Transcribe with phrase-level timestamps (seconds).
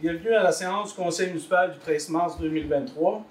[0.00, 3.24] bienvenue à la séance du Conseil municipal du 13 mars 2023.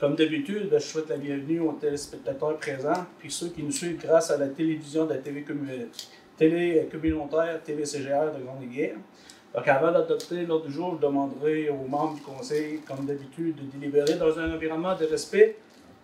[0.00, 4.30] Comme d'habitude, je souhaite la bienvenue aux téléspectateurs présents, puis ceux qui nous suivent grâce
[4.30, 5.44] à la télévision de la télé,
[6.38, 8.96] télé communautaire TVCGR de Grande-Guerre.
[9.54, 13.78] Donc, avant d'adopter l'ordre du jour, je demanderai aux membres du Conseil, comme d'habitude, de
[13.78, 15.58] délibérer dans un environnement de respect,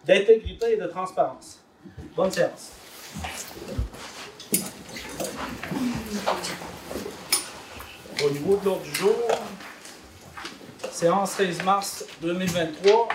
[0.06, 1.62] d'intégrité et de transparence.
[2.14, 2.72] Bonne séance.
[8.24, 9.14] Au niveau de l'ordre du jour,
[10.92, 13.08] séance 13 mars 2023.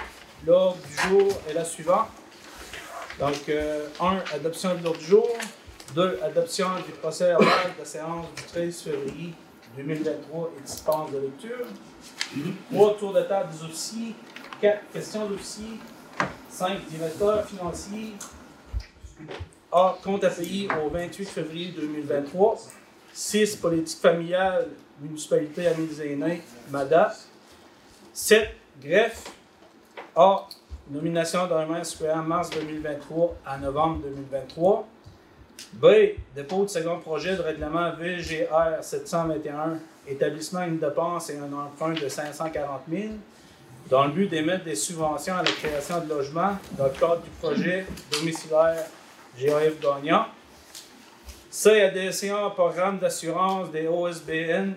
[0.46, 2.08] L'ordre du jour est la suivante.
[3.20, 3.52] Donc, 1.
[3.52, 3.88] Euh,
[4.34, 5.28] adoption de l'ordre du jour.
[5.96, 6.20] 2.
[6.24, 9.34] Adoption du procès verbal de la séance du 13 février
[9.78, 11.66] 2023 et dispense de lecture.
[12.74, 12.98] 3.
[12.98, 14.16] Tour de table des officiers.
[14.62, 14.80] 4.
[14.92, 15.80] Questions d'officiers.
[16.50, 16.86] 5.
[16.90, 18.14] Directeur financier.
[19.72, 19.98] A.
[20.04, 22.58] Compte à payer au 28 février 2023.
[23.14, 23.56] 6.
[23.58, 24.68] Politique familiale
[25.00, 25.90] municipalité Amis
[26.72, 27.16] MADA.
[28.18, 28.50] 7.
[28.82, 29.26] Greffe.
[30.16, 30.48] A.
[30.90, 34.88] Nomination d'un suppléant mars 2023 à novembre 2023.
[35.74, 35.86] B.
[36.36, 42.10] Dépôt de second projet de règlement VGR 721, établissement une dépense et un emprunt de
[42.10, 43.04] 540 000,
[43.88, 47.30] dans le but d'émettre des subventions à la création de logements dans le cadre du
[47.40, 48.86] projet domiciliaire
[49.40, 50.26] GAF gagnant.
[51.52, 51.82] C.
[51.82, 54.74] Adhésion au programme d'assurance des OSBN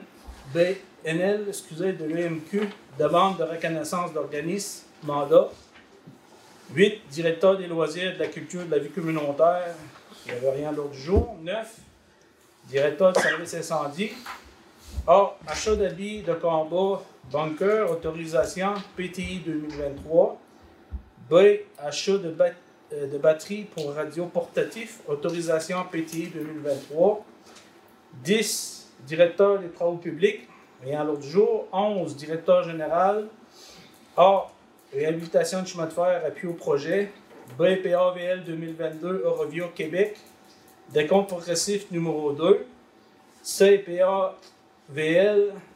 [0.52, 2.68] BNL, excusez, de l'UMQ,
[3.00, 5.48] demande de reconnaissance d'organisme, mandat.
[6.74, 7.00] 8.
[7.10, 9.74] Directeur des loisirs, de la culture, de la vie communautaire.
[10.26, 11.34] Il n'y avait rien l'autre jour.
[11.42, 11.76] 9.
[12.68, 14.12] Directeur du service incendie.
[15.06, 15.34] A.
[15.46, 17.02] Achat d'habits de combat,
[17.32, 20.38] bunker, autorisation PTI 2023.
[21.30, 21.34] B.
[21.78, 22.34] Achat de,
[22.92, 27.24] euh, de batterie pour radio portatif, autorisation PTI 2023.
[28.24, 30.49] 10 directeur des travaux publics,
[30.84, 31.66] rien l'autre jour.
[31.72, 33.28] 11, directeur général.
[34.16, 34.46] A,
[34.92, 37.12] réhabilitation de chemin de fer, appui au projet.
[37.58, 40.16] BPAVL 2022, Eurovio Québec.
[40.90, 42.66] Décompte progressif numéro 2.
[43.42, 44.34] CPAVL,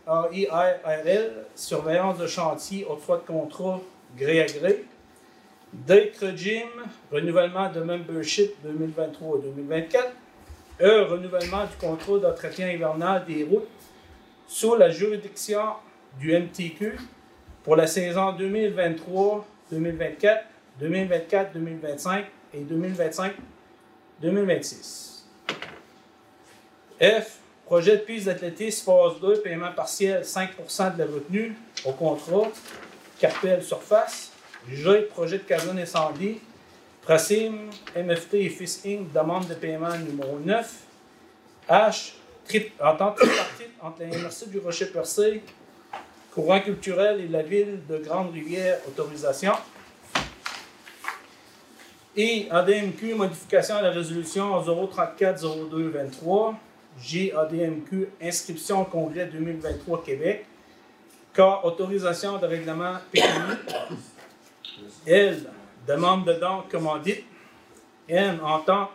[0.06, 3.80] AIRL, surveillance de chantier, autrefois de contrat,
[4.16, 4.84] gré à gré.
[5.72, 6.12] D,
[7.10, 10.04] renouvellement de membership 2023-2024.
[10.80, 11.02] E.
[11.04, 13.68] Renouvellement du contrôle d'entretien hivernal des routes
[14.46, 15.74] sous la juridiction
[16.18, 16.96] du MTQ
[17.62, 20.44] pour la saison 2023, 2024,
[20.80, 23.32] 2024, 2025 et 2025,
[24.20, 25.24] 2026.
[27.00, 27.38] F.
[27.64, 31.56] Projet de piste d'athlétisme phase 2, paiement partiel 5% de la retenue
[31.86, 32.48] au contrat,
[33.18, 34.32] carpelle surface.
[34.70, 35.02] G.
[35.10, 36.40] Projet de caserne incendie
[37.02, 39.12] Prasim, MFT et FIS Inc.
[39.12, 40.74] demande de paiement numéro 9.
[41.68, 42.14] H.
[42.80, 45.42] entente tripartite entre la du Rocher-Percé,
[46.34, 49.52] Courant culturel et la ville de Grande-Rivière, autorisation.
[52.16, 56.54] Et ADMQ, modification à la résolution 034-02-23.
[57.00, 57.32] J.
[57.32, 60.46] ADMQ, inscription au congrès 2023 Québec.
[61.32, 61.40] K.
[61.62, 63.56] Autorisation de règlement PMI.
[65.06, 65.50] L
[65.86, 67.24] demande de dons commandite.
[68.08, 68.40] N.
[68.42, 68.90] Entente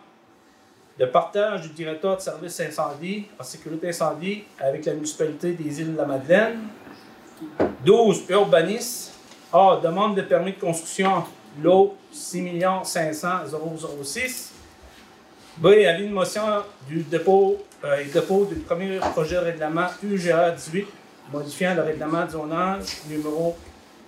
[1.00, 5.94] de partage du directeur de service incendie en sécurité incendie avec la municipalité des îles
[5.94, 6.60] de la Madeleine.
[7.86, 8.26] 12.
[8.30, 9.14] Urbanisme.
[9.54, 9.80] A.
[9.82, 11.24] Demande de permis de construction.
[11.64, 13.28] Lot 6 500
[14.04, 14.52] 006.
[15.58, 15.68] B.
[15.68, 16.44] Avis de motion
[16.88, 20.86] du dépôt euh, et dépôt du premier projet de règlement UGA 18
[21.32, 23.56] modifiant le règlement de zonage numéro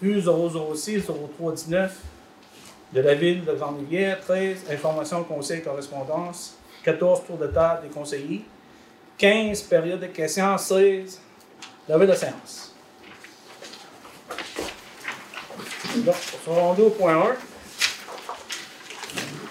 [0.03, 1.03] U006
[1.39, 1.95] 0319
[2.93, 8.43] de la ville de Grande-Rivière, 13, information, conseil, correspondance, 14, tour de table des conseillers,
[9.17, 11.21] 15, période de questions, 16,
[11.87, 12.75] levée de séance.
[15.97, 16.15] Donc,
[16.47, 17.35] on va rendu au point 1.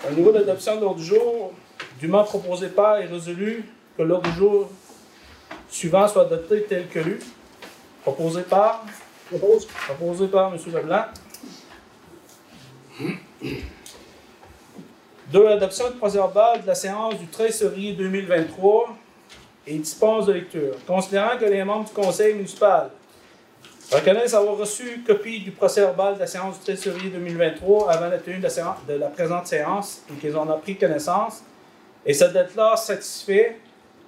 [0.09, 1.53] Au niveau de l'adoption de l'ordre du jour,
[2.00, 3.65] dûment proposé par et résolu
[3.97, 4.71] que l'ordre du jour
[5.69, 7.21] suivant soit adopté tel que lu.
[8.03, 8.85] Proposé par.
[9.31, 10.59] Proposé par M.
[10.75, 11.05] Leblanc.
[15.32, 18.97] De l'adoption du procès-verbal de la séance du 13 février 2023
[19.65, 20.75] et dispense de lecture.
[20.88, 22.91] Considérant que les membres du conseil municipal
[23.93, 28.19] reconnaissent avoir reçu copie du procès-verbal de la séance du 13 février 2023 avant la
[28.19, 31.44] tenue de la, présente séance et qu'ils en ont pris connaissance,
[32.05, 33.61] et cette date-là satisfait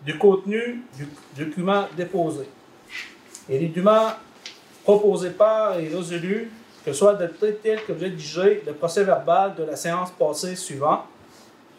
[0.04, 2.48] du contenu du document déposé.
[3.48, 4.10] Et les documents
[4.82, 6.50] proposés par et résolus
[6.84, 11.02] que soit adopté tel que rédigé le procès verbal de la séance passée suivante,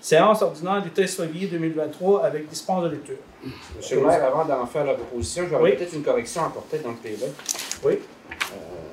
[0.03, 3.15] Séance ordinaire du 13 février 2023 avec dispense de lecture.
[3.77, 5.71] Monsieur le maire, avant d'en faire la proposition, je vais Oui.
[5.77, 7.25] peut-être une correction à apporter dans le PV.
[7.85, 7.93] Oui.
[7.93, 8.35] Euh,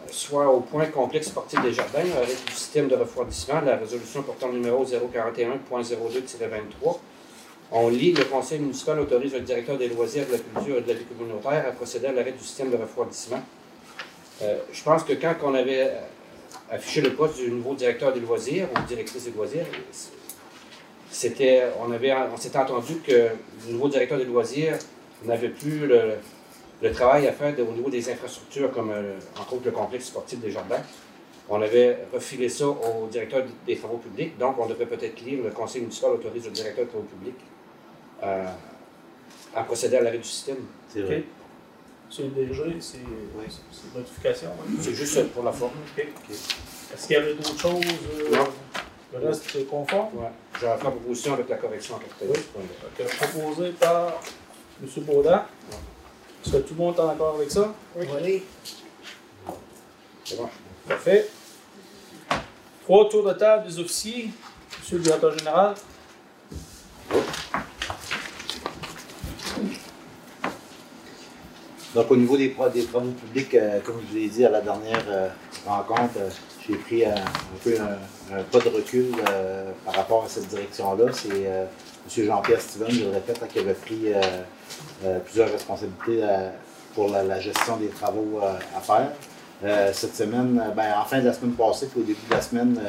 [0.08, 4.46] soit au point complexe sportif des jardins avec du système de refroidissement, la résolution portant
[4.46, 6.98] le numéro 041.02-23.
[7.72, 10.88] On lit le conseil municipal autorise le directeur des loisirs, de la culture et de
[10.88, 13.42] la vie communautaire à procéder à l'arrêt du système de refroidissement.
[14.42, 15.98] Euh, je pense que quand on avait euh,
[16.70, 19.66] affiché le poste du nouveau directeur des loisirs ou directrice des loisirs,
[21.10, 23.12] c'était, on, avait, on s'était entendu que
[23.66, 24.78] le nouveau directeur des loisirs
[25.24, 26.14] n'avait plus le,
[26.82, 30.06] le travail à faire de- au niveau des infrastructures, comme euh, entre autres le complexe
[30.06, 30.82] sportif des jardins.
[31.48, 35.50] On avait refilé ça au directeur des travaux publics, donc on devrait peut-être lire le
[35.50, 37.40] conseil municipal autorise le directeur des travaux publics
[38.22, 38.44] euh,
[39.54, 40.58] à procéder à l'arrêt du système.
[40.88, 41.24] C'est vrai.
[42.08, 44.48] C'est déjà, c'est c'est une notification.
[44.50, 44.72] hein?
[44.80, 45.72] C'est juste pour la forme.
[45.98, 47.84] Est-ce qu'il y avait d'autres choses?
[47.84, 48.46] euh, Non.
[49.12, 50.14] Le reste, c'est conforme?
[50.14, 50.30] Ouais.
[50.54, 51.98] Je vais faire proposition avec la correction en.
[51.98, 52.36] Donc,
[53.00, 54.20] euh, proposé par
[54.82, 54.88] M.
[55.04, 55.44] Baudin.
[56.44, 57.74] Est-ce que tout le monde est en accord avec ça?
[57.96, 58.42] Oui.
[60.24, 60.48] C'est bon.
[60.86, 61.28] Parfait.
[62.84, 64.30] Trois tours de table des officiers.
[64.78, 65.74] Monsieur le directeur général.
[71.92, 74.60] Donc, au niveau des, des travaux publics, euh, comme je vous l'ai dit à la
[74.60, 75.28] dernière euh,
[75.66, 76.30] rencontre, euh,
[76.64, 77.98] j'ai pris un, un peu un,
[78.50, 81.06] pas de recul euh, par rapport à cette direction-là.
[81.12, 82.26] C'est euh, M.
[82.26, 86.22] Jean-Pierre Steven, je le répète, qui avait pris euh, plusieurs responsabilités
[86.94, 88.40] pour la, gestion des travaux
[88.76, 89.10] à faire.
[89.92, 92.80] Cette semaine, ben, en fin de la semaine passée, puis au début de la semaine,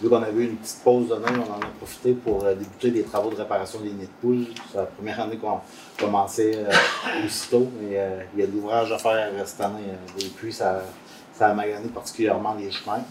[0.00, 2.90] vu qu'on avait eu une petite pause de neige, on en a profité pour débuter
[2.90, 4.46] des travaux de réparation des nids de poules.
[4.70, 5.60] C'est la première année qu'on
[5.98, 6.64] commençait
[7.26, 9.82] aussitôt, mais euh, il y a de l'ouvrage à faire cette année.
[10.20, 10.82] et puis, ça,
[11.34, 13.02] ça a magané particulièrement les chemins.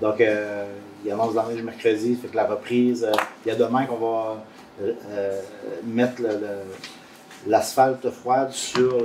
[0.00, 0.20] Donc,
[1.04, 3.12] il annonce la neige mercredi, fait que la reprise, euh,
[3.44, 4.44] il y a demain qu'on va
[4.82, 5.40] euh, euh,
[5.84, 6.22] mettre
[7.46, 8.96] l'asphalte froide sur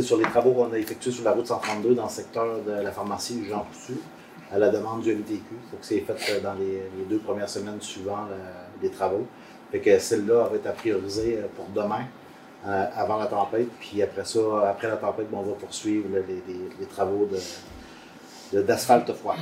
[0.00, 2.90] sur les travaux qu'on a effectués sur la route 132 dans le secteur de la
[2.92, 3.98] pharmacie Jean Coutu,
[4.50, 5.42] à la demande du MTQ.
[5.82, 9.26] C'est fait dans les, deux premières semaines suivant le- les travaux.
[9.70, 12.04] Fait que celle-là va être à prioriser pour demain,
[12.64, 13.68] avant la tempête.
[13.80, 16.42] Puis après ça, après la tempête, bon, on va poursuivre les,
[16.80, 17.36] les- travaux de-
[18.60, 19.36] d'asphalte froid.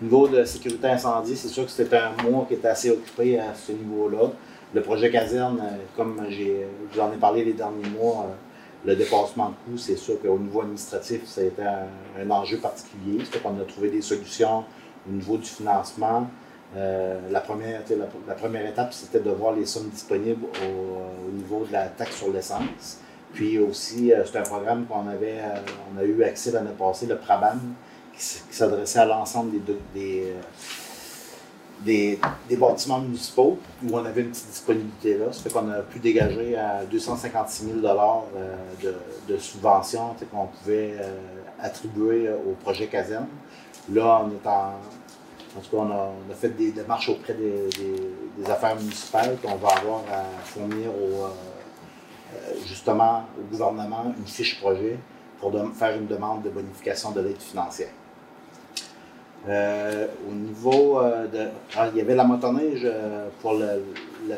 [0.00, 3.38] Au niveau de sécurité incendie, c'est sûr que c'était un mois qui était assez occupé
[3.38, 4.30] à ce niveau-là.
[4.74, 8.34] Le projet caserne, euh, comme j'ai, je vous en ai parlé les derniers mois, euh,
[8.88, 11.86] le dépassement de coûts, c'est sûr qu'au niveau administratif, ça a été un,
[12.20, 13.22] un enjeu particulier.
[13.30, 14.64] C'est qu'on a trouvé des solutions
[15.08, 16.26] au niveau du financement.
[16.74, 21.30] Euh, la, première, la, la première étape, c'était de voir les sommes disponibles au, au
[21.30, 22.98] niveau de la taxe sur l'essence.
[23.34, 25.58] Puis aussi, euh, c'est un programme qu'on avait, euh,
[25.94, 27.60] on a eu accès l'année passée, le PRABAM,
[28.16, 28.22] qui,
[28.54, 29.52] s'adressait à l'ensemble
[29.94, 30.40] des, euh,
[31.80, 35.32] des, des bâtiments municipaux où on avait une petite disponibilité là.
[35.32, 38.94] Ça fait qu'on a pu dégager à 256 000 euh, de,
[39.32, 41.16] de subventions qu'on pouvait euh,
[41.60, 43.26] attribuer au projet caserne.
[43.92, 44.72] Là, on est en.
[45.54, 47.68] En tout cas, on a, on a fait des démarches auprès des,
[48.38, 51.26] des- affaires municipales qu'on va avoir à fournir au,
[52.66, 54.98] justement au gouvernement une fiche projet
[55.38, 57.90] pour faire une demande de bonification de l'aide financière.
[59.48, 61.48] Euh, au niveau euh, de.
[61.76, 63.82] ah, il y avait la motoneige euh, pour le,
[64.28, 64.36] le,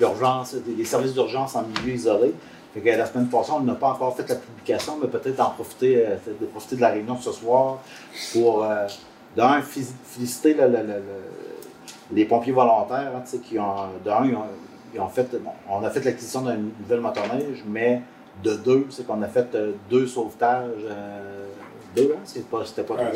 [0.00, 2.32] l'urgence, les services d'urgence en milieu isolé.
[2.74, 5.50] Fait que la semaine passée, on n'a pas encore fait la publication, mais peut-être en
[5.50, 6.04] profiter,
[6.40, 7.78] de profiter de la réunion de ce soir
[8.32, 8.64] pour,
[9.36, 14.34] d'un, fé- féliciter le- le- le- le- les pompiers volontaires, hein, qui ont, d'un, ils
[14.34, 14.44] ont,
[14.94, 15.26] ils ont fait,
[15.68, 18.02] on a fait l'acquisition d'une nouvelle motoneige, mais
[18.42, 21.46] de deux, c'est qu'on a fait euh, deux sauvetages, euh,
[21.96, 23.10] deux, hein, c'est pas, c'était pas Ah,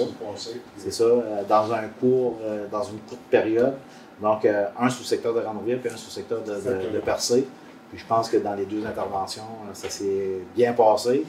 [0.77, 3.75] c'est ça, euh, dans un court, euh, dans une courte période.
[4.21, 7.45] Donc, un sous secteur de Randonville puis un sous secteur de, de, de Percé.
[7.91, 11.25] Puis je pense que dans les deux interventions, ça s'est bien passé.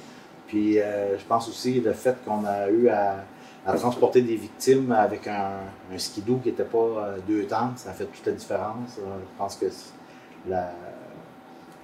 [0.47, 3.23] Puis euh, je pense aussi le fait qu'on a eu à,
[3.65, 5.53] à transporter des victimes avec un,
[5.91, 8.97] un skidoo qui n'était pas euh, deux temps, ça a fait toute la différence.
[8.99, 9.65] Euh, je pense que
[10.47, 10.71] la,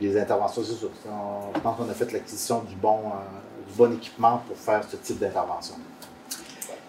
[0.01, 3.74] les interventions, c'est sûr, on- je pense qu'on a fait l'acquisition du bon, euh, du
[3.77, 5.75] bon équipement pour faire ce type d'intervention.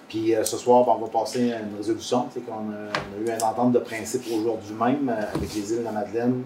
[0.08, 2.28] Puis euh, ce soir, ben, on va passer à une résolution.
[2.32, 5.72] Sais, qu'on a, on a eu une entente de principe aujourd'hui même euh, avec les
[5.72, 6.42] îles de la Madeleine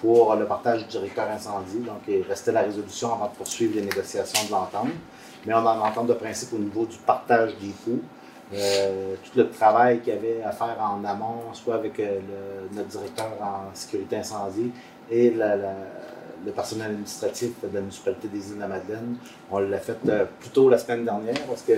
[0.00, 1.78] pour le partage du directeur incendie.
[1.78, 4.88] Donc, il restait la résolution avant de poursuivre les négociations de l'entente.
[5.46, 8.00] Mais on a une entente de principe au niveau du partage des coûts.
[8.50, 12.00] Tout le travail qu'il y avait à faire en amont, soit avec
[12.72, 14.70] notre directeur en sécurité incendie
[15.10, 15.30] et
[16.44, 19.16] le personnel administratif de la municipalité des îles de la Madeleine.
[19.50, 21.72] On l'a fait euh, plus tôt la semaine dernière parce que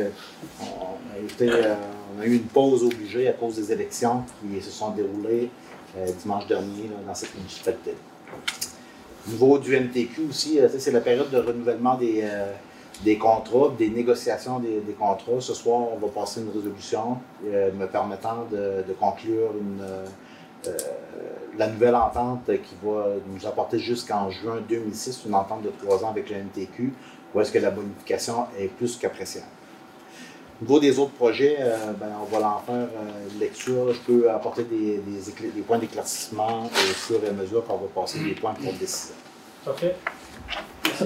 [0.61, 1.75] on a, été, euh,
[2.21, 5.51] a eu une pause obligée à cause des élections qui se sont déroulées
[5.97, 7.95] euh, dimanche dernier dans cette municipalité.
[9.27, 14.59] Au niveau du MTQ aussi, euh, c'est la période de renouvellement des, contrats, des négociations
[14.59, 15.41] des, contrats.
[15.41, 19.83] Ce soir, on va passer une résolution me permettant de, conclure une,
[21.59, 26.11] la nouvelle entente qui va nous apporter jusqu'en juin 2006 une entente de trois ans
[26.11, 26.93] avec le MTQ,
[27.35, 29.47] où est-ce que la bonification est plus qu'appréciable?
[30.61, 33.93] Au niveau des autres projets, euh, ben, on va en faire euh, une lecture.
[33.93, 38.21] Je peux apporter des, des points d'éclaircissement au fur et à mesure qu'on va passer
[38.21, 39.15] des points pour décision.
[39.65, 39.97] Parfait.
[40.85, 41.05] Merci.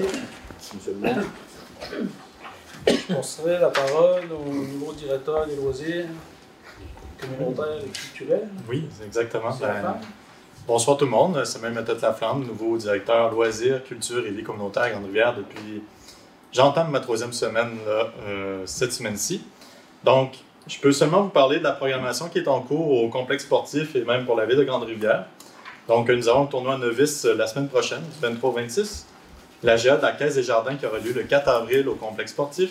[0.51, 1.23] Merci, monsieur le maire.
[2.87, 6.05] Je passerai la parole au nouveau directeur des loisirs
[7.19, 8.47] communautaires et culturels.
[8.69, 9.51] Oui, exactement.
[10.67, 11.41] Bonsoir tout le monde.
[11.43, 15.81] C'est même Tête Laflamme, nouveau directeur loisirs, culture et vie communautaire à Grande-Rivière depuis.
[16.51, 19.41] J'entame ma troisième semaine euh, cette semaine-ci.
[20.03, 20.37] Donc,
[20.67, 23.95] je peux seulement vous parler de la programmation qui est en cours au complexe sportif
[23.95, 25.25] et même pour la ville de Grande-Rivière.
[25.87, 29.07] Donc, nous avons le tournoi novice euh, la semaine prochaine, du 23 au 26.
[29.63, 32.33] La GA de la Caisse des Jardins qui aura lieu le 4 avril au complexe
[32.33, 32.69] sportif.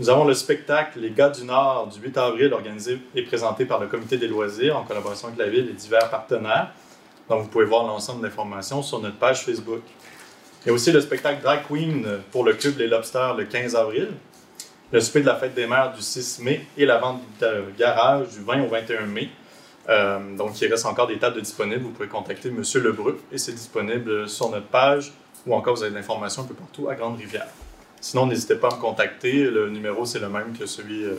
[0.00, 3.80] Nous avons le spectacle Les Gars du Nord du 8 avril organisé et présenté par
[3.80, 6.72] le Comité des loisirs en collaboration avec la ville et divers partenaires.
[7.28, 9.82] Donc vous pouvez voir l'ensemble de l'information sur notre page Facebook.
[10.64, 13.74] Il y a aussi le spectacle Drag Queen pour le Club Les Lobsters le 15
[13.76, 14.08] avril,
[14.92, 18.28] le souper de la fête des mères du 6 mai et la vente de garage
[18.30, 19.28] du 20 au 21 mai.
[19.88, 21.82] Euh, donc il reste encore des tables disponibles.
[21.82, 22.62] Vous pouvez contacter M.
[22.82, 25.12] Lebrun et c'est disponible sur notre page
[25.46, 27.46] ou encore vous avez de l'information un peu partout à Grande-Rivière.
[28.00, 29.44] Sinon, n'hésitez pas à me contacter.
[29.44, 31.14] Le numéro, c'est le même que celui euh,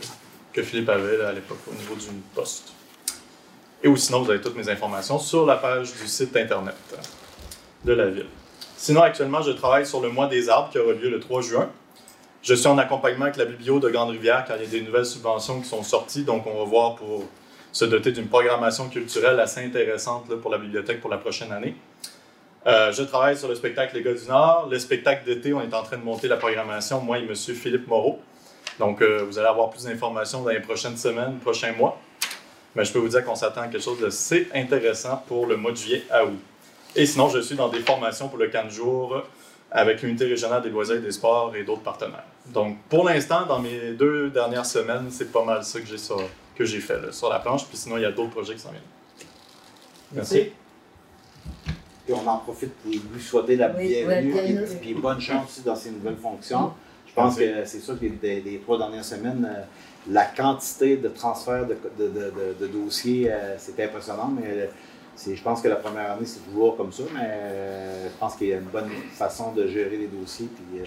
[0.52, 2.72] que Philippe avait à l'époque au niveau du poste.
[3.82, 6.74] Et ou sinon, vous avez toutes mes informations sur la page du site internet
[7.84, 8.26] de la ville.
[8.76, 11.70] Sinon, actuellement, je travaille sur le mois des arbres qui aura lieu le 3 juin.
[12.42, 15.06] Je suis en accompagnement avec la Biblio de Grande-Rivière car il y a des nouvelles
[15.06, 16.24] subventions qui sont sorties.
[16.24, 17.24] Donc, on va voir pour
[17.72, 21.76] se doter d'une programmation culturelle assez intéressante pour la bibliothèque pour la prochaine année.
[22.66, 24.68] Euh, je travaille sur le spectacle Les Gars du Nord.
[24.70, 27.34] Le spectacle d'été, on est en train de monter la programmation, moi et M.
[27.34, 28.20] Philippe Moreau.
[28.78, 32.00] Donc, euh, vous allez avoir plus d'informations dans les prochaines semaines, prochains mois.
[32.78, 35.72] Mais je peux vous dire qu'on s'attend à quelque chose d'assez intéressant pour le mois
[35.72, 36.38] de juillet à août.
[36.94, 39.20] Et sinon, je suis dans des formations pour le 4 jours
[39.68, 42.22] avec l'unité régionale des loisirs et des sports et d'autres partenaires.
[42.46, 46.22] Donc, pour l'instant, dans mes deux dernières semaines, c'est pas mal ça que j'ai sur-
[46.54, 47.66] que j'ai fait là, sur la planche.
[47.66, 48.82] Puis sinon, il y a d'autres projets qui s'en viennent.
[50.12, 50.52] Merci.
[52.08, 55.62] Et on en profite pour lui souhaiter la Oui, bienvenue et puis bonne chance aussi
[55.62, 56.72] dans ses nouvelles fonctions.
[57.08, 57.54] Je pense Merci.
[57.60, 59.62] que c'est sûr que des trois dernières semaines, euh,
[60.08, 64.66] la quantité de transferts de, de, de, de- de dossiers, euh, c'était impressionnant, mais euh,
[65.16, 68.36] c'est- je pense que la première année, c'est toujours comme ça, mais euh, je pense
[68.36, 70.46] qu'il y a une bonne façon de gérer les dossiers.
[70.54, 70.84] Puis, euh,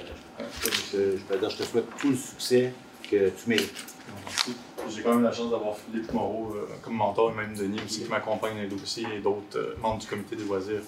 [0.93, 2.73] je, je peux dire, je te souhaite tout le succès
[3.09, 3.85] que tu mérites.
[4.25, 4.55] Merci.
[4.89, 8.03] J'ai quand même la chance d'avoir Philippe Moreau euh, comme mentor et même Denis aussi
[8.03, 10.81] qui m'accompagne dans les dossiers et d'autres euh, membres du comité des loisirs,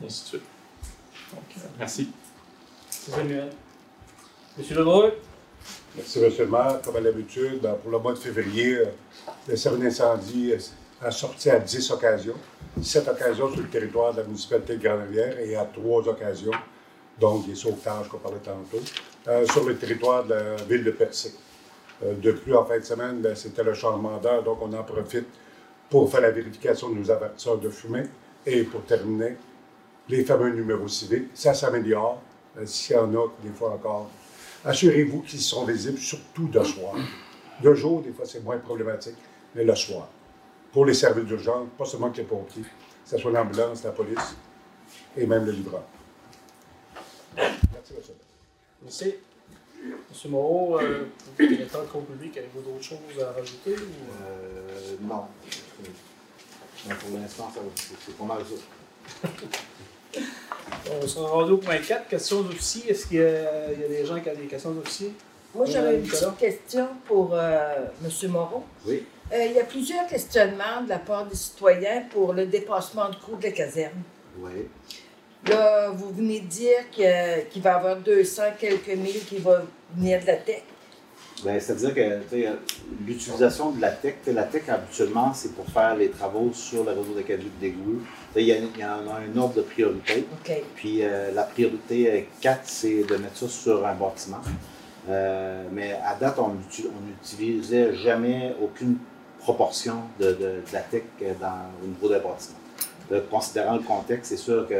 [0.00, 0.42] et ainsi de suite.
[1.32, 2.10] Donc, euh, merci.
[2.90, 3.50] Samuel.
[4.56, 5.10] Monsieur Lebrun.
[5.96, 6.32] Merci, M.
[6.38, 6.80] le maire.
[6.82, 8.86] Comme à l'habitude, ben, pour le mois de février, euh,
[9.48, 12.36] le service d'incendie euh, a sorti à 10 occasions.
[12.80, 16.52] 7 occasions sur le territoire de la municipalité de Grande-Rivière et à 3 occasions,
[17.20, 18.82] donc des sauvetages qu'on parlait tantôt,
[19.28, 21.34] euh, sur le territoire de la ville de Percé.
[22.04, 24.82] Euh, de plus, en fin de semaine, ben, c'était le changement d'heure, donc on en
[24.82, 25.26] profite
[25.90, 28.04] pour faire la vérification de nos avertisseurs de fumée
[28.46, 29.36] et pour terminer,
[30.08, 31.28] les fameux numéros civiques.
[31.34, 32.20] Ça s'améliore.
[32.58, 34.10] Euh, S'il y en a, des fois encore,
[34.64, 36.94] Assurez-vous qu'ils sont visibles, surtout de soir.
[37.62, 39.16] De jour, des fois, c'est moins problématique,
[39.54, 40.08] mais le soir.
[40.72, 42.68] Pour les services d'urgence, pas seulement que les pompiers, que
[43.04, 44.36] ce soit l'ambulance, la police
[45.16, 45.82] et même le livreur.
[47.36, 48.14] Merci, monsieur.
[48.82, 49.14] Merci.
[50.08, 53.74] Monsieur Moreau, euh, pour le directeur de compte public, avez-vous d'autres choses à rajouter?
[53.74, 54.24] Ou...
[54.24, 55.24] Euh, non.
[56.84, 57.52] Pour l'instant,
[58.06, 59.28] c'est pas mal ça.
[61.02, 62.90] On sera rendu au point 4, questions d'officiers.
[62.90, 65.12] Est-ce qu'il y, a il y a des gens qui ont des questions d'officiers?
[65.54, 66.30] Moi, j'aurais une Nicolas.
[66.32, 68.30] petite question pour euh, M.
[68.30, 68.64] Moreau.
[68.86, 69.04] Oui.
[69.32, 73.16] Euh, il y a plusieurs questionnements de la part des citoyens pour le dépassement de
[73.16, 74.02] coût de la caserne.
[74.38, 74.66] Oui.
[75.48, 79.58] Là, vous venez de dire que- qu'il va y avoir 200 quelques mille qui vont
[79.94, 80.62] venir de la tech.
[81.44, 82.36] Ben, C'est-à-dire que
[83.04, 87.14] l'utilisation de la tech, la tech habituellement, c'est pour faire les travaux sur le réseau
[87.16, 88.00] de caducs d'égout.
[88.00, 90.26] Tu sais, Il y, a- il y en a un ordre de priorité.
[90.74, 94.40] Puis euh, la priorité 4, c'est de mettre ça sur un bâtiment.
[95.08, 98.96] Euh, mais à date, on n'uti- on n'utilisait jamais aucune
[99.38, 101.02] proportion de, de- de la tech
[101.40, 102.58] dans, au niveau des bâtiments.
[103.10, 104.74] Euh, considérant le contexte, c'est sûr que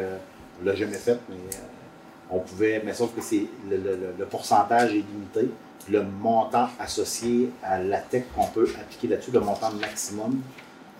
[0.60, 4.14] on l'a jamais fait, mais euh, on pouvait, mais sauf que c'est le, le- le-
[4.18, 5.50] le pourcentage est limité.
[5.84, 10.40] Puis Le montant associé à la tech qu'on peut appliquer là-dessus, le montant maximum,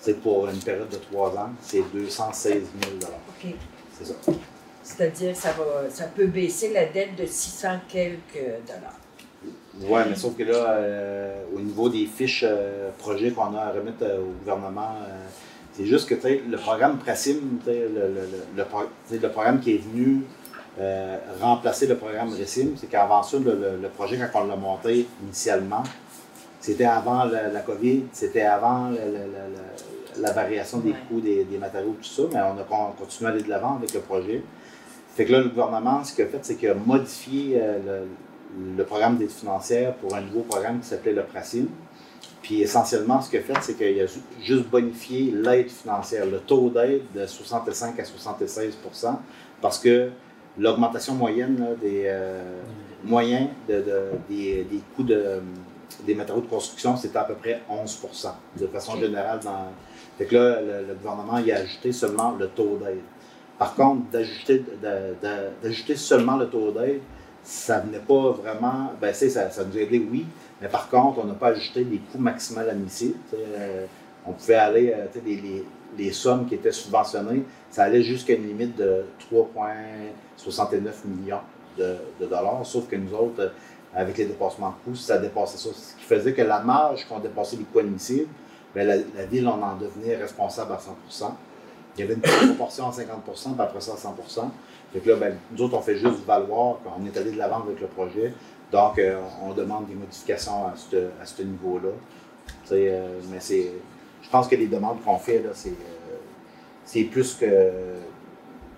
[0.03, 2.65] c'est pour une période de trois ans, c'est 216 000
[3.03, 3.55] OK.
[3.99, 4.15] C'est ça.
[4.83, 8.19] C'est-à-dire que ça, va, ça peut baisser la dette de 600 quelques
[8.67, 8.99] dollars.
[9.89, 13.71] Ouais, mais sauf que là, euh, au niveau des fiches euh, projets qu'on a à
[13.71, 14.97] remettre euh, au gouvernement,
[15.73, 20.23] c'est juste que le programme Prasim, le, le, le, le pro- programme qui est venu
[21.41, 25.07] remplacer le programme Récim, c'est qu'avant ça, le, le- le projet, quand on l'a monté
[25.23, 25.83] initialement,
[26.61, 29.49] c'était avant la, la COVID, c'était avant la, la-
[30.19, 30.97] la- variation des Ouais.
[31.09, 33.77] coûts des, des matériaux, tout ça, mais on a con- continué à aller de l'avant
[33.77, 34.43] avec le projet.
[35.15, 37.79] Fait que là, le gouvernement, ce qu'il a fait, c'est qu'il a modifié euh,
[38.59, 41.67] le, le programme d'aide financière pour un nouveau programme qui s'appelait le PRACIM.
[42.43, 46.39] Puis essentiellement, ce qu'il a fait, c'est qu'il a ju- juste bonifié l'aide financière, le
[46.39, 49.19] taux d'aide de 65 à 76%
[49.61, 50.11] parce que
[50.59, 52.43] l'augmentation moyenne là, des euh,
[53.05, 55.41] moyens de, de- des, des coûts de,
[56.07, 59.41] des matériaux de construction, c'était à peu près 11% de façon générale.
[59.45, 59.69] Dans...
[60.19, 63.01] Fait que là, le, gouvernement il a ajouté seulement le taux d'aide.
[63.59, 64.65] Par contre, d'ajouter,
[65.97, 67.01] seulement le taux d'aide,
[67.43, 68.93] ça venait pas vraiment.
[69.01, 70.27] Ben, ça, ça nous a aidé, oui,
[70.61, 73.19] mais par contre, on n'a pas ajouté les coûts maximaux admissibles.
[73.35, 73.87] euh,
[74.25, 75.65] on pouvait aller, euh, les, les-
[75.99, 81.41] les sommes qui étaient subventionnées, ça allait jusqu'à une limite de 3,69 millions
[81.79, 83.49] de, de dollars, sauf que nous autres, euh,
[83.95, 85.69] avec les dépassements de coûts, ça dépassait ça.
[85.75, 88.29] Ce qui faisait que la marge qu'on dépassait les coûts admissibles,
[88.75, 91.31] ben, la, la ville, on en devenait responsable à 100%
[91.97, 94.15] Il y avait une petite proportion à 50% puis après ça à 100
[94.93, 97.61] Fait que là, ben, nous autres, on fait juste valoir qu'on est allé de l'avant
[97.63, 98.33] avec le projet.
[98.71, 101.91] Donc, euh, on demande des modifications à ce, à ce niveau-là.
[102.73, 103.73] Euh, mais c'est.
[104.23, 106.17] Je pense que les demandes qu'on fait, là, c'est, euh,
[106.85, 107.71] c'est plus que,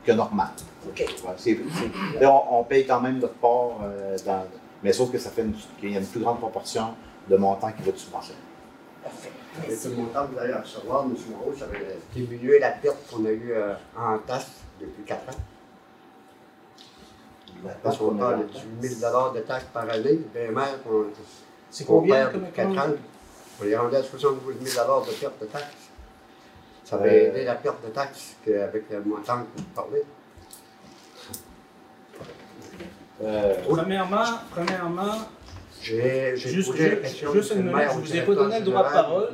[0.04, 0.48] que normal.
[0.86, 3.78] Ouais, là, on, on paye quand même notre part,
[4.26, 4.44] dans-
[4.82, 6.88] mais sauf que ça fait une, qu'il y a une plus grande proportion
[7.28, 8.38] de montants qui va être subventionné.
[9.58, 11.14] Avec ce montant que vous allez recevoir, M.
[11.30, 11.74] Moreau, ça va
[12.12, 15.40] diminuer la perte qu'on a eue euh, en taxes depuis 4 ans.
[17.82, 18.44] Parce qu'on parle de
[18.80, 20.20] 18 000 de taxes par année.
[20.34, 21.04] Les maires, on,
[21.70, 22.92] C'est combien perd comme depuis 4 ans?
[23.62, 25.64] On est rendu à 72 000 de perte de taxes.
[26.84, 30.02] Ça va Euh, aider la perte de taxes qu'avec le montant que vous parlez.
[33.22, 35.14] Euh, Premièrement, premièrement,
[35.84, 37.58] J'ai Juste- posé la juste- question juste M.
[37.58, 39.28] une le minute, maire je au vous ai pas donné le droit de parole.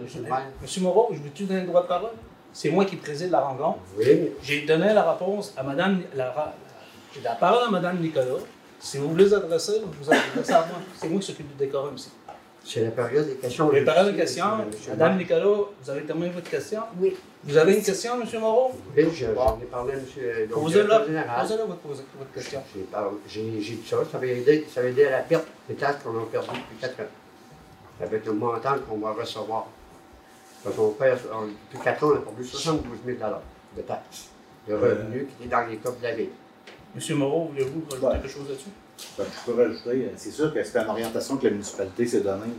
[0.62, 2.10] Monsieur Moreau, je veux-tu donner le droit de parole?
[2.52, 3.78] C'est moi qui préside la rencontre.
[3.96, 6.54] Oui, J'ai donné la réponse à Madame, la,
[7.14, 8.24] j'ai la parole à Madame Nicolas.
[8.80, 10.78] Si vous voulez vous adresser, vous vous adressez à moi.
[10.96, 12.10] C'est moi qui s'occupe du décorum ici.
[12.64, 13.70] C'est la période des questions.
[13.70, 14.44] Les paroles de Monsieur- questions.
[14.90, 15.18] Madame.
[15.18, 16.80] Nicolas, vous avez terminé votre question?
[17.00, 17.16] Oui.
[17.44, 18.72] Vous avez une question, Monsieur Moreau?
[18.96, 20.02] Oui, je- j'en ai parlé à M.
[20.16, 20.98] le Posez-la.
[21.00, 22.62] Posez-la votre, votre question.
[23.28, 26.10] J'ai dit ça, ça va, aider, ça va aider à la perte des taxes qu'on
[26.18, 27.10] a perdues depuis 4 ans.
[28.02, 29.66] Avec le montant qu'on va recevoir.
[30.62, 33.18] Parce qu'on perd, on- depuis 4 ans, on a perdu 72 000
[33.76, 34.28] de taxes,
[34.68, 36.28] de revenus qui est dans les coffres de la ville.
[36.94, 38.12] Monsieur Moreau, voulez-vous rajouter Ouais.
[38.14, 38.70] quelque chose là-dessus?
[39.16, 42.20] Ben, je peux rajouter, euh, c'est sûr que c'est une orientation que la municipalité s'est
[42.20, 42.52] donnée.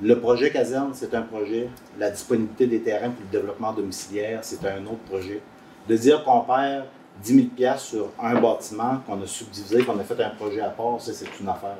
[0.00, 1.68] Le projet caserne, c'est un projet.
[1.98, 5.40] La disponibilité des terrains pour le développement domiciliaire, c'est un autre projet.
[5.88, 6.84] De dire qu'on perd
[7.22, 10.70] 10 000 piastres sur un bâtiment qu'on a subdivisé, qu'on a fait un projet à
[10.70, 11.76] part, ça, c'est une affaire.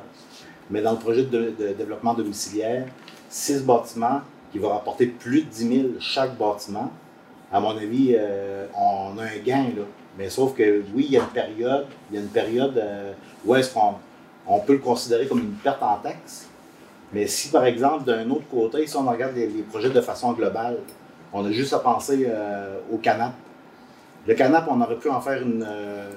[0.71, 2.87] Mais dans le projet de, développement domiciliaire,
[3.29, 6.91] six bâtiments qui vont rapporter plus de 10 000 chaque bâtiment,
[7.53, 9.85] à mon avis, euh, on a un gain, là.
[10.19, 13.13] Mais sauf que, oui, il y a une période, il y a une période euh,
[13.45, 13.95] où est-ce qu'on
[14.49, 16.49] on peut le considérer comme une perte en taxe.
[17.13, 20.79] Mais si, par exemple, d'un autre côté, si on regarde les, projets de façon globale,
[21.33, 23.35] on a juste à penser euh, au canap.
[24.27, 26.11] Le canap, on aurait pu en faire une, euh,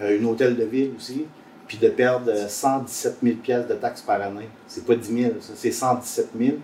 [0.00, 1.26] euh, hôtel de ville aussi,
[1.66, 4.48] puis de perdre 117 000 pièces de taxes par année.
[4.66, 6.56] C'est pas 10 000, ça, c'est 117 000.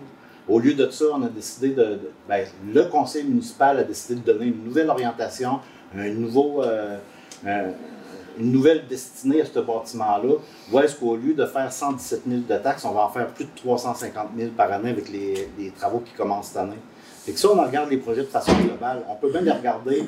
[0.47, 4.33] Au lieu de ça, on a décidé de, ben, le conseil municipal a décidé de
[4.33, 5.59] donner une nouvelle orientation,
[5.95, 6.63] un nouveau,
[8.39, 10.35] une nouvelle destinée à ce bâtiment-là.
[10.71, 13.45] Où est-ce qu'au lieu de faire 117 000 de taxes, on va en faire plus
[13.45, 16.79] de 350 000 par année avec les, travaux qui commencent cette année?
[17.25, 19.03] Fait que ça, on regarde les projets de façon globale.
[19.09, 20.03] On peut bien les regarder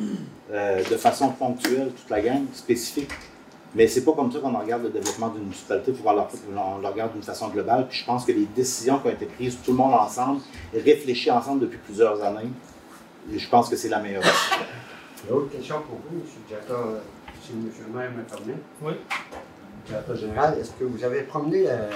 [0.52, 3.10] euh, de façon ponctuelle, toute la gang, spécifique.
[3.76, 6.88] Mais c'est pas comme ça qu'on regarde le développement d'une municipalité, il faut qu'on le-
[6.88, 7.88] regarde d'une fason globale.
[7.88, 10.42] Puis je pense que les décisions qui ont été prises, tout le monde ensemble,
[10.74, 12.50] réfléchies ensemble depuis plusieurs années,
[13.36, 14.24] je pense que c'est la meilleure.
[14.24, 16.24] J'ai autre question pour vous, M.
[16.70, 17.00] le
[17.52, 17.88] directeur, euh, si M.
[17.88, 18.54] le maire me permet.
[18.82, 18.94] Oui.
[19.86, 21.90] Directeur général, est-ce que vous avez promené euh,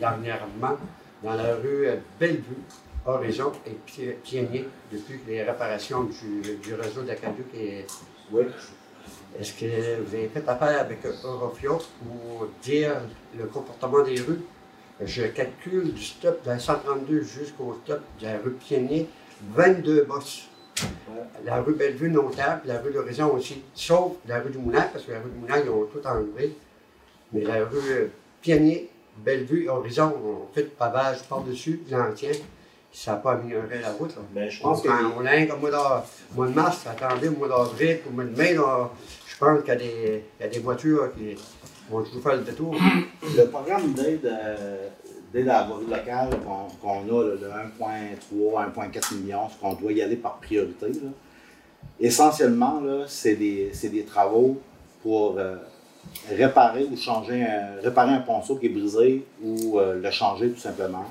[0.00, 0.76] dernièrement
[1.22, 2.42] dans la rue euh, Bellevue,
[3.06, 7.86] Horizon et Pi- Pionnier depuis les réparations du, du réseau d'Acaduc et
[8.32, 8.44] Oui.
[9.38, 12.92] Est-ce que vous avez fait affaire avec Eurofio pour dire
[13.38, 14.40] le comportement des rues?
[15.04, 19.08] Je calcule du stop de la 132 jusqu'au stop de la rue Pionnier,
[19.54, 20.48] 22 bosses.
[21.44, 25.12] La rue Bellevue, notable, la rue d'Horizon aussi, sauf la rue du Moulin, parce que
[25.12, 26.56] la rue du Moulin, ils ont tout enlevé.
[27.32, 28.06] Mais la rue euh,
[28.40, 32.30] Pionnier, Bellevue, Horizon, on fait le pavage par-dessus, l'ancien.
[32.92, 34.14] Ça n'a pas amélioré la route.
[34.32, 35.58] Ben, je pense que Enfin, on a au
[36.34, 38.90] mois de, mars, attendez, au mois d'avril, au mois de mai, là,
[39.26, 41.36] je pense qu'il y, a des- il y a des voitures qui
[41.90, 42.74] vont toujours faire le détour.
[43.36, 44.88] le programme d'aide euh,
[45.42, 46.30] à la locale
[46.80, 47.38] qu'on a, le
[47.80, 51.10] 1,3, 1,4 millions, ce qu'on doit y aller par priorité, là,
[52.00, 54.60] essentiellement, c'est des, des travaux
[55.02, 55.56] pour euh,
[56.30, 60.60] réparer ou changer un, réparer un ponceau qui est brisé ou euh, le changer tout
[60.60, 61.04] simplement.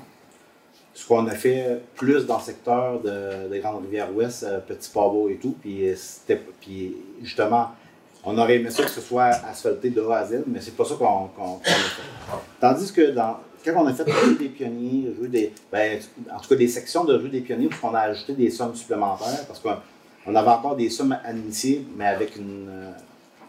[0.94, 5.36] Ce qu'on a fait plus dans le secteur de, de Grande-Rivière-Ouest, euh, Petit Pavot et
[5.36, 5.94] tout, puis, euh,
[6.60, 7.72] puis justement,
[8.24, 10.84] on aurait aimé ça que ce soit asphalté de A à Z, mais c'est pas
[10.84, 11.72] ça qu'on a fait.
[12.60, 16.00] Tandis que dans, quand on a fait rue des pionniers, des, ben,
[16.32, 18.74] en tout cas des sections de rue des pionniers, où on a ajouté des sommes
[18.74, 19.76] supplémentaires, parce qu'on
[20.26, 22.92] on avait encore des sommes à initier, mais avec euh,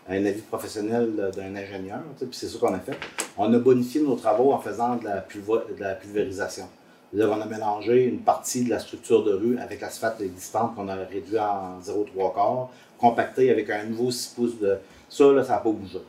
[0.10, 2.98] un avis professionnel d'un ingénieur, puis c'est ça qu'on a fait.
[3.38, 6.68] On a bonifié nos travaux en faisant de la, pulvérisation.
[7.12, 10.90] C'est-à-dire qu'on a mélangé une partie de la structure de rue avec l'asphalte existante qu'on
[10.90, 14.78] a réduit en 0,3 quart, compacté avec un nouveau 6 pouces de.
[15.10, 16.00] Ça, là, ça n'a pas bougé.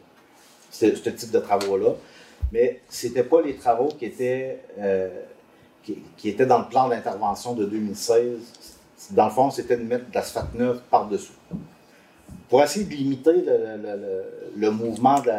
[0.71, 1.90] Ce type de travaux-là.
[2.53, 5.09] Mais ce n'étaient pas les travaux qui étaient, euh,
[5.83, 8.39] qui, étaient dans le plan d'intervention de 2016.
[9.11, 11.33] Dans le fond, c'était de mettre de l'asphalte neuve par-dessus.
[12.49, 13.45] Pour essayer de limiter
[14.57, 15.31] le, mouvement de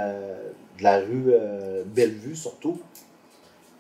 [0.82, 2.80] la, rue euh, Bellevue, surtout,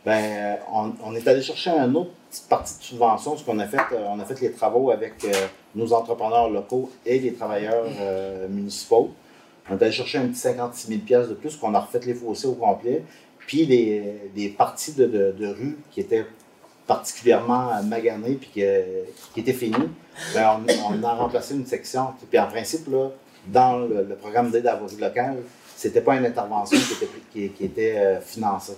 [0.05, 2.11] ben, on, est allé chercher une autre
[2.49, 5.13] partie de subvention, ce qu'on a fait, euh, on a fait les travaux avec
[5.75, 7.85] nos entrepreneurs locaux et les travailleurs
[8.49, 9.11] municipaux.
[9.69, 12.13] On est allé chercher un petit 56 000 pièces de plus, qu'on a refait les
[12.13, 13.03] fossés au complet,
[13.37, 16.25] puis des, parties de, de, rue qui étaient
[16.89, 19.03] particulièrement maganées puis qui, euh,
[19.33, 19.89] qui étaient finies,
[20.33, 22.13] ben, on, a remplacé une section.
[22.29, 23.09] Puis en principe, là,
[23.47, 25.37] dans le, programme d'aide à la voirie locale,
[25.75, 28.75] c'était pas une intervention qui était, qui, était euh, financée.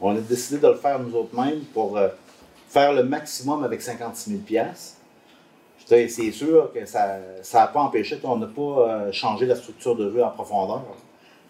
[0.00, 2.08] On a décidé de le faire nous autres mêmes pour euh,
[2.68, 4.96] faire le maximum avec 56 000 pièces.
[5.90, 7.18] C'est sûr que ça
[7.52, 10.84] n'a pas empêché qu'on n'a pas euh, changé la structure de rue en profondeur.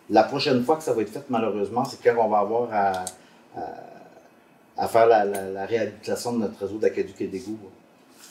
[0.09, 3.05] La prochaine fois que ça va être fait, malheureusement, c'est quand on va avoir à,
[4.89, 7.59] faire la, réhabilitation de notre réseau d'aqueduc et d'égouts.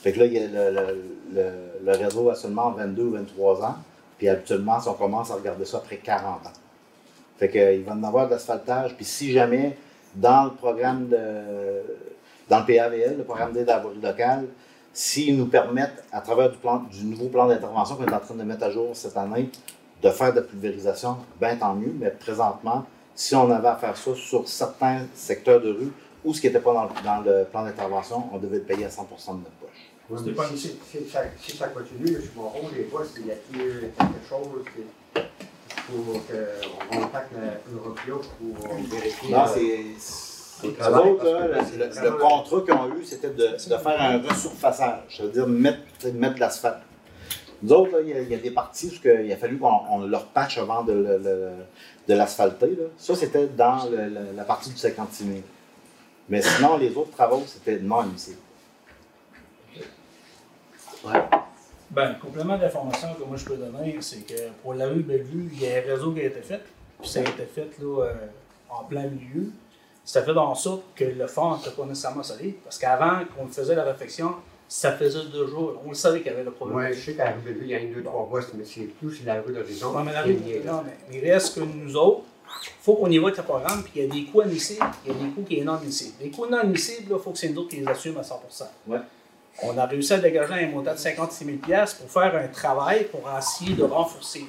[0.02, 3.76] Fait que là, il y a le, réseau a seulement 22 ou 23 ans.
[4.18, 6.52] Puis habituellement, si on commence à regarder ça après 40 ans.
[7.38, 8.96] Fait qu'il va en avoir de l'asphaltage.
[8.96, 9.76] Puis si jamais,
[10.16, 11.16] dans le programme de.
[12.48, 14.12] dans le PAVL, le programme d'aide à la
[14.92, 18.34] s'ils nous permettent, à travers du, plan, du nouveau plan d'intervention qu'on est en train
[18.34, 19.50] de mettre à jour cette année,
[20.02, 21.94] de faire de la pulvérisation, bien tant mieux.
[21.98, 25.92] Mais présentement, si on avait à faire ça sur certains secteurs de rue
[26.24, 28.86] ou ce qui n'était pas dans le, dans le plan d'intervention, on devait le payer
[28.86, 30.34] à 100% de notre poche.
[30.34, 33.34] Pas si, si ça, si ça continue, je m'en rends les fois, s'il y a
[33.34, 34.64] quelque chose
[35.86, 37.32] pour qu'on contacte
[37.72, 39.30] l'Europio pour vérifier.
[39.30, 40.29] Non, euh, c'est.
[40.68, 41.70] Le Eux autres, parce
[42.00, 45.78] que le, contrat qu'ils ont eu, c'était de, de faire un resurfaçage, c'est-à-dire mettre,
[46.14, 46.78] mettre de l'asphalte.
[47.62, 49.80] Nous autres, il y, a- il y a des parties où il a fallu qu'on
[49.90, 51.50] on leur patche avant de, le- le-
[52.08, 52.68] de l'asphalter.
[52.70, 52.84] là.
[52.96, 55.38] Ça, c'était dans le- le- la partie du 56 000.
[56.30, 58.38] Mais sinon, les autres travaux, c'était non admissible.
[61.90, 65.50] Ben, le complément d'information que moi je peux donner, c'est que pour la rue Bellevue,
[65.52, 66.60] il y a un réseau qui a été fait.
[67.00, 68.12] Puis ça a été fait là, euh,
[68.68, 69.50] en plein milieu.
[70.04, 72.54] Ça fait en sorte que le fond n'était pas nécessairement solide.
[72.64, 74.34] Parce qu'avant qu'on faisait la réflexion,
[74.66, 75.80] ça faisait deux jours.
[75.84, 76.78] On le savait qu'il y avait le problème.
[76.78, 78.64] Moi, je sais qu'à la rue Bellevue, il y a une, deux, trois bosses, mais
[78.64, 79.94] c'est plus la rue d'Horizon.
[79.94, 82.22] Ouais, mais la rue- non, mais il reste que nous autres,
[82.64, 85.12] il faut qu'on y avec le programme, puis il y a des coûts admissibles, il
[85.12, 86.14] y a des coûts qui sont non admissibles.
[86.20, 88.42] Les coûts non admissibles, il faut que c'est nous autres qui les assument à 100
[88.88, 88.98] Ouais.
[89.62, 91.58] On a réussi à dégager un montant de 56 000
[92.00, 94.44] pour faire un travail pour essayer de renforcer.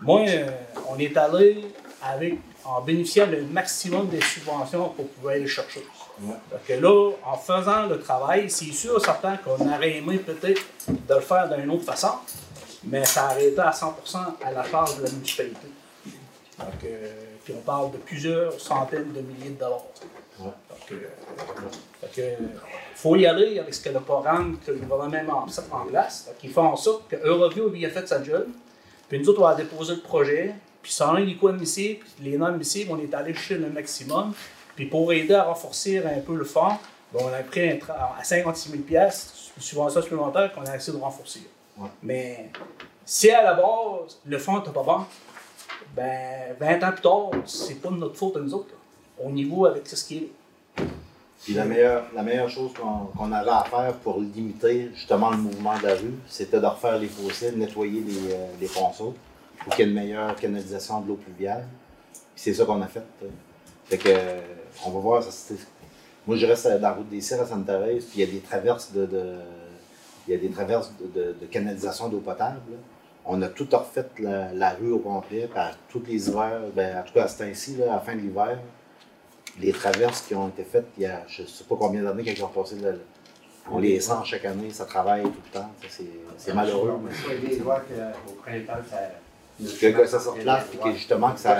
[0.00, 0.46] Moi, euh,
[0.88, 1.64] on est allé
[2.02, 5.84] avec, en bénéficiant le maximum des subventions qu'on pouvait aller chercher.
[6.22, 6.76] Ouais.
[6.80, 11.48] Là, en faisant le travail, c'est sûr, certain qu'on aurait aimé peut-être de le faire
[11.48, 12.12] d'une autre façon,
[12.84, 13.92] mais ça a été à 100%
[14.42, 15.68] à la charge de la municipalité.
[16.58, 17.12] Donc, euh,
[17.44, 19.84] puis on parle de plusieurs centaines de milliers de dollars.
[20.38, 20.46] Ouais.
[20.46, 22.44] Donc, euh, que,
[22.94, 26.26] faut y aller avec ce que le programme que le gouvernement a mis en place.
[26.26, 28.46] Fait qu'ils font en sorte que Euroview a bien fait sa job.
[29.08, 30.54] Puis nous autres, on a déposé le projet.
[30.82, 34.32] Puis sans les coûts admissibles, puis les non admissibles, on est allé chercher le maximum.
[34.76, 36.76] Puis pour aider à renforcer un peu le fonds,
[37.12, 37.78] ben, on a pris un
[38.18, 38.82] à 56 000
[39.56, 41.42] une subvention supplémentaire qu'on a essayé de renforcer.
[41.76, 41.88] Ouais.
[42.02, 42.50] Mais
[43.04, 45.00] Si à la base, le fond n'était pas bon,
[45.94, 48.70] ben 20 ans plus tard, c'est pas de notre faute à nous autres.
[48.70, 49.26] là.
[49.26, 50.30] Au niveau avec ce qui est.
[51.42, 55.76] Puis la meilleure, la meilleure chose qu'on avait à faire pour limiter justement le mouvement
[55.78, 59.14] de la rue, c'était de refaire les fossés, de nettoyer les, euh, les ponceaux
[59.64, 61.66] pour qu'il y ait une meilleure canalisation de l'eau pluviale.
[62.36, 63.02] C'est ça qu'on a fait.
[63.86, 64.40] Fait que, euh,
[64.86, 65.22] on va voir.
[65.22, 65.60] Ça, c'était-
[66.26, 68.40] moi, je reste dans la route des Cires à Sainte-Thérèse, puis il y a des
[68.40, 69.36] traverses de, de-
[70.28, 72.60] il y a des traverses de, de- de canalisation d'eau potable.
[72.70, 72.76] là.
[73.26, 77.02] On a tout refait la, la rue au complet, à tous les hivers, ben, en
[77.02, 78.58] tout cas à ce temps-ci, à la fin de l'hiver,
[79.60, 82.22] les traverses qui ont été faites, il y a je ne sais pas combien d'années
[82.22, 82.76] qu'elles ont passé.
[82.76, 82.92] là,
[83.70, 85.70] on les sent chaque année, ça travaille tout le temps.
[85.88, 86.04] C'est
[86.38, 86.98] c'est malheureux.
[87.04, 88.96] mais- faut aider, voir qu'au printemps, ça.
[89.80, 91.54] Que, que ça se replace, puis que justement que ça.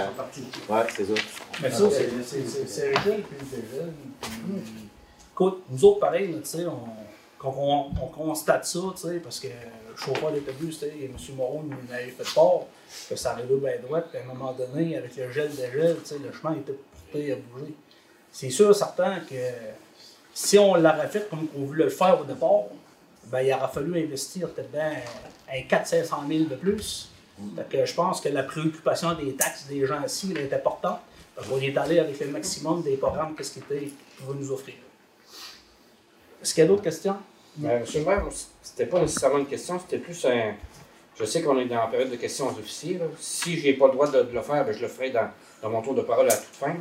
[0.69, 1.23] Ouais, c'est ça.
[1.63, 3.93] Mais ça, c'est- c'est c'est- c'est Régel puis Régel.
[5.33, 6.79] Écoute, nous autres, pareil, là, tu sais, on,
[7.39, 11.13] quand on, on constate ça, tu sais, parce que le chauffeur d'autobus, tu sais, M.
[11.37, 12.61] Moreau nous avait fait part
[13.09, 15.97] que ça arrivait bien droit, puis à un moment donné, avec le gel de gel,
[16.03, 16.73] tu sais, le chemin était
[17.13, 17.73] porté à bouger.
[18.33, 19.35] C'est sûr, certain que
[20.35, 22.65] si on l'aurait fait comme on voulait le faire au départ,
[23.27, 24.93] ben, il aurait fallu investir peut-être bien
[25.53, 27.10] un 400-500 000 de plus.
[27.68, 31.00] Que je pense que la préoccupation des taxes des gens ici est importante.
[31.48, 34.74] Qu'on est allé avec le maximum des programmes qu'est-ce qu'ils vont nous offrir.
[36.42, 37.16] Est-ce qu'il y a d'autres questions?
[37.64, 38.24] Euh, Monsieur le maire,
[38.62, 40.55] c'était pas nécessairement une question, c'était plus un.
[41.18, 42.98] Je sais qu'on est dans la période de questions aux officiers.
[43.18, 45.83] Si je n'ai pas le droit de, le faire, ben, je le ferai dans, mon
[45.83, 46.74] tour de parole à toute fin.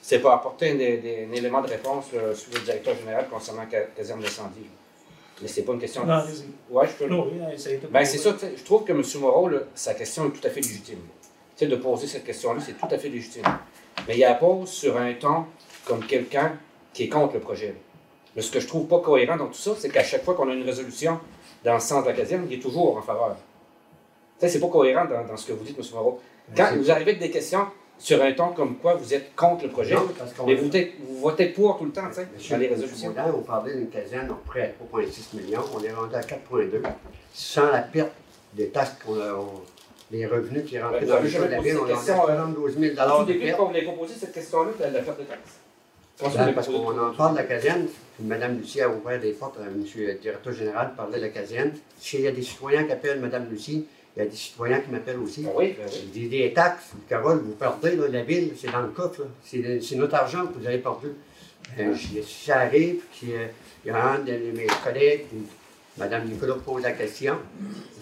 [0.00, 4.20] C'est pour apporter un, élément de réponse là, sur le directeur général concernant la caserne
[4.20, 4.66] d'incendie.
[5.40, 6.04] Mais c'est pas une question.
[6.04, 6.22] Non.
[6.70, 7.08] Ouais, je peux.
[7.10, 9.02] Non, oui, hein, Ben, c'est ça, tu sais, je trouve que M.
[9.20, 10.98] Moreau, là, sa question est tout à fait légitime.
[11.56, 13.44] Tu sais, de poser cette question-là, c'est tout à fait légitime.
[14.06, 15.44] Mais il la pose sur un ton
[15.84, 16.58] comme quelqu'un
[16.92, 17.74] qui est contre le projet.
[18.34, 20.48] Mais ce que je trouve pas cohérent dans tout ça, c'est qu'à chaque fois qu'on
[20.48, 21.18] a une résolution
[21.64, 23.36] dans le sens de la caserne, il est toujours en faveur.
[24.38, 25.84] Tu sais, c'est pas cohérent dans, dans ce que vous dites, M.
[25.94, 26.20] Moreau.
[26.56, 27.66] Quand vous arrivez avec des questions
[28.02, 30.64] sur un ton comme quoi vous êtes contre le projet, Non, parce qu'on mais vous
[30.64, 33.12] votez, vous votez pour tout le temps, tu sais, Monsieur dans les le résolutions.
[33.12, 36.82] Président, on parlait d'une caserne, on prêt à 3,6 millions, on est rendu à 4,2.
[37.32, 38.10] Sans la perte
[38.54, 39.62] des taxes qu'on a, on-
[40.10, 42.26] les revenus qui rentrent Ben, dans le jamais de la ville, on est à euh,
[42.26, 45.24] 72 000 Tout de début, quand vous avez proposé cette question-là, de la perte de
[45.24, 46.36] taxes.
[46.36, 47.86] Ben, parce qu'on en parle de la caserne,
[48.20, 49.84] Mme Lucie a ouvert des portes, euh, M.
[49.96, 51.70] le directeur général parlait de la caserne.
[51.98, 54.90] S'il y a des citoyens qui appellent Mme Lucie, il y a des citoyens qui
[54.90, 55.42] m'appellent aussi.
[55.42, 56.10] Ben oui, ben oui.
[56.12, 60.14] Des, des taxes, Carole, vous perdez, là, la ville, c'est dans le coffre, c'est notre
[60.14, 61.08] argent que vous avez perdu.
[61.78, 63.46] Euh, si ça arrive, puis euh,
[63.84, 65.26] il y a un de mes collègues,
[65.98, 67.36] Mme Nicolas pose la question,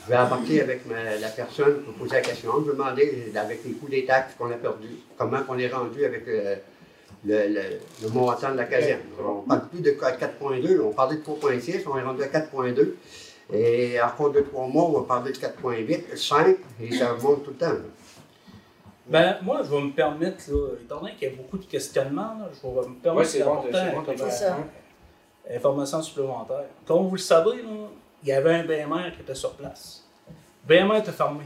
[0.04, 2.52] je vais embarquer avec ma- la personne pour poser la question.
[2.64, 6.04] Je vais demander, avec les coûts des taxes qu'on a perdus, comment on est rendu
[6.04, 6.56] avec euh,
[7.24, 7.60] le, le,
[8.02, 9.00] le montant de la caserne.
[9.20, 12.94] On ne parle plus de 4.2, on parlait de 3.6, on est rendu à 4.2.
[13.52, 17.50] Et encore deux, trois mois, on va parler de 4.8, 5, et ça monte tout
[17.50, 17.72] le temps.
[19.06, 22.36] Ben, moi, je vais me permettre, là, étant donné qu'il y a beaucoup de questionnements,
[22.38, 24.56] là, je vais me Oui, permettre bon, d'apporter bon, ça.
[25.50, 26.64] euh, information supplémentaire.
[26.86, 27.68] Comme vous le savez, là,
[28.22, 30.04] il y avait un BMR qui était sur place.
[30.68, 31.44] Le BMR était fermé.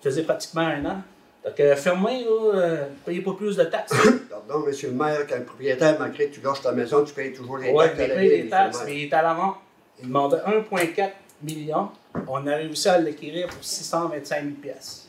[0.00, 1.02] Il faisait pratiquement un an.
[1.44, 3.92] Donc, euh, fermé, là, euh, ne payez pas plus de taxes.
[4.30, 7.32] Pardon, monsieur le maire, quand le propriétaire malgré que tu gâches ta maison, tu payes
[7.32, 7.98] toujours les Oui, taxes.
[7.98, 9.56] à il la paye ville, des taxes, mais il est à l'avant.
[10.02, 11.10] Il demandait 1,4
[11.42, 11.90] million.
[12.26, 15.08] On a réussi à l'acquérir pour 625 000 pièces.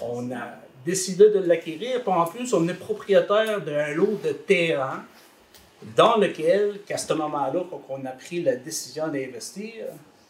[0.00, 5.04] On a décidé de l'acquérir, puis en plus, on est propriétaire d'un lot de terrain
[5.96, 9.86] dans lequel, qu'à ce moment-là, quand on a pris la décision d'investir,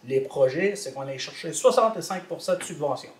[0.06, 3.10] les projets, c'est qu'on allait chercher 65% de subvention.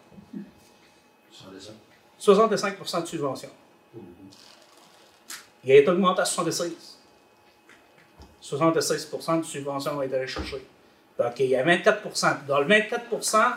[2.20, 3.48] 65% de subvention.
[5.64, 6.93] Il a été augmenté à 76.
[8.44, 10.62] 76 de subvention va être allé chercher.
[11.18, 13.54] Donc, il y a 24% Dans le 24%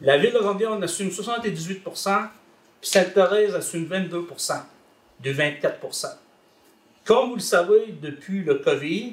[0.00, 2.28] la ville de on assume 78%
[2.80, 4.62] puis Sainte-Thérèse assume 22%
[5.20, 6.06] de 24%
[7.04, 9.12] Comme vous le savez, depuis le COVID,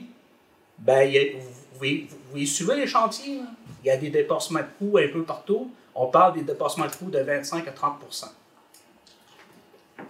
[0.79, 1.35] ben, y
[1.79, 3.37] vous, suivez les chantiers.
[3.37, 3.43] là.
[3.83, 5.71] Il y a des dépassements de coûts un peu partout.
[5.93, 8.25] On parle des dépassements de coûts de 25 à 30%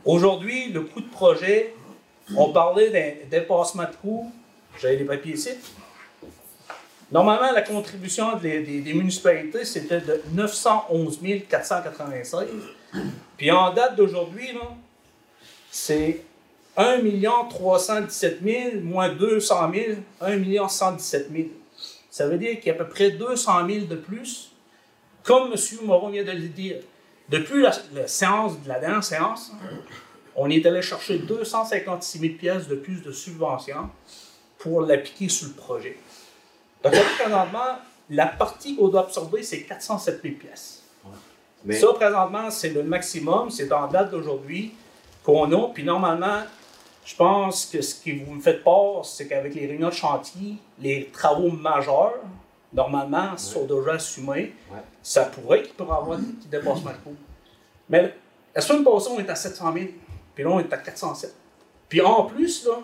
[0.05, 1.75] Aujourd'hui, le coût de projet,
[2.37, 4.31] on parlait d'un dépassement de coûts.
[4.81, 5.49] J'avais les papiers ici.
[7.11, 12.47] Normalement, la contribution des, municipalités, c'était de 911 496.
[13.37, 14.49] Puis en date d'aujourd'hui,
[15.71, 16.21] c'est
[16.75, 16.99] 1
[17.49, 19.85] 317 000 moins 200 000,
[20.21, 21.47] 1 117 000.
[22.09, 24.51] Ça veut dire qu'il y a à peu près 200 000 de plus.
[25.23, 25.57] Comme M.
[25.83, 26.77] Moreau vient de le dire,
[27.29, 29.51] depuis la, la séance, la dernière séance,
[30.35, 33.89] on est allé chercher 256 000 pièces de plus de subventions
[34.57, 35.97] pour l'appliquer sur le projet.
[36.83, 37.77] Donc, présentement,
[38.09, 40.83] la partie qu'on doit absorber, c'est 407 000 pièces.
[41.65, 44.73] Mais Ça, présentement, c'est le maximum, c'est en date d'aujourd'hui
[45.23, 45.69] qu'on a.
[45.73, 46.43] Puis normalement,
[47.03, 50.55] je pense que ce que vous me faites part, c'est qu'avec les réunions de chantier,
[50.79, 52.19] les travaux majeurs,
[52.73, 54.53] normalement, sont déjà assumés.
[54.71, 54.79] Ouais.
[55.01, 57.15] Ça pourrait qu'il pourrait avoir des petits dépassements de coûts.
[57.89, 58.13] Mais
[58.53, 59.85] la semaine passée, on est à 700 000,
[60.35, 61.33] puis là, on est à 407.
[61.89, 62.79] Puis en plus, là,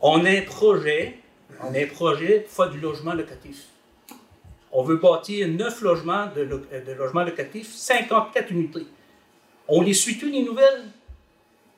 [0.00, 1.18] on a un projet,
[1.62, 3.66] on a un projet faire du logement locatif.
[4.72, 8.86] On veut bâtir 9 logements euh, de logements locatifs, 54 unités.
[9.68, 10.84] On les suit tous les nouvelles.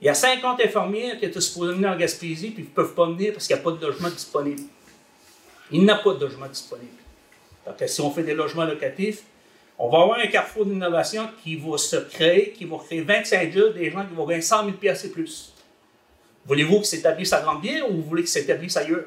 [0.00, 2.94] Il y a 50 infirmières qui étaient supposées venir en Gaspésie, puis ils ne peuvent
[2.94, 4.62] pas venir parce qu'il n'y a pas de logement disponible.
[5.70, 6.88] Il n'y a pas de logement disponible.
[7.64, 9.22] Donc, si on fait des logements locatifs,
[9.78, 13.74] on va avoir un carrefour d'innovation qui va se créer, qui va créer 25 jobs,
[13.74, 15.51] des gens qui vont gagner 100 000 pièces et plus.
[16.46, 19.06] Voulez-vous que s'établisse à Grande-Bière ou vous voulez que s'établisse ailleurs?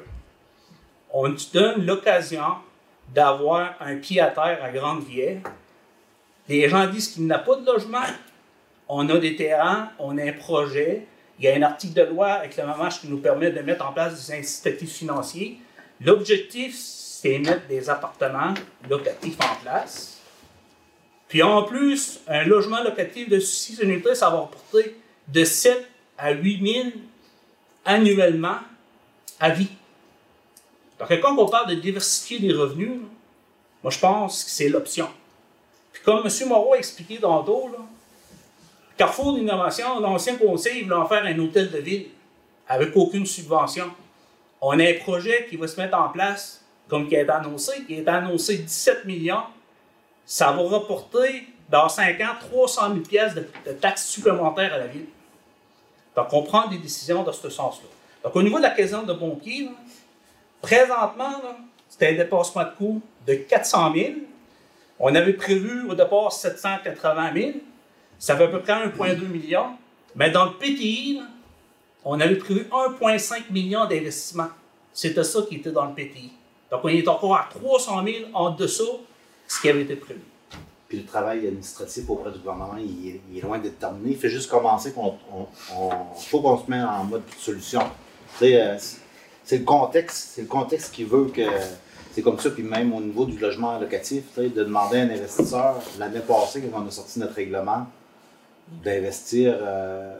[1.12, 2.56] On donne l'occasion
[3.14, 5.40] d'avoir un pied à terre à Grande-Bière.
[6.48, 8.04] Les gens disent qu'il n'y a pas de logement.
[8.88, 11.06] On a des terrains, on a un projet.
[11.38, 13.86] Il y a un article de loi avec le MAMACH qui nous permet de mettre
[13.86, 15.58] en place des incitatifs financiers.
[16.00, 18.54] L'objectif, c'est mettre des appartements
[18.88, 20.18] locatifs en place.
[21.28, 24.96] Puis en plus, un logement locatif de 6 unités, ça va rapporter
[25.28, 26.88] de 7 à 8 000
[27.86, 28.58] annuellement
[29.40, 29.70] à vie.
[30.98, 33.00] Donc quand on parle de diversifier les revenus,
[33.82, 35.08] moi je pense que c'est l'option.
[35.92, 36.48] Puis comme M.
[36.48, 37.44] Moreau a expliqué là,
[38.96, 42.06] Carrefour d'Innovation, l'ancien conseil voulait en faire un hôtel de ville
[42.66, 43.90] avec aucune subvention.
[44.60, 47.84] On a un projet qui va se mettre en place, comme qui a été annoncé,
[47.86, 49.42] qui été annoncé 17 millions.
[50.24, 55.06] Ça va rapporter, dans 5 ans, 300 000 pièces de taxes supplémentaires à la ville.
[56.16, 57.88] Donc, on prend des décisions dans ce sens-là.
[58.24, 59.70] Donc, au niveau de la caserne de là,
[60.62, 61.42] présentement,
[61.88, 64.12] c'est un dépassement de coût de 400 000.
[64.98, 67.50] On avait prévu au départ 780 000.
[68.18, 69.66] Ça fait à peu près 1,2 million.
[70.14, 71.20] Mais dans le PTI,
[72.02, 74.48] on avait prévu 1,5 million d'investissement.
[74.94, 76.32] C'était ça qui était dans le PTI.
[76.70, 78.98] Donc, on est encore à 300 000 en dessous de
[79.46, 80.22] ce qui avait été prévu.
[80.88, 84.12] Puis le travail administratif auprès du gouvernement, il est, loin d'être terminé.
[84.12, 85.46] Il fait juste commencer qu'on on,
[85.76, 87.80] on- faut qu'on se mette en mode solution.
[88.42, 88.76] Euh,
[89.44, 91.42] c'est- le contexte, c'est le contexte qui veut que
[92.12, 92.50] c'est comme ça.
[92.50, 96.82] Puis même au niveau du logement locatif, de demander à un investisseur l'année passée, quand
[96.82, 97.86] on a sorti notre règlement,
[98.84, 100.14] d'investir euh,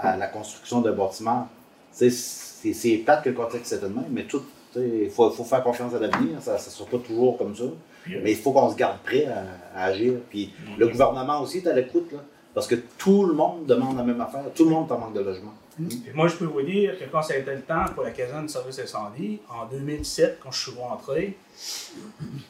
[0.00, 1.48] à la construction d'un bâtiment.
[1.92, 4.42] C'est plate que le contexte est de même, mais tout,
[4.76, 6.36] il faut, faut faire confiance à l'avenir.
[6.40, 7.64] Ça ne sera pas toujours comme ça.
[8.06, 9.44] Mais il faut qu'on se garde prêt à,
[9.78, 10.14] à agir.
[10.30, 12.18] Puis le gouvernement aussi est à l'écoute, là,
[12.54, 14.42] parce que tout le monde demande la même affaire.
[14.54, 15.52] Tout le monde est en manque de logement.
[15.80, 18.12] Et moi, je peux vous dire que quand ça a été le temps pour la
[18.12, 21.36] caserne de service incendie, en 2007, quand je suis rentré,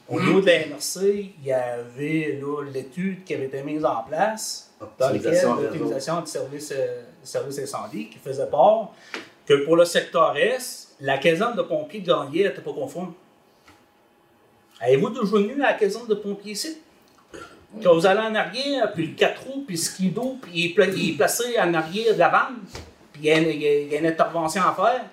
[0.08, 4.02] au niveau de la MRC, il y avait là, l'étude qui avait été mise en
[4.06, 8.92] place dans laquelle l'optimisation du service, euh, du service incendie, qui faisait part
[9.46, 13.14] que pour le secteur S, la caserne de pompiers de Ganlier n'était pas conforme.
[14.80, 16.78] Avez-vous déjà venu à la caserne de pompiers ici?
[17.82, 20.74] Quand vous allez en arrière, puis le 4 roues, puis le skido, puis il est,
[20.74, 22.58] pla- il est placé en arrière de la vanne,
[23.12, 25.04] puis il y, a une, il y a- il y a une intervention à faire,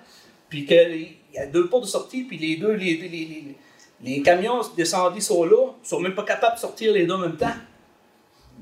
[0.48, 3.56] puis que- il y a deux portes de sortie, puis les deux, les, les, les,
[4.04, 7.18] les camions descendus sont là, ils sont même pas capables de sortir les deux en
[7.18, 7.54] même temps.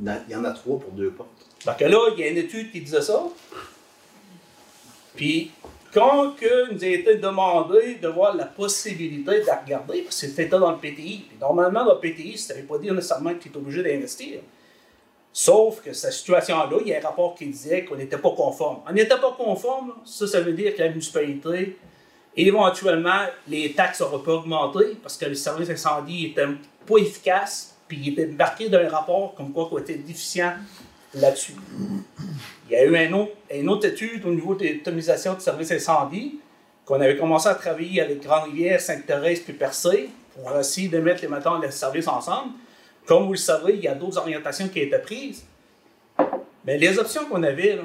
[0.01, 1.29] Il y en a trois pour deux portes.
[1.67, 3.23] Donc là, il y a une étude qui disait ça.
[5.15, 5.51] Puis,
[5.93, 10.27] quand que nous a été demandé de voir la possibilité de la regarder, parce que
[10.29, 11.27] c'était dans le PTI.
[11.41, 14.41] Normalement, dans le PTI, ça ne veut pas dire nécessairement que tu obligé d'investir.
[15.33, 18.81] Sauf que cette situation-là, il y a un rapport qui disait qu'on n'était pas conforme.
[18.89, 21.77] On n'était pas conforme, ça, ça veut dire que la municipalité,
[22.37, 26.47] éventuellement, les taxes n'auraient pas augmenté parce que le service incendie était
[26.87, 30.53] pas efficace, puis il était marqué dans un rapport comme quoi qu'on était déficient
[31.15, 31.55] là-dessus.
[32.71, 35.73] Il y a eu un autre- une autre étude au niveau de l'automisation de services
[35.73, 36.39] incendie
[36.85, 41.29] qu'on avait commencé à travailler avec Grande-Rivière, Sainte-Thérèse puis Percé pour essayer de mettre les,
[41.29, 42.53] mettons, les services ensemble.
[43.07, 45.45] Comme vous le savez, il y a d'autres orientations qui ont été prises.
[46.65, 47.79] Mais les options qu'on avait,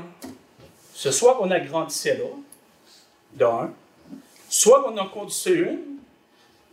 [0.93, 2.25] c'est soit qu'on agrandissait là,
[3.33, 3.73] d'un,
[4.49, 5.79] soit qu'on en conduisait une,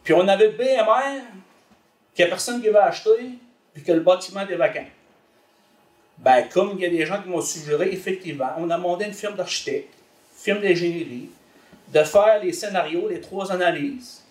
[0.05, 1.23] puis on avait BMR,
[2.15, 3.39] qu'il n'y a personne qui va acheter,
[3.73, 4.85] puis que le bâtiment est vacant.
[6.23, 9.09] Ben, comme il y a des gens qui m'ont suggéré, effectivement, on a demandé à
[9.09, 9.93] une firme d'architecte,
[10.37, 11.31] firme d'ingénierie,
[11.93, 14.23] de faire les scénarios, les trois analyses.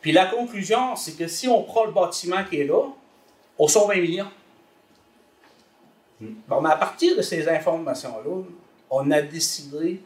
[0.00, 2.82] Puis la conclusion, c'est que si on prend le bâtiment qui est là,
[3.58, 4.30] on sauve 20 millions.
[6.20, 8.42] Bon, mais à partir de ces informations-là,
[8.90, 10.00] on a décidé,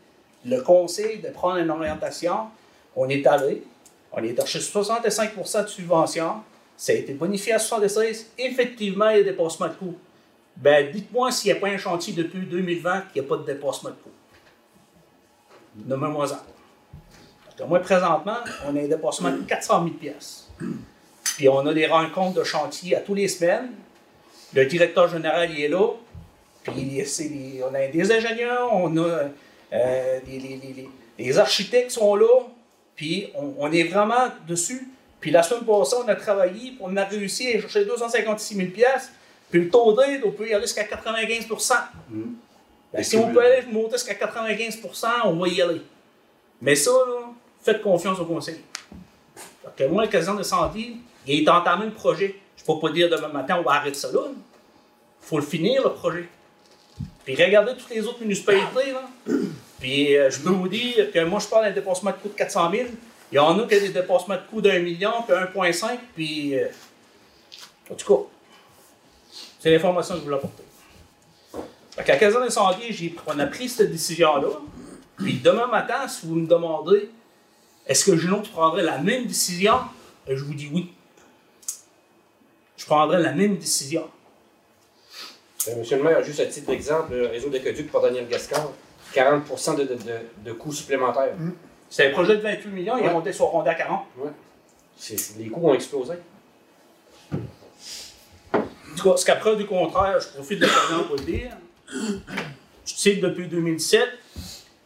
[0.45, 2.49] le conseil, de prendre une orientation.
[2.97, 3.63] On est allé,
[4.13, 6.43] on est cherché 65% de subvention,
[6.77, 8.33] ça a été bonifié à 76.
[8.39, 9.95] Effectivement, il y a des dépassements de coûts.
[10.57, 13.45] Ben, dites-moi s'il n'y a pas un chantier depuis 2020 qu'il n'y a pas de
[13.45, 14.11] dépassement de coûts.
[15.87, 16.45] Nommez-moi ça.
[17.45, 18.37] Parce que moi, présentement,
[18.67, 20.51] on a un dépassement de 400 000 pièces.
[21.37, 23.71] Puis on a des rencontres de chantier à tous les semaines.
[24.55, 25.89] Le directeur général, il est là.
[26.63, 27.03] Puis
[27.69, 29.31] on a des ingénieurs, on a
[29.73, 30.21] euh,
[31.19, 32.47] les, architectes sont là.
[32.95, 34.89] Puis on, est vraiment dessus.
[35.21, 39.11] Puis la semaine passée, on a travaillé, on a réussi à chercher 256 000 pièces.
[39.53, 41.75] Puis le taux d'aide, on peut y aller jusqu'à 95%
[42.91, 45.83] Ben, Si on peut aller monter jusqu'à 95% on va y aller.
[46.63, 47.29] Mais ça, là,
[47.61, 48.63] faites confiance au conseil.
[49.77, 50.97] Fait que moi, le caserne de santé,
[51.27, 52.35] il est entamé le projet.
[52.57, 54.21] Je ne peux pas dire demain matin, on va arrêter ça là.
[54.31, 56.27] Il faut le finir, le projet.
[57.27, 58.93] Puis regardez toutes les autres municipalités.
[58.93, 59.35] Là.
[59.81, 62.35] Puis euh, je peux vous dire que moi, je parle d'un dépassement de coût de
[62.35, 62.89] 400 000.
[63.31, 65.99] Il y en a qui ont des dépassements de coût d'un million, puis 1,5.
[66.15, 66.69] Puis, euh,
[67.91, 68.23] en tout cas,
[69.63, 70.65] c'est l'information que je voulais apporter.
[71.93, 74.49] Fait qu'à Caserne Incendie, on a pris cette décision-là.
[75.19, 77.11] Puis demain matin, si vous me demandez
[77.87, 79.75] est-ce que Junot prendrait la même décision,
[80.29, 80.93] euh, je vous dis oui.
[82.77, 84.09] Je prendrais la même décision.
[85.69, 88.71] Euh, Monsieur le maire, juste à titre d'exemple, le réseau d'aqueduc pour Daniel Gascard,
[89.13, 89.89] 40 de,
[90.45, 91.35] de, coûts supplémentaires.
[91.89, 93.13] C'est un projet de 28 millions, il est Ouais.
[93.13, 94.07] monté sur rondé à 40.
[94.97, 96.15] C'est- c'est- les coûts ont explosé.
[98.93, 101.57] En tout cas, ce qu'à preuve du contraire, je profite de l'occasion pour le dire.
[102.85, 104.07] Je que depuis 2007,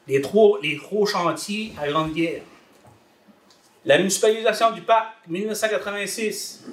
[0.06, 2.42] les trois, les chantiers à Grande Guerre.
[3.84, 6.64] La municipalisation du parc, 1986,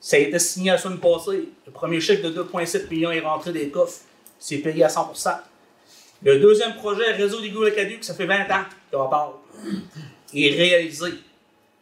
[0.00, 1.48] ça a été signé la semaine passée.
[1.66, 4.00] Le premier chèque de 2,7 millions est rentré des coffres.
[4.38, 5.36] C'est payé à 100%
[6.22, 9.32] Le deuxième projet, Réseau des le caduc ça fait 20 ans qu'on en parle.
[10.34, 11.14] Est réalisé.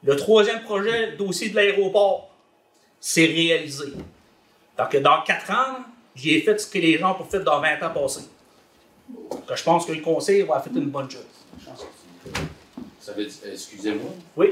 [0.03, 2.30] Le troisième projet, dossier de l'aéroport,
[3.01, 3.93] c'est réalisé.
[4.78, 5.76] Donc, dans 4 ans,
[6.14, 8.28] j'ai fait ce que les gens ont fait dans 20 ans passés.
[9.08, 11.22] Donc, je pense que le conseil va faire une bonne chose.
[13.00, 14.48] Ça veut dire, excusez-moi, Oui,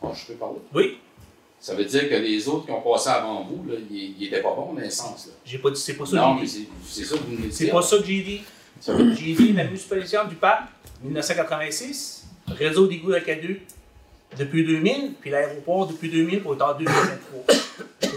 [0.00, 0.58] bon, je peux parler?
[0.74, 0.98] oui.
[1.62, 4.54] Ça veut dire que les autres qui ont passé avant vous, là, ils n'étaient pas
[4.54, 5.28] bons dans le sens.
[5.44, 6.68] J'ai pas dit, c'est pas ça Non, que mais j'ai dit.
[6.86, 8.40] c'est c'est ça que vous venez de C'est pas ça que j'ai dit.
[8.82, 10.62] J'ai dit la municipalisation du parc,
[11.02, 13.60] 1986, réseau d'égouts aqueducs
[14.38, 17.54] depuis 2000, puis l'aéroport depuis 2000 pour être en 2023.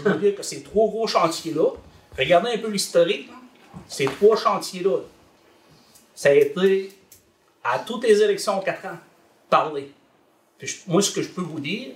[0.04, 1.70] Vous dire que ces trois gros chantiers-là,
[2.18, 3.30] regardez un peu l'historique,
[3.88, 4.98] ces trois chantiers-là,
[6.14, 6.92] ça a été
[7.62, 8.98] à toutes les élections en 4 ans,
[9.50, 9.90] parler.
[10.58, 11.92] Puis je- moi, ce que je peux vous dire,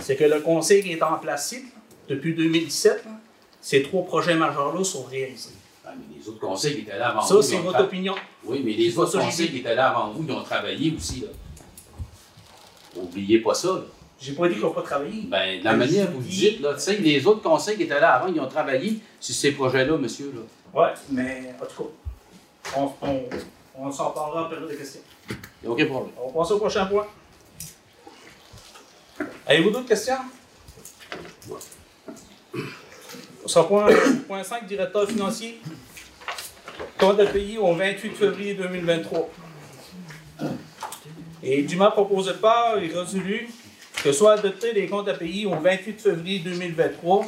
[0.00, 1.64] c'est que le conseil qui est en place ici,
[2.08, 3.10] depuis 2017, là,
[3.60, 5.50] ces trois projets majeurs-là sont réalisés.
[5.84, 7.42] Ah, mais les autres conseils qui étaient là avant Ça, vous.
[7.42, 8.14] c'est ils ont votre opinion.
[8.44, 10.42] Oui, mais les C'est autres ça conseils j'ai qui étaient là avant vous, ils ont
[10.42, 11.20] travaillé aussi.
[11.20, 11.28] Là.
[12.96, 13.68] Oubliez pas ça.
[13.68, 13.80] Là.
[14.18, 15.22] J'ai pas dit qu'on n'a pas travaillé.
[15.26, 18.00] Ben, de la manière que vous dites, là, tu sais, les autres conseils qui étaient
[18.00, 20.32] là avant, ils ont travaillé sur ces projets-là, monsieur.
[20.34, 20.80] Là.
[20.80, 21.90] Ouais, mais en tout cas,
[22.76, 23.22] on, on,
[23.78, 25.02] on s'en parlera en période de questions.
[25.28, 26.12] Il n'y a aucun problème.
[26.22, 27.06] On va passer au prochain point.
[29.46, 30.14] Avez-vous d'autres questions?
[33.44, 33.86] On s'en point,
[34.26, 35.60] point 5, directeur financier.
[36.98, 39.28] Compte à payer au 28 février 2023.
[41.42, 43.48] Et dûment proposé par et résolu
[44.02, 47.24] que soient adoptés les comptes à payer au 28 février 2023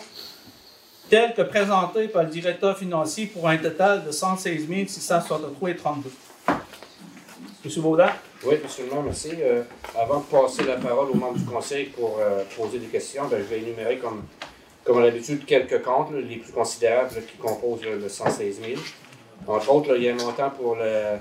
[1.09, 6.55] tels que présentés par le directeur financier pour un total de 116 663,32.
[7.65, 8.11] Monsieur Baudin?
[8.45, 9.31] Oui, monsieur le maire, merci.
[9.41, 9.63] Euh,
[9.99, 13.39] avant de passer la parole aux membres du conseil pour euh, poser des questions, ben,
[13.39, 14.25] je vais énumérer comme,
[14.85, 18.81] comme à l'habitude quelques comptes, les plus considérables qui composent le 116 000.
[19.47, 21.17] Entre autres, il y a un montant pour le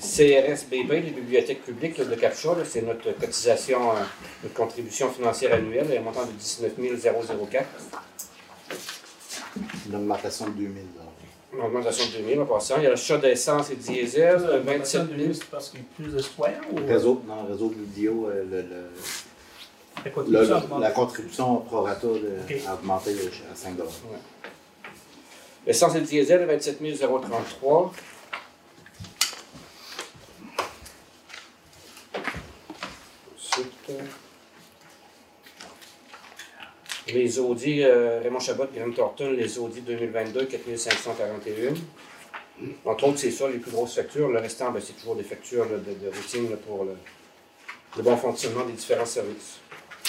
[0.00, 2.50] CRSBB, les bibliothèques publiques de Captcha.
[2.54, 3.94] là, C'est notre cotisation, euh,
[4.42, 5.86] notre contribution financière annuelle.
[5.98, 6.72] Un montant de 19
[7.50, 7.66] 004.
[9.88, 10.82] Une augmentation de 2000
[11.52, 12.76] Une augmentation de 2 000 en passant.
[12.78, 15.32] Il y a l'achat d'essence et diesel, euh, 27 000.
[15.34, 16.86] C'est parce qu'il y a plus de citoyens ou.
[16.86, 18.90] Réseau, dans le réseau de l'UDIO, euh, le, le-
[20.04, 22.12] La contribution le- la contribution pro rata là,
[22.48, 22.56] Ok.
[22.68, 23.74] a augmenté à 5
[25.66, 27.92] L'essence et le diesel, 27 033.
[33.36, 33.79] Ensuite, euh,
[37.08, 41.74] les Audi, euh, Raymond Chabot, Graham Thornton, les Audi 2022, 4541.
[42.84, 44.28] Entre autres, c'est ça, les plus grosses factures.
[44.28, 46.92] Le restant, ben, c'est toujours des factures là, de, de routine là, pour le,
[47.96, 49.58] le bon fonctionnement des différents services.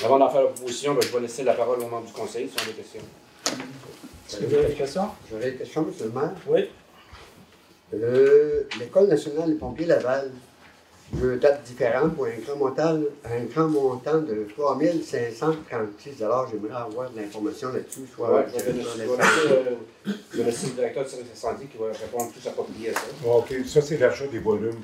[0.04, 2.50] Avant d'en faire la proposition, ben, je vais laisser la parole aux membres du conseil
[2.50, 3.02] si on a des questions.
[4.30, 5.08] Vous avez des questions?
[5.30, 6.32] J'aurais une question, monsieur le maire.
[6.48, 6.70] Oui.
[7.94, 10.32] Le- L'École nationale des pompiers Laval,
[11.14, 17.18] deux dates différentes pour un grand montant, un grand montant de 3536 J'aimerais avoir de
[17.20, 18.74] l'information là-dessus, soit Ouais, je vais
[20.44, 23.00] laisser, le directeur du service incendie qui va répondre plus approprié à ça.
[23.28, 24.80] OK, ça, c'est l'achat des volumes.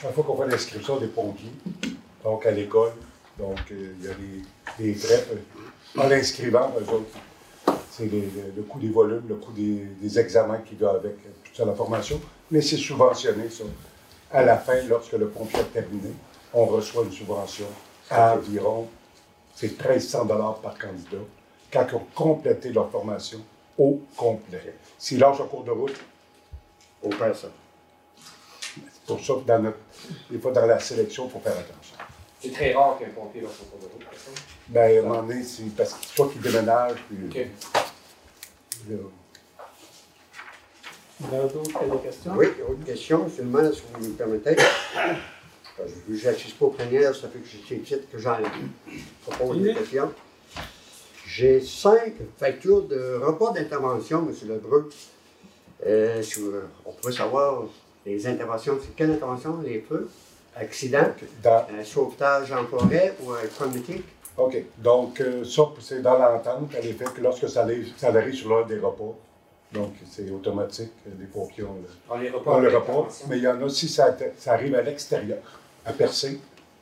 [0.00, 1.50] Chaque fois qu'on fait l'inscription des pompiers,
[2.22, 2.92] donc à l'école,
[3.38, 5.24] donc euh, il y a des, des frais.
[5.32, 9.84] euh, En l'inscrivant, eux autres, c'est les- le, le coût des volumes, le coût des,
[10.00, 12.20] des examens qui va avec, toute ça, la formation.
[12.50, 13.64] Mais c'est subventionné, ça.
[14.32, 16.10] À la fin, lorsque le pompier a terminé,
[16.54, 17.66] on reçoit une subvention
[18.10, 18.88] à environ,
[19.54, 21.24] c'est 1300 par candidat,
[21.72, 23.40] quand ils ont complété leur formation
[23.78, 24.74] au complet.
[24.98, 25.98] S'ils lâchent en cours de route,
[27.04, 27.48] On perd ça.
[28.64, 29.78] c'est pour ça que dans notre,
[30.30, 31.96] des fois, dans la sélection, il faut faire attention.
[32.40, 34.04] C'est très rare qu'un pompier va sur le de route.
[34.04, 34.42] par contre.
[34.68, 37.44] Ben, à un moment donné, c'est parce que soit qu'ils déménagent, puis.
[38.88, 38.96] Là,
[41.24, 42.32] Avez d'autres questions?
[42.36, 44.54] Oui, autre question, seulement, si vous me permettez.
[44.54, 48.36] Parce que Je n'assiste pas aux premières, ça fait que c'est le titre que j'en
[49.26, 50.12] propose des questions.
[51.26, 54.48] J'ai cinq factures de repas d'intervention, M.
[54.48, 54.90] Lebreu.
[55.86, 56.22] Euh,
[56.84, 57.64] on pourrait savoir
[58.04, 59.60] les interventions, c'est quelle intervention?
[59.64, 60.08] Les feux,
[60.54, 61.06] accident,
[61.42, 64.02] dans- un sauvetage en forêt ou un comité?
[64.36, 64.56] OK.
[64.78, 68.48] Donc, euh, ça, c'est dans l'entente, est faite que lorsque ça arrive, ça arrive sur
[68.50, 69.14] l'heure des repas.
[69.72, 72.50] Donc, c'est automatique, euh, les pompiers ont le, On les repas.
[72.56, 73.26] ont le intervention.
[73.28, 75.38] Mais il y en a, si ça, ça arrive à l'extérieur,
[75.86, 76.40] à Percé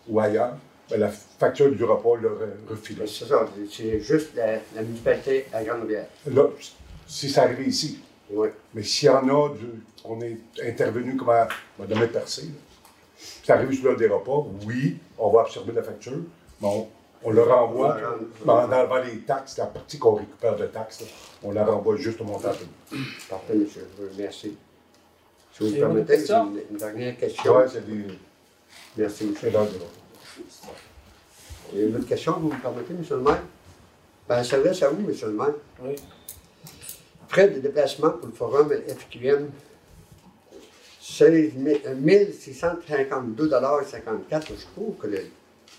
[0.09, 0.57] ou ailleurs,
[0.91, 3.01] ben, la facture du repas leur est refilée.
[3.01, 6.07] Ben, C'est ça, c'est juste la, la municipalité à Grande-Rivière.
[6.33, 6.45] Là,
[7.07, 8.01] si ça arrive ici,
[8.33, 8.49] Oui.
[8.75, 11.47] Mais s'il y en a, du- on est intervenu comme à
[11.79, 12.49] Madame Percé, là.
[13.45, 16.19] ça arrive sur repas, oui, on va absorber la facture,
[16.61, 16.89] mais on,
[17.23, 17.97] on le renvoie
[18.47, 21.07] en enlevant les taxes, la partie qu'on récupère de taxes, là,
[21.43, 22.53] on la renvoie juste au montant.
[23.29, 23.87] Parfait, monsieur.
[24.17, 24.57] Merci.
[25.53, 27.57] Si vous me permettez, une, une dernière question.
[27.57, 28.05] Ouais, c'est des.
[28.97, 29.53] Merci, monsieur.
[31.73, 33.43] C'est une autre question, vous me permettez, monsieur le maire?
[34.29, 35.55] Ben, ça s'adresse à vous, monsieur le maire.
[35.83, 35.95] Oui.
[37.29, 39.51] Frais de déplacement pour le forum FQM,
[41.01, 45.21] 16 1652,54 Je trouve que le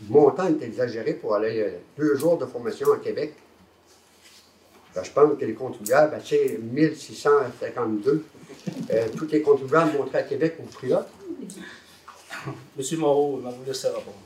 [0.10, 3.34] montant est exagéré pour aller euh, deux jours de formation à Québec.
[4.96, 8.26] Ben, je pense que les contribuables, ben, c'est 1652.
[8.92, 11.06] Euh, tous les contribuables montrés à Québec au prix là.
[12.78, 14.18] Monsieur Moreau, m'a vous laisser répondre.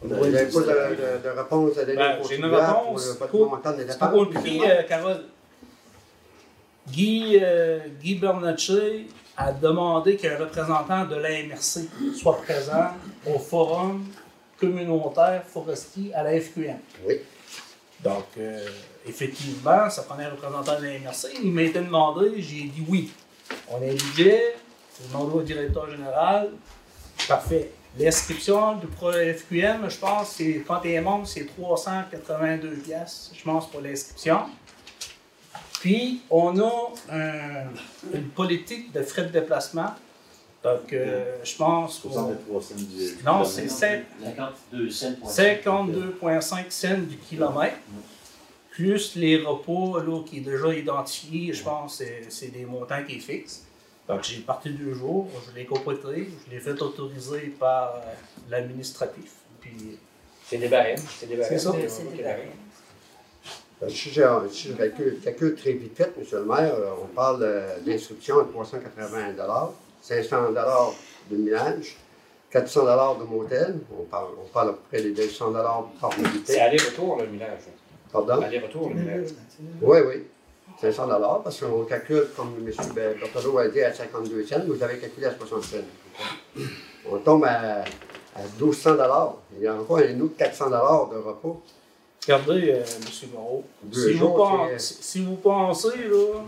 [0.00, 3.16] Vous n'avez pas de, de- de réponse à donner Ben, j'ai une réponse.
[3.16, 5.24] pour Écoute, montant de C'est dépenses, le euh, Carole.
[6.90, 9.06] Guy, euh, Guy Bernatchez
[9.36, 12.92] a demandé qu'un représentant de la MRC soit présent
[13.26, 14.04] au forum
[14.58, 16.78] communautaire forestier à la FQM.
[17.06, 17.14] Oui.
[18.02, 18.66] Donc, euh,
[19.06, 21.28] effectivement, ça prenait un représentant de la MRC.
[21.42, 23.10] Il m'a été demandé, j'ai dit oui.
[23.70, 24.54] On a un budget,
[25.00, 26.50] j'ai demandé au directeur général.
[27.26, 27.70] Parfait.
[27.98, 33.68] L'inscription du projet FQM, je pense, c'est, quand t'es membre, c'est 382 pièces, je pense,
[33.68, 34.40] pour l'inscription.
[35.80, 37.64] Puis, on a un-
[38.14, 39.94] une politique de frais de déplacement.
[40.64, 42.10] Donc, euh, je pense qu'on...
[42.10, 43.16] 63 cents du.
[43.24, 45.12] Non, c'est cinq- 52 cents.
[45.24, 47.76] 52,5 cents du kilomètre,
[48.70, 53.16] plus les repos là, qui est déjà identifié, je pense que c'est- des montants qui
[53.16, 53.64] est fixes.
[54.08, 58.00] Donc j'ai parti deux jours, je l'ai complété, je l'ai fait autoriser par euh,
[58.50, 59.32] l'administratif.
[59.60, 59.98] Puis
[60.46, 60.98] C'est des barèmes.
[61.20, 61.58] C'est des barèmes.
[61.58, 61.72] C'est ça.
[61.88, 62.48] C'est des barèmes.
[63.80, 67.06] Ben, Si je, si je calcule, calcule très vite fait, monsieur le maire, euh, on
[67.14, 69.34] parle euh, d'instruction à 380
[70.08, 70.52] 500
[71.30, 71.96] de millage,
[72.50, 75.52] 400 de motel, on parle, on parle à peu près des 200
[76.00, 76.60] par C'est unité.
[76.60, 77.60] aller-retour, le millage.
[78.10, 78.40] Pardon?
[78.40, 79.28] Aller-retour, le millage.
[79.82, 80.24] Oui, oui.
[80.80, 81.08] 500
[81.44, 82.72] parce qu'on calcule, comme M.
[82.94, 85.76] Berthelot a dit, à 52 cents, vous avez calculé à 60 cents.
[87.10, 87.80] On tombe à,
[88.34, 88.96] à 1200
[89.56, 90.76] Il y a encore un autre 400 de
[91.18, 91.60] repos.
[92.22, 93.28] regardez, euh, M.
[93.34, 96.40] Moreau, c'est- si si vous pensez là,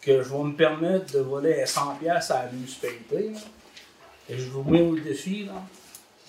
[0.00, 3.38] que je vais me permettre de voler à 100 pièces à la municipalité, là,
[4.28, 5.54] et je vous mets au défi là,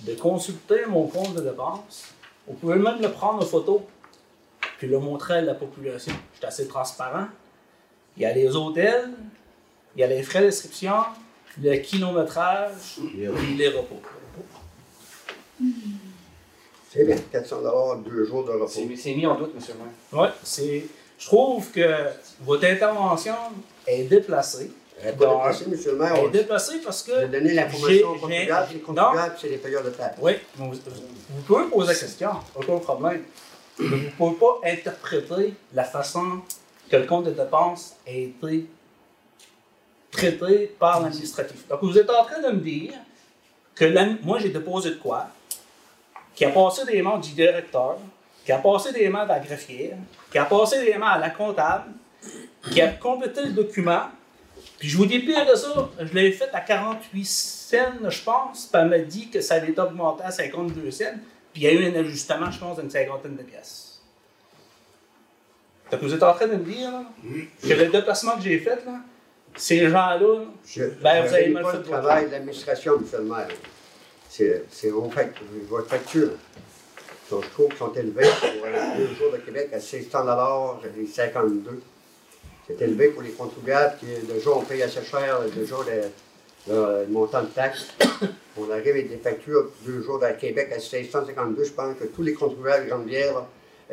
[0.02, 2.06] de consulter mon compte de dépenses,
[2.48, 3.86] vous pouvez même le prendre en photo,
[4.78, 6.14] puis le montrer à la population.
[6.34, 7.28] Je suis assez transparent.
[8.16, 9.12] Il y a les hôtels,
[9.96, 11.04] il y a les frais d'inscription,
[11.62, 14.02] le kilométrage, puis les repos.
[16.90, 18.68] C'est bien, 400 deux jours de repos.
[18.68, 20.24] C'est mis en doute, monsieur le maire.
[20.24, 20.86] Ouais, c'est.
[21.20, 22.08] Je trouve que
[22.42, 23.36] votre intervention
[23.86, 24.72] est déplacée.
[25.02, 25.78] Elle pas déplacée, M.
[25.86, 26.16] le maire.
[26.16, 27.12] Elle est déplacée parce que.
[27.12, 28.68] a donné l'information aux contribuables.
[28.74, 30.18] Les contribuables, c'est les payeurs de taxes.
[30.22, 33.24] Oui, vous, vous pouvez poser la question, aucun problème.
[33.80, 36.42] Mais vous ne pouvez pas interpréter la façon
[36.90, 38.66] que le compte de dépenses a été
[40.12, 41.68] traité par l'administratif.
[41.68, 42.94] Donc, vous êtes en train de me dire
[43.76, 45.28] que moi j'ai déposé de quoi,
[46.36, 47.98] qui a passé des mains du directeur,
[48.50, 49.96] qui a passé des mains de la greffière,
[50.32, 51.92] qui a passé des mains à la comptable,
[52.72, 54.06] qui a complété le document.
[54.80, 58.66] Puis je vous dis pire que ça, je l'ai fait à 48 cents, je pense,
[58.66, 61.04] puis elle m'a dit que ça allait augmenter à 52 cents,
[61.54, 64.02] puis il y a eu un ajustement, je pense, d'une cinquantaine de pièces.
[65.92, 67.04] Que vous êtes en train de me dire là,
[67.62, 68.96] que le déplacement que j'ai fait, là,
[69.56, 70.46] ces gens-là,
[71.04, 73.48] Ben, vous avez mal fait le travail de l'administration, monsieur le maire.
[74.28, 75.36] C'est, c'est on fait,
[75.70, 76.32] votre facture.
[77.30, 80.26] Donc, je trouve qu'ils sont élevés pour euh, deux jours de Québec à 600
[80.98, 81.82] et 52.
[82.68, 86.02] C'est élevé pour les contribuables qui, le jour, on paye assez cher, le jour, le,
[86.74, 87.88] le- le montant de taxes.
[88.58, 91.64] On arrive avec des factures deux jours à Québec à 652.
[91.64, 93.44] Je pense que tous les contribuables de Grande-Bière,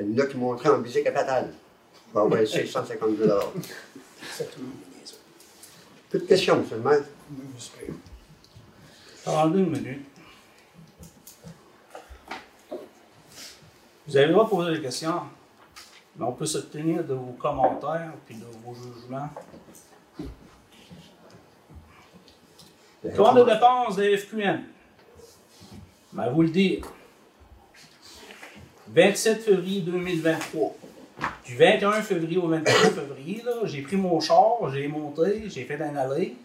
[0.00, 1.52] il y en a qui montraient en visite capitale.
[2.12, 3.30] Pour avoir 652
[6.10, 7.00] Plus de questions, monsieur le maire?
[9.26, 10.00] Attendez une minute.
[14.06, 15.20] Vous avez le droit de poser des questions,
[16.16, 19.30] mais on peut se tenir de vos commentaires et de vos jugements.
[23.16, 24.62] Compte de dépenses de FQM.
[26.12, 26.84] Ben, vous le dire.
[28.88, 30.74] 27 février 2023.
[31.44, 35.96] Du 21 février au 23 février, j'ai pris mon char, j'ai monté, j'ai fait un
[35.96, 36.36] aller.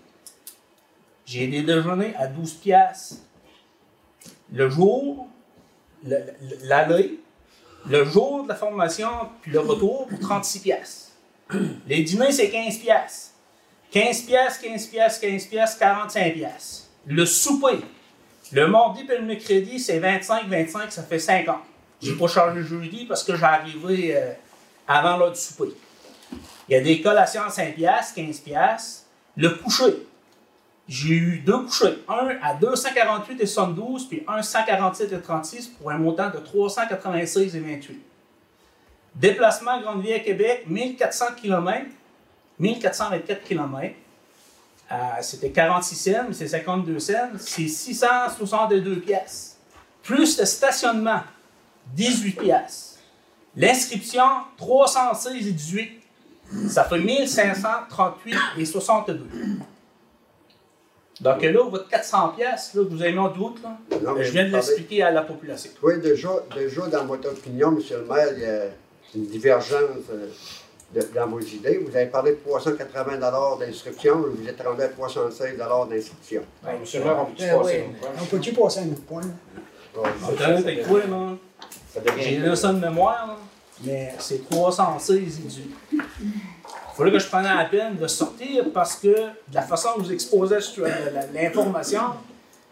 [1.26, 3.16] J'ai des déjeuners à 12 piastres
[4.53, 5.28] le jour,
[6.03, 6.18] le-
[7.90, 9.10] le- jour de la formation,
[9.42, 11.12] puis le retour pour 36 piastres.
[11.88, 13.32] Les dîners, c'est 15 piastres.
[13.92, 16.88] 15 piastres, 15 piastres, 15 piastres, 45 piastres.
[17.08, 17.80] Le souper,
[18.54, 21.58] le mardi et le mercredi, c'est 25, 25, ça fait 50.
[22.02, 24.32] J'ai pas chargé le jeudi parce que j'ai arrivé euh,
[24.88, 25.74] avant l'heure du souper.
[26.70, 29.04] Il y a des collations à 5 piastres, 15 piastres.
[29.36, 30.08] Le coucher,
[30.92, 35.89] j'ai eu deux couchers, un à 248 et 72, puis un 147 et 36 pour
[35.89, 38.02] un montant de 396 et 28.
[39.16, 41.86] Déplacement Grande-Ville à Québec, 1400 km,
[42.60, 43.96] 1424 km.
[45.22, 49.58] C'était 46 cents, c'est 52 cents, c'est 662 pièces.
[50.04, 51.22] Plus le stationnement,
[51.94, 53.00] 18 pièces.
[53.56, 54.26] L'inscription,
[54.58, 56.02] 316 et 18.
[56.68, 59.30] Ça fait 1538 et 62.
[61.22, 64.32] Donc là, votre 400 pièces que vous avez mis en doute, là, Non, mais je
[64.32, 65.70] viens de l'expliquer à la population.
[65.84, 68.64] Oui, déjà, déjà, dans votre opinion, monsieur le maire, il y a
[69.16, 70.28] une divergence euh,
[70.96, 71.78] de- dans vos idées.
[71.88, 73.20] Vous avez parlé de 380
[73.60, 76.42] d'inscription, vous êtes rendu à 316 d'inscription.
[76.64, 77.96] Ben, monsieur le maire, on peut-tu passer une?
[78.22, 79.22] On peut-tu passer à un autre point?
[79.96, 80.10] Là,
[81.94, 83.38] Ça devient j'ai là ça de mémoire, là,
[83.84, 85.98] mais c'est 316 et
[87.02, 90.12] fallait que je prenne la peine de sortir parce que de la façon dont vous
[90.14, 92.02] exposez la- l'information,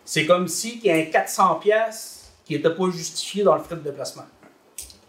[0.06, 3.62] c'est comme si il y a un 400 pièces qui n'était pas justifié dans le
[3.64, 4.24] frais de déplacement.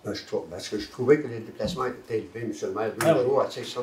[0.04, 2.90] ben, je trouve, parce que je trouvais que les déplacements étaient élevés, monsieur le maire,
[2.98, 3.22] deux Ah oui.
[3.24, 3.82] jours à 600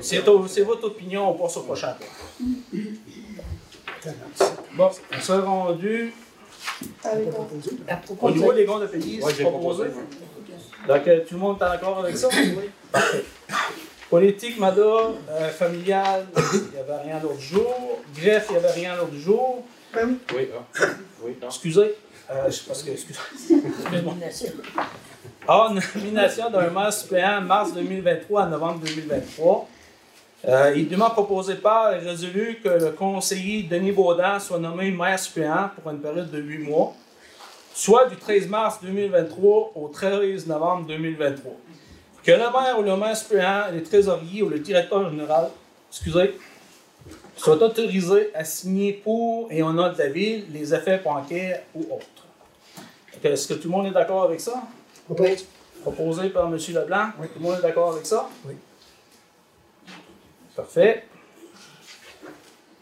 [0.00, 2.82] C'est votre opinion, on passe au prochain point.
[4.76, 6.12] Bon, on s'est rendu
[8.20, 9.84] au niveau de des comptes de pays, c'est proposé.
[10.88, 12.28] Donc, euh, tout le monde est d'accord avec ça?
[12.32, 12.70] Oui.
[14.10, 18.00] Politique, MADA, euh, familiale, il n'y avait rien l'autre jour.
[18.16, 19.62] Greffe, il n'y avait rien l'autre jour.
[19.94, 20.84] Oui, ah.
[21.22, 21.46] Oui, ah.
[21.46, 21.94] Excusez.
[22.30, 23.18] Euh, je- parce que, excusez.
[23.50, 24.14] Excuse-moi.
[25.46, 29.68] Hors nomination d'un maire suppléant mars 2023 à novembre 2023.
[30.46, 35.18] Euh, il dûment proposé par et résolu que le conseiller Denis Baudin soit nommé maire
[35.18, 36.94] suppléant pour une période de 8 mois,
[37.74, 41.52] soit du 13 mars 2023 au 13 novembre 2023.
[42.24, 45.48] Que le maire ou le maire suppléant, le trésorier ou le directeur général,
[45.90, 46.38] excusez,
[47.36, 51.86] soit autorisé à signer pour et au nom de la ville les effets bancaires ou
[51.94, 52.26] autres.
[53.22, 54.62] Est-ce que tout le monde est d'accord avec ça?
[55.82, 56.58] Proposé par M.
[56.58, 57.10] Leblanc?
[57.18, 57.28] Oui.
[57.28, 58.28] Tout le monde est d'accord avec ça?
[58.44, 58.54] Oui.
[60.54, 61.06] Parfait.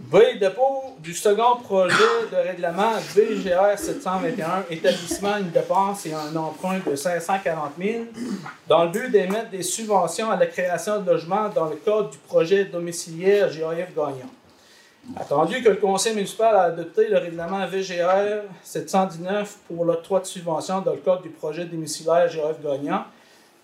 [0.06, 0.38] B.
[0.38, 1.96] Dépôt du second projet
[2.30, 8.04] de règlement VGR 721, établissement une dépense et un emprunt de 540 000
[8.68, 12.18] dans le but d'émettre des subventions à la création de logements dans le cadre du
[12.18, 14.30] projet domiciliaire GAF gagnant.
[15.16, 20.82] Attendu que le conseil municipal a adopté le règlement VGR 719 pour l'octroi de subventions
[20.82, 23.02] dans le cadre du projet domiciliaire GAF gagnant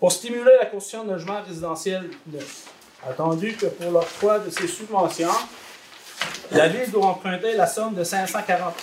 [0.01, 2.67] pour stimuler la construction de logements résidentiels neufs.
[3.09, 5.29] Attendu que pour l'octroi de ces subventions,
[6.53, 8.75] la Ville doit emprunter la somme de 540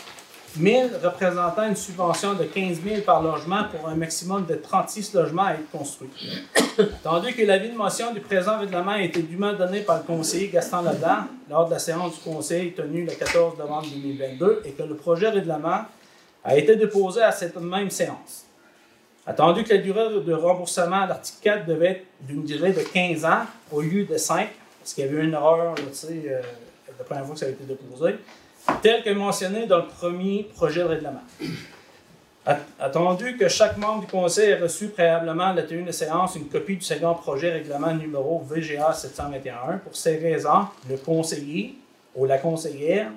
[0.58, 5.46] 1000 représentant une subvention de 15 000 par logement pour un maximum de 36 logements
[5.46, 6.10] à être construits.
[7.04, 10.48] Tandis que l'avis de motion du présent règlement a été dûment donné par le conseiller
[10.48, 14.84] Gaston Leblanc lors de la séance du conseil tenue le 14 novembre 2022 et que
[14.84, 15.82] le projet règlement
[16.44, 18.46] a été déposé à cette même séance.
[19.28, 23.26] Attendu que la durée de remboursement à l'article 4 devait être d'une durée de 15
[23.26, 26.42] ans au lieu de 5, parce qu'il y avait une erreur, tu sais, euh,
[27.00, 28.16] la première fois que ça a été déposé,
[28.82, 31.24] tel que mentionné dans le premier projet de règlement.
[32.45, 36.36] At- Attendu que chaque membre du conseil ait reçu préalablement à la tenue de séance
[36.36, 41.76] une copie du second projet règlement numéro VGA 721, pour ces raisons, le conseiller
[42.16, 43.12] ou la conseillère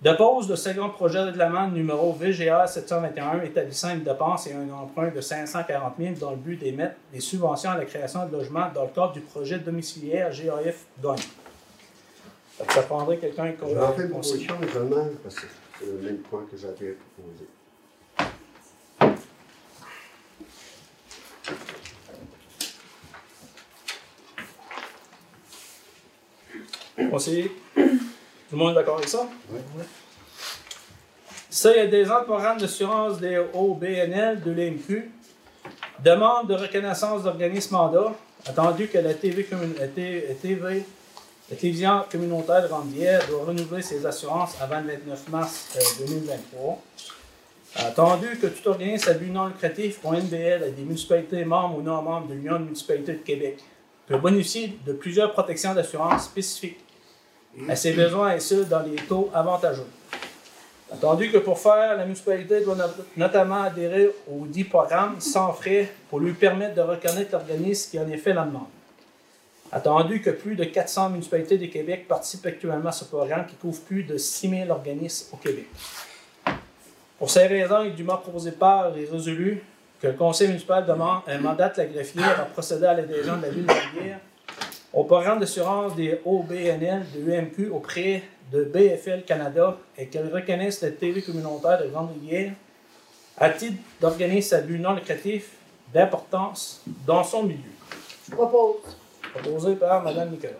[0.00, 5.08] dépose le second projet de règlement numéro VGA 721 établissant une dépense et un emprunt
[5.10, 8.82] de 540 000 dans le but d'émettre des subventions à la création de logements dans
[8.84, 11.16] le cadre du projet domiciliaire GAF Gagne.
[12.70, 14.46] Ça prendrait quelqu'un qui Je vais en faire une conseiller.
[14.46, 14.56] proposition
[14.88, 15.46] également, parce que
[15.78, 17.46] c'est le même point que j'avais proposé.
[27.10, 27.80] Conseiller, tout
[28.52, 29.28] le monde est d'accord avec ça?
[29.50, 29.60] Oui.
[31.50, 35.10] Ça, il y a des ans de programme d'assurance des OBNL de l'EMQ.
[36.04, 38.12] Demande de reconnaissance d'organisme mandat,
[38.46, 40.84] attendu que la TV, commun- la T- la TV
[41.50, 46.78] la télévision communautaire de Randière doit renouveler ses assurances avant le 29 mars euh, 2023.
[47.76, 51.82] Attendu que tout organisme à but non lucratif ou NBL à des municipalités membres ou
[51.82, 53.58] non membres de l'Union de municipalités de Québec
[54.06, 56.78] peut bénéficier de plusieurs protections d'assurance spécifiques
[57.68, 59.86] à ses besoins et ce, dans les taux avantageux.
[60.92, 65.92] Attendu que pour faire, la municipalité doit not- notamment adhérer au dit programme sans frais
[66.08, 68.68] pour lui permettre de reconnaître l'organisme qui en est fait la demande.
[69.70, 73.80] Attendu que plus de 400 municipalités du Québec participent actuellement à ce programme qui couvre
[73.82, 75.66] plus de 6 000 organismes au Québec.
[77.18, 79.62] Pour ces raisons, il est dûment proposé par et résolu
[80.00, 83.42] que le conseil municipal demande un mandat de la greffière à procéder à l'adhésion de
[83.42, 84.20] la ville de Rivière
[84.92, 90.92] au programme d'assurance des OBNL de l'UMQ auprès de BFL Canada et qu'elle reconnaisse la
[90.92, 92.52] TV communautaire de Grande-Rivière
[93.36, 95.50] à titre d'organisme à but non lucratif
[95.92, 97.70] d'importance dans son milieu.
[98.28, 98.97] Je propose.
[99.32, 100.52] Proposé par Mme Nicolas.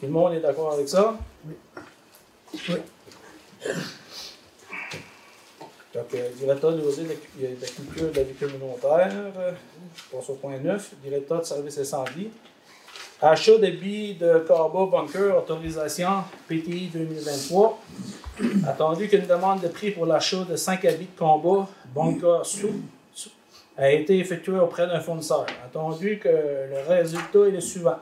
[0.00, 1.16] Tout le monde est d'accord avec ça?
[1.46, 1.54] Oui.
[5.94, 7.08] Donc, euh, directeur de l'OSI de
[7.60, 9.52] la culture de la vie communautaire, euh,
[9.94, 12.28] je passe au point 9, directeur de service incendie.
[13.22, 17.80] Achat de billes de Carbo Bunker, autorisation PTI 2023.
[18.68, 22.82] Attendu qu'une demande de prix pour l'achat de 5 habits de combat Bunker sous
[23.76, 25.46] a été effectuée auprès d'un fournisseur.
[25.64, 27.98] Attendu que le résultat est le suivant?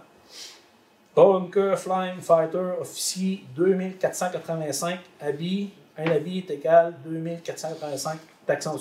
[1.15, 5.71] Bunker Flying Fighter officier 2485 habits.
[5.97, 8.77] Un habit est égal 2485 taxes en.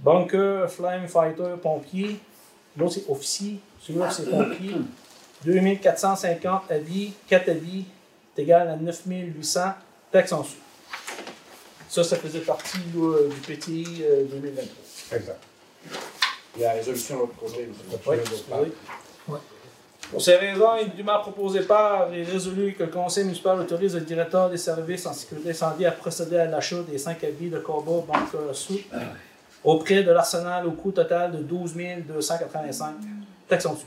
[0.00, 2.16] Bunker Flying Fighter pompier.
[2.76, 3.60] L'autre c'est officier.
[3.80, 4.76] Celui-là c'est pompier.
[5.44, 7.12] 2450 habits.
[7.28, 7.84] 4 habits
[8.36, 9.60] est égal à 9800
[10.10, 10.44] taxes en.
[11.88, 13.28] Ça, ça faisait partie du euh,
[14.30, 15.16] 2023.
[15.16, 15.49] Exact.
[16.56, 17.32] Il y a la résolution de l'autre.
[18.06, 18.44] Oui, excusez.
[20.10, 23.94] Pour ces raisons, il est dûment proposé par et résolu que le conseil municipal autorise
[23.94, 27.60] le directeur des services en sécurité incendie à procéder à l'achat des cinq habits de
[27.60, 28.80] combat Bunker sous
[29.62, 31.74] auprès de l'arsenal au coût total de 12
[32.08, 32.94] 285
[33.48, 33.86] taxes en dessus.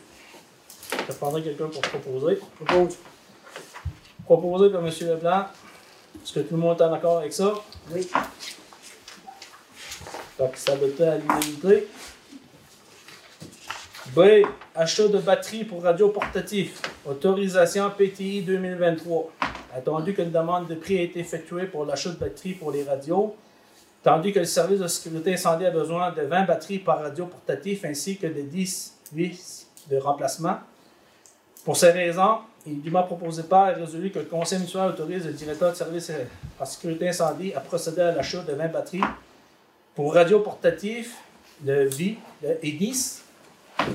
[1.09, 2.39] Je prendrai quelqu'un pour proposer?
[2.63, 2.95] Propose.
[4.23, 4.93] Proposé par M.
[5.01, 5.45] Leblanc.
[6.23, 7.53] Est-ce que tout le monde est en accord avec ça?
[7.91, 8.09] Oui.
[10.39, 11.87] Donc, ça va être à l'unanimité.
[14.15, 14.19] B.
[14.75, 16.81] Achat de batterie pour radio portatif.
[17.05, 19.31] Autorisation PTI 2023.
[19.75, 23.35] Attendu qu'une demande de prix a été effectuée pour l'achat de batteries pour les radios,
[24.03, 27.83] tandis que le service de sécurité incendie a besoin de 20 batteries par radio portatif
[27.85, 30.57] ainsi que de 10 vis de remplacement.
[31.65, 35.25] Pour ces raisons, il est dûment proposé par et résolu que le conseil municipal autorise
[35.25, 36.23] le directeur de service euh,
[36.59, 39.01] en sécurité incendie à procéder à l'achat de 20 batteries
[39.95, 41.15] pour radio portatif
[41.61, 43.23] de vie de, et 10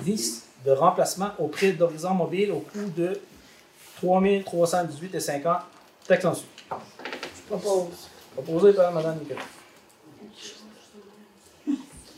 [0.04, 3.20] 10 de remplacement au prix d'Horizon Mobile au coût de
[4.02, 5.60] 3318,50
[6.06, 6.44] taxes en dessous.
[6.70, 8.08] Je propose.
[8.34, 9.40] Proposé par Mme Nicolas.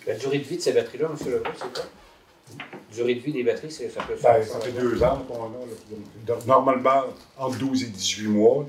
[0.06, 1.30] La durée de vie de ces batteries-là, M.
[1.32, 1.84] Legault, c'est quoi?
[2.92, 4.44] Durée de vie des batteries, c'est- ça peut Ben, faire.
[4.44, 5.48] ça fait deux ans qu'on a.
[6.28, 6.36] là.
[6.46, 7.04] Normalement,
[7.38, 8.66] entre 12 et 18 mois,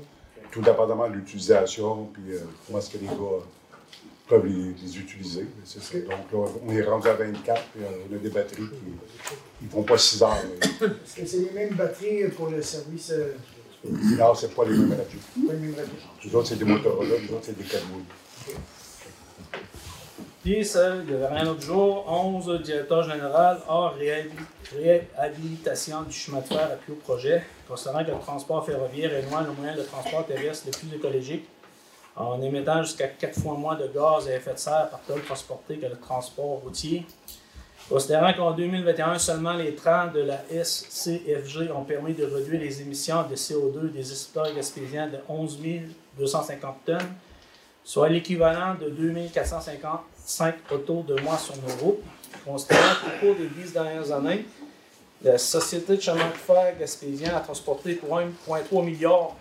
[0.50, 3.42] tout dépendamment de l'utilisation, puis euh, comment est-ce que les gars
[4.28, 5.46] peuvent les, les utiliser.
[5.64, 5.98] C'est ça.
[6.00, 8.62] Donc là, on est rendu à 24, puis euh, on a des batteries
[9.58, 10.36] qui ne font pas 6 heures.
[10.62, 13.34] Est-ce que c'est les mêmes batteries pour le service, euh,
[14.18, 15.18] Non, c'est pas les mêmes radios.
[15.46, 15.92] pas les mêmes batteries?
[16.24, 18.04] Les autres, c'est des Motorola, les autres, c'est des Kenwood.
[20.42, 22.04] Puis, ça, il n'y avait rien d'autre jour.
[22.08, 24.30] 11, directeur général, hors réhabi-
[24.76, 29.42] réhabilitation du chemin de fer appuyé au projet, considérant que le transport ferroviaire est loin
[29.42, 31.46] le moyen de transport terrestre le plus écologique,
[32.16, 35.76] en émettant jusqu'à 4 fois moins de gaz à effet de serre par tonne transportée
[35.76, 37.06] que le transport routier.
[37.88, 43.24] Considérant qu'en 2021, seulement les trains de la SCFG ont permis de réduire les émissions
[43.28, 45.58] de CO2 des exportateurs gaspésiens de 11
[46.18, 46.98] 250 tonnes,
[47.84, 52.02] soit l'équivalent de 2455 autos de moins sur nos routes.
[52.44, 54.46] Considérant qu'au cours des 10 dernières années,
[55.22, 59.36] la Société de chemin de fer gaspésien a transporté pour 1,3 milliard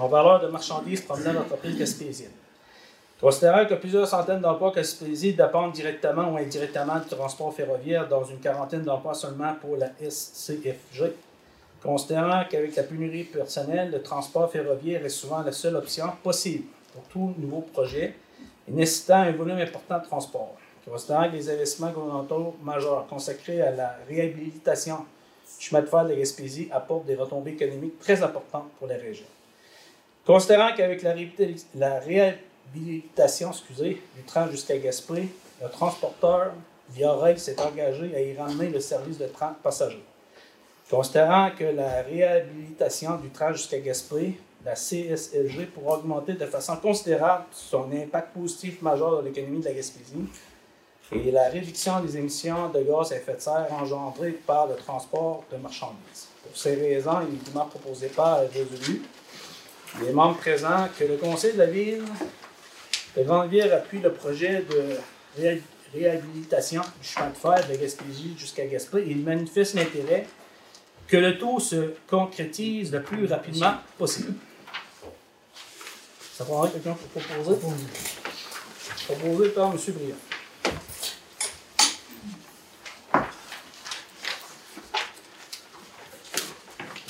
[0.00, 2.30] en valeur de marchandises provenant d'entreprises gaspésiennes.
[3.20, 8.38] Considérant que plusieurs centaines d'emplois gaspésiens dépendent directement ou indirectement du transport ferroviaire, dans une
[8.38, 11.12] quarantaine d'emplois seulement pour la SCFG,
[11.82, 17.02] considérant qu'avec la pénurie personnelle, le transport ferroviaire est souvent la seule option possible pour
[17.04, 18.14] tout nouveau projet
[18.68, 20.56] et nécessitant un volume important de transport.
[20.86, 26.10] Considérant que les investissements gouvernementaux majeurs consacrés à la réhabilitation du chemin de fer de
[26.10, 29.24] la Gaspésie apportent des retombées économiques très importantes pour la région.
[30.26, 33.50] Considérant qu'avec la, réhabili- la réhabilitation
[34.16, 35.28] du train jusqu'à Gaspé,
[35.62, 36.52] le transporteur
[36.90, 40.02] via Rail s'est engagé à y ramener le service de train passager.
[40.90, 47.44] Considérant que la réhabilitation du train jusqu'à Gaspé, la CSLG pourra augmenter de façon considérable
[47.52, 50.24] son impact positif majeur dans l'économie de la Gaspésie
[51.12, 55.44] et la réduction des émissions de gaz à effet de serre engendrées par le transport
[55.52, 56.28] de marchandises.
[56.42, 59.02] Pour ces raisons, il est proposé par résolu
[60.02, 62.02] les membres présents que le Conseil de la Ville
[63.16, 64.98] de Grande-Ville appuie le projet de
[65.40, 65.60] réha-
[65.94, 70.26] réhabilitation du chemin de fer de Gaspésie jusqu'à Gaspé il manifeste l'intérêt
[71.06, 74.32] que le tout se concrétise le plus rapidement possible.
[76.36, 77.56] Ça prendrait quelqu'un pour proposer?
[79.06, 79.78] Proposé par M.
[79.88, 80.16] Briand.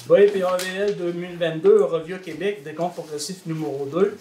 [0.06, 4.18] BPAVL 2022, Revio Québec, décompte progressif numéro 2.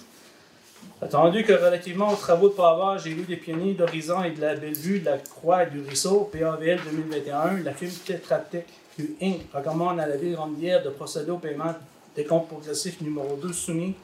[1.02, 5.02] Attendu que relativement aux travaux de pavage lieux des pionniers d'Horizon et de la Bellevue,
[5.02, 8.64] de la Croix et du Ruisseau, PAVL 2021, la firme Tetra Tech
[8.96, 9.42] Q Inc.
[9.54, 11.76] recommande à la ville Rondière de procéder au paiement
[12.16, 13.96] des comptes progressifs numéro 2 soumis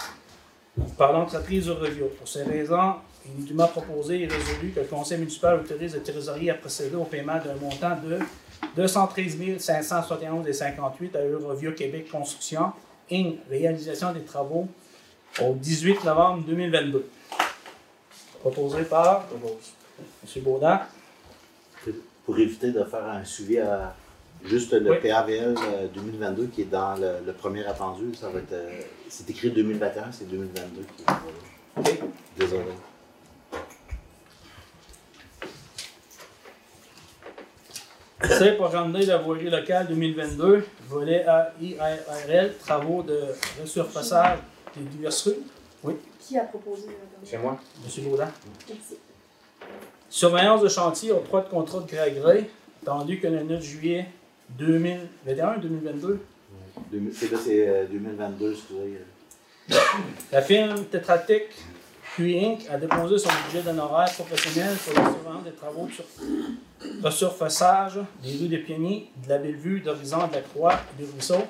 [0.98, 2.08] par l'entreprise Revio.
[2.08, 6.04] Pour ces raisons, il est dûment proposé et résolu que le conseil municipal autorise le
[6.04, 8.20] trésorier à procéder au paiement d'un montant de
[8.76, 12.72] 213 571,58 à Eurovio Québec Construction,
[13.12, 13.38] Inc.
[13.50, 14.68] Réalisation des travaux
[15.42, 17.10] au 18 novembre 2022.
[18.42, 20.44] Proposé par M.
[20.44, 20.82] Baudin.
[22.26, 23.96] Pour éviter de faire un suivi à
[24.46, 24.98] juste le Oui.
[25.02, 28.54] PAVL euh, 2022 qui est dans le, le premier attendu, ça va être.
[28.54, 31.80] euh, c'est écrit 2021, c'est 2022 qui est.
[31.80, 32.00] OK.
[32.38, 32.64] Désolé.
[38.24, 41.26] C'est D de la voirie locale 2022, volet
[41.62, 43.20] AIRL, travaux de
[43.62, 44.40] resurfaçage
[44.76, 45.30] des diverses
[45.84, 45.96] rues.
[46.20, 47.58] Qui a proposé euh, C'est moi.
[47.84, 48.04] M.
[48.06, 48.30] Baudin.
[48.68, 48.98] Merci.
[50.10, 52.50] Surveillance de chantier au trois de contrat de gré à gré,
[52.84, 54.06] attendu que le 9 juillet
[54.60, 56.18] 2021-2022,
[56.92, 59.00] Deux- C'est là, c'est euh, 2022, excusez.
[60.32, 61.18] la firme Tetra
[62.20, 62.60] Tech Q Inc.
[62.70, 66.06] a déposé son budget d'honoraires professionnel pour la surveillance des travaux de sur-
[67.02, 71.42] resurfaçage des rues des Pionniers, de la Bellevue, d'Horizon, de la Croix et du Ruisseau.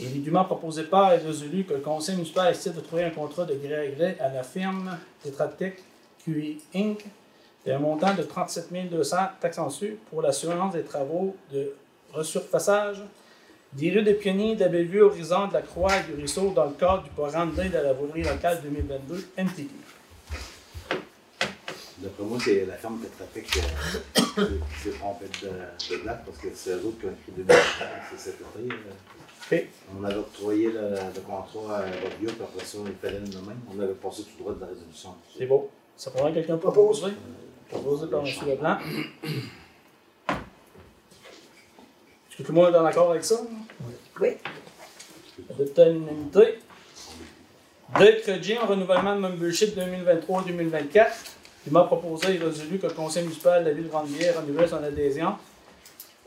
[0.00, 3.44] Et dûment proposé par et résolu que le conseil municipal décide de trouver un contrat
[3.44, 5.74] de gré à gré à la firme Tetra Tech
[6.24, 7.04] QI Inc.
[7.66, 11.74] d'un montant de 37 200 taxes en dessus pour la surveillance des travaux de
[12.12, 13.02] resurfaçage
[13.74, 16.66] des rues des Pionniers, de la Bellevue, Horizon, de la Croix et du Ruisseau dans
[16.66, 19.68] le cadre du programme d'aide à la locale 2022 MTQ.
[21.98, 25.48] D'après moi, c'est la ferme Tetrapec euh, qui s'est trompée de,
[25.96, 27.56] de date parce que c'est eux autres qui ont écrit 2021,
[28.10, 28.72] c'est cet été.
[28.74, 29.52] euh.
[29.52, 29.66] OK.
[30.00, 33.54] On avait octroyé le, le contrat à Revio, puis après ça, il fallait le nommer.
[33.74, 35.10] On avait passé tout droit de la résolution.
[35.36, 35.70] C'est beau.
[35.96, 37.12] Ça prendrait quelqu'un pour proposer?
[37.70, 38.26] Proposé par M.
[38.48, 38.76] Leblanc.
[42.34, 43.36] Est-ce que tout le monde est en accord avec ça?
[44.20, 44.30] Oui.
[45.58, 46.58] L'unanimité.
[47.98, 51.06] De crédit en renouvellement de membership 2023-2024.
[51.66, 54.68] Il m'a proposé et résolu que le conseil municipal de la ville de Grande-Bière renouvelle
[54.68, 55.34] son adhésion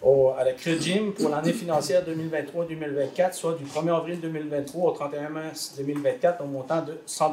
[0.02, 5.30] au- à la CREGIM pour l'année financière 2023-2024, soit du 1er avril 2023 au 31
[5.30, 7.32] mars 2024 au montant de 100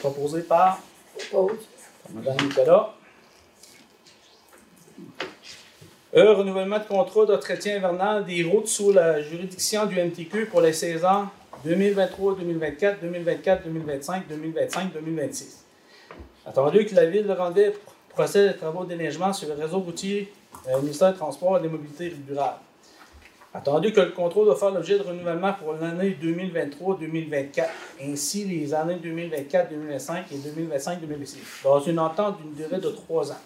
[0.00, 0.78] Proposé par
[1.30, 1.58] Pause.
[2.14, 2.94] Madame Nicolas.
[6.14, 6.22] E.
[6.22, 11.26] Renouvellement de contrat d'entretien hivernal des routes sous la juridiction du MTQ pour les saisons
[11.66, 15.44] 2023-2024, 2024-2025, 2025-2026.
[16.46, 17.72] Attendu que la ville de Ranvier
[18.08, 20.32] procède aux travaux de déneigement sur le réseau routier
[20.66, 22.60] euh, ministère des Transports et des Mobilités durables.
[23.52, 27.64] Attendu que le contrôle doit faire l'objet de renouvellement pour l'année 2023-2024,
[28.02, 33.40] ainsi les années 2024, 2025 et 2025-2026, dans une entente d'une durée de trois ans.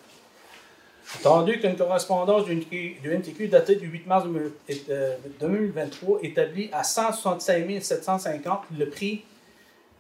[1.15, 2.53] Attendu qu'une correspondance du
[3.05, 4.25] NTQ datée du 8 mars
[5.41, 9.25] 2023 établit à 165 750 le prix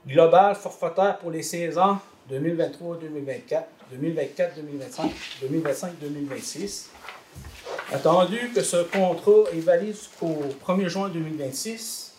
[0.07, 1.99] global forfaitaire pour les saisons
[2.31, 3.63] 2023-2024,
[3.95, 5.11] 2024-2025,
[5.45, 6.87] 2025-2026.
[7.93, 12.15] Attendu que ce contrat est valide jusqu'au 1er juin 2026,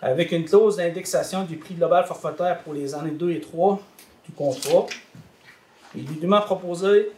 [0.00, 3.80] avec une clause d'indexation du prix global forfaitaire pour les années 2 et 3
[4.24, 4.86] du contrat.
[5.94, 7.10] Il est proposé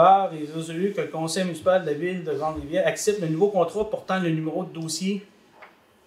[0.00, 3.48] par et résolu que le conseil municipal de la ville de Grande-Rivière accepte le nouveau
[3.48, 5.26] contrat portant le numéro de dossier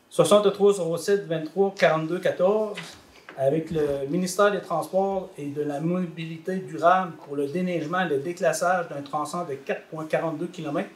[0.09, 2.75] 6307 23 42 14
[3.37, 8.17] avec le ministère des Transports et de la Mobilité durable pour le déneigement et le
[8.17, 10.89] déclassage d'un tronçon de 4,42 km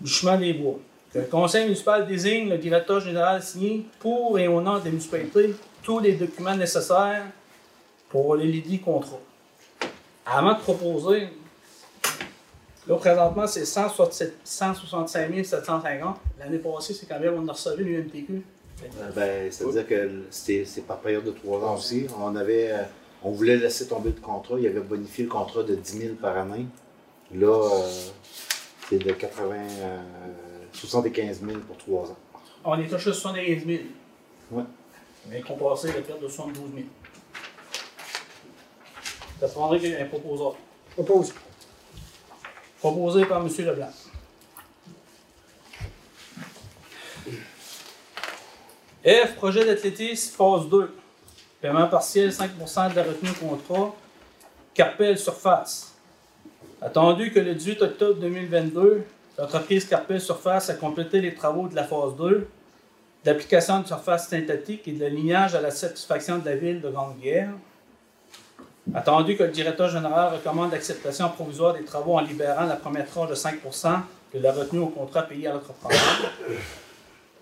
[0.00, 0.78] du chemin des bois.
[1.14, 5.98] Le conseil municipal désigne le directeur général signé pour et au nom des municipalités tous
[5.98, 7.26] les documents nécessaires
[8.08, 9.20] pour le dit contrat.
[10.24, 11.28] Avant de proposer,
[12.90, 16.16] là présentement c'est 165 750.
[16.38, 18.42] L'année passée, c'est quand même on a reçu l'UMTQ.
[18.82, 22.06] Euh, ben, C'est-à-dire que c'est par période de trois ans aussi.
[22.18, 22.82] On avait, euh,
[23.22, 24.56] on voulait laisser tomber le contrat.
[24.58, 26.66] Il avait bonifié le contrat de 10 000 par année.
[27.32, 27.88] Là, euh,
[28.88, 29.56] c'est de 80,
[30.72, 32.16] 75 000 pour trois ans.
[32.64, 33.78] On est touché 75 000.
[34.50, 34.62] Oui.
[35.28, 36.86] Mais compenser le perte de 72 000.
[39.38, 40.56] Ça prendrait un proposeur.
[40.96, 41.32] Propose.
[42.80, 43.48] Proposé par M.
[43.58, 43.92] Leblanc.
[49.04, 50.94] F, projet d'athlétisme, phase 2.
[51.60, 53.94] Paiement partiel, 5% de la retenue contrat.
[54.72, 55.94] Carpel Surface.
[56.80, 59.02] Attendu que le 18 octobre 2022,
[59.36, 62.48] l'entreprise Carpel Surface a complété les travaux de la phase 2,
[63.24, 67.50] d'application de surface synthétique et de lignage à la satisfaction de la ville de Grande-Guerre.
[68.94, 73.30] Attendu que le directeur général recommande l'acceptation provisoire des travaux en libérant la première tranche
[73.30, 74.00] de 5%
[74.34, 75.98] de la retenue au contrat payé à l'entrepreneur.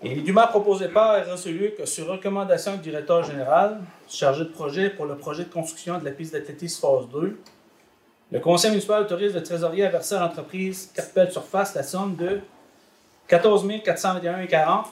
[0.03, 4.49] Et il est dûment proposé par et que sur recommandation du directeur général, chargé de
[4.49, 7.37] projet pour le projet de construction de la piste d'athlétisme phase 2,
[8.31, 12.41] le conseil municipal autorise le trésorier à verser à l'entreprise Carpel Surface la somme de
[13.27, 14.85] 14 421,40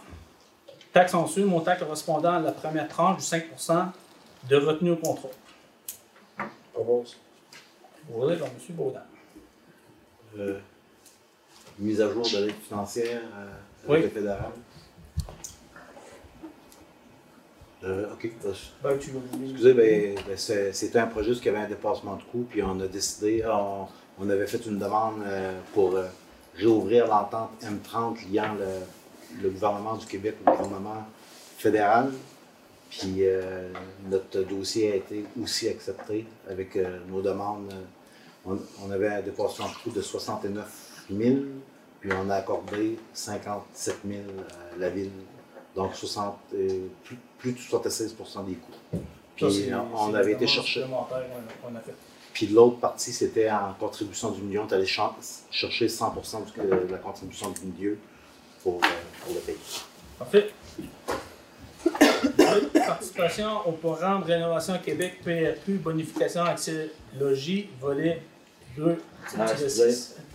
[0.92, 3.86] taxes en su, montant correspondant à la première tranche du 5%
[4.50, 5.30] de retenue au contrat.
[6.80, 8.76] M.
[8.76, 9.02] Baudin?
[10.38, 10.60] Euh,
[11.80, 13.48] mise à jour de l'aide financière euh,
[13.88, 14.02] Oui.
[14.02, 14.52] le fédéral.
[17.84, 18.32] Euh, OK.
[18.84, 19.12] Ben, tu
[19.44, 22.88] Excusez, ben, ben, c'était un projet qui avait un dépassement de coût, puis on a
[22.88, 23.88] décidé, on,
[24.20, 25.96] on avait fait une demande euh, pour
[26.56, 31.06] réouvrir l'entente M30 liant le, le gouvernement du Québec au gouvernement
[31.58, 32.12] fédéral.
[33.00, 33.70] Puis euh,
[34.10, 37.72] notre dossier a été aussi accepté avec euh, nos demandes.
[38.46, 41.36] On, on avait un dépassement de coût de 69 000,
[42.00, 44.20] puis on a accordé 57 000
[44.74, 45.12] à la ville.
[45.76, 48.72] Donc 60, euh, plus, plus de 76% des coûts.
[49.36, 49.46] Puis
[49.94, 50.82] on avait été chercher.
[52.34, 54.66] Puis l'autre partie, c'était en contribution du million.
[54.66, 54.86] Tu allais
[55.52, 56.14] chercher 100
[56.56, 57.98] du- de la contribution du milieu
[58.64, 59.56] pour, pour le pays.
[60.18, 60.50] Parfait.
[62.74, 68.22] Participation au programme Rénovation Québec PRQ, bonification accès logis, volet
[68.78, 68.98] 2.
[69.38, 69.46] Ah,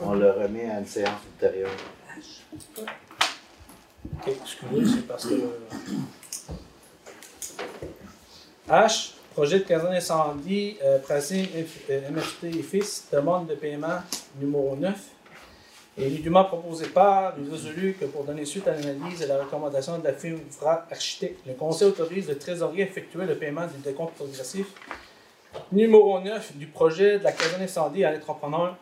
[0.00, 1.70] on le remet à une séance ultérieure.
[4.14, 5.34] Ok, excusez, c'est parce que.
[8.68, 14.00] H, projet de caserne incendie, euh, euh, MFT et fils, demande de paiement
[14.40, 14.94] numéro 9.
[15.98, 19.98] Et dûment proposé par, est résolu que pour donner suite à l'analyse et la recommandation
[19.98, 23.78] de la firme Vra Architecte, le conseil autorise le trésorier à effectuer le paiement du
[23.84, 24.68] décompte progressif
[25.70, 28.76] numéro 9 du projet de la caserne incendie à l'entrepreneur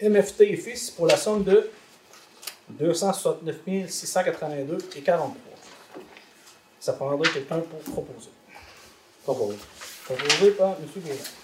[0.00, 1.70] MFT et fils pour la somme de
[2.68, 5.36] 269 682 et 43.
[6.80, 8.30] Ça prendrait quelqu'un pour proposer.
[9.22, 9.56] Propose.
[10.04, 10.86] Proposé par M.
[10.96, 11.43] Gaudin.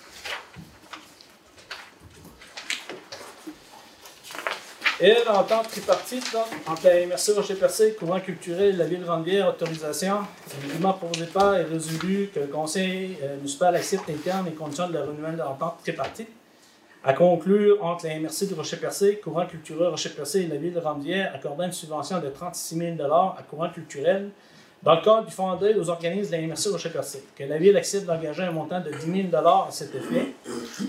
[5.02, 6.36] Et l'entente tripartite
[6.66, 10.18] entre la MRC Rocher-Percé, courant culturel la ville de Ranvière, autorisation,
[10.62, 14.88] évidemment proposé par et résolu que le conseil euh, municipal accepte les termes et conditions
[14.88, 16.28] de la renouvellement de l'entente tripartite.
[17.02, 21.32] À conclure entre la MRC de Rocher-Percé, courant culturel Rocher-Percé et la ville de Ranvière,
[21.34, 24.28] accordant une subvention de 36 000 à courant culturel
[24.82, 27.58] Dans le cadre du fonds d'aide aux organismes de la MRC au HRC, que la
[27.58, 30.32] Ville accepte d'engager un montant de 10 000 à cet effet,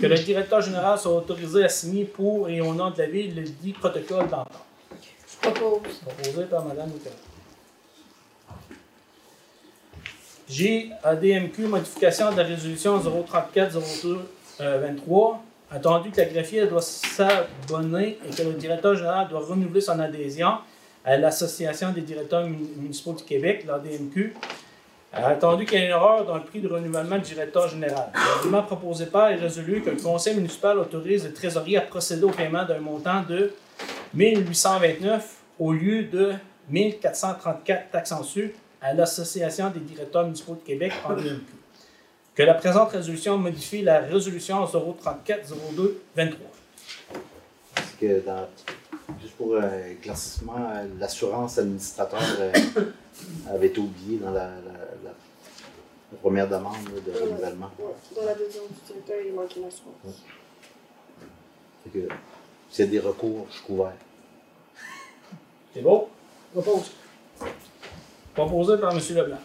[0.00, 3.34] que le directeur général soit autorisé à signer pour et au nom de la Ville
[3.36, 4.48] le dit protocole d'entente.
[4.90, 5.98] Je propose.
[6.06, 7.16] Proposé par Mme Nicolas.
[10.48, 10.90] G.
[11.02, 12.98] ADMQ, modification de la résolution
[14.58, 15.36] 034-02-23.
[15.70, 20.58] Attendu que la greffière doit s'abonner et que le directeur général doit renouveler son adhésion
[21.04, 24.34] à l'Association des directeurs mun- municipaux du Québec, l'ADMQ,
[25.12, 28.10] a attendu qu'il y ait une erreur dans le prix de renouvellement du directeur général.
[28.14, 32.30] L'argument proposé par est résolu que le conseil municipal autorise le trésorier à procéder au
[32.30, 33.52] paiement d'un montant de
[34.14, 36.32] 1829 au lieu de
[36.70, 41.44] 1434 taxes en su à l'Association des directeurs municipaux de Québec, ADMQ.
[42.34, 46.32] Que la présente résolution modifie la résolution 034-02-23.
[47.74, 48.48] Parce que dans,
[49.20, 52.52] juste pour euh, éclaircissement, euh, l'assurance administrateur euh,
[53.50, 54.50] avait été oubliée dans la, la-
[55.04, 55.14] la-
[56.12, 57.70] la première demande là, de renouvellement.
[57.78, 57.86] Ouais,
[58.16, 60.22] Dans la deuxième du directeur, il manque une assurance.
[61.84, 62.08] Fait que,
[62.70, 63.92] s'il y a des recours, je suis couvert.
[65.74, 66.08] C'est beau?
[66.52, 66.90] Propose.
[68.34, 68.98] Proposé par M.
[69.10, 69.38] Leblanc.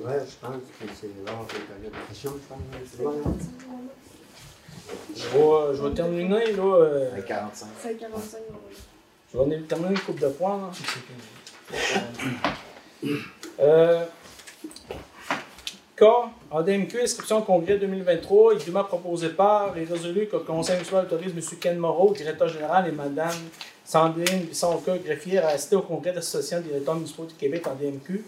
[0.00, 3.12] Ouais, je pense que c'est l'heure de l'orientation, je pense.
[4.90, 5.14] Hein?
[5.14, 6.62] Je vais, je vais terminer, là.
[6.62, 7.68] euh, À 45.
[7.82, 8.40] 545
[9.32, 10.58] je vais terminer une coupe de points,
[11.72, 11.76] là.
[13.60, 14.04] Euh,
[15.96, 16.04] K.
[16.52, 20.74] ADMQ, inscription au congrès 2023, il est dûment proposé par et résolu que le conseil
[20.76, 21.40] municipal autorise M.
[21.58, 23.30] Ken Moreau, directeur général, et Mme
[23.84, 28.24] Sandrine Bissonka, greffière, à assister au congrès de l'Association des directeurs municipaux du Québec, ADMQ,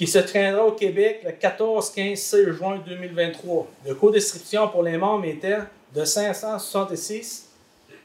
[0.00, 3.66] qui se tiendra au Québec le 14, 15, 16 juin 2023.
[3.84, 5.58] Le coût d'inscription pour les membres était
[5.94, 7.50] de 566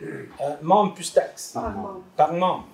[0.02, 0.26] euh,
[0.62, 2.02] membres plus taxes par membre.
[2.18, 2.66] par membre.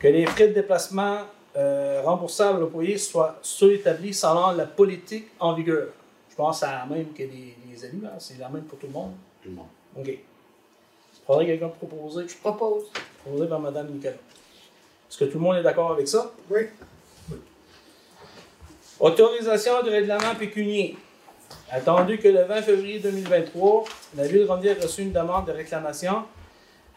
[0.00, 1.18] Que les frais de déplacement
[1.56, 5.90] euh, remboursables aux employés soient ceux établis selon la politique en vigueur.
[6.28, 8.16] Je pense que c'est la même que les, les élus, hein?
[8.18, 9.12] c'est la même pour tout le monde.
[9.40, 9.66] Tout le monde.
[10.00, 10.18] OK.
[11.24, 12.26] Faudrait quelqu'un proposer.
[12.26, 12.90] Je propose.
[13.22, 14.14] Proposé par Mme Nicolas.
[14.14, 16.32] Est-ce que tout le monde est d'accord avec ça?
[16.50, 16.62] Oui.
[18.98, 20.96] Autorisation de règlement pécunier.
[21.70, 23.84] Attendu que le 20 février 2023,
[24.16, 26.22] la Ville de Rondière a reçu une demande de réclamation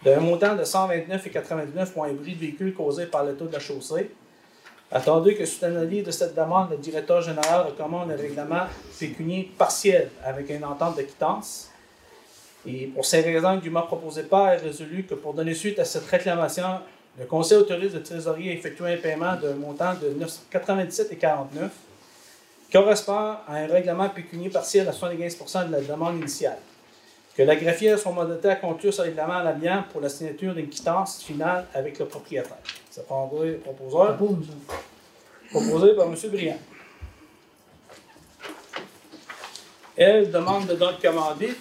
[0.05, 3.59] d'un montant de 129,99 pour un bris de véhicule causé par le taux de la
[3.59, 4.11] chaussée.
[4.89, 10.09] Attendu que à l'analyse de cette demande, le directeur général recommande un règlement pécunier partiel
[10.23, 11.69] avec une entente de quittance.
[12.65, 15.85] Et pour ces raisons, le document proposé par est résolu que pour donner suite à
[15.85, 16.79] cette réclamation,
[17.19, 20.15] le Conseil autorise le trésorier à effectuer un paiement d'un montant de
[20.49, 21.69] 97,49
[22.71, 26.57] correspond à un règlement pécunier partiel à 75% de la demande initiale.
[27.35, 30.69] Que la greffière soit mandatée à conclure ce règlement à l'amiable pour la signature d'une
[30.69, 32.57] quittance finale avec le propriétaire.
[32.89, 34.17] Ça prendrait proposeur.
[34.17, 34.47] Propose.
[35.49, 36.15] Proposé par M.
[36.31, 36.59] Briand.
[39.95, 41.53] Elle demande de date commandée.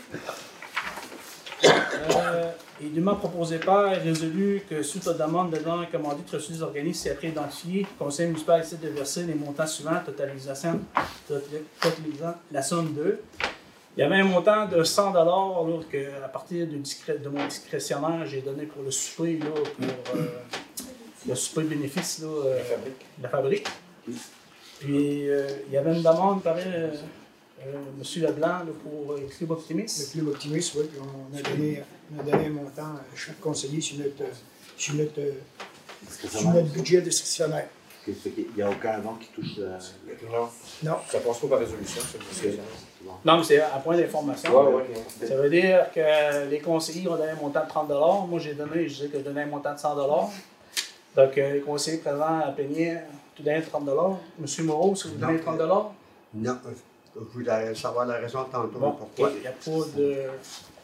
[1.64, 6.52] Euh, et dûment proposé par est résolu que suite aux demandes de date commandée reçues
[6.52, 10.80] des organismes c'est après identifié, le conseil municipal essaie de verser les montants suivants, totalisation,
[11.26, 13.18] totalisant la somme de.
[13.96, 17.44] Il y avait un montant de 100 là, que à partir de, discré- de mon
[17.46, 20.24] discrétionnaire, j'ai donné pour le souper, là, pour euh,
[21.28, 22.58] le souper bénéfice, là, euh,
[23.20, 23.66] la fabrique.
[24.78, 26.54] Puis, euh, il y avait une demande par
[27.66, 27.76] euh, euh,
[28.16, 28.22] M.
[28.22, 30.12] Leblanc là, pour euh, Club Le Optimiste.
[30.12, 31.82] club optimiste, oui, puis on a donné,
[32.16, 34.26] on a donné un montant à chaque conseiller sur notre, euh,
[34.76, 35.20] sur notre,
[36.28, 37.68] sur notre budget discrétionnaire.
[38.06, 39.78] Il n'y a aucun nom qui touche euh,
[40.32, 40.48] Non,
[40.82, 40.96] Non.
[41.10, 42.00] ça passe pas par résolution.
[43.24, 44.50] Non, mais c'est un point d'information.
[44.74, 45.26] Ouais, ouais.
[45.26, 47.88] Ça veut dire que les conseillers ont donné un montant de 30
[48.28, 51.60] Moi, j'ai donné, je disais que je donnais un montant de 100 Donc, euh, les
[51.60, 52.96] conseillers présents à Peigné,
[53.36, 53.88] tout donné 30
[54.38, 55.60] Monsieur Moreau, si vous donnez 30
[56.34, 56.58] Non,
[57.20, 58.78] je voulais savoir la raison tantôt.
[58.78, 59.30] Bon, pourquoi.
[59.34, 60.14] il n'y a pas de.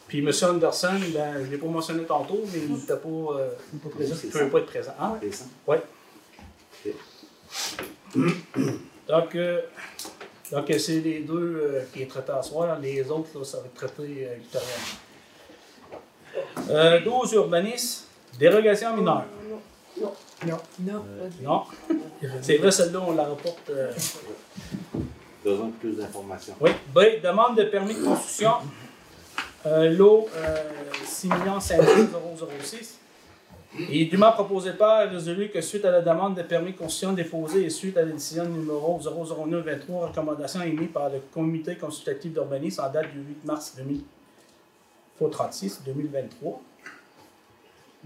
[0.08, 0.30] Puis M.
[0.50, 3.08] Anderson, ben, je ne l'ai pas mentionné tantôt, mais il n'était pas.
[3.08, 4.14] euh, Il pas il présent.
[4.24, 4.94] ne pouvait pas être présent.
[4.98, 5.46] Ah, cent?
[9.08, 9.60] Donc, euh,
[10.52, 12.78] donc c'est les deux euh, qui est traité à soir.
[12.80, 14.98] Les autres, là, ça va être traité ultérieurement.
[16.70, 18.04] Euh, 12 urbanisme,
[18.38, 19.24] dérogation mineure.
[20.00, 20.12] Non.
[20.46, 21.02] Non.
[21.42, 21.64] Non.
[22.42, 23.70] C'est vrai, celle-là, on la reporte.
[25.44, 26.54] Besoin de plus d'informations.
[26.60, 26.70] Oui.
[26.94, 28.52] B, demande de permis de construction.
[29.66, 30.56] Euh, lot euh,
[31.04, 33.00] 6 006.
[33.90, 37.64] Et dûment proposé par résolu que suite à la demande de permis de construction déposée
[37.64, 42.90] et suite à la décision numéro 00923, recommandation émise par le comité consultatif d'urbanisme en
[42.90, 46.60] date du 8 mars 2036 2023.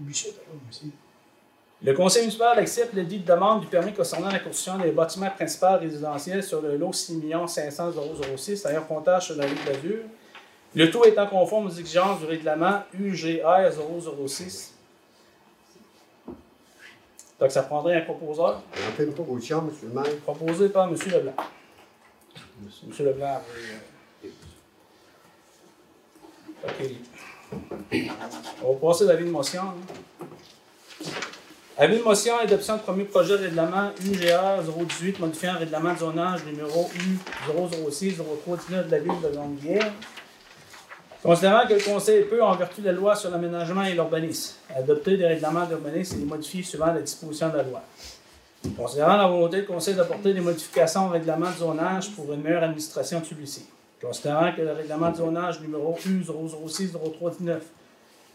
[0.03, 0.91] Lui, c'est pas aussi.
[1.81, 5.29] Le conseil municipal accepte le dit de demande du permis concernant la construction des bâtiments
[5.29, 7.91] principaux résidentiels sur le lot 6 500
[8.35, 10.03] 006, d'ailleurs comptage sur la rue de l'Azur.
[10.75, 13.71] Le tout étant conforme aux exigences du règlement UGR
[14.27, 14.73] 006.
[17.39, 20.17] Donc, ça prendrait un proposeur, On fait une proposition, monsieur le maire.
[20.25, 20.97] proposé par M.
[21.09, 21.33] Leblanc.
[22.83, 23.05] M.
[23.05, 23.41] Leblanc,
[24.25, 24.29] euh,
[26.67, 26.91] OK.
[28.61, 29.61] On va passer à l'avis de motion.
[29.61, 31.05] hein.
[31.81, 35.99] Avis de motion, adoption de premier projet de règlement UGR 018 modifiant le règlement de
[35.99, 36.89] zonage numéro
[37.47, 39.91] U006-0319 de la ville de Longueuil.
[41.23, 45.15] Considérant que le Conseil peut, en vertu de la loi sur l'aménagement et l'urbanisme, adopter
[45.15, 47.81] des règlements d'urbanisme et les modifier suivant la disposition de la loi.
[48.75, 52.63] Considérant la volonté du Conseil d'apporter des modifications au règlement de zonage pour une meilleure
[52.63, 53.67] administration de celui-ci.
[54.01, 57.59] Considérant que le règlement de zonage numéro U006-0319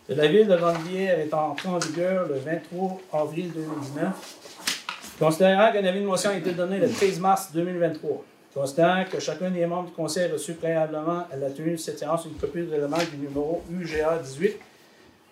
[0.09, 5.19] la ville de Grande-Bière est entré en vigueur le 23 avril 2019.
[5.19, 8.23] Considérant qu'un avis de motion a été donné le 13 mars 2023.
[8.55, 11.99] Considérant que chacun des membres du conseil a reçu préalablement à la tenue de cette
[11.99, 14.57] séance une copie du règlement du numéro UGA 18,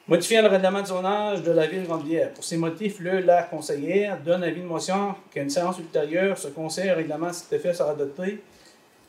[0.08, 2.30] modifiant le règlement de zonage de la ville de.
[2.34, 6.48] Pour ces motifs, le la conseillère donne avis de motion qu'à une séance ultérieure, ce
[6.48, 8.42] conseil règlement cet effet sera adopté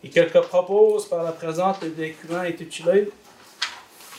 [0.04, 3.10] et qu'elle propose par la présente document intitulé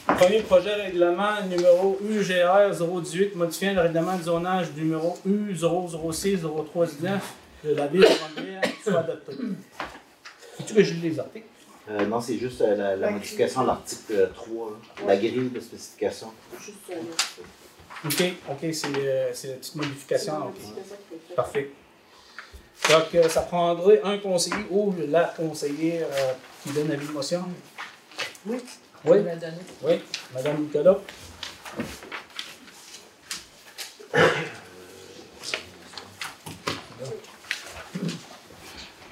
[0.06, 2.70] Premier projet règlement numéro UGR
[3.00, 7.18] 018 modifiant le règlement de zonage numéro U006-0319
[7.64, 9.32] de la ville de Grande-Bière soit adopté.
[10.58, 11.46] Faut-tu que je lis les articles?
[11.90, 15.06] Euh, non, c'est juste euh, la, la modification de l'article euh, 3, là.
[15.06, 16.28] la grille de spécification.
[16.58, 17.00] Juste ça, là.
[18.06, 20.32] OK, OK, c'est euh, c'est la petite modification.
[20.38, 21.34] la.
[21.34, 21.70] Parfait.
[22.90, 26.32] Donc, euh, ça prendrait un conseiller ou la conseillère euh,
[26.62, 27.42] qui donne avis de motion?
[28.46, 28.58] Oui.
[29.04, 29.18] Oui.
[29.82, 30.00] Oui,
[30.34, 30.96] Madame Nicolas.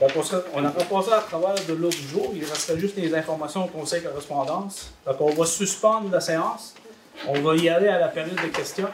[0.00, 2.32] Donc, on, sera- on a repassé à travers de l'autre jour.
[2.34, 4.90] Il resterait juste les informations au conseil correspondance.
[5.06, 6.74] Donc, on va suspendre la séance.
[7.28, 8.88] On va y aller à la période de questions.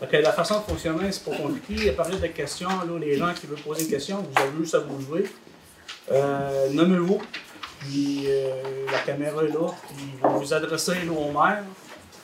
[0.00, 1.86] Donc, la façon de fonctionner, c'est pas compliqué.
[1.86, 4.74] La période de questions, là, les gens qui veulent poser une question, vous avez juste
[4.74, 5.24] à vous jouer.
[6.12, 7.22] Euh, Nommez-vous.
[7.84, 9.68] Puis euh, la caméra est là.
[9.88, 11.64] Puis vous vous adressez là, au maire.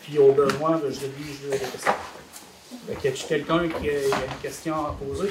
[0.02, 1.92] Puis au besoin, ben, je rédige les questions.
[2.86, 5.30] Fait que y a quelqu'un qui a, une question à poser?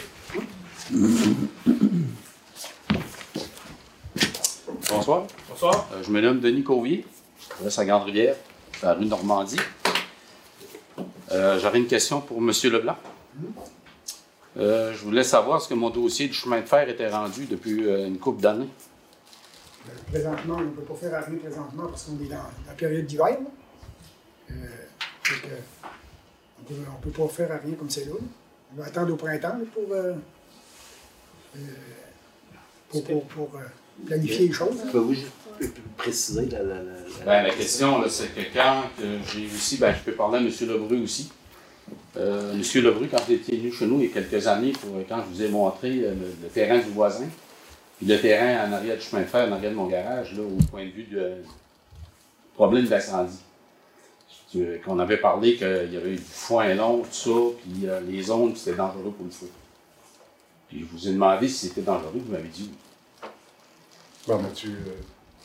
[4.90, 5.26] Bonsoir.
[5.50, 5.90] Bonsoir.
[5.94, 7.06] Euh, je me nomme Denis Covier.
[7.60, 8.36] Je reste à Grande-Rivière,
[8.84, 9.58] à la rue Normandie.
[11.32, 12.52] Euh, J'aurais une question pour M.
[12.64, 12.96] Leblanc.
[14.58, 17.82] Euh, je voulais savoir est-ce que mon dossier du chemin de fer était rendu depuis
[17.82, 18.70] une couple d'années.
[20.12, 23.38] Présentement, on ne peut pas faire rien présentement parce qu'on est dans la période d'hiver.
[24.52, 24.54] Euh,
[26.70, 28.14] on ne peut pas faire rien comme c'est là.
[28.74, 30.14] On va attendre au printemps là, pour, euh,
[31.56, 31.60] euh,
[32.90, 33.52] pour, pour, pour,
[34.06, 34.78] planifier les choses.
[34.92, 35.22] Pouvez-vous
[35.98, 36.60] préciser la.
[36.64, 40.14] la, la, la- Ben, la question, là, c'est que quand j'ai aussi, ben, je peux
[40.14, 40.52] parler à M.
[40.68, 41.32] Lebru aussi.
[42.18, 42.62] Euh, M.
[42.84, 45.36] Lebru, quand il était venu chez nous il y a quelques années, pour, quand je
[45.36, 46.10] vous ai montré le,
[46.42, 47.26] le terrain du voisin,
[48.00, 50.42] puis le terrain en arrière du chemin de fer, en arrière de mon garage, là,
[50.42, 51.18] au point de vue du
[52.56, 53.40] problème d'incendie.
[54.84, 58.24] Qu'on avait parlé qu'il y avait eu du foin long, tout ça, puis euh, les
[58.24, 59.50] zones, c'était dangereux pour le feu.
[60.68, 63.30] Puis je vous ai demandé si c'était dangereux, vous m'avez dit oui.
[64.28, 64.74] Bon, mais tu, euh,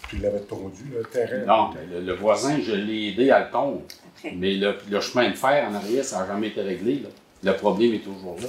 [0.08, 1.44] tu l'avais tondu, le terrain?
[1.44, 3.82] Non, le, le voisin, je l'ai aidé à le tondre.
[4.36, 7.00] Mais le, le chemin de fer en arrière, ça n'a jamais été réglé.
[7.00, 7.08] là.
[7.42, 8.48] Le problème est toujours là.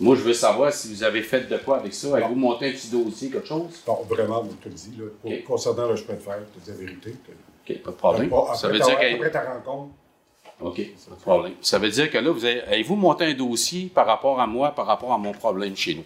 [0.00, 2.14] Moi, je veux savoir si vous avez fait de quoi avec ça.
[2.16, 3.80] Avez-vous monté un petit dossier, quelque chose?
[3.86, 5.44] Bon, vraiment, on te le dit, là, pour- Ok.
[5.44, 7.14] concernant le chemin de fer, tu dis la vérité.
[7.68, 8.32] OK, pas de problème.
[8.32, 9.14] Après, Ça veut ta- dire que...
[9.14, 9.90] après ta rencontre,
[10.60, 11.52] OK, pas de problème.
[11.62, 14.70] Ça veut dire que là, vous avez, avez-vous monté un dossier par rapport à moi,
[14.74, 16.04] par rapport à mon problème chez nous?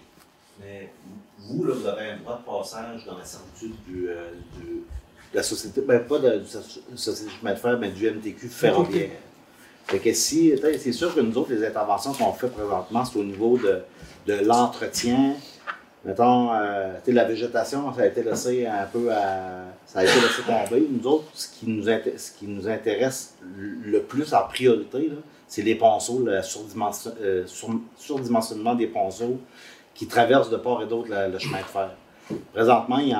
[0.60, 0.90] Mais
[1.38, 4.82] vous, là, vous avez un droit de passage dans la servitude du, euh, du-
[5.32, 8.06] de la société, ben pas de, de la société de chemin de fer, mais du
[8.08, 9.10] MTQ ferroviaire.
[9.86, 13.24] Fait que si, c'est sûr que nous autres, les interventions qu'on fait présentement, c'est au
[13.24, 13.80] niveau de,
[14.26, 15.34] de l'entretien.
[16.04, 19.64] Mettons, euh, la végétation, ça a été laissé un peu à.
[19.86, 20.86] Ça a été laissé tomber.
[20.90, 25.10] Nous autres, ce qui nous, ce qui nous intéresse le plus en priorité,
[25.48, 29.38] c'est les ponceaux, le surdimension- euh, sur- surdimensionnement des ponceaux
[29.94, 31.90] qui traversent de part et d'autre la- le chemin de fer.
[32.52, 33.16] Présentement, il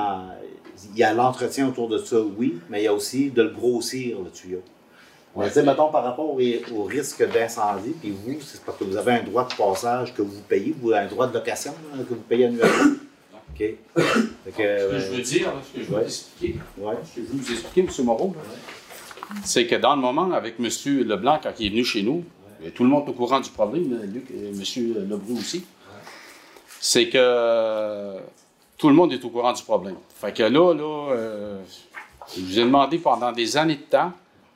[0.95, 4.17] y a l'entretien autour de ça, oui, mais il y a aussi de le grossir,
[4.23, 4.61] le tuyau.
[5.35, 8.85] Mais, tu sais, mettons, par rapport au, au risque d'incendie, puis vous, c'est parce que
[8.85, 11.73] vous avez un droit de passage que vous payez, vous avez un droit de location
[11.93, 12.93] là, que vous payez annuellement.
[13.53, 13.57] OK.
[13.57, 13.75] Que,
[14.45, 16.03] Ce que je euh, veux dire, ce que je veux ouais.
[16.03, 16.93] expliquer, ouais.
[17.03, 18.05] ce que je veux vous expliquer, M.
[18.05, 18.35] Moreau,
[19.43, 20.69] c'est que dans le moment, avec M.
[21.05, 22.23] Leblanc, quand il est venu chez nous,
[22.63, 25.09] et tout le monde est au courant du problème, Luc et M.
[25.09, 25.65] Lebrun aussi,
[26.79, 28.19] c'est que euh,
[28.77, 29.95] tout le monde est au courant du problème.
[30.15, 31.57] Fait que là, là, euh,
[32.33, 34.13] je vous ai demandé pendant des années de temps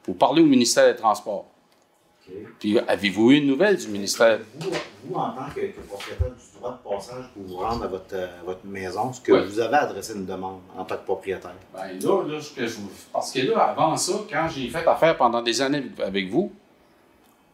[0.10, 1.46] pour parler au ministère des Transports.
[2.60, 4.40] Puis avez-vous eu une nouvelle du ministère?
[4.56, 4.72] Vous,
[5.04, 8.16] vous, en tant que, que propriétaire du droit de passage pour vous rendre à votre,
[8.44, 9.40] votre maison, est-ce que Oui.
[9.48, 11.54] vous avez adressé une demande en tant que propriétaire?
[11.74, 14.88] Ben là, là, ce que je vous- Parce que là, avant ça, quand j'ai fait
[14.88, 16.52] affaire pendant des années avec vous,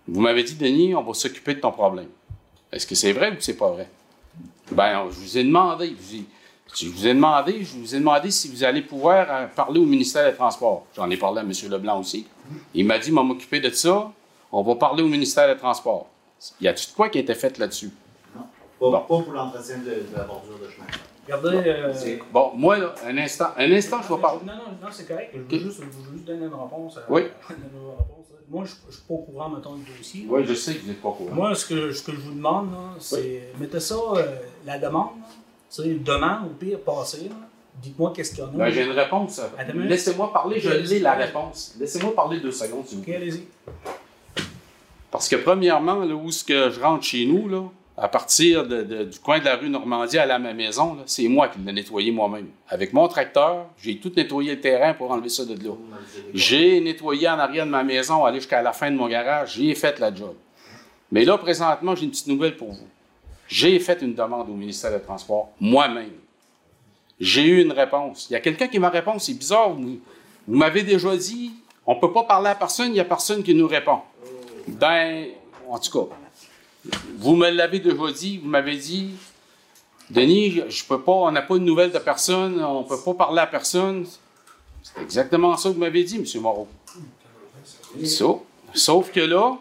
[0.07, 2.07] vous m'avez dit, Denis, on va s'occuper de ton problème.
[2.72, 3.90] Est-ce que c'est vrai ou c'est pas vrai?
[4.72, 5.90] Ben, je vous ai demandé.
[5.98, 6.26] Je vous ai,
[6.73, 9.86] je vous ai demandé, je vous ai demandé si vous allez pouvoir euh, parler au
[9.86, 10.86] ministère des Transports.
[10.95, 11.52] J'en ai parlé à M.
[11.69, 12.26] Leblanc aussi.
[12.74, 14.12] Il m'a dit, m'a m'occuper de ça.
[14.52, 16.08] On va parler au ministère des Transports.
[16.62, 17.90] Y a-tu de quoi qui a été fait là-dessus?
[18.34, 18.42] Pas,
[18.80, 18.92] Bon.
[18.92, 20.86] pas pour l'entretien de, de la bordure de chemin.
[21.26, 21.70] Regardez.
[21.70, 24.42] euh, Bon, moi, là, un instant, un instant, je vais parler.
[24.46, 25.32] Non, non, non, c'est correct.
[25.34, 26.98] Je veux, juste, je veux juste donner une réponse.
[26.98, 27.22] À, Oui.
[27.50, 28.26] donner une réponse.
[28.48, 30.28] Moi, je ne suis pas au courant, mettons, du dossier.
[30.30, 31.34] Oui, je sais que vous n'êtes pas au courant.
[31.34, 32.70] Moi, ce que, ce que je vous demande,
[33.00, 34.36] c'est mettez ça, euh,
[34.66, 35.08] la demande,
[35.80, 35.84] là.
[35.86, 37.30] demain, au pire, passez.
[37.30, 37.36] là.
[37.81, 38.57] Dites-moi qu'est-ce qu'il y en a.
[38.57, 39.41] Ben, j'ai une réponse.
[39.76, 41.76] Laissez-moi parler, je l'ai la réponse.
[41.80, 43.15] Laissez-moi parler deux secondes, s'il vous Ok, plaît.
[43.18, 43.43] allez-y.
[45.11, 47.64] Parce que premièrement, là, où ce que je rentre chez nous, là,
[47.97, 51.03] à partir de- de- du coin de la rue Normandie à la ma maison, là,
[51.06, 52.47] c'est moi qui l'ai nettoyé moi-même.
[52.68, 55.73] Avec mon tracteur, j'ai tout nettoyé le terrain pour enlever ça de là.
[56.34, 59.73] J'ai nettoyé en arrière de ma maison, aller jusqu'à la fin de mon garage, j'ai
[59.76, 60.34] fait la job.
[61.11, 62.88] Mais là, présentement, j'ai une petite nouvelle pour vous.
[63.47, 66.10] J'ai fait une demande au ministère des Transports moi-même.
[67.20, 68.28] J'ai eu une réponse.
[68.30, 70.00] Il y a quelqu'un qui m'a répondu, c'est bizarre, vous,
[70.48, 71.52] vous m'avez déjà dit,
[71.86, 74.00] on ne peut pas parler à personne, il n'y a personne qui nous répond.
[74.68, 75.28] Ben,
[75.70, 76.16] en tout cas,
[77.18, 79.12] vous me l'avez déjà dit, vous m'avez dit,
[80.10, 83.14] Denis, je peux pas, on n'a pas de nouvelles de personne, on ne peut pas
[83.14, 84.06] parler à personne.
[84.84, 86.42] C'est exactement ça que vous m'avez dit, M.
[86.42, 86.68] Moreau.
[88.74, 89.58] Sauf que là,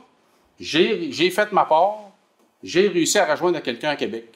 [0.58, 2.10] j'ai fait ma part,
[2.62, 4.26] j'ai réussi à rejoindre quelqu'un à Québec.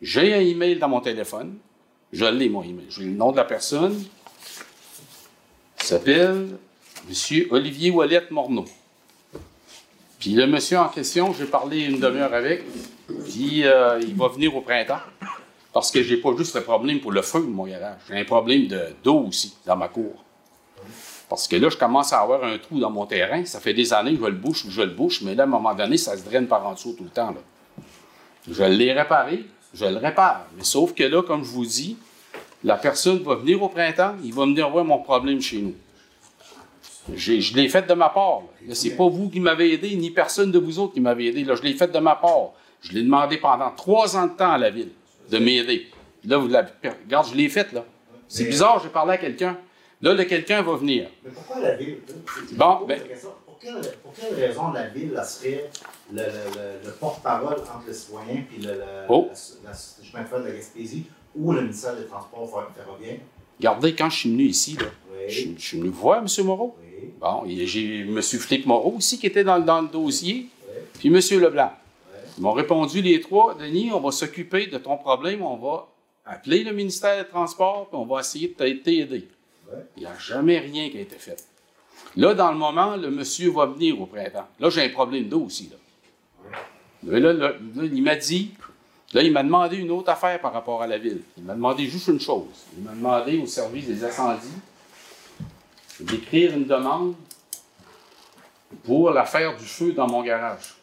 [0.00, 1.56] J'ai un email dans mon téléphone.
[2.12, 2.86] Je l'ai, mon email.
[2.90, 4.02] J'ai le nom de la personne.
[5.80, 6.48] Il s'appelle
[7.08, 7.44] M.
[7.50, 8.64] Olivier Ouellette Morneau.
[10.18, 12.64] Puis le monsieur en question, j'ai parlé une demi-heure avec,
[13.28, 14.98] puis euh, il va venir au printemps.
[15.72, 18.24] Parce que j'ai pas juste le problème pour le feu de mon garage, j'ai un
[18.24, 20.24] problème de- d'eau aussi dans ma cour.
[21.28, 23.44] Parce que là, je commence à avoir un trou dans mon terrain.
[23.44, 25.50] Ça fait des années que je le bouche, je le bouche, mais là, à un
[25.50, 27.30] moment donné, ça se draine par en dessous tout le temps.
[27.30, 27.84] là.
[28.50, 30.46] Je l'ai réparé, je le répare.
[30.56, 31.96] Mais sauf que là, comme je vous dis,
[32.64, 35.74] la personne va venir au printemps, il va venir voir mon problème chez nous.
[37.14, 38.40] Je l'ai fait de ma part.
[38.40, 41.26] Là, Là, c'est pas vous qui m'avez aidé, ni personne de vous autres qui m'avez
[41.28, 41.44] aidé.
[41.44, 42.50] Là, je l'ai fait de ma part.
[42.82, 44.90] Je l'ai demandé pendant trois ans de temps à la ville
[45.30, 45.86] de m'aider.
[46.24, 46.68] Là, vous l'avez.
[47.04, 47.84] Regarde, je l'ai fait, là.
[48.28, 49.56] C'est bizarre, j'ai parlé à quelqu'un.
[50.02, 51.08] Là, le quelqu'un va venir.
[51.24, 51.98] Mais pourquoi la ville?
[52.52, 53.00] Bon, ben-
[53.60, 55.68] Pour quelle, pour quelle raison la ville là, serait
[56.12, 59.28] le, le- le- le porte-parole entre le citoyen et le, Oh.
[59.64, 61.04] la- la- chemin de fer de la Gaspésie
[61.34, 63.18] ou le ministère des Transports fer- ferroviaires?
[63.58, 64.86] Regardez, quand je suis venu ici, là,
[65.28, 65.54] je, Oui.
[65.58, 66.44] je suis venu voir M.
[66.44, 66.76] Moreau.
[66.80, 67.10] Oui.
[67.20, 68.22] Bon, j'ai M.
[68.22, 70.48] Philippe Moreau aussi qui était dans, dans le dossier,
[70.94, 71.20] puis M.
[71.40, 71.72] Leblanc.
[72.36, 75.88] Ils m'ont répondu les trois, Denis, on va s'occuper de ton problème, on va
[76.24, 79.26] appeler le ministère des Transports, puis on va essayer de t'a- t'aider.
[79.96, 81.44] Il n'y a jamais rien qui a été fait.
[82.16, 84.48] Là, dans le moment, le monsieur va venir au printemps.
[84.58, 85.70] Là, j'ai un problème d'eau aussi.
[85.70, 85.76] Là.
[87.18, 87.52] Là,
[87.82, 88.54] il m'a dit,
[89.12, 91.22] là, il m'a demandé une autre affaire par rapport à la ville.
[91.36, 92.66] Il m'a demandé juste une chose.
[92.76, 94.48] Il m'a demandé au service des incendies
[96.00, 97.14] d'écrire une demande
[98.84, 100.76] pour l'affaire du feu dans mon garage.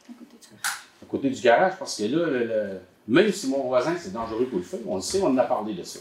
[1.02, 4.64] À côté du garage, parce que là, même si mon voisin, c'est dangereux pour le
[4.64, 6.00] feu, on le sait, on en a parlé de ça.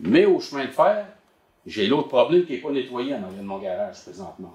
[0.00, 1.06] Mais au chemin de fer,
[1.68, 4.54] j'ai l'autre problème qui n'est pas nettoyé en arrière de mon garage présentement.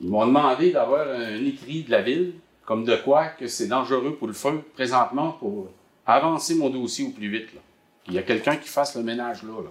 [0.00, 2.34] Ils m'ont demandé d'avoir un écrit de la ville,
[2.64, 5.68] comme de quoi que c'est dangereux pour le feu présentement pour
[6.06, 7.54] avancer mon dossier au plus vite.
[7.54, 7.60] là.
[8.08, 9.52] Il y a quelqu'un qui fasse le ménage là.
[9.62, 9.70] là.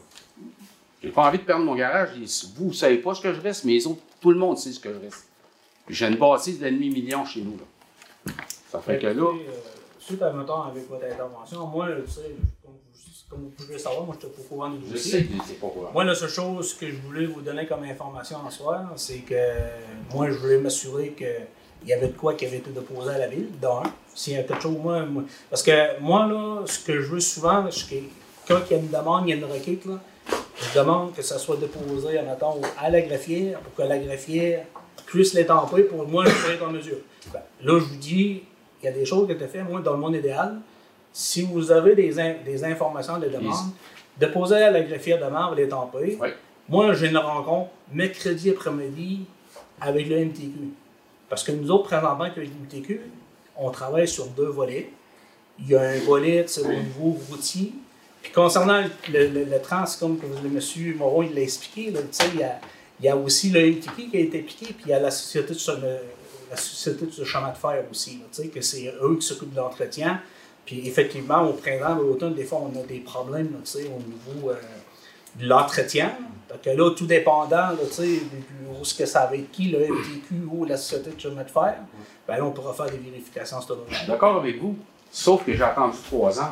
[1.03, 2.09] J'ai pas envie de perdre mon garage.
[2.55, 4.71] Vous ne savez pas ce que je reste, mais les autres, tout le monde sait
[4.71, 5.27] ce que je reste.
[5.89, 7.57] J'ai une bâtisse d'un demi-million chez nous.
[7.57, 8.33] Là.
[8.69, 9.33] Ça fait que là, euh,
[9.99, 12.35] suite à mettons, avec votre intervention, moi, tu sais,
[13.29, 15.11] comme, vous- pouvez savoir, moi, je suis pas au courant du je dossier.
[15.11, 15.91] sais que pas quoi.
[15.93, 19.35] Moi, la seule chose que je voulais vous donner comme information en soir, c'est que
[20.13, 23.27] moi, je voulais m'assurer qu'il y avait de quoi qui avait été déposé à la
[23.27, 23.83] ville, d'un.
[24.15, 27.19] S'il y a quelque chose, moi, moi- Parce que moi, là, ce que je veux
[27.19, 28.03] souvent, c'est que
[28.47, 29.99] quand il y a une demande, il y a une requête, là,
[30.61, 34.65] je demande que ça soit déposé, admettons, à la greffière pour que la greffière
[35.05, 36.97] puisse l'étamper pour moi, je pourrais être en mesure.
[37.31, 38.43] Ben, là, je vous dis,
[38.81, 40.59] il y a des choses qui étaient faites, moi, dans le monde idéal.
[41.11, 43.71] Si vous avez des, in- des informations, des demandes,
[44.17, 46.17] déposez à la greffière demain, on va l'étamper.
[46.21, 46.29] Oui.
[46.67, 49.21] Moi, j'ai une rencontre mercredi après-midi
[49.81, 50.51] avec le MTQ.
[51.29, 53.01] Parce que nous autres, présentement, avec l'UTQ,
[53.57, 54.91] on travaille sur deux volets.
[55.59, 57.73] Il y a un volet sais, au niveau routier.
[58.21, 62.25] Puis concernant le, le, le trans, comme le monsieur Moreau l'a expliqué, là, tu sais,
[62.33, 62.59] il, y a,
[62.99, 65.11] il y a aussi le MTQ qui a été impliqué, puis il y a la
[65.11, 65.97] société de,
[66.51, 69.53] la société de chemin de fer aussi, là, tu sais, que c'est eux qui s'occupent
[69.53, 70.21] de l'entretien.
[70.69, 73.85] Puis effectivement, au printemps, à l'automne, des fois, on a des problèmes là, tu sais,
[73.85, 74.55] au niveau euh,
[75.35, 76.11] de l'entretien.
[76.47, 80.35] Fait que là, tout dépendant, là, où est-ce que ça va être qui, le MTQ
[80.51, 81.73] ou la société de chemin de fer,
[82.27, 84.75] ben là, on pourra faire des vérifications à ce Je suis d'accord avec vous,
[85.11, 86.51] sauf que j'ai attendu trois ans.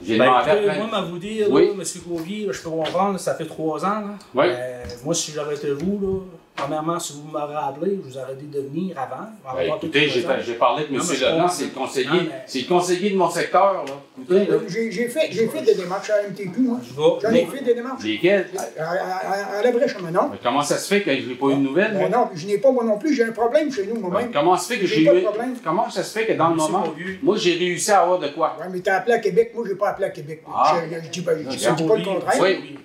[0.00, 1.66] J'ai Ben, demandé moi, à vous dire, Oui.
[1.66, 1.82] là, M.
[2.06, 4.00] Gauvier, je peux comprendre, ça fait trois ans.
[4.00, 4.14] Là.
[4.32, 4.44] Oui.
[4.48, 6.20] Euh, moi, si j'avais été vous, là,
[6.56, 9.26] premièrement, si vous m'aurez appelé, je vous aurais dit de venir avant.
[9.46, 11.06] avant Ben, écoutez, j'ai parlé avec Non, M.
[11.14, 13.84] je Leblanc, c'est le conseiller, mais- c'est le conseiller de mon secteur.
[13.86, 13.92] Là.
[14.22, 14.56] Écoutez, là.
[14.68, 16.78] J'ai fait, j'ai fait des démarches à MTQ, moi.
[16.82, 16.94] Je
[17.28, 18.02] J'en ai fait des démarches.
[18.04, 18.46] Lesquels?
[18.78, 20.28] À, à- la brèche, mais non.
[20.32, 21.92] Mais comment ça se fait que je n'ai pas eu de nouvelles?
[21.94, 24.32] Ben non, je n'ai pas moi non plus, j'ai un problème chez nous Ben, moi-même.
[24.32, 25.22] comment ça se fait que J'ai de eu.
[25.22, 25.54] problème.
[25.62, 28.28] Comment ça se fait que dans le Monsieur moment, moi j'ai réussi à avoir de
[28.28, 28.56] quoi?
[28.60, 30.42] Ouais, mais t'as appelé à Québec, moi j'ai pas appelé à Québec.
[30.52, 30.76] Ah.
[30.90, 32.40] Je, je ben, je je dis pas le contraire.
[32.40, 32.76] Oui.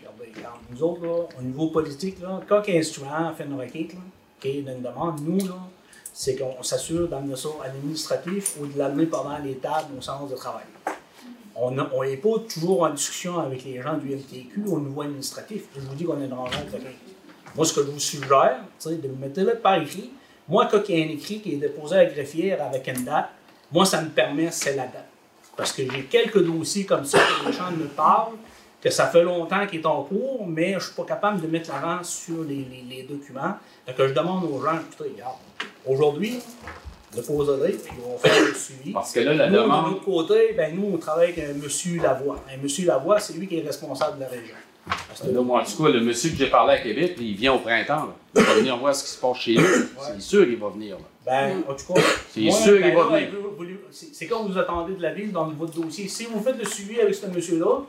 [0.72, 3.99] Nous autres, au niveau politique, là, quand un instrument fait une requête, là,
[4.39, 5.57] qui donne une demande, nous, là,
[6.14, 10.27] c'est qu'on s'assure d'amener ça à l'administratif ou de l'amener pendant les tables au centre
[10.27, 10.64] de travail.
[11.56, 15.64] On n'est pas toujours en discussion avec les gens du MTQ au niveau administratif.
[15.76, 16.95] Je vous dis qu'on est dans de requête.
[17.56, 20.11] Moi, ce que je vous suggère, sais, de me mettre là par écrit.
[20.48, 23.03] Moi, quand il y a un écrit qui est déposé à la greffière avec une
[23.03, 23.30] date,
[23.72, 25.07] moi, ça me permet, c'est la date.
[25.56, 28.34] Parce que j'ai quelques dossiers comme ça que les gens me parlent,
[28.82, 31.48] que ça fait longtemps qu'il est en cours, mais je ne suis pas capable de
[31.48, 33.56] mettre l'avance sur les, les- les documents.
[33.88, 35.36] Donc, je demande aux gens, écoutez, regarde,
[35.86, 36.40] aujourd'hui,
[37.14, 38.91] déposez-les, puis on va faire le suivi.
[38.91, 39.91] Parce que là, la Nous, de demande.
[39.91, 42.44] notre côté, ben, nous, on travaille avec un monsieur Lavoie.
[42.53, 44.56] Un monsieur Lavoie, c'est lui qui est responsable de la région.
[45.08, 47.36] Parce que- Là, moi, en tout cas, le monsieur que j'ai parlé à Québec, il
[47.36, 48.06] vient au printemps.
[48.08, 48.16] là.
[48.36, 49.64] Il va venir voir ce qui se passe chez nous.
[50.08, 50.95] C'est sûr qu'il va venir.
[50.95, 51.02] là.
[51.24, 52.02] Ben, en tout cas,
[52.32, 53.78] C'est moi, sûr qu'il ben va là, venir.
[53.91, 56.08] c'est quand vous attendez de la ville dans votre dossier.
[56.08, 57.82] Si vous faites le suivi avec ce monsieur-là,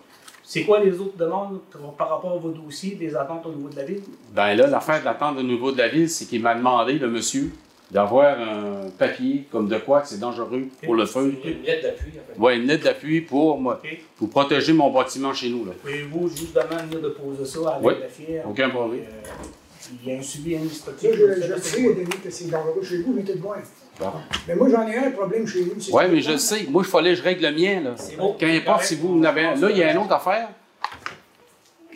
[0.53, 1.61] c'est quoi les autres demandes
[1.97, 4.03] par rapport à vos dossiers, des attentes au niveau de la ville?
[4.35, 7.09] Ben là, l'affaire de l'attente au niveau de la ville, c'est qu'il m'a demandé, le
[7.09, 7.51] monsieur,
[7.91, 11.35] d'avoir un papier comme de quoi que c'est dangereux pour le feu.
[11.43, 12.39] Une lettre d'appui, en fait.
[12.39, 13.81] Ouais, une lettre d'appui pour, moi,
[14.19, 15.65] pour protéger mon bâtiment chez nous.
[15.65, 15.73] Là.
[15.81, 17.95] Pouvez-vous justement venir déposer ça à la Oui.
[17.99, 18.45] greffière?
[18.47, 19.05] Aucun problème.
[19.09, 21.11] Euh, Il y a un suivi administratif.
[21.11, 21.83] Ça, je, Vous sais?
[21.95, 23.57] Denis, que c'est dangereux chez vous, mais t'es de loin.
[24.03, 24.13] Bon.
[24.49, 25.81] Mais moi, j'en ai un problème chez nous.
[25.81, 26.67] c'est Ouais, que- mais je le sais.
[26.69, 27.81] Moi, il fallait que je règle le mien.
[27.81, 27.95] Là.
[27.97, 28.35] C'est bon.
[28.35, 29.55] Qu'importe si vous en avez un.
[29.55, 30.49] Là, il y a une autre affaire.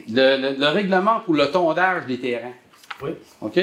[0.08, 2.52] Le, le- le règlement pour le tondage des terrains.
[3.02, 3.10] Oui.
[3.40, 3.58] OK?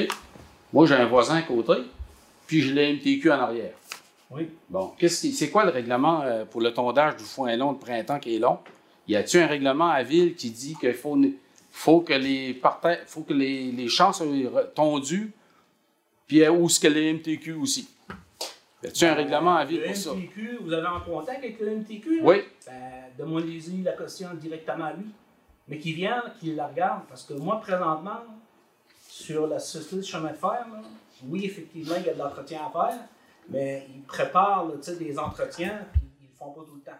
[0.72, 1.72] Moi, j'ai un voisin à côté,
[2.46, 3.72] puis je l'ai MTQ en arrière.
[4.30, 4.48] Oui.
[4.68, 8.36] Bon, c'est quoi le règlement euh, pour le tondage du foin long de printemps qui
[8.36, 8.58] est long?
[9.06, 11.16] Y a-t-il un règlement à ville qui dit qu'il faut,
[11.70, 14.26] faut que les parterres, faut que les, les champs soient
[14.74, 15.30] tondus,
[16.26, 17.88] puis euh, où est-ce que les MTQ aussi?
[18.84, 20.12] Y a-t-il un règlement à ville Le pour ça?
[20.12, 22.18] MTQ, vous avez en contact avec le MTQ?
[22.18, 22.22] là?
[22.22, 22.42] Oui.
[22.66, 25.06] Ben, demandez-y la question directement à lui.
[25.66, 27.02] Mais qu'il vienne, qu'il la regarde.
[27.08, 28.20] Parce que moi, présentement,
[29.08, 30.82] sur la société de chemin de fer, là,
[31.26, 32.98] oui, effectivement, il y a de l'entretien à faire,
[33.48, 36.98] mais ils préparent là, des entretiens, puis ils le font pas tout le temps.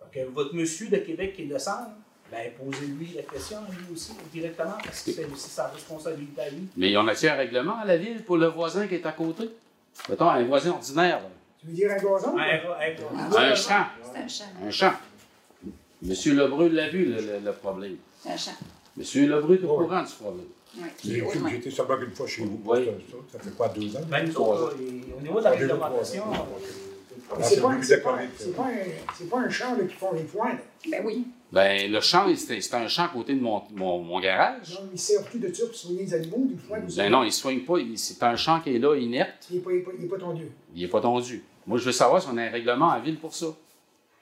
[0.00, 1.88] Donc, votre monsieur de Québec qui descend,
[2.30, 6.68] ben, posez-lui la question, lui aussi, directement, parce que c'est c'est sa responsabilité à lui.
[6.76, 9.50] Mais on a-t-il un règlement à la ville pour le voisin qui est à côté?
[10.08, 11.28] Mettons, un voisin ordinaire, là.
[11.60, 12.38] Tu veux dire un gazon?
[12.38, 13.84] Un, un- un champ.
[14.12, 14.44] C'est un champ.
[14.66, 14.92] Un champ.
[16.02, 17.96] Monsieur Lebreu l'a vu, le, le- le problème.
[18.22, 18.52] C'est un champ.
[18.96, 19.86] Monsieur Lebreu est au Oui.
[19.86, 20.46] courant du problème.
[20.76, 20.84] Oui.
[21.04, 22.60] J'ai été seulement une fois chez vous.
[22.64, 22.88] Oui.
[23.32, 24.00] Ça, fait quoi, deux ans?
[24.08, 26.24] Ben, nous autres, là, et au niveau de la réglementation,
[27.30, 30.52] Ah, c'est pas, un- champ là, qui font les foins.
[30.52, 30.58] là.
[30.90, 31.26] Ben oui.
[31.50, 34.74] Ben, le champ, c'était un champ à côté de mon, mon, mon garage.
[34.74, 37.02] Non, ils servent tout de ça pour soigner les animaux, tout ça.
[37.02, 37.78] Ben non, il ne soigne pas.
[37.78, 39.46] il- C'est un champ qui est là, inerte.
[39.50, 40.46] Il n'est pas, il pas, il est pas tondu.
[40.74, 41.42] Il n'est pas tondu.
[41.66, 43.46] Moi, je veux savoir si on a un règlement à ville pour ça.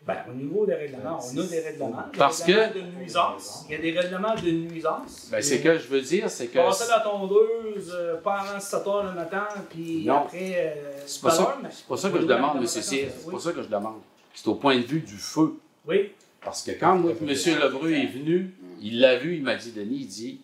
[0.06, 2.04] Ben, au niveau des règlements, on a des règlements.
[2.12, 3.64] Des Parce règlements que- de nuisance.
[3.68, 5.28] Il y a des règlements de nuisance.
[5.32, 6.58] Ben, c'est que je veux dire, c'est que.
[6.58, 10.18] Passer la tondeuse euh, pas avant 7 heures le matin, puis Non.
[10.18, 10.52] après.
[10.54, 12.66] euh, C'est pas mais- pas ça que je demande, M.
[12.66, 13.96] C'est pas ça que je demande.
[14.32, 15.54] C'est au point de vue du feu.
[15.88, 16.12] Oui.
[16.46, 17.26] Parce que quand moi, M.
[17.28, 20.40] Lebreu est venu, il l'a vu, il m'a dit, Denis, il dit,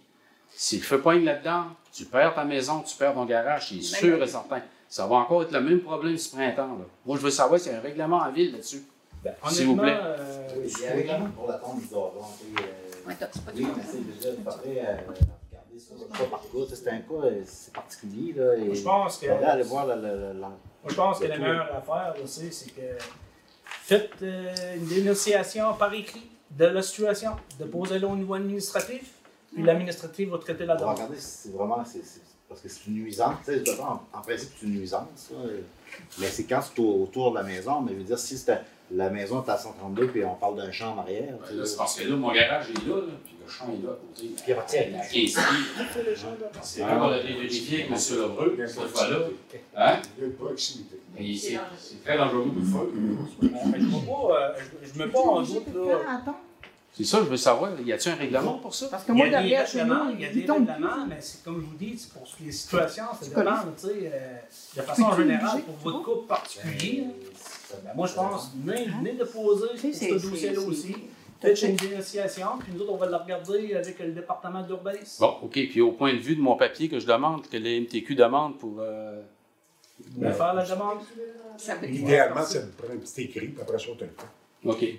[0.50, 4.20] si le feu pogne là-dedans, tu perds ta maison, tu perds ton garage, c'est sûr
[4.20, 4.60] et certain.
[4.88, 6.76] Ça va encore être le même problème ce printemps.
[6.76, 6.84] Là.
[7.06, 8.82] Moi, je veux savoir s'il y a un règlement en ville là-dessus.
[9.22, 9.96] Ben, S'il vous plaît.
[9.96, 12.66] euh, Oui, il y a un règlement pour la tombe sais, euh,
[13.32, 13.68] c'est pas Oui, tout.
[13.76, 14.96] mais c'est déjà, faudrait euh.
[16.74, 18.32] C'est un cas euh, c'est particulier.
[18.36, 19.26] Là, et je pense que.
[19.26, 20.50] aller voir le- Moi,
[20.88, 22.82] je pense que la meilleure affaire aussi, c'est que
[23.82, 29.02] faites euh, une dénonciation par écrit de la situation, déposez-le au niveau administratif,
[29.54, 30.94] puis l'administratif va traiter la demande.
[30.96, 31.84] regarder si c'est vraiment.
[31.84, 33.36] c'est- c'est- parce que c'est une nuisance.
[33.38, 33.82] Tu sais, de toute façon,
[34.12, 35.08] en, en principe, c'est une nuisance.
[35.16, 35.34] ça.
[36.18, 37.80] Mais c'est quand c'est au- autour de la maison.
[37.80, 38.58] Mais je veux dire, si c'était
[38.90, 41.32] la maison est à 132 puis on parle d'un champ en arrière.
[41.46, 43.68] tu sais, Là, c'est parce que là, mon garage est là, là, puis le champ
[43.72, 44.34] est là à côté.
[44.44, 44.80] Puis retire.
[44.98, 45.28] À 15 pieds.
[45.28, 48.16] C'est le champ de C'est quand on a vérifié avec M.
[48.20, 49.18] Lebreu, cette fois-là.
[49.76, 50.02] Hein?
[50.18, 50.96] Il y a une proximité.
[51.18, 51.58] Et c'est
[52.04, 52.92] très dangereux feu.
[53.42, 56.22] Mais je ne mets pas, euh, en doute, là.
[56.94, 58.88] C'est ça, je veux savoir, y a-t-il un règlement pour ça?
[58.90, 61.06] Parce que Il y moi, a des derrière chez nous, il y a des règlements,
[61.08, 63.42] mais c'est comme je vous dis, c'est pour les situations, ça dépend,
[63.80, 64.38] tu sais, euh,
[64.76, 67.06] de façon générale, pour votre couple particulier.
[67.82, 70.94] Ben, moi, je pense, venez, venez de poser ce dossier-là aussi.
[71.40, 75.20] Faites une dénonciation, puis nous autres, on va la regarder avec le département de l'urbanisme.
[75.20, 75.52] Bon, OK.
[75.54, 78.58] Puis au point de vue de mon papier que je demande, que les MTQ demandent
[78.58, 78.80] pour.
[80.10, 80.98] Vous voulez faire la demande?
[81.56, 84.68] Ça Idéalement, c'est de prendre un petit écrit, puis après ça, on te le fait.
[84.68, 84.98] OK,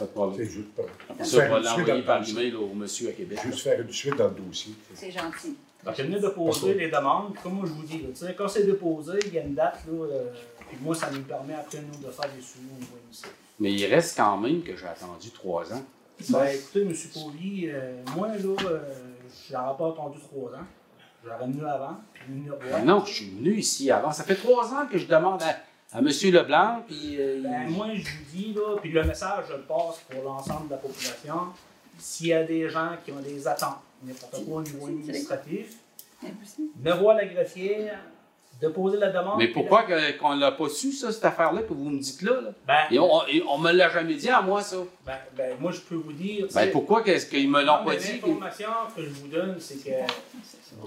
[0.00, 0.38] pas de problème.
[0.38, 3.38] C'est juste pour Après ça, on va l'envoyer par email au monsieur à Québec.
[3.44, 4.74] Juste faire une suite dans le dossier.
[4.94, 5.56] C'est gentil.
[5.84, 8.48] Donc, venez de poser les demandes, comme moi je vous dis, là, tu sais, quand
[8.48, 10.30] c'est déposé, il y a une date, là, euh,
[10.68, 13.32] puis moi, ça nous permet après, nous, de faire des suivis au niveau initial.
[13.58, 15.82] Mais il reste quand même que j'ai attendu trois ans.
[16.28, 16.94] Ben, écoutez, M.
[17.14, 18.34] Pauly, euh, moi, là,
[18.66, 18.78] euh,
[19.50, 20.66] j'aurais pas attendu trois ans.
[21.24, 21.96] J'aurais venu avant,
[22.28, 24.12] Mais non, je suis venu ici avant.
[24.12, 25.56] Ça fait trois ans que je demande à,
[25.96, 26.06] à M.
[26.08, 27.16] Leblanc, puis.
[27.18, 30.22] euh, Ben, il- moi, je vous dis, là, puis le message, je le passe pour
[30.24, 31.34] l'ensemble de la population.
[31.98, 35.76] S'il y a des gens qui ont des attentes, n'importe quoi au niveau administratif,
[36.82, 37.98] venez voir la greffière,
[38.60, 39.38] déposer la demande.
[39.38, 42.40] Mais pourquoi que- qu'on l'a pas su, ça, cette affaire-là, que vous me dites là?
[42.40, 42.50] là?
[42.66, 43.10] Ben, Et on,
[43.48, 44.76] on me l'a jamais dit à moi, ça.
[45.06, 46.46] ben, ben, moi, je peux vous dire.
[46.54, 48.12] Ben pourquoi qu'est-ce qu'ils me non, l'ont mais pas dit?
[48.14, 49.90] L'information que je vous donne, c'est que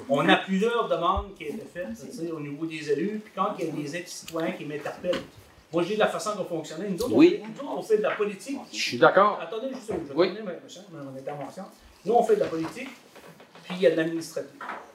[0.09, 3.65] on a plusieurs demandes qui ont été faites au niveau des élus, puis quand il
[3.65, 5.21] y a des ex-citoyens qui m'interpellent.
[5.71, 6.87] Moi, j'ai la façon dont fonctionner.
[6.89, 7.41] Nous autres, Oui.
[7.41, 8.59] on, nous autres, on fait de la politique.
[8.71, 9.39] Je suis d'accord.
[9.41, 10.33] Attendez juste une je vais Oui.
[10.35, 10.53] terminer
[10.91, 11.63] ma, ma- mon intervention.
[12.05, 12.89] Nous, on fait de la politique,
[13.63, 14.51] puis il y a de l'administratif.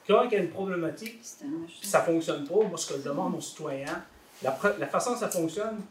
[0.07, 3.07] Quand il y a une problématique, puis ça ne fonctionne pas, moi, ce que je
[3.07, 4.03] demande aux citoyens,
[4.41, 5.81] la, façon que ça fonctionne,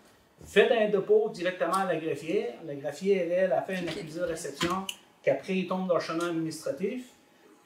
[0.44, 2.54] faites un dépôt directement à la greffière.
[2.66, 4.86] La greffière, elle, elle a fait une accusé de réception,
[5.22, 7.04] qu'après, il tombe dans le chemin administratif.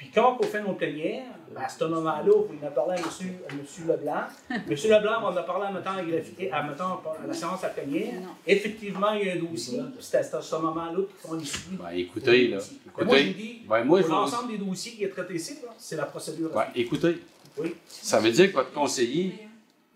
[0.02, 1.22] Puis quand on fait nos plénières,
[1.54, 3.04] ben, à ce moment-là, vous en avez parlé à M.
[3.48, 4.22] à monsieur Leblanc.
[4.50, 4.60] M.
[4.68, 7.68] Leblanc, on en a parlé à mettant la greffière, à mettant à la séance à
[7.68, 8.14] plénière.
[8.44, 9.78] Effectivement, il y a un dossier.
[10.00, 11.76] C'est à ce moment-là qu'ils font les suivis.
[11.76, 12.58] Ben, écoutez, là.
[12.98, 13.34] Mais Moi, je vous Écoutez.
[13.44, 16.56] dis, Ben, moi, vous- l'ensemble des dossiers qui est traité ici, là, c'est la procédure.
[16.58, 16.86] à suivre.
[16.86, 17.18] écoutez,
[17.58, 17.74] Oui.
[17.86, 19.34] ça veut dire que votre conseiller,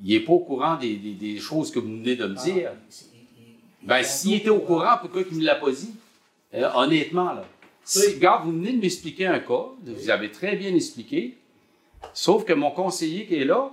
[0.04, 2.70] il n'est pas au courant des, des- des choses que vous venez de me dire.
[2.90, 3.06] Il-
[3.40, 5.90] il- Ben, il- s'il était au courant, pourquoi il ne me l'a pas dit?
[6.54, 7.44] Euh, honnêtement, là.
[8.14, 11.38] Regarde, vous venez de m'expliquer un cas, vous avez très bien expliqué,
[12.12, 13.70] sauf que mon conseiller qui est là,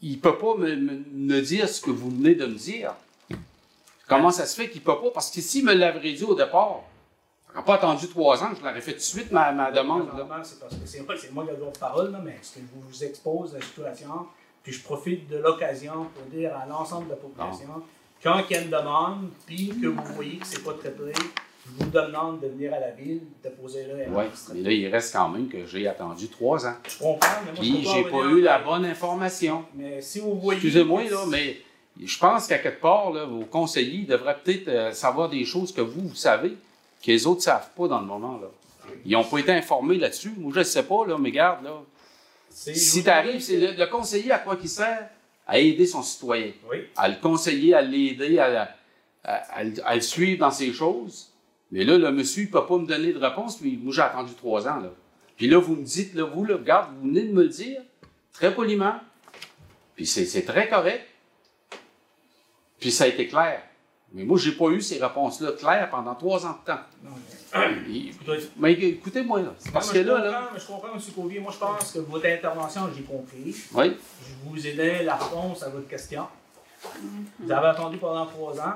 [0.00, 2.94] il ne peut pas me, me- me dire ce que vous venez de me dire.
[4.08, 5.10] Comment ça se fait qu'il ne peut pas?
[5.12, 6.80] Parce que s'il me l'avait dit au départ,
[7.48, 10.08] je n'aurais pas attendu trois ans, je l'aurais fait tout de suite, ma, ma demande.
[10.44, 12.38] c'est parce que c'est moi, c'est moi qui ai le droit de parole, là, mais
[12.42, 12.66] ce que je
[12.96, 14.26] vous expose la situation,
[14.62, 17.82] puis je profite de l'occasion pour dire à l'ensemble de la population,
[18.22, 21.12] quand il y a une demande, puis que vous voyez que c'est pas traité,
[21.66, 23.94] je vous demande de venir à la ville, de poser là.
[24.08, 24.24] Oui,
[24.54, 26.74] mais là, il reste quand même que j'ai attendu trois ans.
[26.88, 29.64] Je comprends, mais moi, je Puis j'ai revenir pas eu la bonne information.
[29.74, 30.58] Mais si vous voyez.
[30.58, 31.56] Excusez-moi, là, mais
[32.02, 35.80] je pense qu'à quelque part, là, vos conseillers devraient peut-être euh, savoir des choses que
[35.80, 36.50] vous, vous savez,
[37.02, 38.38] que les autres ne savent pas dans le moment.
[38.40, 38.48] Là.
[39.06, 40.32] Ils n'ont pas été informés là-dessus.
[40.36, 41.80] Moi, je ne sais pas, là, mais garde, là.
[42.50, 45.08] Si tu arrives, c'est le, le conseiller à quoi qu'il sert?
[45.46, 46.52] À aider son citoyen.
[46.70, 46.78] Oui.
[46.96, 48.74] À le conseiller, à l'aider, à,
[49.24, 51.30] à- à le- à le suivre dans ses choses.
[51.74, 54.02] Mais là, le monsieur, il ne peut pas me donner de réponse, puis moi, j'ai
[54.02, 54.78] attendu trois ans.
[54.78, 54.90] Là.
[55.36, 57.82] Puis là, vous me dites, là, vous, là, regarde, vous venez de me le dire,
[58.32, 58.94] très poliment.
[59.96, 61.04] Puis c'est très correct.
[62.78, 63.60] Puis ça a été clair.
[64.12, 66.78] Mais moi, j'ai pas eu ces réponses-là claires pendant trois ans de temps.
[67.02, 67.10] Non,
[67.56, 69.54] mais- mais écoutez-moi, là.
[69.72, 70.50] Parce Non, que mais je là, comprends, là.
[70.56, 71.00] je comprends, M.
[71.12, 71.40] Pauvier.
[71.40, 73.56] Moi, je pense que votre intervention, j'ai compris.
[73.74, 76.28] Oui, Je vous ai donné la réponse à votre question.
[77.40, 78.74] Vous avez attendu pendant trois ans.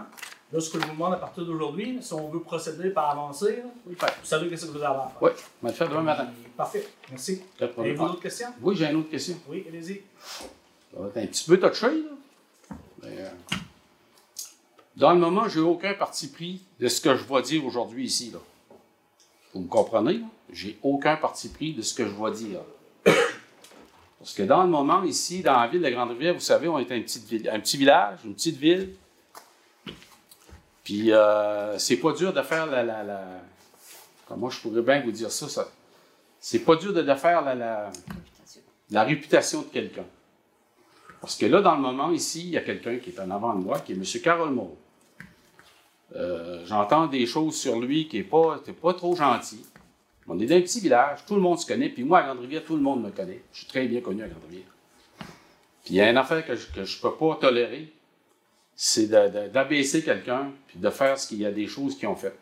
[0.51, 3.57] Là, ce que je vous demande à partir d'aujourd'hui, si on veut procéder par avancer,
[3.57, 4.07] là, oui, fait.
[4.07, 5.23] vous savez qu'est-ce que vous avez à faire.
[5.23, 5.31] Oui,
[5.63, 6.29] on va le faire demain matin.
[6.57, 6.89] Parfait.
[7.11, 7.43] Merci.
[7.61, 8.49] Avez-vous d'autres questions?
[8.63, 9.37] Oui, j'ai une autre question.
[9.47, 10.01] Oui, allez-y.
[10.31, 12.77] Ça va être un petit peu touché, là.
[13.03, 13.29] Mais, euh,
[14.97, 18.31] dans le moment, j'ai aucun parti pris de ce que je vais dire aujourd'hui ici,
[18.33, 18.39] là.
[19.53, 20.21] Vous me comprenez?
[20.51, 22.61] J'ai aucun parti pris de ce que je vais dire.
[24.19, 26.91] Parce que dans le moment, ici, dans la ville de Grande-Rivière, vous savez, on est
[26.91, 28.95] un petit, vil- un petit village, une petite ville.
[30.89, 33.23] Puis, euh, c'est pas dur de faire la, la,
[34.27, 35.47] Comment je pourrais bien vous dire ça?
[35.47, 35.69] ça?
[36.41, 40.07] C'est pas dur de, faire la, réputation de quelqu'un.
[41.21, 43.53] Parce que là, dans le moment, ici, il y a quelqu'un qui est en avant
[43.53, 44.23] de moi, qui est M.
[44.23, 44.77] Carole Moore.
[46.17, 49.67] Euh, J'entends des choses sur lui qui n'est pas, pas trop gentil.
[50.27, 52.65] On est dans un petit village, tout le monde se connaît, puis moi, à Grande-Rivière,
[52.65, 53.43] tout le monde me connaît.
[53.53, 54.73] Je suis très bien connu à Grande-Rivière.
[55.85, 57.93] Puis il y a une affaire que je ne peux pas tolérer,
[58.81, 62.39] c'est d'abaisser quelqu'un, puis de faire ce qu'il y a des choses qu'ils ont faites.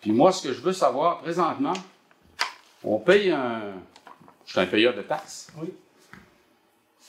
[0.00, 1.74] Puis moi, ce que je veux savoir, présentement,
[2.82, 3.74] on paye un...
[4.46, 5.48] Je suis un payeur de taxes.
[5.58, 5.68] Oui.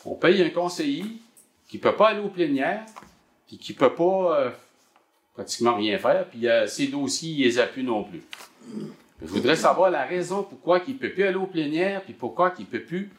[0.05, 1.05] On paye un conseiller
[1.69, 2.85] qui ne peut pas aller aux plénières,
[3.47, 4.51] puis qui ne peut pas euh,
[5.33, 8.21] pratiquement rien faire, puis euh, ses dossiers, il les a plus non plus.
[9.21, 12.53] Je voudrais savoir la raison pourquoi il ne peut plus aller aux plénières, puis pourquoi
[12.59, 13.09] il ne peut plus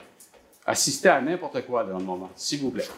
[0.66, 2.88] assister à n'importe quoi dans le moment, s'il vous plaît.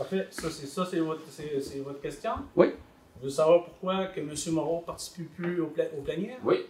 [0.00, 0.28] Parfait.
[0.30, 2.32] Ça, c'est ça, c'est votre, c'est, c'est votre question?
[2.56, 2.68] Oui.
[2.68, 4.34] Vous voulez savoir pourquoi que M.
[4.54, 6.38] Moreau ne participe plus au, pla- au plénière?
[6.42, 6.64] Oui.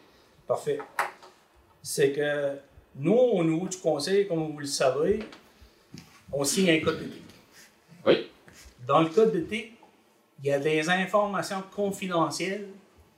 [0.48, 0.80] Parfait.
[1.80, 2.56] C'est que
[2.96, 5.20] nous, au niveau du conseil, comme vous le savez,
[6.32, 7.22] on signe un code d'éthique.
[8.04, 8.28] Oui.
[8.84, 9.78] Dans le code d'éthique,
[10.42, 12.66] il y a des informations confidentielles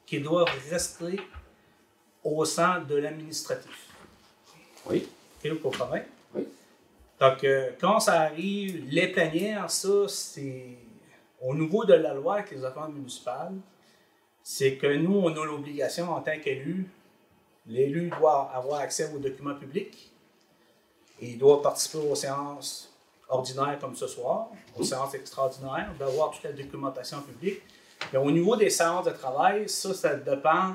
[0.04, 1.18] qui doivent rester
[2.22, 3.88] au sein de l'administratif.
[4.90, 5.08] Oui.
[5.42, 6.02] OK, vous comprenez?
[7.22, 10.76] Donc, euh, quand ça arrive, les plénières, ça, c'est
[11.40, 13.54] au niveau de la loi avec les affaires municipales,
[14.42, 16.90] c'est que nous, on a l'obligation en tant qu'élu,
[17.64, 20.10] l'élu doit avoir accès aux documents publics
[21.20, 22.92] et il doit participer aux séances
[23.28, 27.62] ordinaires comme ce soir, aux séances extraordinaires, d'avoir toute la documentation publique.
[28.12, 30.74] Mais au niveau des séances de travail, ça, ça dépend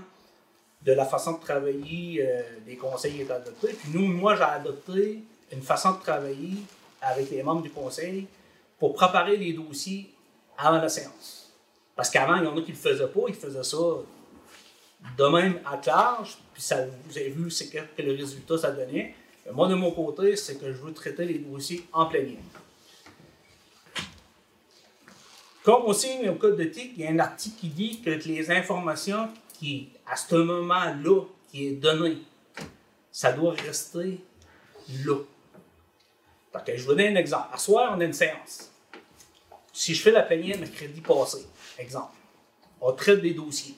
[0.82, 3.68] de la façon de travailler euh, des conseils qui est adopté.
[3.68, 6.58] Puis nous, moi, j'ai adopté une façon de travailler
[7.02, 8.28] avec les membres du conseil
[8.80, 10.14] pour préparer les dossiers
[10.58, 11.54] avant la séance.
[11.96, 13.78] Parce qu'avant, il y en a qui ne le faisaient pas, ils faisaient ça
[15.18, 19.16] de même à large, puis ça, vous avez vu c'est que, le résultat ça donnait.
[19.46, 22.38] Mais moi, de mon côté, c'est que je veux traiter les dossiers en plénière.
[25.64, 29.30] Comme signe au code d'éthique, il y a un article qui dit que les informations
[29.54, 31.22] qui, à ce moment-là,
[31.52, 32.18] qui est donné,
[33.12, 34.20] ça doit rester
[35.04, 35.18] là.
[36.66, 37.48] Donc, je vous donne un exemple.
[37.54, 38.72] À soir, on a une séance.
[39.74, 41.46] Si je fais la plénière mercredi passé,
[41.78, 42.14] exemple,
[42.82, 43.76] on traite des dossiers.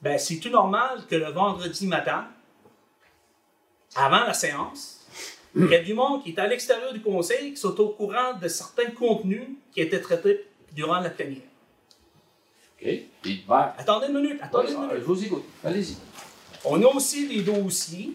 [0.00, 2.26] Ben, c'est tout normal que le vendredi matin,
[3.94, 5.06] avant la séance,
[5.56, 8.34] il y a du monde qui est à l'extérieur du conseil qui sont au courant
[8.34, 11.42] de certains contenus qui étaient traités durant la plénière.
[12.82, 12.88] OK?
[13.78, 15.02] Attendez une minute, attendez une je minute.
[15.04, 15.44] vous écoute.
[15.64, 15.96] Allez-y.
[16.64, 18.12] On a aussi des dossiers,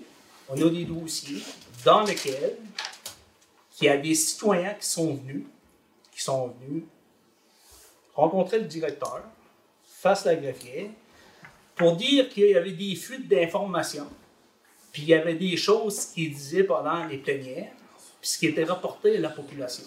[0.47, 1.41] on a des dossiers
[1.83, 2.57] dans lesquels
[3.79, 5.43] il y a des citoyens qui sont venus,
[6.11, 6.83] qui sont venus
[8.15, 9.23] rencontrer le directeur,
[9.85, 10.89] face à la greffière,
[11.75, 14.09] pour dire qu'il y avait des fuites d'informations,
[14.91, 17.71] puis il y avait des choses qui disaient pendant les plénières,
[18.19, 19.85] puis ce qui était rapporté à la population.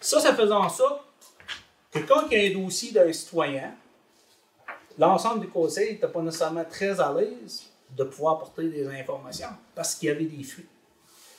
[0.00, 1.02] Ça, ça faisait en sorte
[1.90, 3.74] que quand il y a un dossier d'un citoyen,
[4.98, 9.94] l'ensemble du conseil n'était pas nécessairement très à l'aise de pouvoir apporter des informations parce
[9.94, 10.68] qu'il y avait des fuites.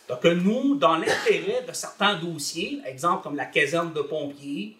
[0.09, 4.75] Donc, nous, dans l'intérêt de certains dossiers, exemple comme la caserne de pompiers,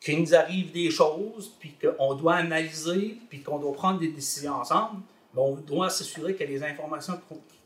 [0.00, 4.54] qu'il nous arrive des choses, puis qu'on doit analyser, puis qu'on doit prendre des décisions
[4.54, 5.02] ensemble,
[5.34, 7.20] ben, on doit s'assurer que les informations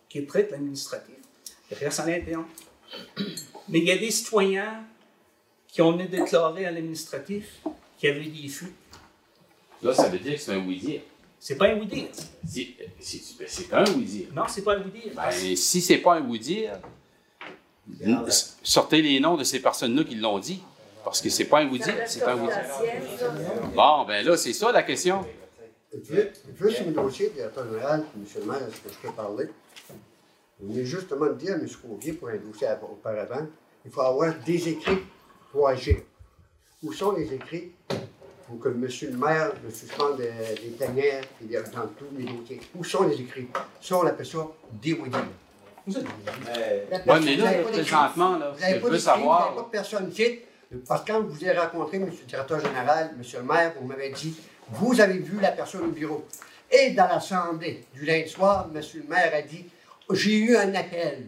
[0.09, 1.15] qui traitent l'administratif
[1.71, 2.47] restent à l'interne.
[3.69, 4.85] Mais il y a des citoyens
[5.69, 7.61] qui ont déclaré à l'administratif
[7.99, 8.73] qu'il y avait des fuites.
[9.83, 11.03] Là, ça veut dire que c'est un oui-dire.
[11.41, 12.09] C'est pas un oui-dire.
[12.47, 12.75] C'est
[13.39, 14.29] ben, c'est un oui-dire.
[14.35, 15.13] Non, c'est pas un oui-dire.
[15.15, 16.73] Ben, si c'est pas un oui-dire,
[18.63, 20.63] sortez les noms de ces personnes-là qui l'ont dit.
[21.05, 22.65] Parce que c'est pas un oui-dire, c'est un oui-dire.
[23.75, 25.25] Bon, ben là, c'est ça la question.
[26.05, 29.47] Juste, juste un dossier, directeur général, puis monsieur le maire, est-ce que je peux parler?
[30.61, 31.67] Vous venez justement de dire à M.
[31.81, 33.47] Couvier, pour un dossier av- auparavant,
[33.87, 34.99] il faut avoir des écrits
[35.51, 35.97] pour agir.
[36.83, 37.73] Où sont les écrits
[38.49, 42.61] pour que monsieur le maire me suspende des, tanières et des- dans tous les dossiers?
[42.75, 43.47] Où sont les écrits?
[43.81, 44.39] Ça, on appelle ça
[44.73, 45.11] des oui
[45.87, 45.95] Oui,
[47.25, 50.41] mais là, présentement, là, vous n'avez pas savoir, Vous n'avez pas de personne ici.
[50.87, 52.07] Parce que quand je vous ai rencontré, M.
[52.07, 53.23] le directeur général, M.
[53.35, 54.35] le maire, vous m'avez dit,
[54.71, 56.25] vous avez vu la personne au bureau.
[56.71, 58.81] Et dans l'Assemblée du lundi soir, M.
[58.95, 59.65] le maire a dit,
[60.13, 61.27] j'ai eu un appel.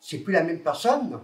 [0.00, 1.20] C'est plus la même personne, non?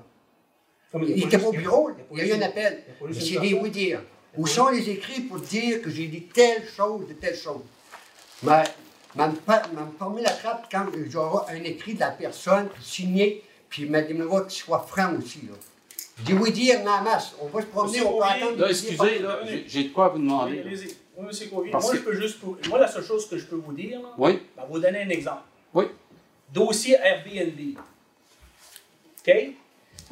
[0.90, 2.82] Comme Il était pas au bureau, il y a eu un appel.
[3.12, 4.00] c'est des oui-dire.
[4.38, 7.62] Où sont les écrits pour dire que j'ai dit telle chose de telle chose?
[8.44, 8.62] Mais
[9.16, 9.34] m'a me
[9.98, 14.50] formé la trappe quand j'aurai un écrit de la personne signé, puis m'a dit, qu'il
[14.50, 15.40] soit franc aussi.
[15.48, 15.56] Là.
[16.18, 17.34] Je dis oui dire en masse.
[17.40, 18.58] On va se promener, on peut attendre.
[18.58, 20.56] là, excusez, là, j'ai de quoi à vous demander.
[20.56, 20.62] là.
[20.66, 20.94] allez-y.
[21.16, 21.72] Oui, monsieur Covier.
[21.72, 23.72] Parce Moi, que- je peux juste pour- moi, la seule chose que je peux vous
[23.72, 25.42] dire, là, Oui, ben, vous donner un exemple.
[25.74, 25.86] oui.
[26.52, 27.76] Dossier Airbnb.
[29.20, 29.34] OK?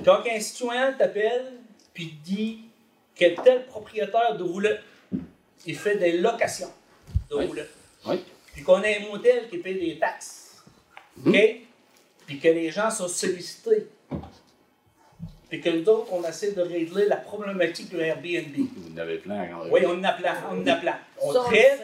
[0.05, 1.53] Quand un citoyen t'appelle
[1.95, 2.66] puis te dit
[3.17, 4.81] que tel propriétaire de roulettes,
[5.65, 6.71] il fait des locations
[7.31, 7.47] de Oui.
[7.47, 7.71] roulettes.
[8.07, 8.23] Oui.
[8.53, 10.63] puis qu'on a un modèle qui paye des taxes,
[11.27, 11.37] OK?
[12.27, 13.87] Puis que les gens sont sollicités,
[15.49, 18.55] puis que nous autres, on essaie de régler la problématique du Airbnb.
[18.77, 20.99] Vous en avez plein à grande Oui, on en a plein, on en a plein.
[21.23, 21.81] On traite,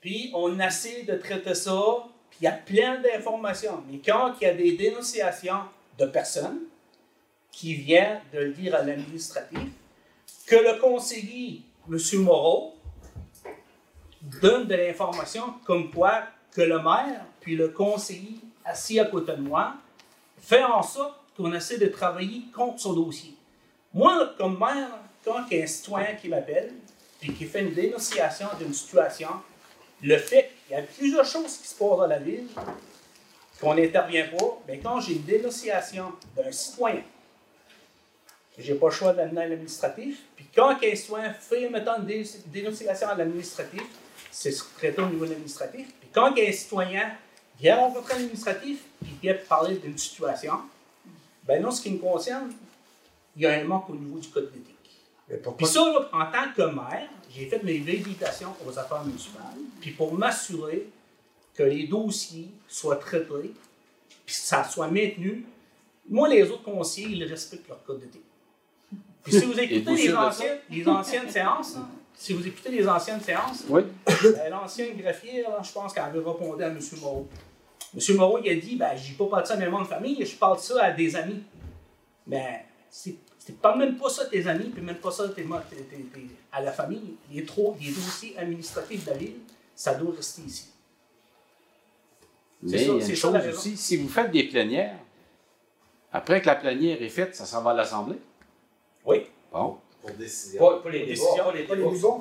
[0.00, 3.82] puis on essaie de traiter ça, puis il y a plein d'informations.
[3.90, 5.60] Mais quand il y a des dénonciations
[5.98, 6.60] de personnes
[7.52, 9.60] qui viennent de le dire à l'administratif,
[10.46, 11.98] que le conseiller, M.
[12.22, 12.74] Moreau,
[14.20, 19.40] donne de l'information comme quoi que le maire, puis le conseiller assis à côté de
[19.40, 19.74] moi,
[20.38, 23.34] fait en sorte qu'on essaie de travailler contre son dossier.
[23.92, 24.90] Moi, comme maire,
[25.24, 26.72] quand il y a un citoyen qui m'appelle,
[27.20, 29.30] puis qui fait une dénonciation d'une situation,
[30.02, 32.46] le fait qu'il y a plusieurs choses qui se passent dans la ville,
[33.60, 37.02] qu'on n'intervient pas, mais quand j'ai une dénonciation d'un citoyen,
[38.58, 40.22] j'ai pas le choix d'amener à l'administratif,
[40.54, 43.82] quand un citoyen fait, mettons, une dé- dénonciation à l'administratif,
[44.30, 47.12] c'est traité au niveau administratif, puis quand un citoyen
[47.58, 50.54] vient rencontrer l'administratif, puis vient parler d'une situation,
[51.44, 52.52] ben non, ce qui me concerne,
[53.36, 54.70] il y a un manque au niveau du code d'éthique.
[55.56, 59.90] Puis ça, là, en tant que maire, j'ai fait mes vérifications aux affaires municipales, puis
[59.92, 60.86] pour m'assurer
[61.54, 63.52] que les dossiers soient traités,
[64.26, 65.44] puis que ça soit maintenu.
[66.08, 68.23] Moi, les autres conseillers, ils respectent leur code d'éthique.
[69.24, 71.80] Puis si vous écoutez les, anciennes, les anciennes séances, là,
[72.14, 73.82] si vous écoutez les anciennes séances, Oui.
[74.06, 76.78] ben, l'ancienne greffière, là, je pense qu'elle avait répondu à M.
[77.00, 77.26] Moreau.
[77.96, 78.16] M.
[78.16, 80.24] Moreau, il a dit, ben, j'ai pas parlé de ça à mes membres de famille,
[80.24, 81.42] je parle de ça à des amis.
[82.26, 85.28] Mais c'est c'est pas même pas ça à tes amis, puis même pas ça à,
[85.28, 87.16] tes, tes- tes- tes- à la famille.
[87.30, 89.36] Les, trop, les dossiers administratifs de la ville,
[89.74, 90.68] ça doit rester ici.
[92.62, 93.58] Mais c'est une ça, chose la raison.
[93.58, 94.96] aussi, si vous faites des plénières,
[96.10, 98.16] après que la plénière est faite, ça s'en va à l'Assemblée.
[99.04, 99.26] Oui.
[99.52, 99.78] Bon.
[100.00, 100.58] Pour décision.
[100.60, 102.16] Pas, pas les Les débats, pas les pas les débats qui débats.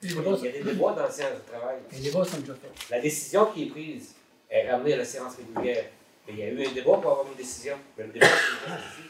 [0.00, 0.08] Les
[0.38, 1.76] Il y a des débats dans la séance de travail.
[1.92, 2.90] Les débats sont déjà faits.
[2.90, 4.14] La décision qui est prise
[4.50, 5.84] est ramenée à la séance régulière.
[6.26, 7.76] Mais il y a eu un débat pour avoir une décision.
[7.96, 9.08] Mais le débat, c'est ici.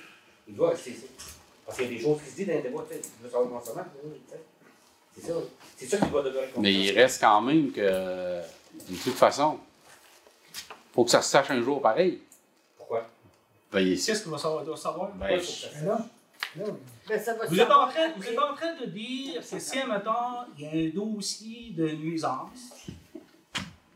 [0.48, 1.06] Il doit rester ici.
[1.66, 2.84] Parce qu'il y a des choses qui se disent dans les débats.
[2.90, 4.40] tu veux savoir comment ça marche, tu sais.
[5.14, 5.34] C'est ça.
[5.76, 7.80] C'est ça qui doit demeurer comme Mais il reste quand même que,
[8.40, 9.58] de toute façon,
[10.94, 12.20] faut que ça se sache un jour pareil.
[12.76, 13.06] Pourquoi?
[13.72, 14.64] Ben, il- C'est ce qu'on va savoir?
[14.64, 15.10] doit savoir.
[15.14, 15.40] Ben,
[16.56, 18.20] Ben, ça va Vous se êtes, en savoir train, après.
[18.20, 21.88] vous êtes en train de dire que si, maintenant, il y a un dossier de
[21.90, 22.86] nuisance,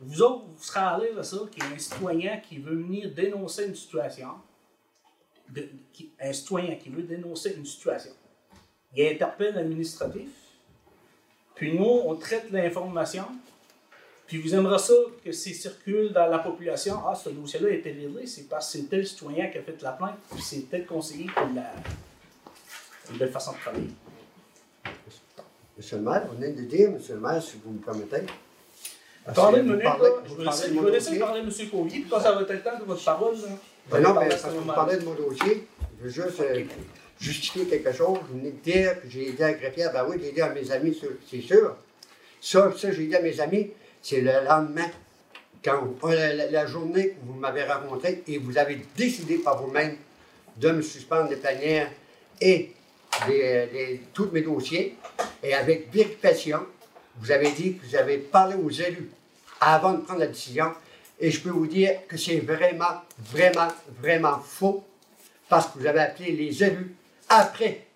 [0.01, 3.11] vous autres, vous serez allés à ça, qu'il y a un citoyen qui veut venir
[3.15, 4.29] dénoncer une situation,
[5.49, 8.12] de- qui- un citoyen qui veut dénoncer une situation.
[8.95, 10.29] Il interpelle l'administratif,
[11.55, 13.24] puis nous, on traite l'information,
[14.27, 16.97] puis vous aimeriez ça que ça circule dans la population.
[17.07, 19.81] Ah, ce dossier-là a été réglé, c'est parce que c'est tel citoyen qui a fait
[19.83, 21.73] la plainte, puis c'est tel conseiller qui l'a.
[23.11, 23.91] Une belle façon de travailler.
[25.77, 28.27] Monsieur le maire, on vient de dire, monsieur le maire, si vous me permettez.
[29.27, 30.16] Attendez une vous minute, parlez- là.
[30.29, 31.51] Je vais laisser, je vais laisser parler M.
[31.89, 33.49] Puis quand ça va être le temps de votre parole, là,
[33.91, 35.66] Ben non, mais parce que vous parlez de mon dossier,
[35.99, 36.65] je veux juste euh,
[37.20, 38.19] justifier quelque chose.
[38.29, 39.93] Vous venez de dire que j'ai aidé à greffière.
[39.93, 40.99] Ben oui, j'ai aidé à mes amis,
[41.31, 41.77] c'est sûr.
[42.41, 43.70] Ça, ça j'ai aidé à mes amis,
[44.03, 44.91] c'est le lendemain,
[45.65, 49.97] quand euh, la, la journée que vous m'avez rencontré et vous avez décidé par vous-même
[50.57, 51.91] de me suspendre des plénières
[52.41, 52.73] et
[54.12, 54.97] tous mes dossiers.
[55.43, 56.60] Et avec vérification,
[57.18, 59.10] vous avez dit que vous avez parlé aux élus
[59.60, 60.72] avant de prendre la décision.
[61.20, 63.68] Et je peux vous dire que c'est vraiment, vraiment,
[64.01, 64.84] vraiment faux
[65.48, 66.94] parce que vous avez appelé les élus
[67.28, 67.86] après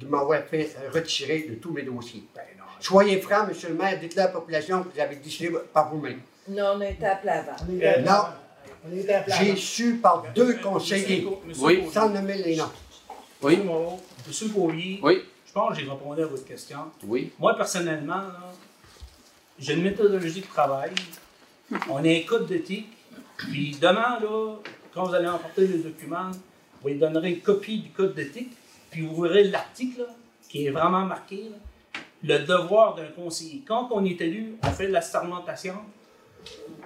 [0.00, 2.24] de m'avoir fait euh, retirer de tous mes dossiers.
[2.34, 5.52] Ben non, Soyez franc, monsieur le maire, dites-le à la population que vous avez décidé
[5.72, 6.20] par vous-même.
[6.48, 7.52] Non, on a été appelé avant.
[7.68, 8.04] on est à non.
[8.04, 8.38] plat.
[8.86, 9.36] On est à plat.
[9.36, 11.26] J'ai su par deux conseillers,
[11.92, 12.70] sans nommer les noms.
[13.42, 13.62] Oui.
[14.54, 16.78] Covier, Oui, je pense que j'ai répondu à votre question.
[17.06, 17.32] oui.
[17.38, 18.22] Moi, personnellement,
[19.58, 20.90] j'ai une méthodologie de travail.
[21.88, 22.88] On a un code d'éthique.
[23.36, 24.56] Puis demain, là,
[24.92, 26.30] quand vous allez emporter le document,
[26.82, 28.52] vous lui donnerez une copie du code d'éthique.
[28.90, 30.06] Puis vous verrez l'article
[30.48, 31.50] qui est vraiment marqué.
[31.50, 31.56] là,
[32.26, 33.62] le devoir d'un conseiller.
[33.66, 35.76] Quand on est élu, on fait de la sermentation.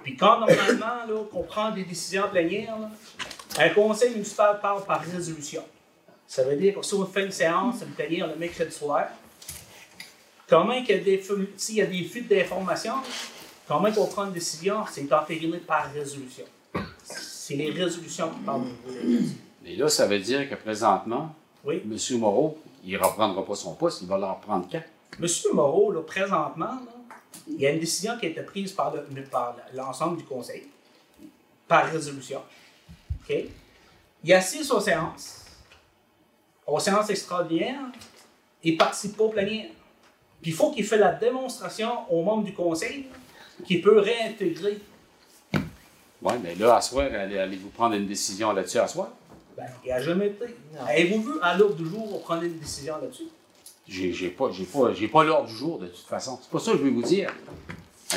[0.03, 2.75] Puis quand normalement, là, qu'on prend des décisions plénières,
[3.57, 5.63] un conseil municipal parle par résolution.
[6.29, 9.07] Ça veut dire que si on fait une séance, une plénière le mercredi soir,
[10.47, 11.21] Comment qu'il y a
[11.57, 12.95] s'il y a des fuites d'informations,
[13.67, 16.45] comment qu'on prend une décision, c'est entériné par résolution.
[17.03, 18.63] C'est les résolutions qui parlent.
[19.63, 21.83] Et là, ça veut dire que présentement, Oui.
[21.85, 22.17] M.
[22.19, 24.81] Moreau, il ne reprendra pas son poste, il va le reprendre quand?
[25.19, 27.15] Monsieur Moreau, là, présentement, là,
[27.47, 30.63] il y a une décision qui a été prise par, le- par l'ensemble du conseil,
[31.67, 32.41] par résolution.
[33.29, 33.35] OK?
[34.23, 35.38] Il assiste aux séances,
[36.71, 37.79] aux séances extraordinaires,
[38.63, 39.69] il participe pas au plénière.
[40.41, 43.07] Puis il faut qu'il fasse la démonstration aux membres du conseil
[43.65, 44.77] qu'il peut réintégrer
[46.21, 49.09] Oui, mais là, à soir, allez- allez-vous prendre une décision là-dessus à soir?
[49.57, 50.45] Ben, il n'a jamais été.
[50.87, 53.27] Avez-vous vu à l'ordre du jour pour prendre une décision là-dessus?
[53.87, 56.37] J'ai j'ai pas, j'ai pas, j'ai pas l'ordre du jour, de toute façon.
[56.41, 57.33] C'est pas ça que je vais vous dire.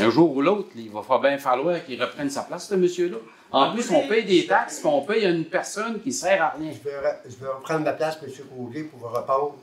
[0.01, 3.17] Un jour ou l'autre, il va bien falloir qu'il reprenne sa place, ce monsieur-là.
[3.53, 6.51] En plus, on paye des taxes, puis on paye à une personne qui sert à
[6.59, 6.73] rien.
[6.73, 8.31] Je vais, re- je vais reprendre ma place, M.
[8.57, 9.57] Côté, pour vous répondre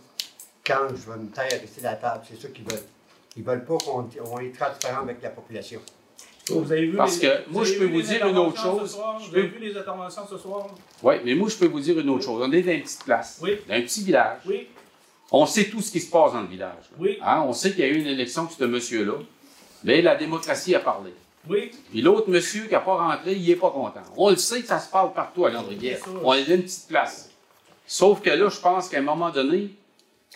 [0.65, 2.23] quand je vais me taire à rester à la table.
[2.29, 2.83] C'est ça qu'ils veulent.
[3.35, 5.79] Ils veulent pas qu'on on est transparent avec la population.
[6.49, 8.91] Vous avez vu Parce les- que moi, avez je peux vous dire une autre chose.
[8.91, 9.19] soir?
[9.19, 10.67] Je Vous avez peux- vu les interventions ce soir?
[11.03, 12.41] Oui, mais moi, je peux vous dire une autre chose.
[12.43, 13.57] On est dans une petite place, Oui.
[13.67, 14.39] dans un petit village.
[14.47, 14.67] Oui,
[15.31, 16.89] On sait tout ce qui se passe dans le village.
[16.97, 17.19] Oui.
[17.21, 19.13] Hein, On sait qu'il y a eu une élection de ce monsieur-là.
[19.83, 21.13] Mais la démocratie a parlé.
[21.49, 21.71] Oui.
[21.89, 24.01] Puis l'autre monsieur qui n'a pas rentré, il n'est pas content.
[24.15, 25.57] On le sait que ça se parle partout à ça.
[26.23, 27.29] On est dans une petite place.
[27.85, 29.69] Sauf que là, je pense qu'à un moment donné,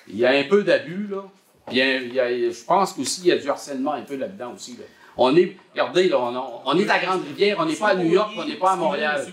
[0.08, 1.24] il y a un peu d'abus, là.
[1.68, 4.16] Puis il y a- a- je pense qu'aussi, il y a du harcèlement un peu
[4.16, 4.72] là-dedans aussi.
[4.78, 4.84] là.
[5.16, 8.32] On est, regardez, là, on, on est à Grande-Rivière, on n'est pas à New York,
[8.36, 9.26] on n'est pas à Montréal.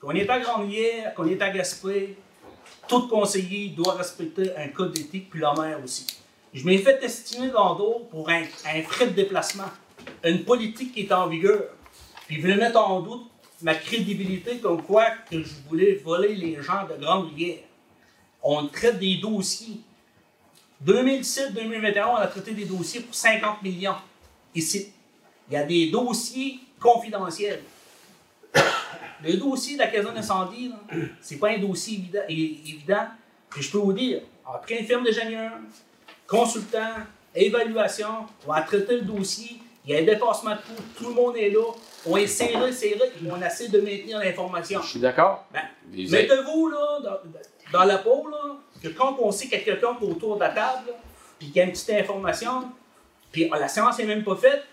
[0.00, 2.16] Qu'on est à Grande-Rivière, qu'on est à Gaspé,
[2.88, 6.06] tout conseiller doit respecter un code d'éthique, puis la maire aussi.
[6.54, 9.64] Je m'ai fait estimer dans d'autres pour un, un frais de déplacement,
[10.24, 11.62] une politique qui est en vigueur.
[12.26, 13.30] Puis vous voulez mettre en doute
[13.62, 17.58] ma crédibilité comme quoi que je voulais voler les gens de Grande-Rivière.
[18.42, 19.80] On traite des dossiers.
[20.84, 23.96] 2017-2021, on a traité des dossiers pour 50 millions
[24.54, 24.92] ici.
[25.48, 27.62] Il y a des dossiers confidentiels.
[29.22, 30.70] Le dossier de la caserne d'incendie,
[31.20, 32.20] c'est pas un dossier évident.
[32.28, 33.06] évident.
[33.48, 35.52] Puis je peux vous dire, après une firme d'ingénieurs,
[36.26, 36.94] consultant,
[37.34, 41.14] évaluation, on va traiter le dossier, il y a un dépassement de coût, tout le
[41.14, 41.62] monde est là,
[42.06, 44.82] on est serré, serré, et on essaie de maintenir l'information.
[44.82, 45.44] Je suis d'accord.
[45.52, 49.64] Ben, Mettez-vous là, dans, dans la peau, là, que quand on sait qu'il y a
[49.64, 50.90] quelqu'un qui est autour de la table,
[51.38, 52.64] puis qu'il y a une petite information,
[53.30, 54.64] puis ah, la séance n'est même pas faite,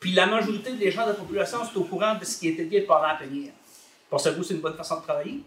[0.00, 2.64] puis la majorité des gens de la population sont au courant de ce qui était
[2.64, 3.52] dit pendant la plénière.
[4.10, 5.40] Pensez-vous que c'est une bonne façon de travailler?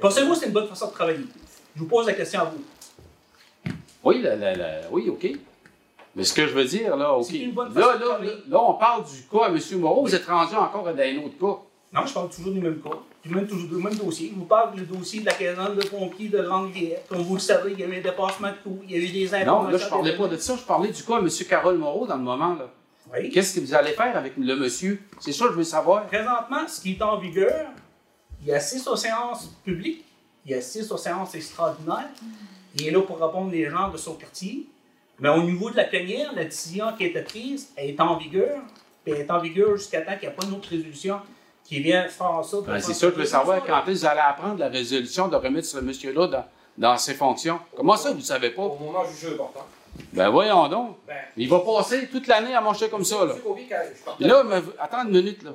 [0.00, 1.24] Pensez-vous que c'est une bonne façon de travailler?
[1.74, 2.64] Je vous pose la question à vous.
[4.04, 5.26] Oui, la- la- la- oui, OK.
[6.18, 7.26] Mais ce que je veux dire, là, OK.
[7.30, 8.18] C'est une bonne Là, là,
[8.48, 9.60] là, on parle du cas à M.
[9.78, 10.02] Moreau.
[10.02, 11.62] Vous êtes rendu encore dans un autre cas.
[11.92, 12.90] Non, je parle toujours du même cas,
[13.24, 14.32] du même, toujours, du même dossier.
[14.34, 16.98] Je vous parle du dossier de la caserne de pompiers de Grande-Rivière.
[17.08, 18.98] Comme vous le savez, il y a eu un dépassement de coût, il y a
[18.98, 19.62] eu des informations.
[19.62, 20.56] Non, là, je parlais pas de ça.
[20.56, 21.28] Je parlais du cas à M.
[21.48, 22.68] Carole Moreau dans le moment, là.
[23.14, 23.30] Oui.
[23.30, 25.00] Qu'est-ce que vous allez faire avec le monsieur?
[25.20, 26.04] C'est ça que je veux savoir.
[26.06, 27.66] Présentement, ce qui est en vigueur,
[28.42, 30.04] il y a six aux séances publiques,
[30.44, 32.10] il y a six aux séances extraordinaires.
[32.74, 34.66] Il est là pour répondre les gens de son quartier.
[35.20, 38.16] Mais au niveau de la plénière, la décision qui a été prise elle est en
[38.16, 38.60] vigueur.
[39.04, 41.20] Puis elle est en vigueur jusqu'à temps qu'il n'y ait pas une autre résolution
[41.64, 43.62] qui vient faire de Ben, c'est ça que je veux savoir.
[43.64, 46.44] Quand est-ce que vous allez apprendre la résolution de remettre ce monsieur-là dans,
[46.78, 47.60] dans ses fonctions?
[47.76, 48.62] Comment ça, vous ne savez pas?
[48.62, 49.66] Au moment jugé important.
[50.12, 50.96] Ben, voyons donc.
[51.06, 53.34] Ben, Il va passer toute l'année à manger comme ça, là.
[54.20, 55.50] Je là, mais, attends une minute, là.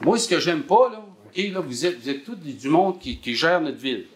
[0.00, 2.98] Moi, ce que j'aime pas, là, OK, là, vous êtes, vous êtes tous du monde
[2.98, 4.06] qui, qui gère notre ville.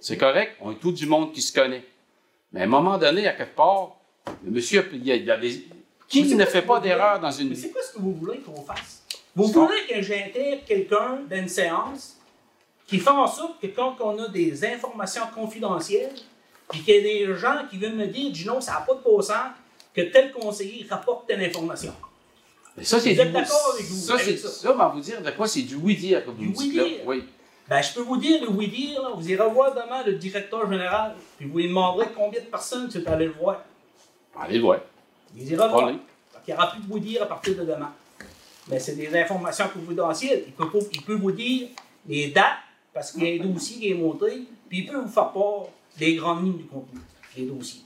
[0.00, 1.84] C'est correct, on est tous du monde qui se connaît.
[2.54, 3.96] Mais à un moment donné, à quelque part,
[4.44, 5.66] le monsieur, il y a, il y a des...
[6.06, 8.38] Qui ne fait pas que d'erreur dans une Mais c'est quoi ce que vous voulez
[8.38, 9.02] qu'on fasse?
[9.34, 12.16] Vous voulez que j'intègre quelqu'un dans une séance
[12.86, 16.14] qui fait en sorte que quand on a des informations confidentielles,
[16.70, 18.94] puis qu'il y a des gens qui viennent me dire, du non, ça n'a pas
[18.94, 19.50] de bon sens,
[19.92, 21.92] que tel conseiller rapporte telle information.
[22.76, 24.48] Mais ça, c'est Vous du êtes d'accord avec vous, Ça, c'est ça?
[24.48, 26.74] ça, on va vous dire de quoi c'est du oui-dire, comme vous Du me dites
[26.74, 26.84] là.
[27.04, 27.24] Oui.
[27.68, 31.14] Ben, je peux vous dire, le oui-dire, là, vous irez voir demain le directeur général,
[31.38, 33.62] puis vous lui demanderez combien de personnes tu es allé le voir.
[34.38, 34.80] Allez le voir.
[35.34, 35.90] Il ira voir.
[35.90, 35.98] Il
[36.46, 37.92] n'y aura plus de vous dire à partir de demain.
[38.68, 40.44] Mais c'est des informations confidentielles.
[40.46, 41.68] Il peut, il peut vous dire
[42.06, 42.58] les dates,
[42.92, 45.66] parce qu'il y a un dossier qui est monté, puis il peut vous faire part
[45.98, 47.00] des grandes lignes du contenu,
[47.34, 47.82] des dossiers.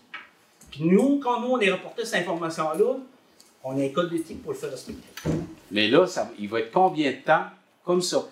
[0.70, 2.96] Puis nous, quand nous, on est reporté cette information-là,
[3.62, 5.08] on a un code d'éthique pour le faire respecter.
[5.70, 7.44] Mais là, ça, il va être combien de temps
[7.84, 8.24] comme ça?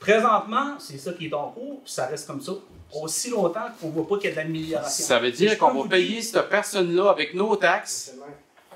[0.00, 2.52] Présentement, c'est ça qui est en cours, puis ça reste comme ça,
[2.94, 5.04] aussi longtemps qu'on ne voit pas qu'il y a de l'amélioration.
[5.04, 8.14] Ça veut dire qu'on va payer cette personne-là avec nos taxes.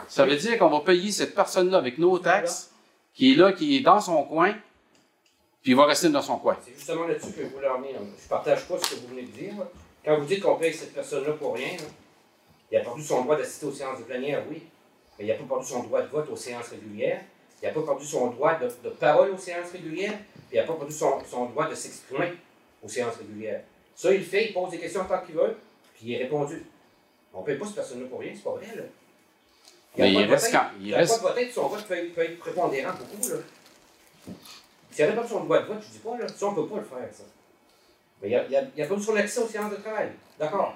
[0.09, 2.73] Ça veut dire qu'on va payer cette personne-là avec nos taxes,
[3.15, 4.53] qui est là, qui est dans son coin,
[5.63, 6.57] puis il va rester dans son coin.
[6.65, 7.95] C'est justement là-dessus que je voulais en venir.
[8.21, 9.55] Je partage pas ce que vous venez de dire.
[10.05, 11.77] Quand vous dites qu'on paye cette personne-là pour rien,
[12.71, 14.63] il a perdu son droit d'assister aux séances de plénière, oui.
[15.19, 17.21] Mais il n'a pas perdu son droit de vote aux séances régulières.
[17.63, 20.19] Il n'a pas perdu son droit de, de parole aux séances régulières.
[20.53, 22.33] Puis il n'a pas perdu son, son droit de s'exprimer
[22.83, 23.63] aux séances régulières.
[23.97, 25.57] Ça, il le fait, il pose des questions tant qu'il veut,
[25.95, 26.63] puis il est répondu.
[27.33, 28.83] On ne paye pas cette personne-là pour rien, c'est pas vrai, là.
[29.97, 32.15] Mais il pas reste quand- il a reste- pas de vote, son vote peut être,
[32.15, 33.37] peut être prépondérant beaucoup, là.
[34.91, 36.67] S'il n'avait pas son droit de vote, je dis pas, là, ça, on ne peut
[36.69, 37.23] pas le faire, ça.
[38.21, 40.11] Mais il a, il a, il a perdu son accès aux séances de travail.
[40.39, 40.75] D'accord?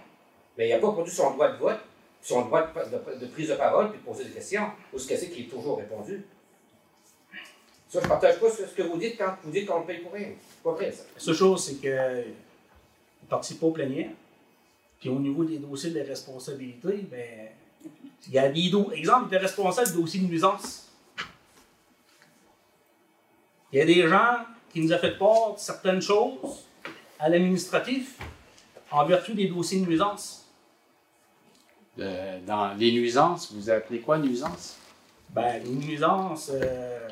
[0.57, 1.81] Mais il n'a pas perdu son droit de vote,
[2.23, 4.71] son droit de, de- de prise de parole, puis de poser des questions.
[4.95, 6.25] Ou ce que c'est qu'il est toujours répondu.
[7.89, 10.13] Ça, je partage pas ce que vous dites quand vous dites qu'on le paye pour
[10.13, 10.29] rien.
[10.51, 11.05] C'est pas vrai, ça.
[11.15, 14.11] La seule chose, c'est que ne participe pas au plénière.
[15.01, 17.49] Puis au niveau des dossiers de responsabilité, ben,
[18.27, 18.99] il y a des dossiers.
[18.99, 20.89] Exemple, il était responsable du dossier de nuisance.
[23.73, 24.39] Il y a des gens
[24.73, 26.65] qui nous ont fait part de certaines choses
[27.19, 28.19] à l'administratif
[28.91, 30.45] en vertu des dossiers de nuisance.
[31.99, 34.77] Euh, dans les nuisances, vous appelez quoi nuisance?
[35.31, 37.09] Ben, les nuisances, euh,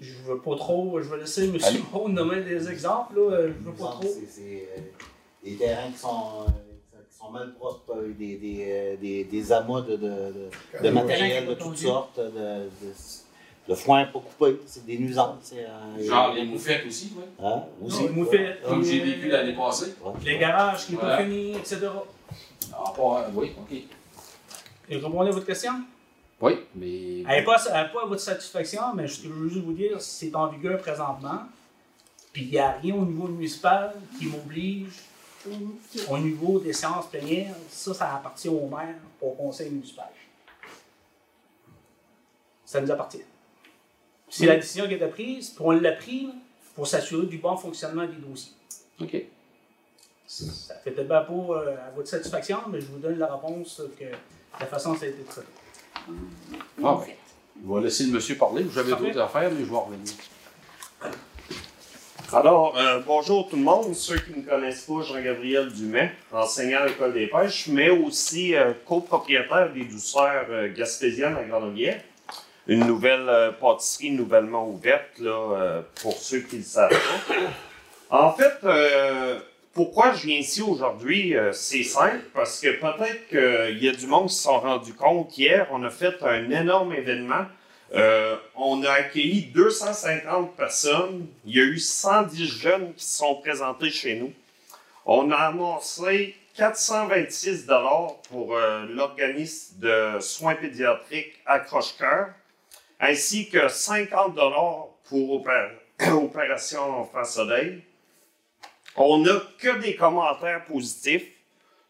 [0.00, 1.56] je veux pas trop, je vais laisser M.
[1.92, 4.02] Moreau nommer des exemples, là, je veux pas trop.
[4.02, 4.80] C'est- euh,
[5.44, 6.08] des terrains qui sont,
[6.46, 10.84] euh, qui sont mal propres, euh, des, des, euh, des, des amas de, de, de,
[10.84, 12.92] de matériel de toutes sortes, de, de,
[13.68, 15.36] de foin pas coupé, c'est des nuisances.
[15.42, 17.24] c'est, euh, Genre les moufettes aussi, oui.
[17.44, 18.02] Hein, aussi?
[18.04, 19.94] Les moufettes, Comme j'ai les- vécu l'année passée.
[20.24, 21.16] Les garages qui sont Voilà.
[21.18, 21.80] pas finis, etc.
[22.72, 23.76] Ah, pas, oui, OK.
[24.90, 25.72] Et répondez à votre question?
[26.40, 27.20] Oui, mais.
[27.20, 30.34] Elle n'est pas, à votre satisfaction, mais ce que je veux juste vous dire, c'est
[30.34, 31.42] en vigueur présentement.
[32.32, 34.92] Puis il n'y a rien au niveau municipal qui m'oblige
[36.08, 37.54] au niveau des séances plénières.
[37.70, 40.08] Ça, ça appartient au maire, au conseil municipal.
[42.64, 43.22] Ça nous appartient.
[44.28, 46.28] C'est la décision qui a été prise, puis on l'a prise
[46.74, 48.52] pour s'assurer du bon fonctionnement des dossiers.
[49.00, 49.16] OK.
[50.26, 53.80] Ça fait peut-être pas pour, euh, à votre satisfaction, mais je vous donne la réponse
[53.98, 54.04] que
[54.60, 55.48] la façon dont ça a été traité.
[56.84, 57.16] Ah, ouais.
[57.66, 58.66] Je vais laisser le monsieur parler.
[58.72, 60.12] J'avais d'autres affaires, mais je vais revenir.
[62.32, 63.94] Alors, euh, bonjour tout le monde.
[63.94, 68.54] Ceux qui ne me connaissent pas, Jean-Gabriel Dumais, enseignant à l'École des pêches, mais aussi
[68.54, 72.02] euh, copropriétaire des douceurs euh, gaspésiennes à Grenovière.
[72.66, 77.34] Une nouvelle euh, pâtisserie nouvellement ouverte, là, euh, pour ceux qui ne le savent pas.
[78.10, 79.38] En fait, euh,
[79.78, 84.08] pourquoi je viens ici aujourd'hui, euh, c'est simple, parce que peut-être qu'il y a du
[84.08, 87.44] monde qui se sont rendus compte hier, on a fait un énorme événement
[87.94, 91.26] euh, on a accueilli 250 personnes.
[91.46, 94.32] Il y a eu 110 jeunes qui se sont présentés chez nous.
[95.06, 102.30] On a annoncé 426 dollars pour euh, l'organisme de soins pédiatriques Accroche-Cœur,
[102.98, 105.70] ainsi que 50 dollars pour opé-
[106.12, 107.80] Opération Enfant Soleil.
[109.00, 111.24] On n'a que des commentaires positifs.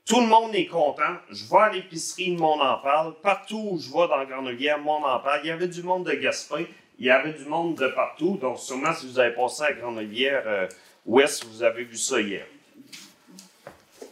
[0.04, 1.16] Tout le monde est content.
[1.30, 3.14] Je vais à l'épicerie, le monde en parle.
[3.22, 5.22] Partout où je vais dans Grenovière, le monde en.
[5.42, 6.66] Il y avait du monde de Gaspé,
[6.98, 8.36] il y avait du monde de partout.
[8.36, 10.68] Donc, sûrement, si vous avez passé à Grenovière euh,
[11.06, 12.44] Ouest, vous avez vu ça hier.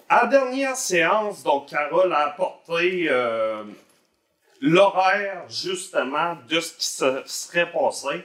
[0.09, 3.62] À la dernière séance, donc, Carole a apporté euh,
[4.62, 8.23] l'horaire, justement, de ce qui se serait passé.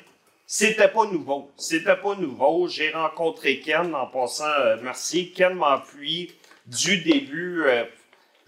[0.54, 1.50] C'était pas nouveau.
[1.56, 2.68] C'était pas nouveau.
[2.68, 5.32] J'ai rencontré Ken en passant, euh, merci.
[5.32, 6.30] Ken m'a appuyé
[6.66, 7.86] du début euh,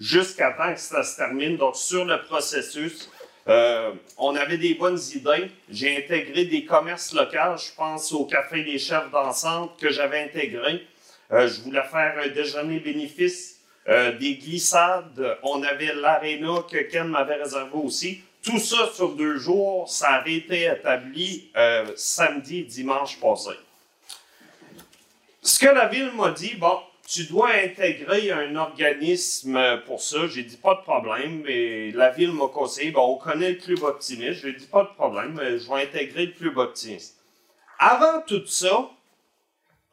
[0.01, 1.55] jusqu'à temps que ça se termine.
[1.55, 3.09] Donc, sur le processus,
[3.47, 5.49] euh, on avait des bonnes idées.
[5.69, 7.55] J'ai intégré des commerces locaux.
[7.55, 10.85] Je pense au Café des chefs d'ensemble que j'avais intégré.
[11.31, 15.37] Je voulais faire un déjeuner bénéfice, des glissades.
[15.41, 18.23] On avait l'aréna que Ken m'avait réservé aussi.
[18.43, 23.51] Tout ça sur deux jours, ça avait été établi euh, samedi et dimanche passé.
[25.41, 30.27] Ce que la ville m'a dit, bon, tu dois intégrer un organisme pour ça.
[30.27, 33.83] J'ai dit pas de problème, mais la ville m'a conseillé, bon, on connaît le club
[33.83, 34.41] optimiste.
[34.41, 37.17] J'ai dit pas de problème, mais je vais intégrer le club optimiste.
[37.79, 38.89] Avant tout ça,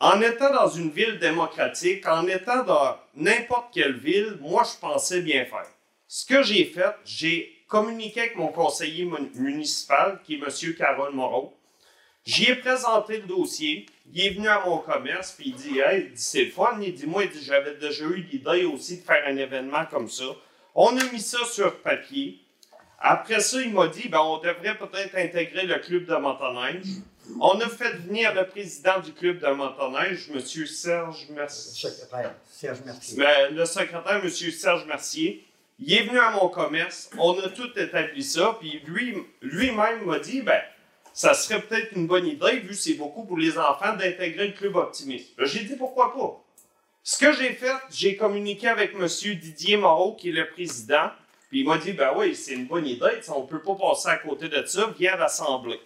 [0.00, 5.20] en étant dans une ville démocratique, en étant dans n'importe quelle ville, moi, je pensais
[5.20, 5.66] bien faire.
[6.08, 10.74] Ce que j'ai fait, j'ai communiqué avec mon conseiller mun- municipal, qui est M.
[10.76, 11.56] Carole Moreau.
[12.26, 13.86] J'y ai présenté le dossier.
[14.12, 16.78] Il est venu à mon commerce, puis il dit Hey, c'est le fun.
[16.82, 20.08] Il dit Moi, il dit, j'avais déjà eu l'idée aussi de faire un événement comme
[20.10, 20.24] ça.
[20.74, 22.40] On a mis ça sur papier.
[22.98, 26.84] Après ça, il m'a dit ben, on devrait peut-être intégrer le club de motoneige.
[27.40, 30.40] On a fait venir le président du club de motoneige, M.
[30.66, 31.88] Serge Mercier.
[31.90, 33.16] Secrétaire, Serge Mercier.
[33.16, 34.28] Ben, le secrétaire, M.
[34.28, 35.46] Serge Mercier,
[35.80, 40.18] il est venu à mon commerce, on a tout établi ça, puis lui, lui-même m'a
[40.18, 40.60] dit, ben,
[41.14, 44.52] ça serait peut-être une bonne idée, vu que c'est beaucoup pour les enfants, d'intégrer le
[44.52, 45.36] club optimiste.
[45.36, 46.44] Ben, J'ai dit pourquoi pas?
[47.02, 49.06] Ce que j'ai fait, j'ai communiqué avec M.
[49.06, 51.10] Didier Moreau, qui est le président,
[51.48, 54.16] puis il m'a dit, ben oui, c'est une bonne idée, on peut pas passer à
[54.16, 55.80] côté de ça, viens à l'Assemblée.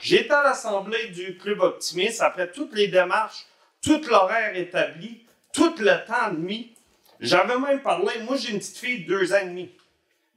[0.00, 3.46] J'étais à l'Assemblée du Club Optimiste, après toutes les démarches,
[3.82, 6.74] tout l'horaire établi, tout le temps mis.
[7.20, 9.70] J'avais même parlé, moi j'ai une petite fille de deux ans et demi.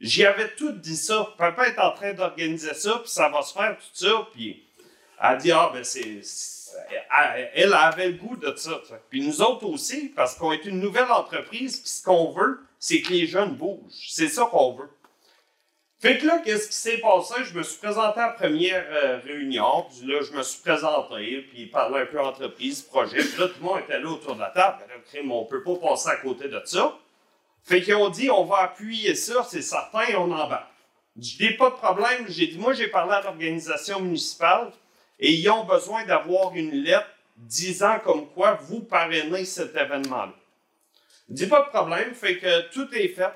[0.00, 1.32] J'y avais tout dit ça.
[1.38, 4.26] Papa est en train d'organiser ça, puis ça va se faire, tout ça.
[4.32, 4.64] Puis
[5.22, 6.20] elle dit, ah ben c'est...
[7.54, 8.80] Elle, avait le goût de ça.
[9.10, 13.00] Puis nous autres aussi, parce qu'on est une nouvelle entreprise, puis ce qu'on veut, c'est
[13.02, 14.08] que les jeunes bougent.
[14.08, 14.88] C'est ça qu'on veut.
[16.02, 17.34] Fait que là, qu'est-ce qui s'est passé?
[17.44, 21.46] Je me suis présenté à la première euh, réunion, puis là, je me suis présenté,
[21.48, 24.40] puis parlé un peu entreprise, projet, puis là, tout le monde était là autour de
[24.40, 24.78] la table.
[24.88, 26.98] Là, on peut pas passer à côté de ça.
[27.62, 30.66] Fait qu'ils ont dit, on va appuyer ça, c'est certain, et on embarque.
[31.16, 32.24] Je dis pas de problème.
[32.26, 34.72] J'ai dit, moi, j'ai parlé à l'organisation municipale
[35.20, 37.06] et ils ont besoin d'avoir une lettre
[37.36, 40.34] disant comme quoi vous parrainez cet événement-là.
[41.28, 43.30] Je dis pas de problème, fait que tout est fait.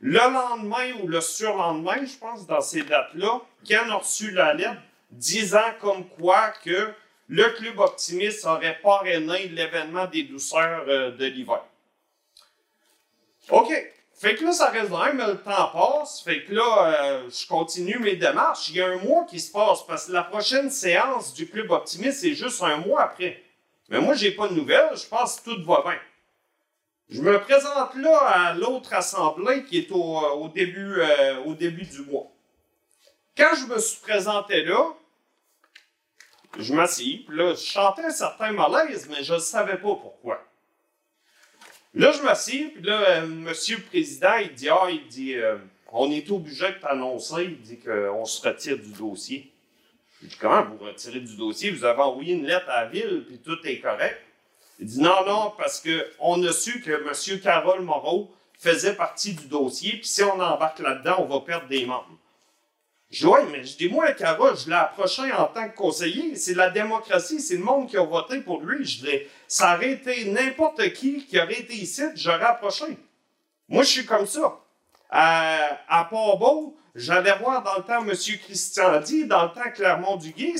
[0.00, 4.80] Le lendemain ou le surlendemain, je pense, dans ces dates-là, Ken a reçu la lettre
[5.10, 6.92] disant comme quoi que
[7.28, 11.62] le club optimiste aurait parrainé l'événement des douceurs euh, de l'hiver.
[13.50, 13.72] OK.
[14.18, 16.22] Fait que là, ça reste dans mais le temps passe.
[16.22, 18.70] Fait que là, euh, je continue mes démarches.
[18.70, 21.70] Il y a un mois qui se passe parce que la prochaine séance du Club
[21.70, 23.42] Optimiste, c'est juste un mois après.
[23.90, 24.96] Mais moi, j'ai pas de nouvelles.
[24.96, 25.98] Je pense que tout va bien.
[27.08, 32.02] Je me présente là à l'autre assemblée qui est au, euh, euh, au début du
[32.02, 32.26] mois.
[33.36, 34.92] Quand je me suis présenté là,
[36.58, 40.42] je m'assis, puis là, je chantais un certain malaise, mais je ne savais pas pourquoi.
[41.94, 45.56] Là, je m'assieds, puis là, euh, Monsieur le Président, il dit Ah, il dit, euh,
[45.92, 49.52] on est obligé de t'annoncer, il dit qu'on se retire du dossier.
[50.22, 51.70] Je dis Comment vous retirez du dossier?
[51.70, 54.20] Vous avez envoyé une lettre à la ville, puis tout est correct.
[54.78, 59.46] Il dit Non, non, parce qu'on a su que Monsieur Carole Moreau faisait partie du
[59.46, 62.16] dossier, puis si on embarque là-dedans, on va perdre des membres.
[63.10, 66.34] Je dis, ouais, mais je dis, moi, Carole, je l'ai approché en tant que conseiller.
[66.34, 68.84] C'est la démocratie, c'est le monde qui a voté pour lui.
[68.84, 72.84] Je l'ai, ça aurait été n'importe qui qui aurait été ici, j'aurais approché.
[73.68, 74.58] Moi, je suis comme ça.
[75.08, 78.12] À, à Port-Beau, j'allais voir dans le temps M.
[78.44, 80.54] Christian Di, dans le temps Clermont-Duguay.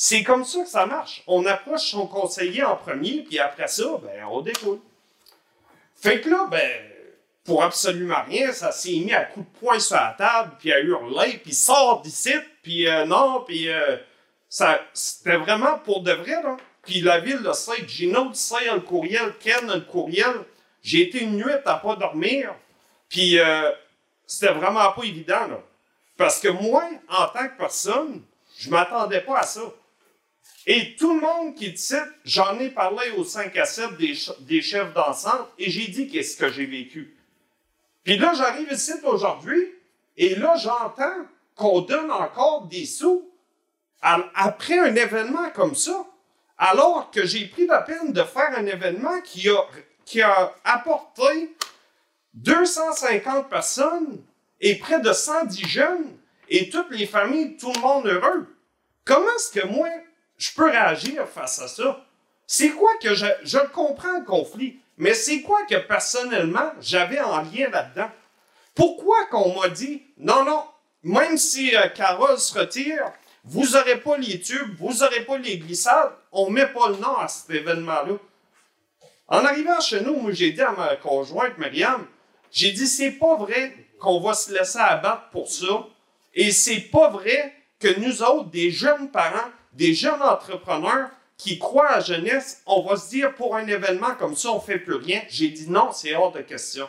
[0.00, 1.24] C'est comme ça que ça marche.
[1.26, 4.78] On approche son conseiller en premier, puis après ça, ben, on découle.
[5.96, 6.70] Fait que là, ben,
[7.42, 10.78] pour absolument rien, ça s'est mis à coups de poing sur la table, puis à
[10.78, 13.96] hurler, puis sort d'ici, puis euh, non, puis euh,
[14.48, 16.56] ça, c'était vraiment pour de vrai, là.
[16.84, 20.44] Puis la ville le sait, Gino le sait, le courriel, Ken le courriel.
[20.80, 22.54] J'ai été une nuit à pas dormir,
[23.08, 23.72] puis euh,
[24.28, 25.60] c'était vraiment pas évident, là.
[26.16, 28.22] Parce que moi, en tant que personne,
[28.56, 29.62] je m'attendais pas à ça.
[30.70, 31.94] Et tout le monde qui dit
[32.26, 33.96] j'en ai parlé aux 5 à 7
[34.40, 37.16] des, chefs d'ensemble et j'ai dit qu'est-ce que j'ai vécu.
[38.04, 39.66] Puis là, j'arrive ici aujourd'hui,
[40.18, 41.26] et là, j'entends
[41.56, 43.30] qu'on donne encore des sous
[44.02, 46.06] après un événement comme ça,
[46.58, 49.64] alors que j'ai pris la peine de faire un événement qui a,
[50.04, 51.56] qui a apporté
[52.34, 54.22] 250 personnes
[54.60, 56.14] et près de 110 jeunes
[56.50, 58.54] et toutes les familles, tout le monde heureux.
[59.06, 59.88] Comment est-ce que moi,
[60.38, 62.04] je peux réagir face à ça?
[62.46, 67.68] C'est quoi que je, comprends le conflit, mais c'est quoi que personnellement j'avais en lien
[67.70, 68.10] là-dedans?
[68.74, 70.64] Pourquoi qu'on m'a dit non, non,
[71.02, 73.12] même si euh, Carole se retire,
[73.44, 76.96] vous n'aurez pas les tubes, vous n'aurez pas les glissades, on ne met pas le
[76.96, 78.14] nom à cet événement-là.
[79.26, 82.06] En arrivant chez nous, moi j'ai dit à ma conjointe Myriam,
[82.50, 85.86] j'ai dit c'est pas vrai qu'on va se laisser abattre pour ça,
[86.34, 91.88] et c'est pas vrai que nous autres, des jeunes parents, des jeunes entrepreneurs qui croient
[91.88, 94.94] à la jeunesse, on va se dire pour un événement comme ça, on fait plus
[94.94, 95.22] rien.
[95.28, 96.88] J'ai dit non, c'est hors de question.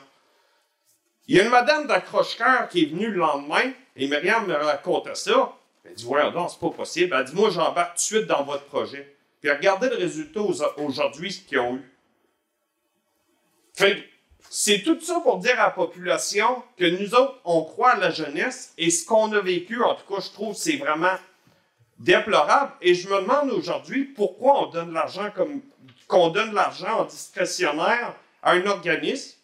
[1.28, 5.14] Il y a une madame d'accroche-cœur qui est venue le lendemain, et Myriam me racontait
[5.14, 5.54] ça.
[5.86, 7.16] Elle dit, voyons donc, c'est pas possible.
[7.16, 9.16] Elle dit, moi, j'embarque tout de suite dans votre projet.
[9.40, 10.42] Puis regardez le résultat
[10.78, 11.94] aujourd'hui, qu'ils ont eu.
[13.76, 14.04] Fait
[14.50, 18.10] c'est tout ça pour dire à la population que nous autres, on croit à la
[18.10, 21.14] jeunesse, et ce qu'on a vécu, en tout cas, je trouve, c'est vraiment
[22.00, 22.72] déplorable.
[22.82, 25.62] Et je me demande aujourd'hui pourquoi on donne l'argent comme
[26.08, 29.38] qu'on donne l'argent en discrétionnaire à un organisme.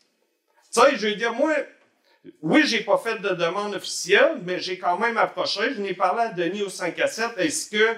[0.73, 1.53] Tu sais, je veux dire, moi,
[2.41, 5.73] oui, j'ai pas fait de demande officielle, mais j'ai quand même approché.
[5.75, 7.37] Je n'ai parlé à Denis au 5 à 7.
[7.37, 7.95] Est-ce que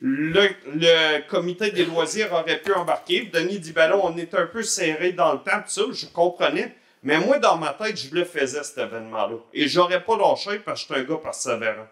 [0.00, 3.30] le, comité des loisirs aurait pu embarquer?
[3.32, 6.06] Denis dit, ben là, on est un peu serré dans le temps, tout ça, je
[6.06, 6.76] comprenais.
[7.02, 9.36] Mais moi, dans ma tête, je le faisais, cet événement-là.
[9.54, 11.88] Et j'aurais pas lâché parce que je suis un gars persévérant.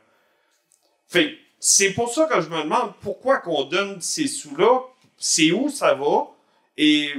[1.08, 4.80] Fait c'est pour ça que je me demande pourquoi qu'on donne ces sous-là,
[5.16, 6.28] c'est où ça va,
[6.76, 7.12] et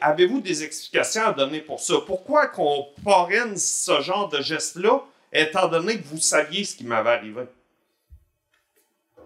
[0.00, 1.94] avez-vous des explications à donner pour ça?
[2.06, 7.10] Pourquoi qu'on parraine ce genre de geste-là, étant donné que vous saviez ce qui m'avait
[7.10, 7.42] arrivé?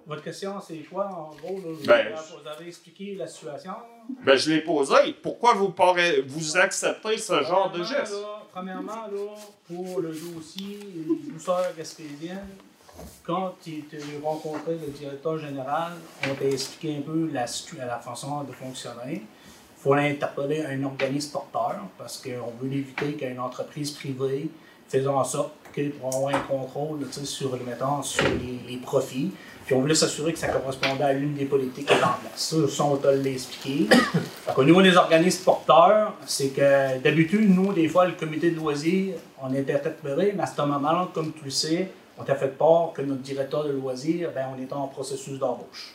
[0.04, 1.58] Votre question, c'est quoi, en gros?
[1.58, 3.74] Là, vous, Ben, vous avez expliqué la situation?
[4.24, 5.12] Ben, je l'ai posé.
[5.22, 5.72] Pourquoi vous,
[6.26, 8.12] vous acceptez ce genre de Premièrement, geste?
[8.12, 9.34] là, premièrement, là,
[9.68, 10.78] pour le dossier
[11.30, 12.48] douceur gaspésienne,
[13.24, 15.92] quand tu as rencontré le directeur général,
[16.28, 19.22] on t'a expliqué un peu la, façon de fonctionner.
[19.24, 24.48] Il faut interpeller un organisme porteur parce qu'on veut éviter qu'une entreprise privée
[24.88, 28.24] faisant en sorte impliqués pour avoir un contrôle sur, mettons, sur
[28.68, 29.30] les, profits.
[29.64, 32.54] Puis on voulait s'assurer que ça correspondait à l'une des politiques qui est en place.
[32.68, 33.86] Ça, on t'a l'expliqué.
[34.54, 39.14] Qu'au niveau des organismes porteurs, c'est que d'habitude, nous, des fois, le comité de loisirs,
[39.40, 42.92] on était interpellés, mais à ce moment-là, comme tu le sais, on t'a fait part
[42.94, 45.94] que notre directeur de loisirs, ben, on était en processus d'embauche.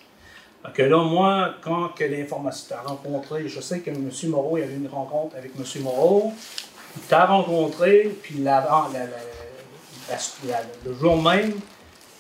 [0.74, 4.10] Que là, moi, quand que l'information t'a rencontré, je sais que M.
[4.26, 5.64] Moreau, il y avait une rencontre avec M.
[5.84, 6.34] Moreau,
[6.96, 8.54] il t'a rencontré, puis le
[10.94, 11.54] jour même,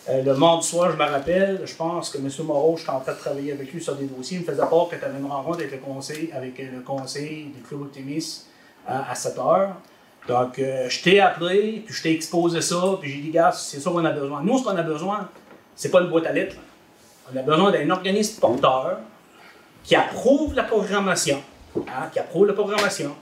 [0.09, 2.29] euh, le mardi soir, je me rappelle, je pense que M.
[2.45, 4.37] Moreau, j'étais en train de travailler avec lui sur des dossiers.
[4.37, 6.79] Il me faisait part que tu avais une rencontre avec le conseil, avec euh, le
[6.81, 8.47] conseil du Club Optimiste
[8.87, 9.75] à, à 7 heures.
[10.27, 13.79] Donc, euh, je t'ai appelé, puis je t'ai exposé ça, puis j'ai dit, gars, c'est
[13.79, 14.41] ça qu'on a besoin.
[14.43, 15.29] Nous, ce qu'on a besoin,
[15.75, 16.57] c'est pas une boîte à lettres.
[17.33, 18.99] On a besoin d'un organisme porteur
[19.83, 21.41] qui approuve la programmation,
[21.77, 23.15] hein, qui approuve la programmation,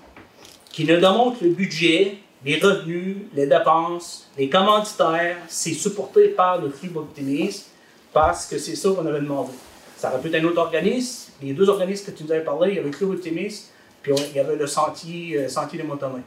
[0.72, 6.70] qui nous démontre le budget, les revenus, les dépenses, les commanditaires, c'est supporté par le
[6.70, 7.72] Club Optimiste
[8.14, 9.52] parce que c'est ça qu'on avait demandé.
[9.98, 11.32] Ça aurait pu être un autre organisme.
[11.42, 13.72] Les deux organismes que tu nous avais parlé, il y avait le Club Optimiste,
[14.02, 16.22] puis il y avait le Sentier, euh, Sentier Montagnes.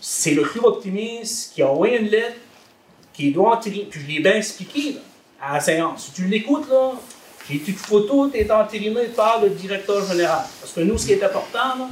[0.00, 2.36] C'est le Club Optimiste qui a envoyé une lettre
[3.12, 5.00] qui doit entériner, puis je l'ai bien expliqué là,
[5.42, 6.06] à la séance.
[6.06, 6.92] Si tu l'écoutes, là,
[7.48, 10.44] j'ai une photo, tu es entériné par le directeur général.
[10.60, 11.88] Parce que nous, ce qui est important, là,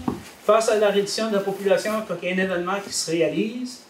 [0.47, 3.11] face à la réduction de la population, quand il y a un événement qui se
[3.11, 3.81] réalise,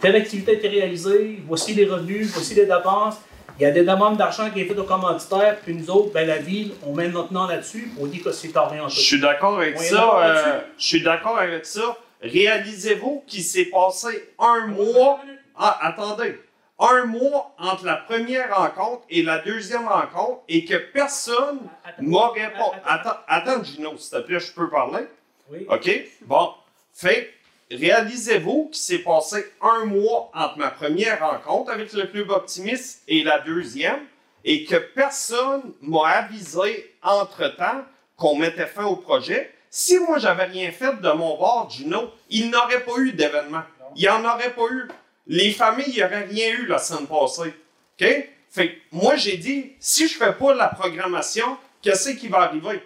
[0.00, 3.16] telle activité est réalisée, voici les revenus, voici les dépenses,
[3.58, 6.26] il y a des demandes d'argent qui est faites aux commanditaires, puis nous autres, ben,
[6.26, 8.94] la ville, on met notre nom là-dessus, on dit que c'est orienté.
[8.94, 10.18] Je suis d'accord avec On ça.
[10.22, 11.98] euh, je suis d'accord avec ça.
[12.22, 15.20] Réalisez-vous qu'il s'est passé un mois.
[15.56, 16.38] Ah, attendez.
[16.78, 22.02] Un mois entre la première rencontre et la deuxième rencontre et que personne Attends.
[22.02, 22.76] m'a répondu.
[22.86, 23.10] Attends.
[23.10, 23.18] Attends,
[23.52, 25.04] attends, Gino, s'il te plaît, je peux parler?
[25.50, 25.66] Oui.
[25.68, 25.90] OK?
[26.22, 26.54] Bon.
[26.94, 27.34] Fait,
[27.70, 33.22] réalisez-vous qu'il s'est passé un mois entre ma première rencontre avec le Club Optimiste et
[33.24, 34.00] la deuxième
[34.44, 37.84] et que personne m'a avisé entre-temps
[38.16, 39.52] qu'on mettait fin au projet.
[39.72, 43.62] Si moi, j'avais rien fait de mon bord, Gino, il n'aurait pas eu d'événement.
[43.94, 44.88] Il n'y en aurait pas eu.
[45.28, 47.54] Les familles n'auraient rien eu la semaine passée.
[48.00, 48.28] OK?
[48.50, 52.82] Fait que moi, j'ai dit, si je fais pas la programmation, qu'est-ce qui va arriver?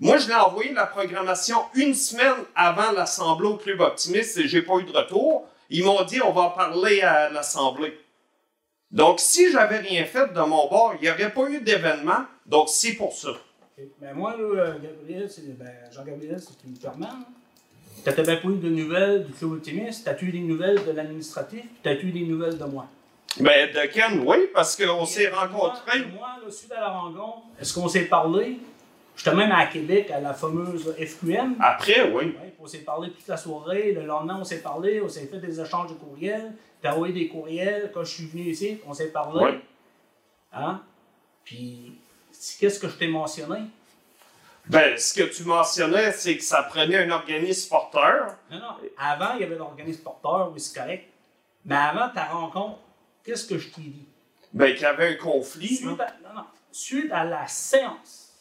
[0.00, 4.60] Moi, je l'ai envoyé la programmation une semaine avant l'Assemblée au Club Optimiste et j'ai
[4.60, 5.48] pas eu de retour.
[5.70, 7.98] Ils m'ont dit, on va en parler à l'Assemblée.
[8.90, 12.26] Donc, si j'avais rien fait de mon bord, il n'y aurait pas eu d'événement.
[12.44, 13.30] Donc, c'est pour ça.
[14.00, 17.06] Ben moi, là, euh, Gabriel, c'est, ben, Jean-Gabriel, c'est qui me permet.
[18.04, 20.92] Tu n'as pas eu de nouvelles du Club Optimiste, tu as eu des nouvelles de
[20.92, 22.86] l'administratif, puis tu as eu des nouvelles de moi.
[23.40, 26.06] Ben, de Ken, oui, parce qu'on s'est rencontrés.
[26.06, 28.58] Moi, suite à la rencontre, est-ce qu'on s'est parlé?
[29.16, 31.56] J'étais même à Québec, à la fameuse FQM.
[31.60, 32.26] Après, oui.
[32.26, 33.92] Ouais, on s'est parlé toute la soirée.
[33.92, 35.00] Le lendemain, on s'est parlé.
[35.00, 36.52] On s'est fait des échanges de courriels.
[36.80, 37.90] T'as envoyé des courriels.
[37.92, 39.44] Quand je suis venu ici, on s'est parlé.
[39.44, 39.60] Ouais.
[40.52, 40.82] Hein?
[41.42, 41.98] Puis,
[42.58, 43.60] qu'est-ce que je t'ai mentionné?
[44.66, 48.36] Ben, ce que tu mentionnais, c'est que ça prenait un organisme porteur.
[48.50, 48.74] Non, non.
[48.98, 51.08] Avant, il y avait l'organisme porteur, oui, c'est correct.
[51.64, 52.78] Mais avant ta rencontre,
[53.24, 54.06] qu'est-ce que je t'ai dit?
[54.52, 55.76] Ben, qu'il y avait un conflit.
[55.76, 56.44] Suite à, non, non.
[56.70, 58.32] Suite à la séance,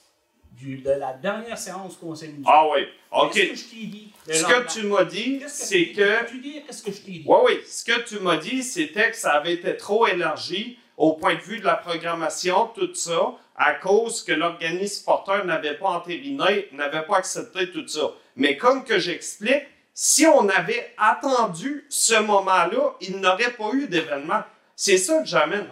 [0.52, 2.82] du, de la dernière séance qu'on s'est municipal, Ah oui.
[3.11, 3.32] OK.
[3.34, 4.11] qu'est-ce que je t'ai dit?
[4.28, 6.28] Ce que tu m'as dit, c'est que.
[6.28, 7.24] Tu dis, qu'est-ce que je t'ai dit?
[7.26, 7.60] Oui, oui.
[7.65, 11.41] Ce que tu m'as dit, c'était que ça avait été trop élargi au point de
[11.41, 17.03] vue de la programmation, tout ça, à cause que l'organisme porteur n'avait pas entériné, n'avait
[17.03, 18.11] pas accepté tout ça.
[18.36, 19.64] Mais comme que j'explique,
[19.94, 24.41] si on avait attendu ce moment-là, il n'aurait pas eu d'événement.
[24.76, 25.68] C'est ça que j'amène.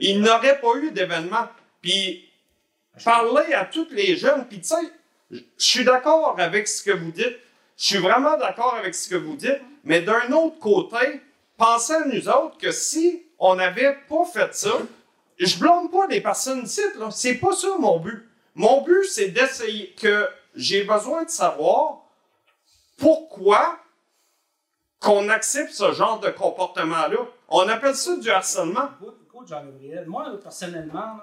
[0.00, 1.48] Il n'aurait pas eu d'événement.
[1.80, 2.28] Puis
[3.04, 4.76] parler à tous les jeunes, puis tu sais,
[5.30, 7.38] je suis d'accord avec ce que vous dites.
[7.78, 9.60] Je suis vraiment d'accord avec ce que vous dites.
[9.84, 11.20] Mais d'un autre côté,
[11.56, 14.72] pensez à nous autres que si on n'avait pas fait ça,
[15.38, 17.10] je blâme pas les personnes ici, là.
[17.10, 18.26] C'est pas ça mon but.
[18.54, 21.98] Mon but, c'est d'essayer que j'ai besoin de savoir
[22.96, 23.78] pourquoi
[25.00, 27.18] qu'on accepte ce genre de comportement-là.
[27.48, 28.88] On appelle ça du harcèlement.
[29.26, 31.18] Écoute, Jean-Gabriel, moi, personnellement,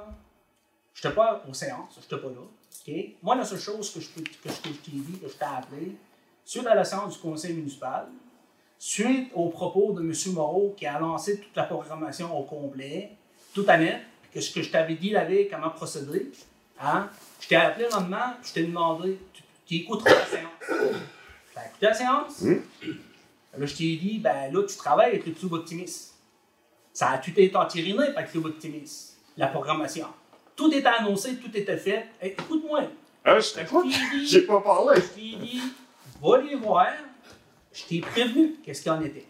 [0.93, 3.15] je n'étais pas aux séances, je n'étais pas là.
[3.23, 5.45] Moi, la seule chose que je, peux- que que je t'ai dit, que je t'ai
[5.45, 5.95] appelé,
[6.69, 8.07] à la séance du conseil municipal,
[8.85, 10.13] suite aux propos de M.
[10.33, 13.11] Moreau qui a lancé toute la programmation au complet,
[13.53, 14.01] tout à net,
[14.33, 16.29] que ce que je t'avais dit la veille, comment procéder,
[16.81, 20.51] hein, je t'ai appelé le lendemain, je t'ai demandé, tu, tu écouteras la séance?
[20.67, 22.41] Tu as écouté la séance?
[22.41, 26.15] Là, je t'ai dit, ben là, tu travailles avec le Club Optimiste?
[26.91, 30.07] Ça a tout été entériné par le Club Optimiste, la programmation?
[30.57, 32.07] Tout était annoncé, tout était fait.
[32.21, 32.81] Hey, Écoute-moi.
[33.23, 33.93] Hein, je t'écoute?
[34.25, 34.99] J'ai pas parlé.
[34.99, 35.61] Je t'ai dit,
[36.21, 36.87] va les voir.
[37.73, 39.25] Je t'ai prévenu qu'est-ce qu'il en était.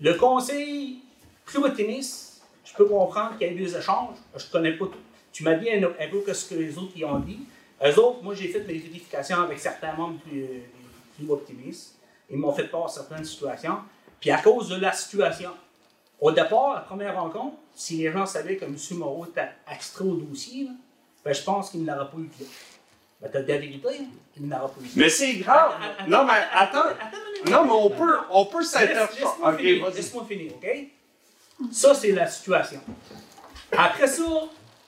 [0.00, 1.00] Le conseil
[1.44, 4.16] Club Optimiste, je peux comprendre qu'il y ait des échanges.
[4.34, 4.98] Je ne connais pas tout.
[5.32, 7.40] Tu m'as dit un, peu ce que les autres y ont dit.
[7.84, 10.62] Eux autres, moi, j'ai fait mes vérifications avec certains membres du, du
[11.18, 11.96] Club Optimiste.
[12.30, 13.78] Ils m'ont fait part certaines situations.
[14.18, 15.50] Puis à cause de la situation,
[16.18, 18.76] au départ, la première rencontre, si les gens savaient que M.
[18.92, 20.70] Moreau était extrait au dossier, là,
[21.24, 22.64] ben, je pense qu'il n'aura pas eu de t'as de la vérité, hein, il n'aura
[22.64, 22.75] pas eu
[24.94, 25.72] Mais c'est grave.
[26.08, 26.84] Non, mais attends.
[27.50, 29.20] Non, mais on peut, on peut s'interroger.
[29.20, 29.94] Laisse-moi Ok, finir, vas-y.
[29.94, 30.68] laisse-moi finir, OK?
[31.72, 32.80] Ça, c'est la situation.
[33.72, 34.22] Après ça,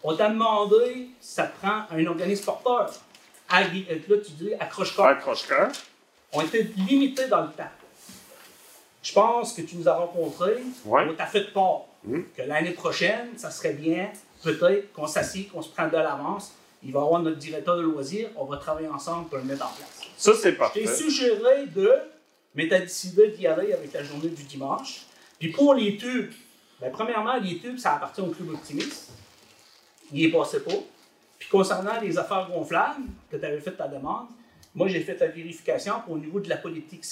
[0.03, 2.91] on t'a demandé si ça te prend un organisme porteur.
[3.53, 3.57] Euh,
[4.09, 5.07] Là, tu dis accroche-cœur.
[5.07, 5.71] Accroche-cœur.
[6.33, 7.65] On était limité dans le temps.
[9.03, 11.07] Je pense que tu nous as rencontrés, Ouais.
[11.09, 12.27] on t'a fait part Mhm.
[12.37, 14.11] que l'année prochaine, ça serait bien,
[14.43, 16.53] peut-être qu'on s'assied, qu'on se prenne de l'avance.
[16.83, 19.67] Il va y avoir notre directeur de loisirs, on va travailler ensemble pour le mettre
[19.67, 20.01] en place.
[20.17, 20.81] Ça, c'est Je parfait.
[20.81, 21.93] t'ai suggéré de,
[22.55, 25.03] mais tu as décidé d'y aller avec la journée du dimanche.
[25.39, 26.33] Puis pour les tubes,
[26.81, 29.11] ben, premièrement, les tubes, ça appartient au club optimiste.
[30.13, 30.73] Il est passé pas.
[31.39, 34.27] Puis concernant les affaires gonflables, que tu avais fait ta demande,
[34.75, 37.05] moi j'ai fait ta vérification pour au niveau de la politique.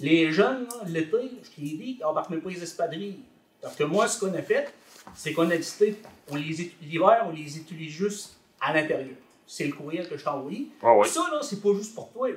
[0.00, 3.20] Les jeunes, l'été, je t'ai dit, on embarque même pas les espadrilles.
[3.60, 4.72] Parce que moi, ce qu'on a fait,
[5.14, 5.96] c'est qu'on a décidé,
[6.30, 9.16] on les l'hiver, on les utilise juste à l'intérieur.
[9.46, 10.68] C'est le courriel que je t'ai envoyé.
[10.82, 11.06] Ah ouais.
[11.08, 12.28] Ça, là, c'est pas juste pour toi,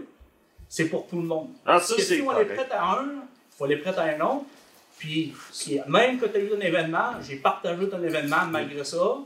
[0.67, 1.49] c'est pour tout le monde.
[1.65, 2.55] Ah, ça, Parce que si on les correct.
[2.55, 3.07] prête à un,
[3.57, 4.45] faut les prêter à un autre.
[4.97, 9.17] Puis, si- même quand tu as eu un événement, j'ai partagé ton événement malgré ça.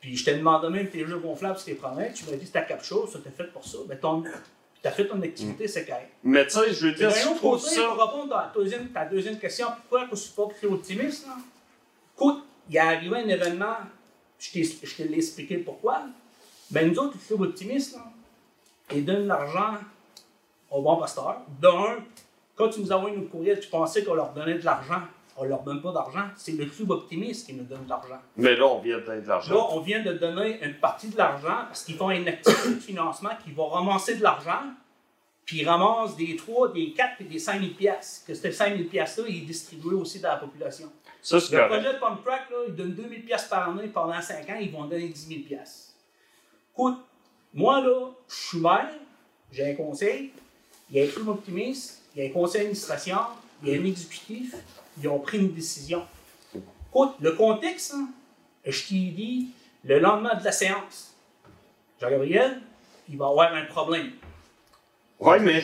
[0.00, 2.12] Puis, je t'ai demandé même tes jeux gonflables, si t'es promets.
[2.12, 3.78] Tu m'as dit c'était chose, ça t'es fait pour ça.
[3.86, 6.10] Ben, ton, tu as fait ton activité, c'est correct.
[6.24, 7.82] Mais tu sais, je veux dire, je autre trouve côté, ça.
[7.94, 11.26] pour répondre à ta deuxième, ta deuxième question, pourquoi que je suis pas très optimiste,
[11.26, 11.34] là?
[12.16, 13.76] Écoute, il est arrivé un événement,
[14.38, 16.02] je t'ai- je te l'ai expliqué pourquoi.
[16.72, 18.02] Ben, nous autres, les optimistes, là,
[18.94, 19.78] ils donnent l'argent
[20.70, 21.40] au bon pasteur.
[21.60, 21.98] D'un,
[22.56, 25.02] quand tu nous envoyé nos courriels, tu pensais qu'on leur donnait de l'argent.
[25.36, 26.26] On leur donne pas d'argent.
[26.36, 28.18] C'est le club optimiste qui nous donne de l'argent.
[28.36, 29.68] Mais là, on vient de donner de Là, l'argent.
[29.72, 33.30] on vient de donner une partie de l'argent parce qu'ils font une activité de financement
[33.42, 34.60] qui va ramasser de l'argent,
[35.46, 38.26] puis ils ramassent des 3, des 4 et des 5 000 piastres.
[38.26, 40.90] Que ces 5 000 piastres-là, ils est distribué aussi dans la population.
[41.22, 41.80] Ça, c'est Le correct.
[41.82, 44.58] projet de Pump Track, là, ils donnent 2 000 piastres par année pendant 5 ans,
[44.60, 45.81] ils vont donner 10 000 piastres.
[46.74, 46.98] Écoute,
[47.52, 48.88] moi, là, je suis maire,
[49.50, 50.30] j'ai un conseil,
[50.90, 53.18] il y a un club optimiste, il y a un conseil d'administration,
[53.62, 54.54] il y a un exécutif,
[55.00, 56.02] ils ont pris une décision.
[56.54, 58.08] Écoute, le contexte, hein,
[58.64, 59.50] je t'ai dit,
[59.84, 61.14] le lendemain de la séance,
[62.00, 62.60] Jean-Gabriel,
[63.08, 64.12] il va y avoir un problème.
[65.20, 65.62] Ouais, mais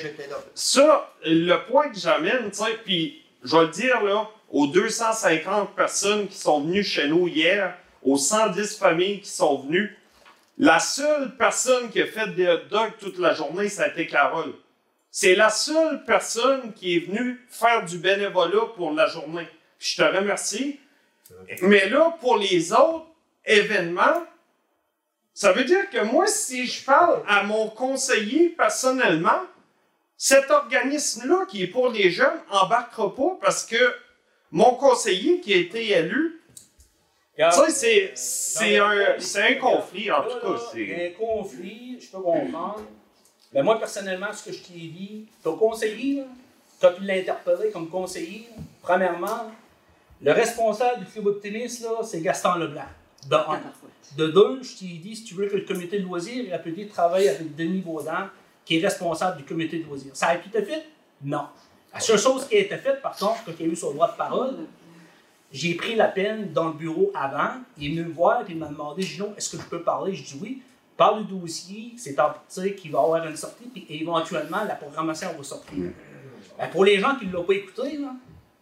[0.55, 5.74] ça, le point que j'amène, tu sais, puis je vais le dire, là, aux 250
[5.74, 9.97] personnes qui sont venues chez nous hier, aux 110 familles qui sont venues,
[10.59, 14.06] la seule personne qui a fait des hot dogs toute la journée, ça a été
[14.06, 14.55] Carole.
[15.10, 19.48] C'est la seule personne qui est venue faire du bénévolat pour la journée.
[19.78, 20.80] Je te remercie.
[21.62, 23.06] Mais là, pour les autres
[23.44, 24.24] événements,
[25.32, 29.43] ça veut dire que moi, si je parle à mon conseiller personnellement,
[30.16, 33.94] cet organisme-là qui est pour les jeunes embarquera pas parce que
[34.51, 36.38] mon conseiller qui a été élu,
[37.70, 40.60] c'est- c'est un, c'est un conflit, en tout cas.
[40.74, 42.81] Il y c'est- a un conflit, je peux comprendre.
[43.52, 46.24] Mais moi, personnellement, ce que je t'ai dit, ton conseiller,
[46.81, 48.48] quand tu l'as interpellé comme conseiller,
[48.82, 49.51] premièrement,
[50.20, 52.82] le responsable du club optimiste, là, c'est Gaston Leblanc.
[53.28, 53.60] De un.
[54.16, 56.86] De deux, je t'ai dit, si tu veux que le comité de loisirs ait appelé
[56.89, 58.31] travailler avec Denis Baudin,
[58.65, 60.10] qui est responsable du comité de loisirs.
[60.15, 60.85] Ça a été fait?
[61.23, 61.47] Non.
[61.93, 63.93] La seule chose qui a été faite, par contre, quand il y a eu son
[63.93, 64.56] droit de parole,
[65.52, 67.54] j'ai pris la peine dans le bureau avant.
[67.78, 70.14] Il est venu me voir et il m'a demandé Gino, est-ce que je peux parler
[70.14, 70.62] Je dis oui.
[70.96, 74.74] Parle du dossier, c'est en dire qu'il va y avoir une sortie, puis éventuellement la
[74.74, 75.92] programmation va sortir.
[76.58, 78.14] Ben, pour les gens qui ne l'ont pas écouté, là,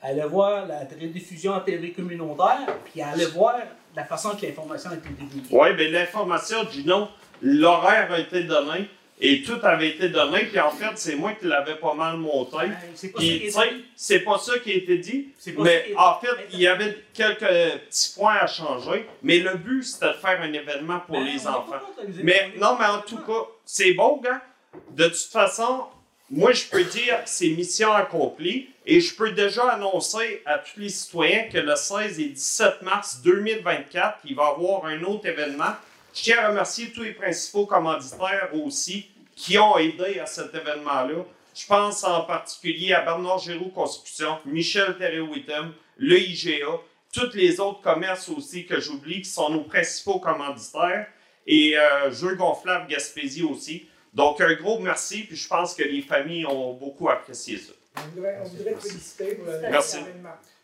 [0.02, 3.56] allez voir la rediffusion en TV communautaire, puis allez voir
[3.94, 5.48] la façon que l'information a été divulguée.
[5.50, 7.08] Oui, bien l'information, Gino,
[7.40, 8.90] l'horaire a été donné
[9.20, 10.44] et tout avait été donné.
[10.44, 12.56] Puis en fait, c'est moi qui l'avais pas mal monté.
[12.58, 13.64] Ben, c'est pas ça
[14.06, 15.28] qui pas ça a été dit.
[15.58, 19.06] Mais en fait, il y avait quelques petits points à changer.
[19.22, 21.80] Mais le but, c'était de faire un événement pour Ben, les enfants.
[22.22, 24.42] Mais non, mais en tout cas, c'est bon, gars.
[24.90, 25.86] De toute façon,
[26.30, 30.80] moi, je peux dire que c'est mission accomplie et je peux déjà annoncer à tous
[30.80, 35.26] les citoyens que le 16 et 17 mars 2024, il va y avoir un autre
[35.26, 35.74] événement.
[36.16, 41.26] Je tiens à remercier tous les principaux commanditaires aussi qui ont aidé à cet événement-là.
[41.54, 46.80] Je pense en particulier à Bernard Géraud Construction, Michel Théré-Wittem, le IGA,
[47.12, 51.06] tous les autres commerces aussi que j'oublie qui sont nos principaux commanditaires
[51.46, 53.86] et euh, Jeux gonflables Gaspésie aussi.
[54.14, 57.74] Donc, un gros merci, puis je pense que les familles ont beaucoup apprécié ça.
[57.96, 59.98] On voudrait, on voudrait te féliciter pour le Merci.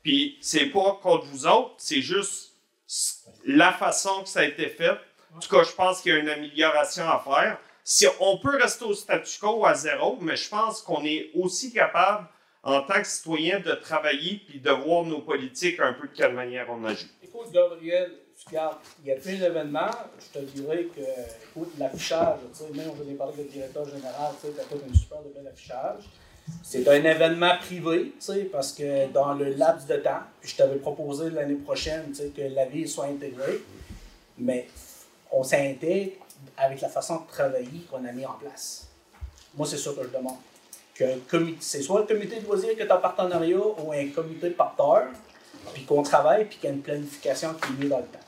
[0.03, 2.53] Puis c'est pas contre vous autres, c'est juste
[3.45, 4.97] la façon que ça a été fait.
[5.35, 7.59] En tout cas, je pense qu'il y a une amélioration à faire.
[7.85, 11.73] Si on peut rester au statu quo à zéro, mais je pense qu'on est aussi
[11.73, 12.27] capable,
[12.63, 16.35] en tant que citoyen, de travailler puis de voir nos politiques un peu de quelle
[16.35, 17.11] manière on agit.
[17.23, 18.13] Écoute, Gabriel,
[18.47, 19.91] regarde, il y a plein d'événements.
[20.21, 24.33] Je te dirais que, écoute, l'affichage, tu sais, même on venait parler le directeur général,
[24.41, 26.05] tu sais, t'as fait un super de bel affichage.
[26.63, 30.57] C'est un événement privé, tu sais, parce que dans le laps de temps, puis je
[30.57, 33.61] t'avais proposé l'année prochaine, tu sais, que la ville soit intégrée,
[34.39, 34.69] mais
[35.33, 36.13] on s'intègre
[36.57, 38.89] avec la façon de travailler qu'on a mis en place.
[39.57, 40.37] Moi, c'est ça que je demande.
[40.95, 41.05] Que
[41.61, 45.09] c'est soit le comité de loisirs qui est en partenariat ou un comité de porteurs,
[45.73, 48.19] puis qu'on travaille, puis qu'il y a une planification qui est mise dans le temps.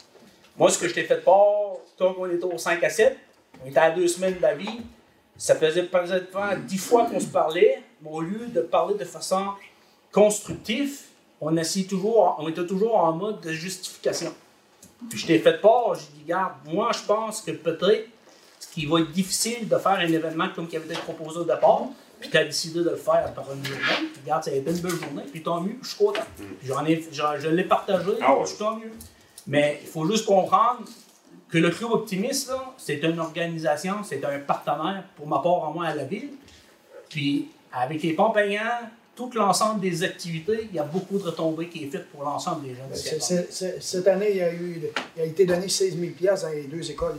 [0.56, 3.16] Moi, ce que je t'ai fait part, quand on était au 5 à 7,
[3.62, 4.80] on était à deux semaines vie,
[5.36, 9.48] ça faisait pratiquement dix fois qu'on se parlait, mais au lieu de parler de façon
[10.12, 11.00] constructive,
[11.40, 11.54] on
[11.88, 14.32] toujours, on était toujours en mode de justification.
[15.10, 18.08] Puis je t'ai fait part, j'ai dit, regarde, moi je pense que peut-être
[18.58, 21.44] ce qui va être difficile de faire un événement comme qui avait été proposé au
[21.44, 21.82] départ,
[22.20, 24.70] puis tu as décidé de le faire par une journée, puis regarde, ça a été
[24.70, 26.22] une belle journée, puis tant mieux, je suis content.
[26.64, 28.40] J'en ai, je l'ai partagé, Ah ouais.
[28.44, 28.92] je suis tant mieux.
[29.46, 30.80] Mais il faut juste comprendre
[31.50, 35.72] que le Club Optimiste, là, c'est une organisation, c'est un partenaire, pour ma part, en
[35.72, 36.30] moi, à la ville.
[37.10, 38.60] Puis, avec les payants,
[39.16, 42.66] tout l'ensemble des activités, il y a beaucoup de retombées qui est faites pour l'ensemble
[42.66, 44.82] des C'est- cette c'est- c'est- Cette année, il y a, eu,
[45.16, 47.16] il a été donné 16 000 piastres dans les deux écoles.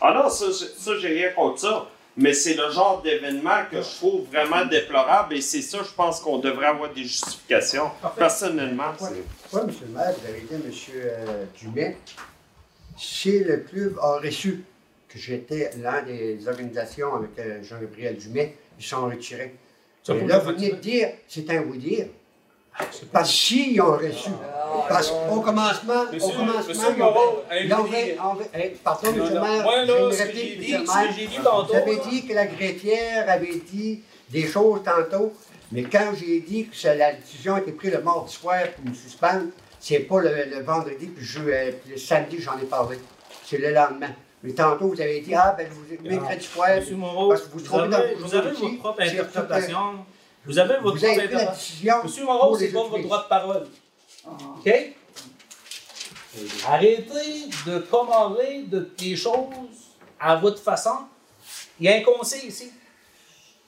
[0.00, 1.88] Ah non, ça, j'ai- ça j'ai rien contre ça.
[2.16, 6.20] Mais c'est le genre d'événement que je trouve vraiment déplorable et c'est ça, je pense
[6.20, 7.90] qu'on devrait avoir des justifications.
[8.16, 9.22] Personnellement, c'est.
[9.52, 9.70] Oui, M.
[9.82, 10.72] le maire, vous avez dit à M.
[10.96, 11.96] euh, Dumais,
[12.96, 14.64] si le club a reçu
[15.08, 19.54] que j'étais l'un des organisations avec euh, Jean-Gabriel Dumais, ils sont retirés.
[20.02, 22.06] Ça, Et là, vous venez de dire, c'est un vous dire.
[23.12, 24.30] Parce que s'ils ont reçu,
[24.88, 28.38] parce qu'au commencement, Monsieur- au commencement, Monsieur ils ont- Moreau, ils ont- invité- ils ont-
[28.58, 29.16] hey, Pardon, M.
[29.16, 30.84] Le maire, j'ai une réplique, j'ai M.
[30.84, 34.00] dit, le Vous avez dit que la greffière avait dit
[34.30, 35.32] des choses tantôt,
[35.72, 38.94] mais quand j'ai dit que la décision a été prise le mardi soir pour me
[38.94, 39.46] suspendre,
[39.78, 42.96] c'est pas le, le vendredi, puis, je, euh, puis le samedi, j'en ai parlé.
[43.44, 44.14] C'est le lendemain.
[44.42, 47.64] Mais tantôt, vous avez dit, ah, ben, vous, soir, Monsieur Moreau, parce que vous vous,
[47.64, 50.04] trouvez dans vous avez votre propre interprétation.
[50.46, 51.52] Vous avez votre Vous avez la interprétation.
[51.52, 53.66] décision Monsieur Moreau, c'est pas votre droit de parole.
[54.26, 54.72] OK?
[56.66, 59.44] Arrêtez de commander de, des choses
[60.18, 60.96] à votre façon.
[61.78, 62.70] Il y a un conseil ici.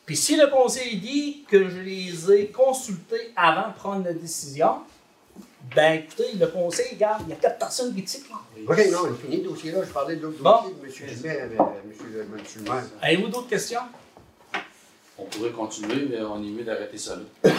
[0.06, 4.80] Puis si le conseil dit que je les ai consultés avant de prendre la décision,
[5.74, 8.28] ben écoutez, le conseil, regarde, il y a quatre personnes qui tiquent.
[8.30, 8.36] là.
[8.68, 9.84] OK, non, on a fini le dossier-là.
[9.84, 10.50] Je parlais de l'autre Bon.
[10.84, 11.58] dossier de M.
[11.88, 12.82] Monsieur, le- monsieur le maire.
[13.00, 13.80] Avez-vous d'autres questions?
[15.18, 17.52] On pourrait continuer, mais on est mieux d'arrêter ça là.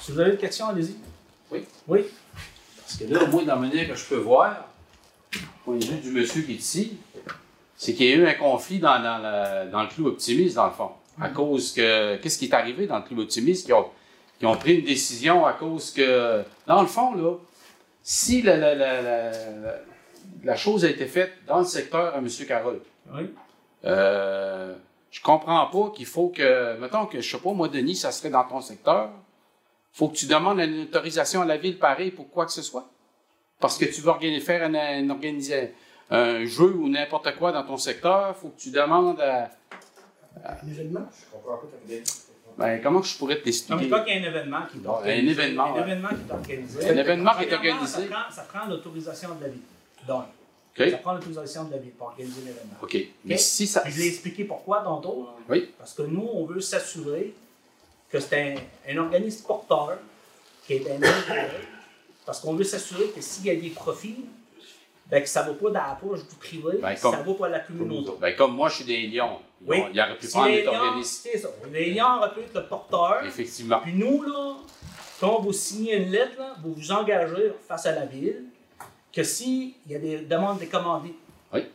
[0.00, 0.94] Si vous avez des questions, allez-y.
[1.50, 1.64] Oui.
[1.88, 2.04] Oui.
[2.78, 4.68] Parce que là, moi, dans la manière que je peux voir,
[5.34, 6.96] au point de vue du monsieur qui est ici,
[7.76, 10.66] c'est qu'il y a eu un conflit dans, dans, la- dans le club optimiste, dans
[10.66, 10.90] le fond.
[11.20, 12.16] À cause que.
[12.16, 13.66] Qu'est-ce qui est arrivé dans le club optimiste?
[13.66, 13.86] Qui ont,
[14.40, 16.42] qui ont pris une décision à cause que.
[16.66, 17.36] Dans le fond, là,
[18.02, 19.32] si la, la, la, la,
[20.42, 22.28] la chose a été faite dans le secteur à M.
[22.48, 22.80] Carole,
[23.14, 23.32] Oui.
[23.84, 24.74] euh,
[25.10, 28.30] je comprends pas qu'il faut que, mettons que, je sais pas, moi, Denis, ça serait
[28.30, 29.10] dans ton secteur.
[29.92, 32.88] faut que tu demandes une autorisation à la ville pareil pour quoi que ce soit?
[33.58, 35.74] Parce que tu veux organiser, faire un, un, organiser
[36.10, 39.50] un jeu ou n'importe quoi dans ton secteur, faut que tu demandes à.
[40.44, 41.06] Un événement?
[42.58, 43.88] Ben, comment je pourrais Donc, t'expliquer?
[43.88, 46.32] quand il y a un événement qui est organisé, un événement, un événement qui est
[46.34, 46.90] organisé.
[46.90, 48.08] Un événement qui est organisé.
[48.30, 49.60] Ça prend, l'autorisation de la ville.
[50.06, 50.24] Donc,
[50.76, 52.74] ça prend l'autorisation de la ville pour organiser l'événement.
[52.82, 52.96] OK.
[53.24, 53.80] Mais si ça.
[53.80, 55.28] Puis je l'ai expliqué pourquoi tantôt.
[55.48, 55.70] Oui.
[55.78, 57.34] Parce que nous, on veut s'assurer
[58.10, 58.54] que c'est
[58.88, 59.98] un, un organisme porteur
[60.66, 60.98] qui est un.
[62.26, 64.24] Parce qu'on veut s'assurer que s'il y a des profits,
[65.06, 67.34] ben, que ça ne va pas dans la poche du privé, Ben, ça comme- va
[67.34, 68.10] pas à la communauté.
[68.20, 69.38] Ben, comme moi, je suis des lions.
[69.66, 69.82] Oui.
[69.92, 71.20] Il aurait pu Si prendre les organisme.
[71.22, 71.48] c'est ça.
[71.72, 73.24] Lions auraient pu être le porteur.
[73.26, 73.80] Effectivement.
[73.80, 74.56] Puis nous, là,
[75.20, 78.44] quand vous signez une lettre, là, vous vous engagez face à la ville
[79.12, 81.16] que s'il y a des demandes de commandites,
[81.52, 81.66] Oui.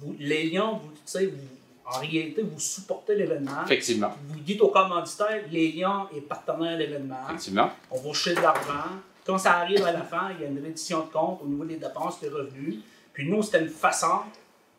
[0.00, 1.36] vous, les lions, vous, tu sais, vous-
[1.88, 3.62] en réalité, vous supportez l'événement.
[3.64, 4.12] Effectivement.
[4.28, 7.20] Vous dites aux commanditaires, les lions est partenaire à l'événement.
[7.28, 7.70] Effectivement.
[7.92, 8.90] On va chercher de l'argent.
[9.24, 11.64] Quand ça arrive à la fin, il y a une reddition de compte au niveau
[11.64, 12.76] des dépenses, des revenus.
[13.12, 14.20] Puis nous, c'était une façon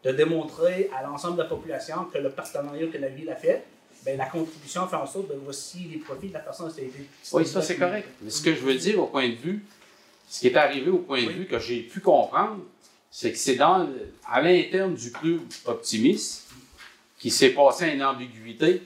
[0.07, 3.63] de démontrer à l'ensemble de la population que le partenariat que la ville a fait,
[4.05, 6.84] ben, la contribution fait en sorte, ben, voici les profits de la personne qui a
[6.84, 6.99] été.
[7.34, 8.07] Oui, ça c'est correct.
[8.21, 9.65] Mais ce que je veux dire au point de vue,
[10.29, 12.63] ce qui est arrivé au point de vue que j'ai pu comprendre,
[13.11, 13.89] c'est que c'est dans
[14.29, 16.47] à l'interne du club optimiste
[17.19, 18.84] qui s'est passé une ambiguïté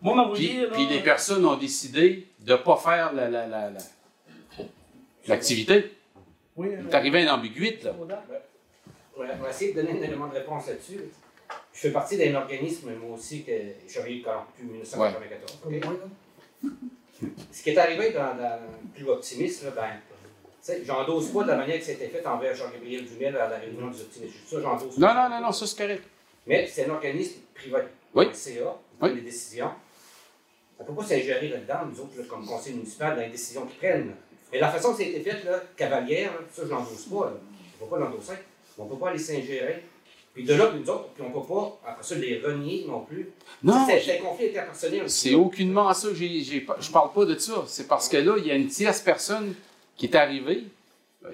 [0.00, 3.46] Moi, Puis, dire, là, puis les personnes ont décidé de ne pas faire la- la-
[3.48, 4.64] la- la-
[5.26, 5.92] l'activité.
[6.56, 7.92] Oui, Il est arrivé une ambiguïté, là.
[9.16, 11.00] Ouais, on va essayer de donner un élément de réponse là-dessus.
[11.72, 13.52] Je fais partie d'un organisme, moi aussi, que
[13.88, 15.58] j'avais eu quand depuis 1994.
[15.62, 15.84] Comme ok?
[15.84, 16.70] moi, là.
[17.52, 21.42] Ce qui est arrivé dans, dans le plus optimiste, là, ben, tu sais, j'endosse pas
[21.44, 24.34] de la manière que c'était fait envers Jean-Gabriel Dumel à la réunion des optimistes.
[24.46, 25.28] Ça, j'endosse Non, pas.
[25.28, 26.02] non, non, non, ça c'est correct.
[26.46, 27.78] Mais c'est un organisme privé.
[28.14, 28.26] Oui.
[28.28, 29.14] Un CA, Oui.
[29.14, 29.70] les décisions.
[30.78, 33.64] On ne peut pas s'ingérer là-dedans, nous autres, là, comme conseil municipal, dans les décisions
[33.66, 34.14] qu'ils prennent.
[34.52, 37.26] Et la façon que ça a été fait, là, cavalière, là, ça, je l'endosse pas.
[37.26, 37.32] là.
[37.80, 38.32] On ne peut pas l'endosser.
[38.78, 39.82] On ne peut pas les s'ingérer.
[40.34, 42.84] Puis de là, puis nous autres, puis on ne peut pas, après ça, les renier
[42.88, 43.30] non plus.
[43.62, 45.08] Non, C'est un conflit interpersonnel.
[45.08, 46.08] c'est aucunement ça.
[46.12, 47.62] J'ai, j'ai pas- je parle pas de ça.
[47.68, 49.54] C'est parce que là, il y a une tierce personne
[49.96, 50.64] qui est arrivée.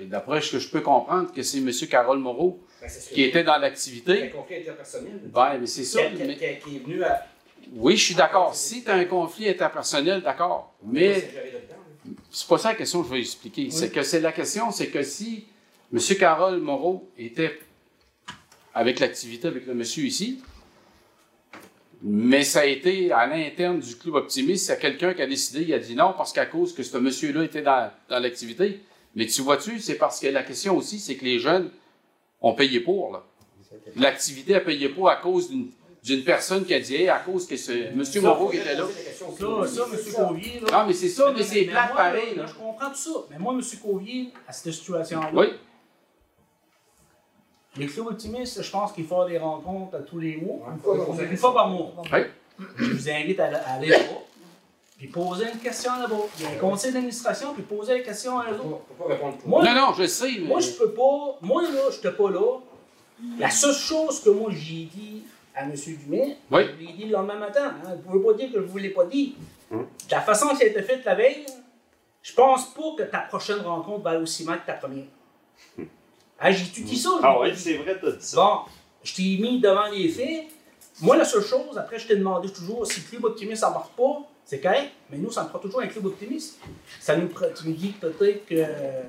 [0.02, 1.70] D'après ce que je peux comprendre, que c'est M.
[1.90, 4.30] Carole Moreau Ben, que qui était dans C'est un l'activité.
[4.30, 5.20] conflit interpersonnel.
[5.24, 6.00] Ben, mais c'est ça.
[6.04, 7.26] Qui- mais- est venu à.
[7.72, 8.54] Oui, je suis d'accord.
[8.54, 10.72] Si tu as un conflit interpersonnel, d'accord.
[10.84, 11.28] Mais
[12.30, 13.70] c'est pas ça la question que je vais expliquer.
[13.70, 15.46] C'est que c'est la question, c'est que si
[15.92, 15.98] M.
[16.18, 17.58] Carole Moreau était
[18.74, 20.40] avec l'activité avec le monsieur ici,
[22.02, 25.74] mais ça a été à l'interne du club optimiste, c'est quelqu'un qui a décidé, il
[25.74, 28.80] a dit non parce qu'à cause que ce monsieur-là était dans, dans l'activité.
[29.16, 31.70] Mais tu vois-tu, c'est parce que la question aussi, c'est que les jeunes
[32.40, 33.12] ont payé pour.
[33.12, 33.24] là.
[33.96, 35.70] L'activité a payé pour à cause d'une
[36.02, 38.02] d'une personne qui a dit, Hey, à cause que ce M.
[38.06, 38.86] Ça, Moreau était là.
[38.86, 40.14] Ça, ça, M.
[40.28, 40.78] Covier, là.
[40.80, 42.36] Non, mais c'est ça, mais c'est plate pareil.
[42.36, 42.48] là, là.
[42.48, 43.10] Je comprends tout ça.
[43.30, 43.60] Mais moi, M.
[43.82, 45.48] Covier, à cette situation-là, Oui,
[47.76, 50.66] les clubs optimistes, je pense qu'il faut des rencontres à tous les mois.
[50.72, 51.22] Une fois par mois.
[51.24, 51.92] Une fois par mois.
[52.12, 52.18] Oui.
[52.76, 54.20] Je vous invite à, à aller là-bas,
[54.98, 56.16] puis poser une question là-bas.
[56.38, 58.80] Il y a un conseil d'administration, puis poser la question à eux On autres.
[58.90, 60.46] ne peut pas répondre pour Moi, Non, non, je sais, mais.
[60.48, 61.38] Moi, je peux pas.
[61.40, 62.58] Moi, là, je n'étais pas là.
[63.38, 65.22] La seule chose que moi, j'ai dit
[65.54, 65.72] à M.
[65.74, 66.62] Dumais, Oui.
[66.66, 67.74] je lui ai dit le lendemain matin.
[67.84, 69.36] Hein, vous ne pouvez pas dire que je ne vous l'ai pas dit.
[69.70, 69.80] Hum.
[70.08, 71.46] De la façon que ça a été fait la veille,
[72.22, 75.04] je pense pas que ta prochaine rencontre va aller aussi mal que ta première.
[76.40, 77.10] Ah, j'ai-tu dit ça?
[77.22, 77.58] Ah dit.
[77.58, 78.36] c'est vrai, t'as dit ça.
[78.36, 78.58] Bon,
[79.04, 80.46] je t'ai mis devant les faits.
[81.02, 83.90] Moi, la seule chose, après, je t'ai demandé toujours si le club optimiste ne marche
[83.96, 86.58] pas, c'est correct, mais nous, ça me prend toujours un club optimiste.
[86.98, 89.02] Ça nous, pre- tu me dis peut-être que euh,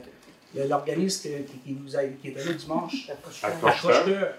[0.68, 3.10] l'organisme qui, qui nous a, qui était là dimanche.
[3.44, 4.34] Accroche-cœur.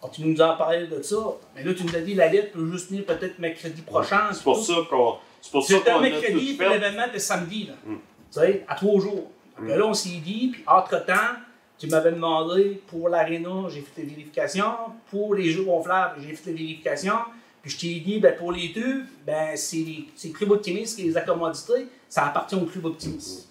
[0.00, 1.16] Alors, tu nous en parlais de ça,
[1.54, 4.28] mais là, tu nous as dit la lettre peut juste venir peut-être mercredi prochain.
[4.32, 7.74] C'est pour ça qu'on c'est pour ça qu'on mercredi, puis l'événement était samedi, là.
[7.84, 7.94] Mm.
[7.94, 9.30] Tu sais, à trois jours.
[9.58, 11.36] Donc là, on s'est dit, puis entre-temps,
[11.78, 14.72] tu m'avais demandé pour l'aréna, j'ai fait les vérifications.
[15.10, 17.18] Pour les jeux gonflables, j'ai fait les vérifications.
[17.62, 19.84] Puis je t'ai dit, ben, pour les deux, ben, c'est
[20.24, 21.88] le club optimiste qui les a commodités.
[22.08, 23.48] Ça appartient au club optimiste.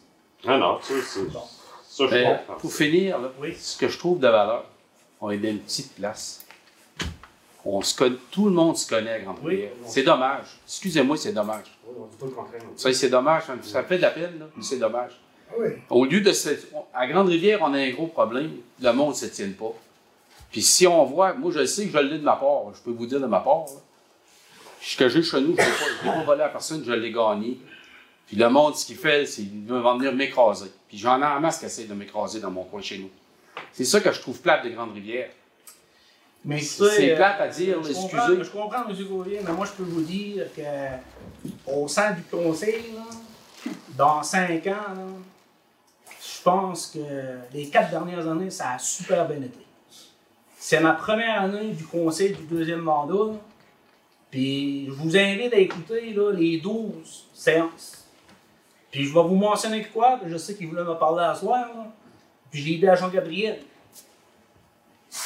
[0.48, 1.24] Ah non, ça, c'est.
[1.32, 1.42] Bon.
[1.88, 2.54] Ça, je comprends.
[2.60, 3.56] pour finir, là, Oui.
[3.58, 4.66] ce que je trouve de valeur,
[5.22, 6.46] on est dans une petite place.
[7.68, 9.72] On se connaît, tout le monde se connaît à Grande-Rivière.
[9.88, 10.46] C'est dommage.
[10.68, 11.66] Excusez-moi, c'est dommage.
[11.88, 12.62] Oui, on dit pas le contraire.
[12.64, 12.70] non.
[12.76, 13.44] Ça, c'est dommage.
[13.46, 15.12] Ça ça fait de la peine, là, mais c'est dommage.
[15.50, 15.70] Ah oui.
[15.90, 16.50] Au lieu de se.
[16.94, 18.52] À Grande-Rivière, on a un gros problème.
[18.82, 19.74] Le monde ne se tient pas.
[20.52, 22.92] Puis si on voit, moi je sais que je l'ai de ma part, je peux
[22.92, 23.66] vous dire de ma part.
[23.66, 23.82] là.
[24.82, 27.58] Ce que j'ai chez nous, je ne l'ai pas volé à personne, je l'ai gagné.
[28.28, 30.72] Puis le monde, ce qu'il fait, c'est qu'il va venir m'écraser.
[30.88, 33.10] Puis j'en ai en masse qui essaie de m'écraser dans mon coin chez nous.
[33.74, 35.30] C'est ça que je trouve plate de Grande-Rivière.
[36.44, 38.10] Mais C'est euh, plate à dire, je excusez.
[38.12, 38.96] comprends, je comprends, M.
[39.08, 40.62] Gauvrier, mais moi, je peux vous dire que
[41.66, 45.08] au sein du conseil, là, dans cinq ans, là,
[46.46, 47.00] pense que
[47.54, 49.66] les quatre dernières années, ça a super bien été.
[50.58, 53.38] C'est ma première année du conseil du deuxième mandat.
[54.30, 58.06] Puis je vous invite à écouter les 12 séances.
[58.92, 61.68] Puis je vais vous mentionner quoi, je sais qu'il voulait me parler à soir.
[62.52, 63.60] Puis je l'ai dit à Jean-Gabriel.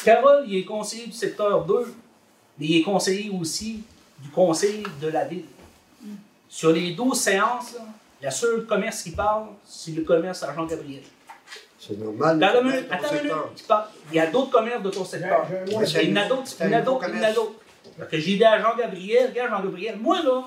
[0.06, 1.94] Carole, il est conseiller du secteur 2,
[2.58, 3.84] mais il est conseiller aussi
[4.20, 5.46] du conseil de la ville.
[6.48, 7.76] Sur les 12 séances,
[8.22, 11.04] la seule commerce qui parle, c'est le commerce à Jean-Gabriel.
[11.80, 12.38] C'est normal.
[12.64, 13.34] Minute, attends une minute.
[13.58, 15.46] il parle- Il y a d'autres commerces de ton secteur.
[15.68, 17.54] Il y en a d'autres, il y en a d'autres, il y en a d'autres.
[18.12, 20.44] J'ai dit à Jean-Gabriel, regarde Jean-Gabriel, moi là,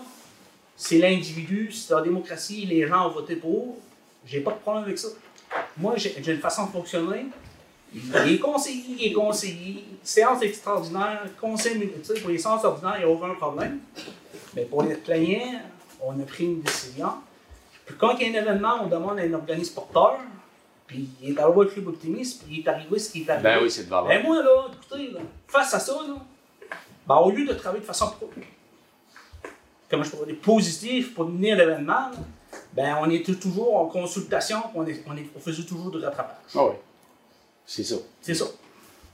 [0.77, 3.79] c'est l'individu, c'est la démocratie, les gens ont voté pour,
[4.27, 5.09] j'ai pas de problème avec ça.
[5.79, 7.27] Moi, j'ai une façon de fonctionner.
[7.95, 11.77] Il est conseiller, il est conseiller, séance extraordinaire, conseil,
[12.21, 13.81] pour les séances ordinaires, il n'y a aucun problème.
[14.55, 15.61] Mais pour les plénières,
[16.01, 17.09] on a pris une décision.
[17.93, 20.19] Puis quand il y a un événement, on demande à un organisme porteur,
[20.87, 23.43] puis il est arrivé le club optimiste, puis il est arrivé ce qui est arrivé.
[23.45, 24.09] Ben oui, c'est de valeur.
[24.09, 26.15] Ben moi, là, écoutez, là, face à ça, là,
[27.07, 28.31] ben, au lieu de travailler de façon pro-
[29.91, 32.13] comment je pourrais dire, positive pour mener l'événement, là,
[32.75, 36.37] ben, on était toujours en consultation, on, est, on, est, on faisait toujours du rattrapage.
[36.55, 36.75] Ah oui.
[37.67, 37.97] C'est ça.
[38.21, 38.47] C'est ça.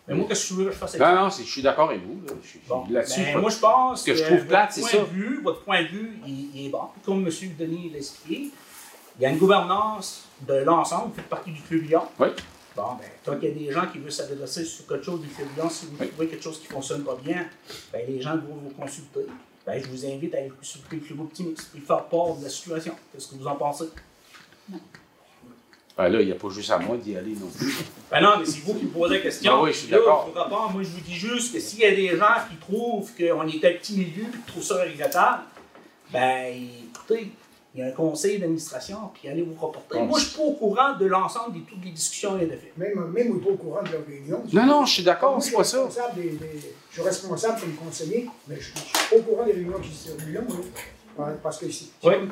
[0.07, 1.91] Mais moi, qu'est-ce que tu veux que je fasse avec Non, non, je suis d'accord
[1.91, 2.23] avec vous.
[2.27, 2.33] là.
[2.43, 5.05] Je suis- Bon, Là-dessus, ben, moi, je pense que je trouve votre plate, c'est ça.
[5.05, 6.81] vue, votre point de vue, il, il est bon.
[7.05, 7.33] Comme M.
[7.59, 8.51] Denis l'a expliqué,
[9.19, 12.03] il y a une gouvernance de l'ensemble, vous faites partie du Club Lyon.
[12.19, 12.29] Oui.
[12.77, 15.29] Bon, ben, tant qu'il y a des gens qui veulent s'adresser sur quelque chose du
[15.29, 16.09] Club Lyon, si vous Oui.
[16.09, 17.47] trouvez quelque chose qui ne fonctionne pas bien,
[17.93, 19.27] ben, les gens vont vous consulter.
[19.67, 22.49] Ben, je vous invite à aller consulter le Club Optimiste et faire part de la
[22.51, 22.95] situation.
[23.13, 23.87] Qu'est-ce que vous en pensez?
[25.97, 27.75] Ben là, il n'y a pas juste à moi d'y aller non plus.
[28.09, 29.57] Ben non, mais c'est vous qui me posez la question.
[29.57, 30.31] Ben oui, je suis d'accord.
[30.73, 33.65] Moi, je vous dis juste que s'il y a des gens qui trouvent qu'on est
[33.65, 35.43] un petit milieu et qui trouvent ça regrettable,
[36.13, 36.55] ben
[36.95, 37.33] écoutez,
[37.75, 39.99] il y a un conseil d'administration, puis allez vous reporter.
[39.99, 40.07] Bon.
[40.07, 42.55] Moi, je suis pas au courant de l'ensemble de toutes les discussions qu'il y a
[42.55, 42.73] de fait.
[42.77, 44.43] Même, même on n'est pas au courant de leur réunion.
[44.53, 45.85] Non, non, je suis d'accord, c'est je pas suis ça.
[45.85, 49.45] responsable des- des- je suis responsable comme conseiller, mais je ne suis pas au courant
[49.45, 50.65] des réunions qui se déroulent.
[51.43, 52.15] Parce que c'est Oui.
[52.15, 52.31] comme-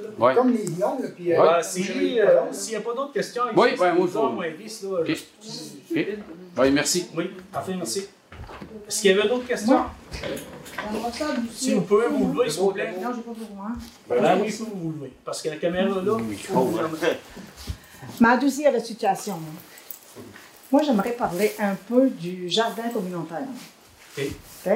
[0.00, 0.08] là.
[0.16, 0.34] Oui.
[0.36, 0.96] comme les lions.
[1.16, 1.38] Puis, Ouais.
[1.38, 1.60] euh,
[2.20, 4.12] euh, S'il n'y a pas d'autres questions, ici, Oui, ben, moi, je-.
[6.56, 7.08] Oui, merci.
[7.16, 8.06] Oui, parfait, merci.
[8.86, 9.84] Est-ce qu'il y avait d'autres questions?
[11.52, 12.94] Si vous pouvez vous lever, s'il vous plaît.
[13.00, 13.70] Non, j'ai pas pour moi.
[14.08, 15.12] Ben oui, il faut vous lever.
[15.24, 16.16] Parce que la caméra est là.
[16.30, 16.78] il faut vous.
[18.20, 19.38] Ma deuxième situation.
[20.70, 20.82] moi.
[20.82, 23.46] J'aimerais parler un peu du jardin communautaire.
[24.16, 24.24] Ok.
[24.66, 24.72] Ok?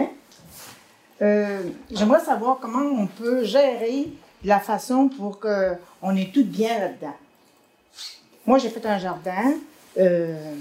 [1.23, 4.09] Euh, j'aimerais savoir comment on peut gérer
[4.45, 7.17] la façon pour qu'on ait tout bien là-dedans.
[8.47, 9.55] Moi, j'ai fait un jardin.
[9.99, 10.55] euh,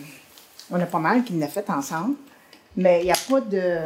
[0.72, 2.16] on a pas mal qui l'a fait ensemble.
[2.76, 3.78] Mais il n'y a pas de...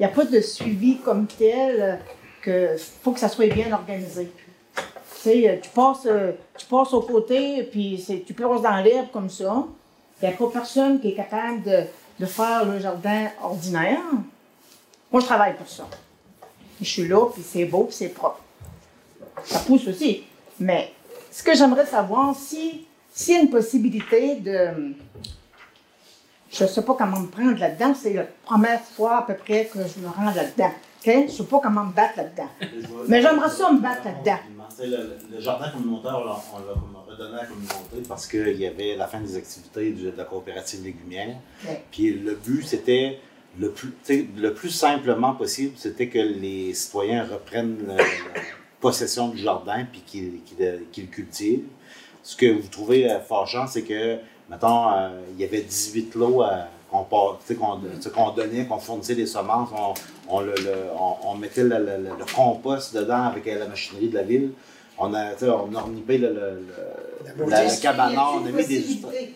[0.00, 1.98] A pas de suivi comme tel
[2.40, 4.30] que faut que ça soit bien organisé.
[4.76, 9.08] Tu sais, euh, tu passes, euh, tu passes au côté, puis tu plonges dans l'herbe
[9.12, 9.64] comme ça.
[10.22, 11.80] Il n'y a pas personne qui est capable de,
[12.20, 13.98] de faire le jardin ordinaire.
[15.10, 15.88] Moi, je travaille pour ça.
[16.80, 18.40] Je suis là, puis c'est beau, puis c'est propre.
[19.44, 20.22] Ça pousse aussi.
[20.60, 20.92] Mais
[21.32, 24.94] ce que j'aimerais savoir, si s'il y a une possibilité de...
[26.50, 27.94] Je ne sais pas comment me prendre là-dedans.
[27.94, 30.70] C'est la première fois à peu près que je me rends là-dedans.
[31.04, 32.48] Je ne sais pas comment me battre là-dedans.
[33.08, 34.38] Mais j'aimerais ça me battre là-dedans.
[34.80, 39.06] Le, le jardin communautaire, on l'a redonné à la communauté parce qu'il y avait la
[39.06, 41.36] fin des activités de, la coopérative légumière.
[41.66, 41.82] Ouais.
[41.90, 43.18] Puis le but, c'était
[43.58, 43.92] le plus,
[44.36, 47.96] le simplement possible, c'était que les citoyens reprennent la
[48.80, 51.64] possession du jardin puis qu'ils qu'ils le- qu'ils le cultivent.
[52.22, 54.18] Ce que vous trouvez euh, fâchant, c'est que,
[54.48, 59.94] mettons, euh, il y avait 18 lots euh, qu'on donnait, qu'on fournissait des semences, on,
[60.28, 61.78] on, le, le- on, on mettait le,
[62.34, 64.52] compost dedans avec la machinerie de la ville.
[65.00, 66.28] On a, on a le, le,
[67.36, 68.84] le, la- le cabanon, on a mis des.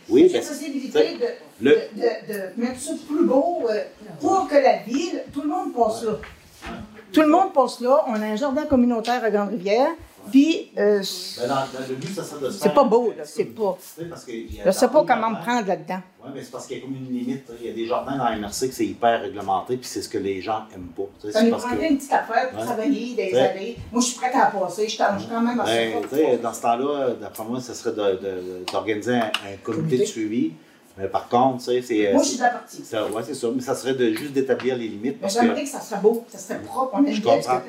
[0.09, 3.83] Oui, Il y a ben, possibilité de, le- de, de, mettre ça plus beau euh,
[4.21, 6.13] pour que la ville, tout le monde passe là.
[7.13, 8.05] Tout le monde passe là.
[8.09, 9.89] On a un jardin communautaire à Grande-Rivière.
[10.31, 13.25] Puis, euh, Ben, c'est pas beau, là.
[13.25, 13.77] C'est pas.
[13.99, 16.01] Je sais pas comment me prendre là-dedans.
[16.25, 17.45] Oui, mais c'est parce qu'il y a comme une limite.
[17.61, 20.09] Il y a des jardins dans la MRC que c'est hyper réglementé, puis c'est ce
[20.09, 21.03] que les gens aiment pas.
[21.21, 22.65] tu sais, parce que- une petite affaire pour Ouais.
[22.67, 23.41] travailler des Ouais.
[23.41, 23.77] années.
[23.91, 24.89] Moi, je suis prête à la passer.
[24.89, 27.93] Je quand même Ben, pour dans ce temps-là, d'après moi, ce serait
[28.73, 30.53] d'organiser un, un comité de suivi.
[30.99, 32.13] Mais par contre, tu sais, c'est.
[32.13, 32.85] Moi, je suis de la partie.
[32.85, 33.49] ça- ouais, c'est ça.
[33.55, 35.17] Mais ça serait de juste d'établir les limites.
[35.27, 36.91] J'aimerais que ça soit beau, que ça serait propre.
[36.95, 37.61] On a Je comprends.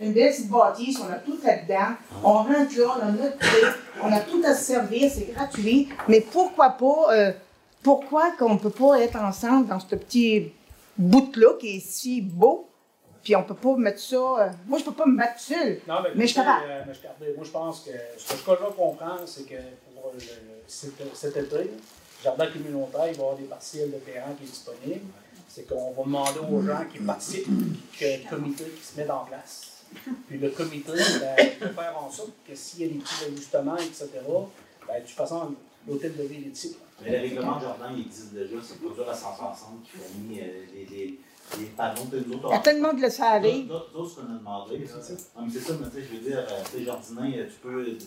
[0.00, 1.94] Euh, une belle petite bâtisse, on a tout là-dedans.
[2.24, 3.66] On rentre là, on a notre thé,
[4.02, 5.88] on a tout à se servir, c'est gratuit.
[6.08, 7.32] Mais pourquoi pas, euh,
[7.82, 10.52] pourquoi qu'on ne peut pas être ensemble dans ce petit
[10.98, 12.68] bout-là qui est si beau,
[13.22, 14.16] puis on peut pas mettre ça.
[14.16, 15.80] euh, moi, je peux pas me battre seul.
[15.86, 16.64] Non, mais, Mais je capable.
[16.68, 19.56] euh, mais je regardez, moi, je pense que ce que je dois comprendre, c'est que
[19.94, 20.20] pour le-
[20.66, 21.70] cet, cet été, le
[22.24, 25.00] jardin communautaire, il va y avoir des partiels de terrain qui est disponible.
[25.48, 27.48] C'est qu'on va demander aux gens qui participent
[27.96, 29.69] qu'il y ait un comité qui se mette en place.
[30.28, 33.76] Puis le comité ben, peut faire en sorte que s'il y a des petits ajustements,
[33.76, 34.08] etc.,
[34.86, 35.54] ben, de toute façon,
[35.88, 36.76] l'hôtel de ville est ici.
[37.02, 38.56] mais le règlement de jardin, il existe déjà.
[38.62, 41.18] C'est le produit à 160 qui fournit euh, les, les,
[41.58, 42.02] les panneaux.
[42.10, 43.62] Sais, nous autres, Il y a tellement de laisser aller.
[43.64, 45.22] D'autres, d'autres, qu'on a demandé, c'est ça.
[45.36, 47.46] Non, mais c'est ça, mais tu sais, je veux dire, euh, tu sais, jardiner, euh,
[47.46, 47.98] tu peux,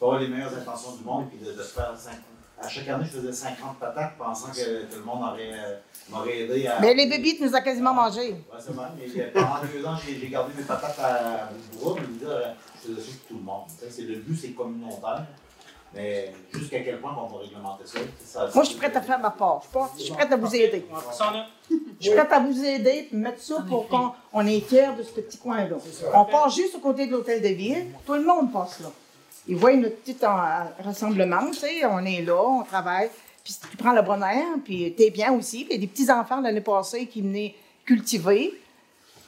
[0.00, 1.92] avoir les meilleures intentions du monde, puis de, de se faire.
[1.96, 2.18] cinq-
[2.62, 5.76] à chaque année, je faisais 50 patates, pensant que, que le monde aurait, euh,
[6.10, 6.80] m'aurait aidé à.
[6.80, 8.30] Mais les bébites nous a quasiment mangé.
[8.30, 11.80] Ouais, c'est vrai, mais euh, pendant deux ans, j'ai, gardé mes patates à bout de
[11.80, 12.44] bras, je euh,
[12.76, 13.62] je faisais ça pour tout le monde.
[13.90, 15.26] C'est, le but, c'est communautaire.
[15.94, 18.48] Mais jusqu'à quel point on va réglementer ça?
[18.54, 19.60] Moi, je suis prête à faire ma part.
[19.98, 20.86] Je suis prête à vous aider.
[21.68, 25.02] Je suis prête à vous aider et mettre ça pour qu'on on est fiers de
[25.02, 25.76] ce petit coin-là.
[26.14, 27.88] On passe juste au côté de l'hôtel de ville.
[28.06, 28.88] Tout le monde passe là.
[29.48, 33.10] Ils voient notre petit en- rassemblement, tu sais, on est là, on travaille.
[33.44, 35.64] Puis tu prends le bon air, puis t'es bien aussi.
[35.64, 37.54] Puis des petits-enfants l'année passée qui venaient
[37.84, 38.52] cultiver.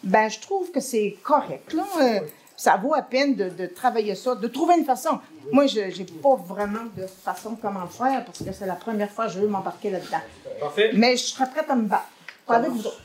[0.05, 1.84] Ben, je trouve que c'est correct, là.
[2.01, 2.20] Euh,
[2.57, 5.18] Ça vaut à peine de, de travailler ça, de trouver une façon.
[5.51, 9.10] Moi, je n'ai pas vraiment de façon comment le faire parce que c'est la première
[9.10, 10.20] fois que je veux m'embarquer là-dedans.
[10.60, 10.91] Parfait.
[10.94, 12.07] Mais je serais prête à me battre.
[12.47, 13.01] Pas avec vous autres.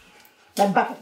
[0.59, 0.93] Me battre.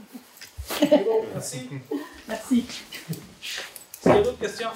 [1.33, 1.69] Merci.
[2.29, 2.65] Merci.
[3.09, 4.69] Est-ce qu'il y a d'autres questions?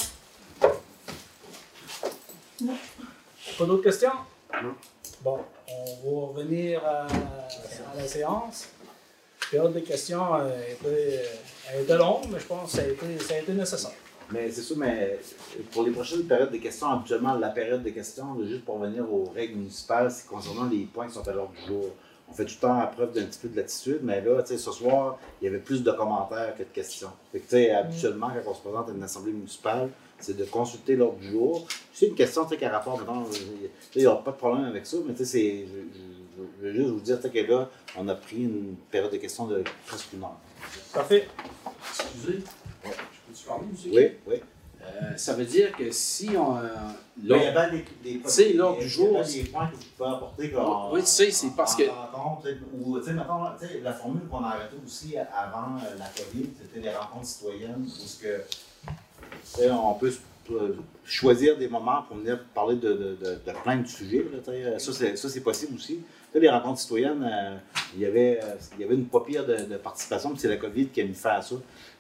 [3.58, 4.12] Pas d'autres questions?
[4.62, 4.74] Non.
[5.24, 8.70] Bon, on va revenir à, à la séance.
[9.42, 11.20] La période de questions a été,
[11.70, 13.92] a été longue, mais je pense que ça a été, ça a été nécessaire.
[14.32, 15.20] Mais c'est ça, mais
[15.72, 19.30] pour les prochaines périodes de questions, habituellement, la période de questions, juste pour revenir aux
[19.36, 21.86] règles municipales, c'est concernant les points qui sont à l'ordre du jour.
[22.30, 24.54] On fait tout le temps à preuve d'un petit peu de latitude, mais là, tu
[24.54, 27.12] sais, ce soir, il y avait plus de commentaires que de questions.
[27.34, 29.90] Fait que, habituellement, quand on se présente à une assemblée municipale,
[30.22, 31.66] c'est de consulter l'ordre du jour.
[31.94, 33.26] C'est une question, tu sais, qui a rapport, maintenant,
[33.96, 35.66] il n'y a pas de problème avec ça, mais tu sais, c'est.
[35.68, 36.12] Je, je-
[36.62, 39.18] je veux juste vous dire, tu sais, que là, on a pris une période de
[39.18, 40.38] questions de presque une heure.
[40.94, 41.28] Parfait.
[41.90, 42.40] Excusez,
[42.84, 43.92] je peux-tu parler, monsieur?
[43.94, 44.42] Oui, oui.
[44.84, 46.58] Euh, ça veut dire que si on.
[46.58, 46.68] euh,
[47.22, 49.76] il y des, des, Tu sais, l'ordre du il y jour, avait des points que
[49.76, 50.92] vous pouvez apporter comme.
[50.92, 53.80] Oui, tu sais, c'est parce que- rencontre, tu sais, ou, tu sais, mettons, tu sais,
[53.82, 57.88] la formule qu'on a arrêtée aussi avant euh, la COVID, c'était les rencontres citoyennes, où
[57.88, 58.42] ce que,
[59.72, 60.12] on peut
[60.52, 64.26] euh, choisir des moments pour venir parler de, de, de, de plein de sujets.
[64.32, 65.16] Là, sais.
[65.16, 66.00] ça, c'est, possible aussi.
[66.34, 67.58] Les rencontres citoyennes, euh,
[67.96, 70.58] il, y avait, euh, il y avait une pas pire de, participation, puis c'est la
[70.58, 71.56] COVID qui a mis fin à ça.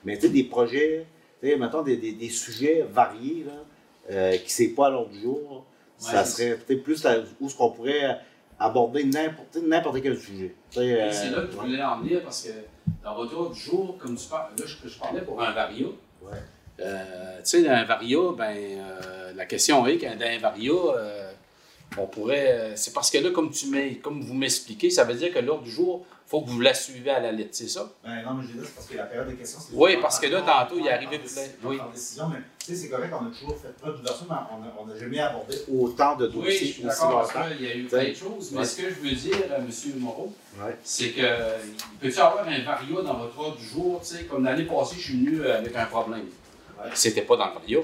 [0.05, 1.05] Mais des projets,
[1.43, 3.53] mettons, des, des, des sujets variés, là,
[4.09, 5.65] euh, qui ne pas à l'ordre du jour,
[5.97, 8.19] ça serait peut-être plus la- où ce qu'on pourrait
[8.57, 10.55] aborder n'importe quel sujet.
[10.77, 12.51] Euh, c'est là que je voulais en venir parce que
[13.03, 15.87] dans votre du jour, comme tu parles, là, je, je parlais pour un varia.
[16.21, 16.31] Ouais.
[16.81, 20.71] Euh, tu sais, dans un varia, ben, euh, la question est qu'un dans un varia,
[20.71, 21.31] euh,
[21.97, 22.47] on pourrait.
[22.51, 23.67] euh, c'est parce que là, comme, tu
[24.01, 26.73] comme vous m'expliquez, ça veut dire que l'ordre du jour, il faut que vous la
[26.73, 27.91] suivez à la lettre, c'est ça?
[28.05, 30.17] Ben, non, mais j'ai dit, c'est parce que la période de questions, c'est Oui, parce
[30.17, 31.07] que là, tantôt, il par- plein.
[31.19, 31.77] par- Oui.
[31.93, 34.35] décision, mais tu sais, c'est correct, on a toujours fait preuve d'ouverture, mais
[34.79, 37.83] on n'a jamais abordé autant de Oui, dossiers je suis d'accord qu'il y a eu
[37.83, 39.67] plein de choses, mais ce que je veux dire, M.
[39.99, 40.77] Moreau, Ouais.
[40.85, 41.57] c'est que euh,
[41.99, 45.01] peut-tu avoir un varia dans votre ordre du jour, tu sais, comme l'année passée, je
[45.01, 46.23] suis venu avec un problème.
[46.93, 47.79] C'était pas dans le varia.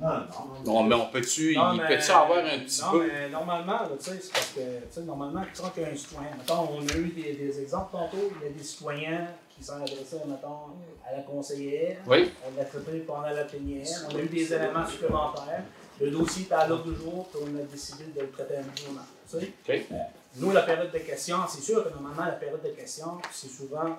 [0.00, 0.82] Non, non, non.
[0.84, 3.08] Mais on peut-tu, peut-tu avoir un petit non, peu?
[3.08, 5.96] mais normalement, tu sais, c'est parce que, tu sais, normalement, quand il y a un
[5.96, 9.26] citoyen, mettons, on a eu des, des exemples tantôt, il y a des citoyens
[9.58, 11.96] qui sont adressés, mettons, à la conseillère.
[12.06, 12.30] Oui.
[12.46, 13.86] On l'a traité pendant la plénière.
[14.08, 15.64] On a eu des éléments supplémentaires.
[16.00, 18.60] Le dossier était à l'ordre du jour, puis on a décidé de le traiter à
[18.60, 19.04] un moment.
[19.28, 19.86] Tu sais.
[19.90, 19.96] Euh,
[20.36, 23.98] nous, la période de questions, c'est sûr que normalement, la période de questions, c'est souvent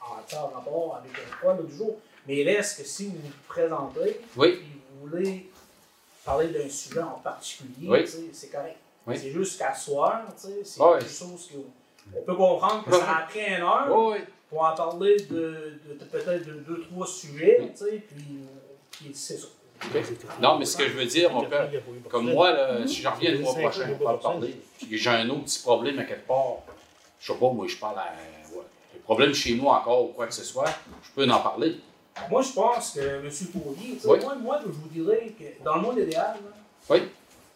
[0.00, 1.96] en, rapport avec le poids du jour.
[2.26, 4.52] Mais il reste que si vous vous présentez, Oui.
[4.56, 4.66] puis
[5.00, 5.50] vous voulez
[6.24, 8.04] parler d'un sujet en particulier, Oui.
[8.32, 8.76] c'est correct.
[9.06, 9.16] Oui.
[9.16, 10.98] C'est juste qu'à soir, c'est oui.
[10.98, 11.48] quelque chose
[12.12, 14.18] qu'on peut comprendre que ça a pris une heure Oh, oui.
[14.50, 18.24] pour en parler de, de- de peut-être de deux, trois sujets, puis,
[18.90, 19.46] puis c'est ça.
[20.40, 21.56] Non, mais ce que je veux dire, on peut,
[22.10, 24.96] comme moi, là, si je reviens le mois prochain, on va en parler, puis que
[24.96, 26.56] j'ai un autre petit problème à quelque part,
[27.20, 28.12] je sais pas, moi, je parle à.
[28.54, 28.62] Ouais,
[28.96, 30.64] un problème chez nous encore ou quoi que ce soit,
[31.02, 31.76] je peux en parler.
[32.30, 33.30] Moi, je pense que M.
[33.54, 34.18] Oui.
[34.22, 36.36] moi, moi, je vous dirais que dans le monde idéal,
[36.88, 37.02] Oui.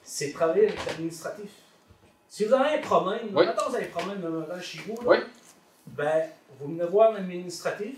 [0.04, 1.50] c'est travailler avec l'administratif.
[2.28, 3.46] Si vous avez un problème, Oui.
[3.46, 5.16] maintenant vous avez un problème de chez vous, là, Oui.
[5.86, 6.28] ben,
[6.60, 7.96] vous venez voir l'administratif,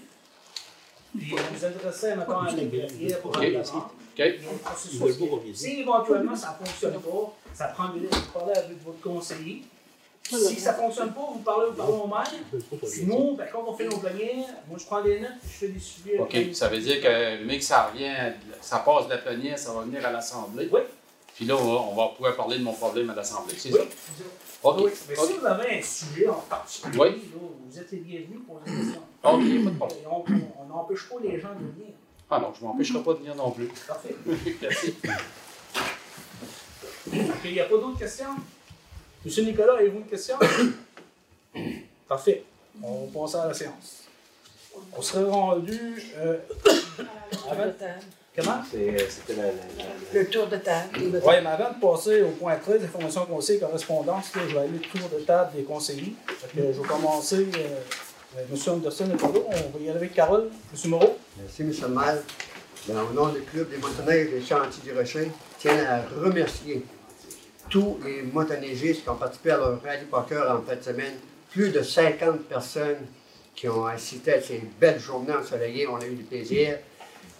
[1.19, 3.37] puis vous vous adressez, mettons, à l'agrégateur pour OK.
[3.39, 3.67] un demande.
[3.67, 4.19] OK.
[4.19, 5.57] Il y a un processus.
[5.57, 8.17] Si éventuellement ça ne fonctionne pas, ça prend du temps.
[8.19, 9.65] Vous parlez avec votre conseiller.
[10.25, 12.31] Si ça ne fonctionne pas, vous parlez au maire.
[12.85, 15.81] Sinon, ben, quand on fait nos plénières, moi je prends des notes, je fais des
[15.81, 16.19] suivis.
[16.19, 16.37] OK.
[16.55, 18.15] Ça veut dire que, mais que ça revient,
[18.61, 20.69] ça passe de la plénière, ça va venir à l'Assemblée.
[20.73, 20.81] Oui.
[21.35, 23.55] Puis là, on va, on va pouvoir parler de mon problème à l'Assemblée.
[23.59, 23.81] C'est Oui.
[23.81, 24.25] ça?
[24.63, 24.77] OK.
[24.85, 24.91] Oui.
[25.09, 27.09] Mais si vous avez un sujet en particulier, Oui.
[27.11, 29.03] là, vous êtes les bienvenus pour les questions.
[29.25, 30.47] OK, pas de problème.
[30.61, 31.95] On n'empêche pas les gens de venir.
[32.31, 33.69] Ah non, je ne m'empêcherai pas de venir non plus.
[33.87, 34.15] Parfait.
[34.63, 34.95] Merci.
[37.45, 38.27] Il n'y a pas d'autres questions?
[39.25, 40.37] Monsieur Nicolas, avez-vous une question?
[42.09, 42.45] Parfait.
[42.83, 44.03] On va passer à la séance.
[44.97, 46.39] On serait rendu euh,
[47.51, 47.73] avant...
[48.35, 48.63] Comment?
[48.71, 50.89] C'est- C'était la, la- la- Le tour de table.
[50.99, 54.71] Oui, mais avant de passer au point 13, information conseil correspondance, là, je vais aller
[54.71, 56.15] le tour de table des conseillers.
[56.27, 57.47] Fait que je vais commencer.
[57.59, 57.81] Euh,
[58.35, 58.73] avec M.
[58.73, 59.45] Anderson et Polo.
[59.47, 60.49] On va y aller avec Carole.
[60.73, 60.91] M.
[60.91, 61.19] Moreau?
[61.39, 61.73] Merci, M.
[61.83, 62.23] le maire.
[62.89, 66.83] Ben, au nom du Club des motoneiges des Chantiers du Rocher, je tiens à remercier
[67.73, 71.15] tous les motoneigistes qui ont participé à leur rallye poker en fin de semaine.
[71.51, 73.07] Plus de 50 personnes
[73.55, 75.89] qui ont assisté à ces belles journées ensoleillées.
[75.89, 76.79] On a eu du plaisir.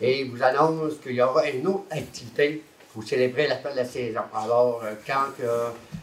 [0.01, 2.63] Et il vous annonce qu'il y aura une autre activité
[2.93, 4.23] pour célébrer la fin de la saison.
[4.35, 5.45] Alors, euh, quand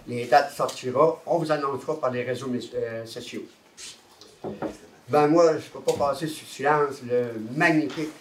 [0.08, 3.44] les dates sortiront, on vous annoncera par les réseaux euh, sociaux.
[5.10, 8.12] Ben moi, je ne peux pas passer sous silence le magnifique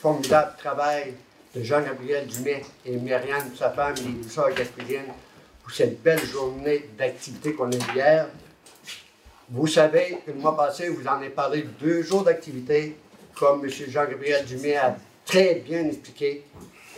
[0.00, 1.14] formidable travail
[1.62, 5.12] Jean-Gabriel Dumais et Myriam, sa femme, et les douceurs gaspésiennes,
[5.62, 8.28] pour cette belle journée d'activité qu'on a eu hier.
[9.48, 12.96] Vous savez que le mois passé, vous en avez parlé de deux jours d'activité,
[13.34, 13.70] comme M.
[13.70, 16.44] Jean-Gabriel Dumais a très bien expliqué,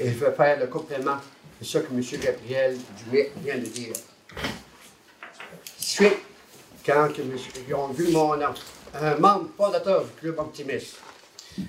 [0.01, 1.17] et je vais faire le complément
[1.61, 2.03] de ce que M.
[2.23, 3.95] Gabriel Dumais vient de dire.
[5.79, 6.19] Suite,
[6.85, 8.33] quand ils ont vu mon
[8.95, 10.97] un membre fondateur du Club Optimiste,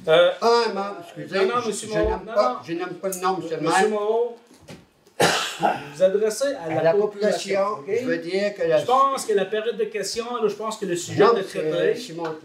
[0.08, 2.60] Euh, un membre, excusez, non, non, je- monsieur je n'aime non, pas, non.
[2.66, 3.90] je n'aime pas le nom, monsieur le Monsieur maire.
[3.90, 4.38] Moreau,
[5.20, 8.78] vous vous adressez à la, À la population, je veux dire que la...
[8.80, 11.40] Je pense que la période de questions, là, je pense que le sujet Non, de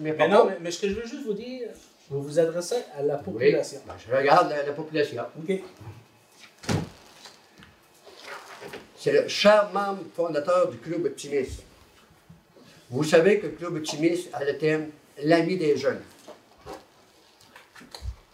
[0.01, 1.69] mes Mais non, mais, mais ce que je veux juste vous dire,
[2.11, 3.81] vous vous adressez à la Oui, population.
[3.87, 5.23] ben, je regarde la, la population.
[5.39, 5.61] OK.
[8.97, 11.63] C'est le cher membre fondateur du Club Optimiste.
[12.91, 14.91] Vous savez que le Club Optimiste a le thème
[15.23, 16.01] L'ami des jeunes.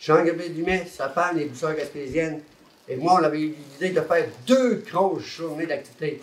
[0.00, 2.40] Jean-Gabriel Dumais, sa femme, les douceurs gaspésiennes,
[2.88, 6.22] et moi, on avait eu l'idée de faire deux grosses journées d'activité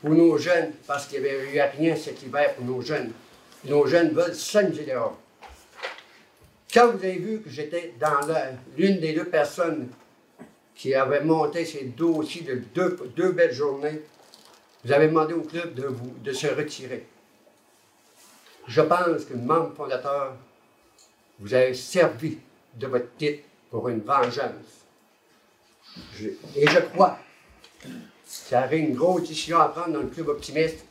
[0.00, 3.10] pour nos jeunes, parce qu'il n'y avait eu rien cet hiver pour nos jeunes.
[3.64, 5.18] Nos jeunes veulent s'amuser dehors.
[6.72, 8.20] Quand vous avez vu que j'étais dans
[8.78, 9.88] l'une des deux personnes
[10.76, 12.62] qui avait monté ces dossiers de
[13.16, 14.02] deux, belles journées,
[14.84, 15.88] vous avez demandé au club de,
[16.22, 17.04] de se retirer.
[18.68, 20.36] Je pense que membre fondateur,
[21.40, 22.38] vous avez servi
[22.76, 24.84] de votre titre pour une vengeance.
[26.54, 27.18] Et je crois
[27.80, 30.84] qu'il y avait une grosse décision à prendre dans le club optimiste.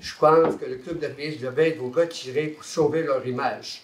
[0.00, 3.82] Je pense que le club de police devait vous retirer pour sauver leur image.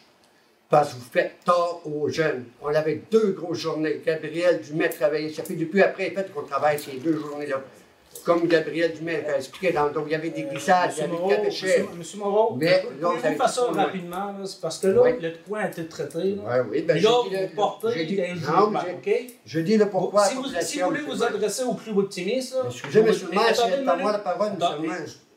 [0.69, 2.45] Parce que vous faites tort aux jeunes.
[2.61, 4.03] On avait deux grosses journées.
[4.05, 5.33] Gabriel Dumais travaillait.
[5.33, 7.63] Ça fait depuis après, qu'on travaille ces deux journées-là.
[8.25, 9.73] Comme Gabriel Dumais a expliqué
[10.07, 12.67] il y avait des glissades, il y Monsieur avait Moreau, des monsieur Moreau, Mais
[13.01, 15.11] là, vous faire ça rapidement, c'est parce que là, Oui.
[15.21, 16.19] le point a été traité.
[16.37, 16.43] Là.
[16.43, 19.11] Ouais, oui, ben, là, le- portez dit- non, OK?
[19.47, 20.25] Je dis le pourquoi.
[20.27, 23.55] si, vous, si population, vous voulez vous adresser au club optimiste, là, Excusez, mais maire,
[23.55, 24.53] c'est pas moi la parole.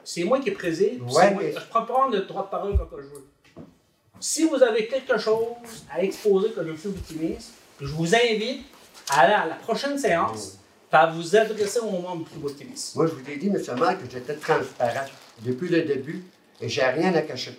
[0.04, 1.02] C'est moi qui préside.
[1.04, 3.26] Ouais, mais- Je prends pas le droit de parole quand je veux.
[4.20, 5.46] Si vous avez quelque chose
[5.92, 8.66] à exposer que le club optimiste, je vous invite
[9.10, 10.60] à aller à la prochaine séance
[10.92, 12.96] à vous adresser membres du club optimiste.
[12.96, 15.06] Moi, je vous ai dit, monsieur le maire, que j'étais transparent
[15.40, 16.24] depuis le début
[16.60, 17.58] et j'ai rien à cacher.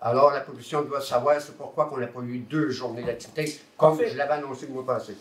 [0.00, 3.96] Alors, la population doit savoir c'est pourquoi on n'a pas eu deux journées d'activité, comme
[3.98, 4.12] Parfait.
[4.12, 5.14] je l'avais annoncé le mois passé.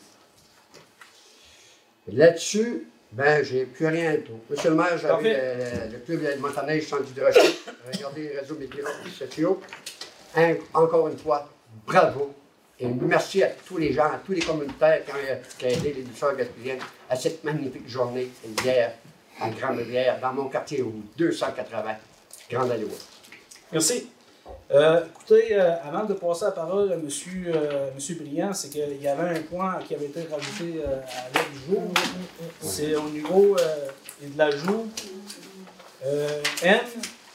[2.07, 4.31] Là-dessus, ben, j'ai plus rien à dire.
[4.49, 5.33] Monsieur le maire, j'avais
[5.87, 7.41] le, le club de Montaneige Centre d'hydrogen.
[7.93, 8.85] Regardez les réseaux médias
[9.17, 9.59] sociaux.
[10.35, 11.49] Un- encore une fois,
[11.85, 12.33] bravo.
[12.81, 16.35] Et merci à tous les gens, à tous les communautaires qui ont, aidé les douceurs
[16.35, 18.29] gaspésiennes à cette magnifique journée
[18.63, 18.93] hier
[19.41, 21.95] en Grande-Rivière, dans mon quartier au 280,
[22.49, 22.93] Grande Alloua.
[23.71, 24.09] Merci.
[24.71, 27.01] Euh, écoutez, euh, avant de passer la parole à M.
[27.03, 30.87] Monsieur, euh, Monsieur Briand, c'est qu'il y avait un point qui avait été rajouté à
[31.33, 31.81] l'heure du jour.
[32.61, 33.57] C'est au niveau
[34.21, 34.87] de l'ajout
[36.63, 36.79] N,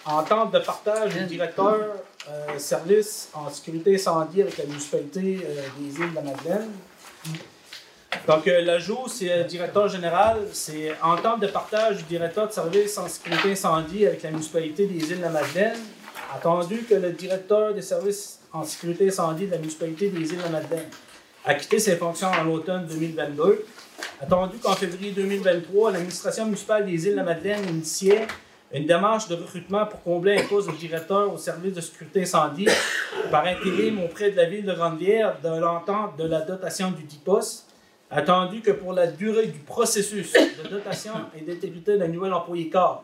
[0.06, 1.96] entente de partage du directeur
[2.28, 6.70] euh, service en sécurité incendie avec la municipalité euh, des îles de la Madeleine.
[8.26, 13.08] Donc, euh, l'ajout, c'est directeur général, c'est entente de partage du directeur de service en
[13.08, 15.76] sécurité incendie avec la municipalité des îles de la Madeleine.
[16.34, 20.42] Attendu que le directeur des services en sécurité incendie de la municipalité des îles de
[20.44, 20.88] la Madeleine
[21.44, 23.66] a quitté ses fonctions en l'automne 2022.
[24.22, 28.26] Attendu qu'en février 2023, l'administration municipale des îles de la Madeleine initiait
[28.72, 32.68] une démarche de recrutement pour combler un poste de directeur au service de sécurité incendie
[33.30, 37.20] par intérim auprès de la ville de Grande-Bière de l'entente de la dotation du dit
[37.24, 37.70] poste.
[38.10, 43.02] Attendu que pour la durée du processus de dotation et d'intégrité d'un nouvel employé cadre,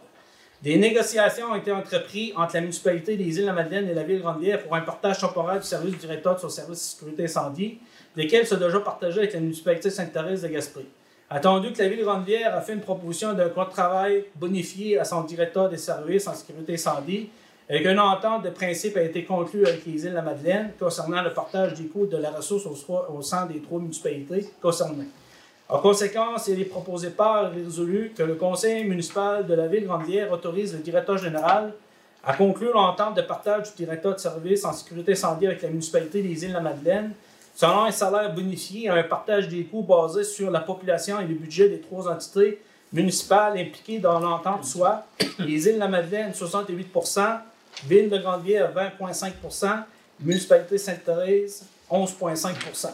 [0.62, 4.02] des négociations ont été entreprises entre la municipalité des îles de la Madeleine et la
[4.02, 6.84] ville de Grande-Bière pour un partage temporaire du service du directeur de son service de
[6.84, 7.78] sécurité incendie,
[8.14, 10.80] lesquels sont déjà partagés avec la municipalité Sainte-Thérèse de Gaspé.
[11.32, 14.98] Attendu que la ville de Grande-Bière a fait une proposition d'un contrat de travail bonifié
[14.98, 17.30] à son directeur des services en sécurité incendie,
[17.68, 21.22] et qu'une entente de principe a été conclue avec les îles de la Madeleine concernant
[21.22, 25.06] le partage des coûts de la ressource au, sein des trois municipalités concernées.
[25.68, 29.86] En conséquence, il est proposé par résolu que le conseil municipal de la ville de
[29.86, 31.72] Grande-Bière autorise le directeur général
[32.24, 36.22] à conclure l'entente de partage du directeur de service en sécurité incendie avec la municipalité
[36.22, 37.12] des îles de la Madeleine,
[37.54, 41.68] selon un salaire bonifié un partage des coûts basé sur la population et le budget
[41.68, 42.60] des trois entités
[42.92, 45.04] municipales impliquées dans l'entente, soit
[45.38, 47.40] les îles de la Madeleine 68%
[47.86, 49.84] Ville de Grande-Bière 20,5%
[50.20, 52.90] municipalité Sainte-Thérèse 11,5%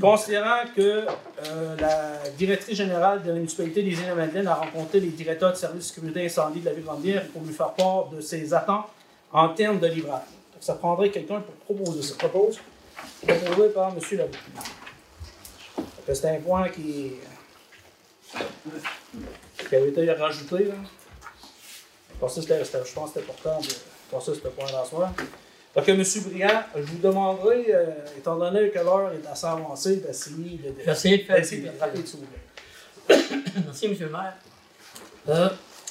[0.00, 4.54] Considérant que euh, la directrice générale de la municipalité des îles de la Madeleine a
[4.54, 7.52] rencontré les directeurs de services de sécurité incendie de la ville de Grande-Bière pour lui
[7.52, 8.86] faire part de ses attentes
[9.32, 10.22] en termes de livrage.
[10.52, 12.14] Donc, ça prendrait quelqu'un pour proposer ça.
[12.16, 12.58] Propose.
[13.26, 14.00] Proposé par M.
[16.08, 17.12] C'était un point qui,
[19.68, 20.64] qui avait été rajouté.
[20.64, 20.74] Là.
[22.18, 25.12] Pour ça, je pense que c'était important de ça, ce point-là soir.
[25.74, 26.02] Donc, M.
[26.26, 27.86] Briand, je vous demanderai, euh,
[28.18, 30.94] étant donné que l'heure est assez avancée, d'essayer de, de, de faire
[31.36, 31.70] d'essayer de.
[33.64, 33.96] Merci, M.
[33.98, 34.34] le maire.
[35.28, 35.48] Euh,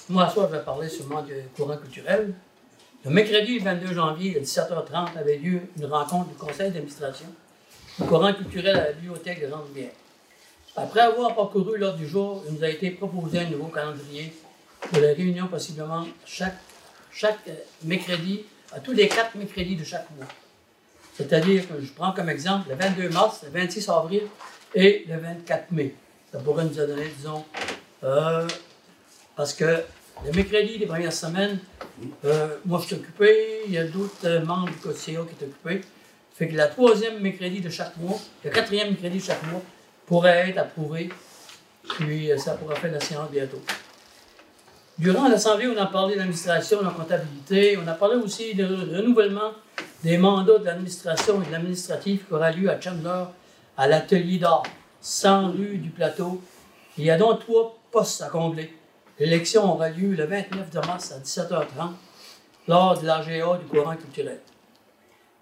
[0.10, 2.34] moi, ce soir, je vais parler seulement du courant culturel.
[3.04, 7.26] Le mercredi 22 janvier, à 17h30, avait lieu une rencontre du conseil d'administration
[7.98, 9.90] du courant culturel à la bibliothèque de Jean-Rivière.
[10.76, 14.32] Après avoir parcouru l'ordre du jour, il nous a été proposé un nouveau calendrier
[14.82, 16.60] pour les réunions possiblement chaque,
[17.12, 20.28] chaque euh, mercredi, à tous les quatre mercredis de chaque mois.
[21.18, 24.22] C'est-à-dire que je prends comme exemple le 22 mars, le 26 avril
[24.76, 25.96] et le 24 mai.
[26.32, 27.44] Ça pourrait nous donner, disons,
[28.04, 28.48] euh,
[29.36, 29.84] parce que
[30.26, 31.60] le mercredi, les premières semaines,
[32.26, 35.22] euh, moi je suis occupé, il y a d'autres euh, membres du CA qui sont
[35.22, 35.82] occupés.
[36.36, 39.62] Fait que la troisième mercredi de chaque mois, le quatrième mercredi de chaque mois
[40.06, 41.10] pourrait être approuvé,
[41.84, 43.62] puis euh, ça pourra faire la séance bientôt.
[44.98, 48.64] Durant l'Assemblée, on a parlé de l'administration, de la comptabilité, on a parlé aussi du
[48.64, 49.52] renouvellement
[50.04, 53.24] des mandats de l'administration et de l'administratif qui aura lieu à Chandler,
[53.78, 54.64] à l'atelier d'art,
[55.02, 56.42] 100 rue du Plateau.
[56.98, 58.72] Il y a donc trois postes à combler.
[59.22, 61.92] L'élection aura lieu le 29 de mars à 17h30
[62.68, 64.40] lors de l'AGA du courant culturel.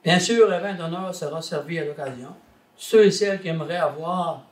[0.03, 2.35] Bien sûr, un vin d'honneur sera servi à l'occasion.
[2.75, 4.43] Ceux et celles qui aimeraient avoir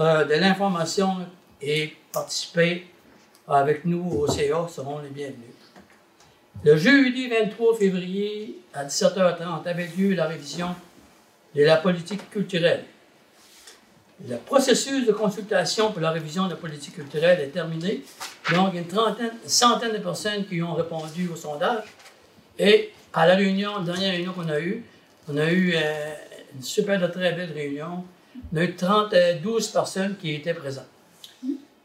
[0.00, 1.26] euh, de l'information
[1.60, 2.86] et participer
[3.46, 5.52] avec nous au CA seront les bienvenus.
[6.62, 10.74] Le jeudi 23 février à 17h30 avait lieu la révision
[11.54, 12.84] de la politique culturelle.
[14.22, 18.04] Le processus de consultation pour la révision de la politique culturelle est terminé.
[18.52, 21.84] Donc, une trentaine, une centaine de personnes qui ont répondu au sondage.
[22.58, 24.84] Et à la réunion, la dernière réunion qu'on a eue,
[25.28, 26.14] on a eu euh,
[26.54, 28.04] une super de très belle réunion.
[28.52, 30.84] On a eu 30, euh, 12 personnes qui étaient présentes.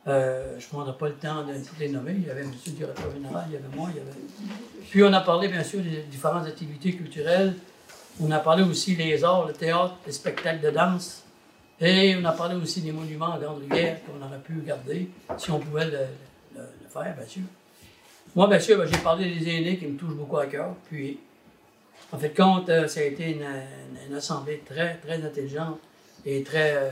[0.07, 2.15] Euh, je ne prendrai pas le temps de toutes les nommer.
[2.15, 2.51] Il y avait M.
[2.65, 4.11] le directeur général, il y avait moi, il y avait.
[4.89, 7.55] Puis on a parlé bien sûr des différentes activités culturelles.
[8.21, 11.23] On a parlé aussi des arts, le théâtre, les spectacles de danse.
[11.81, 15.59] Et on a parlé aussi des monuments à Grande-Rivière qu'on aurait pu garder si on
[15.59, 17.43] pouvait le, faire, bien sûr.
[18.35, 20.75] Moi, bien sûr, ben, j'ai parlé des aînés qui me touchent beaucoup à cœur.
[20.89, 21.19] Puis,
[22.11, 25.79] en fait, compte, euh, ça a été une, assemblée très, très intelligente
[26.25, 26.89] et très, euh,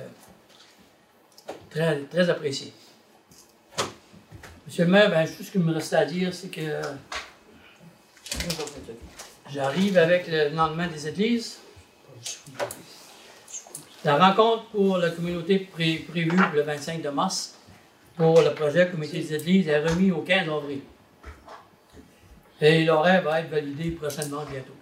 [1.69, 2.71] très, très appréciée.
[4.65, 6.81] Monsieur le maire, ben, tout ce qu'il me reste à dire, c'est que
[9.51, 11.59] j'arrive avec le lendemain des églises.
[14.07, 17.55] La rencontre pour la communauté pré- prévue le 25 de mars
[18.15, 20.79] pour le projet Comité des Églises est remis au 15 avril.
[22.61, 24.73] Et l'horaire va être validé prochainement bientôt.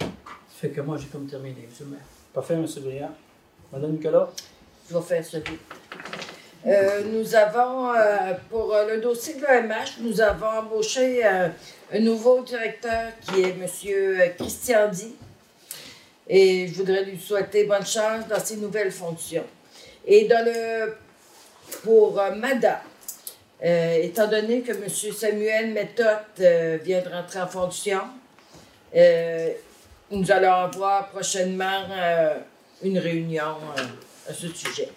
[0.00, 0.06] Ça
[0.60, 2.00] fait que moi, j'ai comme terminé, monsieur le maire.
[2.34, 2.66] Parfait, M.
[2.84, 3.14] Briand.
[3.72, 4.28] Madame Nicolas?
[4.90, 5.60] Je vais faire ça vite.
[6.66, 11.48] Euh, nous avons, euh, pour euh, le dossier de l'EMH, nous avons embauché euh,
[11.92, 14.32] un nouveau directeur qui est M.
[14.36, 15.14] Christian Di.
[16.28, 19.44] Et je voudrais lui souhaiter bonne chance dans ses nouvelles fonctions.
[20.06, 20.94] Et dans le,
[21.82, 22.82] pour euh, MADA,
[23.64, 24.88] euh, étant donné que M.
[24.88, 26.06] Samuel Méthode
[26.40, 28.00] euh, vient de rentrer en fonction,
[28.94, 29.52] euh,
[30.10, 32.38] nous allons avoir prochainement euh,
[32.82, 34.88] une réunion euh, à ce sujet.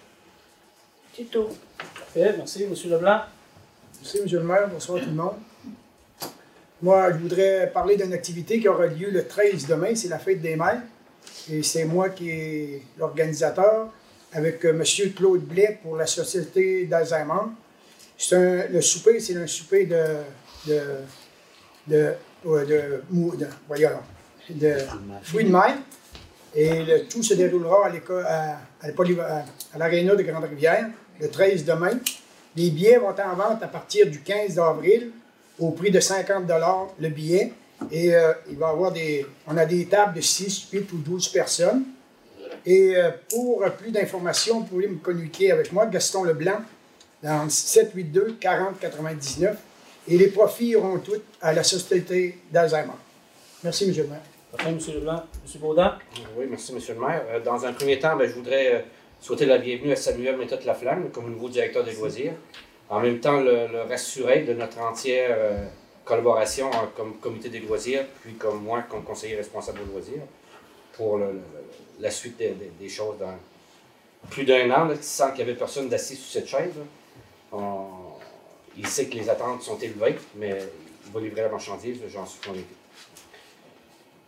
[1.15, 1.47] C'est tout.
[1.77, 2.63] Parfait, merci.
[2.63, 2.73] M.
[2.91, 3.21] Leblanc?
[4.01, 4.25] Merci, M.
[4.31, 4.67] le maire.
[4.67, 5.35] Bonsoir tout le monde.
[6.81, 10.41] Moi, je voudrais parler d'une activité qui aura lieu le 13 demain, c'est la fête
[10.41, 10.81] des mères.
[11.51, 13.89] Et c'est moi qui est l'organisateur
[14.33, 14.83] avec euh, M.
[15.15, 17.51] Claude Blais pour la Société d'Alzheimer.
[18.31, 20.03] Le souper, c'est un souper de,
[20.67, 20.81] de,
[21.87, 23.47] de, de,
[25.23, 25.77] fruits de mer.
[26.53, 30.87] Et le tout se déroulera à l'aréna de Grande-Rivière
[31.19, 31.99] le 13 demain.
[32.55, 35.11] Les billets vont en vente à partir du 15 avril
[35.59, 36.49] au prix de 50
[36.99, 37.51] le billet.
[37.91, 39.25] Et euh, il va y avoir des.
[39.47, 41.83] On a des tables de 6, 8 ou 12 personnes.
[42.65, 46.61] Et euh, pour plus d'informations, vous pouvez me communiquer avec moi, Gaston Leblanc,
[47.21, 49.57] dans 782 40 99.
[50.07, 52.91] Et les profits iront tous à la Société d'Alzheimer.
[53.63, 53.95] Merci, M.
[53.97, 54.21] le maire.
[54.51, 54.79] Parfait, M.
[54.95, 55.23] Leblanc.
[55.53, 55.61] M.
[55.61, 55.97] Baudin?
[56.37, 56.79] Oui, merci, M.
[56.89, 57.23] le maire.
[57.29, 58.85] Euh, Dans un premier temps, ben, je voudrais
[59.19, 62.33] souhaiter la bienvenue à Samuel Méthode Laflamme comme nouveau directeur des loisirs.
[62.89, 65.65] En même temps, le, le rassurer de notre entière euh,
[66.05, 70.21] collaboration comme comité des loisirs, puis comme moi, comme conseiller responsable des loisirs,
[70.93, 71.19] pour
[71.99, 73.37] la suite des, choses dans
[74.29, 76.73] plus d'un an, là, sans qu'il y avait personne d'assis sur cette chaise.
[77.51, 77.87] On-
[78.77, 80.57] il sait que les attentes sont élevées, mais
[81.05, 82.65] il va livrer la marchandise, j'en suis convaincu.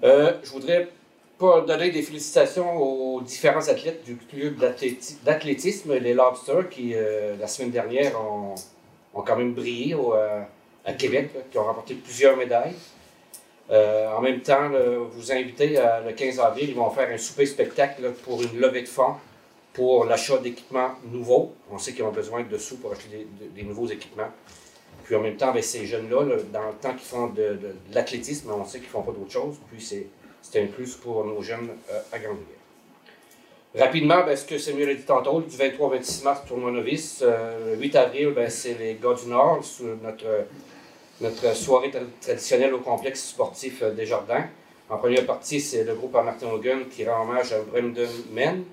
[0.04, 0.90] Euh, je voudrais
[1.38, 7.36] pour donner des félicitations aux différents athlètes du club d'athléti- d'athlétisme, les Lobsters, qui euh,
[7.38, 8.56] la semaine dernière ont,
[9.14, 10.42] ont quand même brillé au, euh,
[10.88, 12.74] à Québec, qui ont remporté plusieurs médailles.
[13.70, 14.72] Euh, en même temps,
[15.12, 18.82] vous invitez à, le 15 avril, ils vont faire un souper spectacle pour une levée
[18.82, 19.16] de fonds
[19.74, 21.54] pour l'achat d'équipements nouveaux.
[21.70, 24.32] On sait qu'ils ont besoin de sous pour acheter des, de- des nouveaux équipements.
[25.08, 27.58] Puis en même temps, avec ces jeunes-là, là, dans le temps qu'ils font de,
[27.94, 29.56] l'athlétisme, on sait qu'ils font pas d'autre chose.
[29.72, 32.58] Puis c'est, un plus pour nos jeunes euh, à Grande-Rivière.
[33.76, 37.22] Rapidement, ben, ce que Samuel a dit tantôt, du 23 au 26 mars, tournoi novice.
[37.22, 40.26] Euh, le 8 avril, ben, c'est les gars du Nord, sur notre,
[41.22, 44.46] notre soirée tra- traditionnelle au complexe sportif euh, des Jardins.
[44.90, 48.64] En première partie, c'est le groupe à Martin Hogan qui rend hommage à Brendan Men.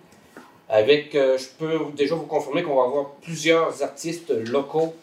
[0.68, 4.94] Avec, euh, je peux déjà vous confirmer qu'on va avoir plusieurs artistes locaux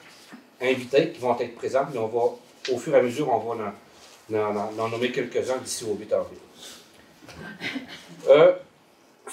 [0.62, 2.22] invités qui vont être présents, mais on va,
[2.74, 3.74] au fur et à mesure, on va
[4.32, 6.38] en, en- en- en nommer quelques-uns d'ici au 8 avril.
[8.30, 8.54] Euh,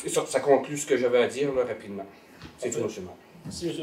[0.06, 2.06] ça, ça conclut ce que j'avais à dire là, rapidement.
[2.58, 3.14] C'est tout, maire.
[3.44, 3.74] Merci, M.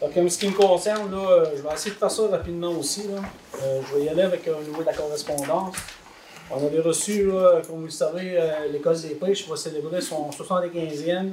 [0.00, 2.70] Donc, en ce qui me concerne, là, euh, je vais essayer de faire ça rapidement
[2.70, 3.08] aussi.
[3.08, 3.22] Là.
[3.62, 5.76] Euh, je vais y aller avec un niveau de la correspondance.
[6.50, 7.30] On avait reçu,
[7.66, 11.30] comme vous le savez, euh, l'École des pêches va célébrer son 75e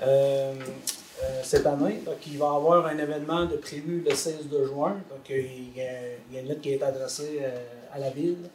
[0.00, 0.54] euh,
[1.22, 2.00] euh, cette année.
[2.06, 4.96] Donc, il va y avoir un événement de prévu le 16 de juin.
[5.10, 7.42] Donc, il y a, une lettre qui est adressée
[7.92, 8.48] à la ville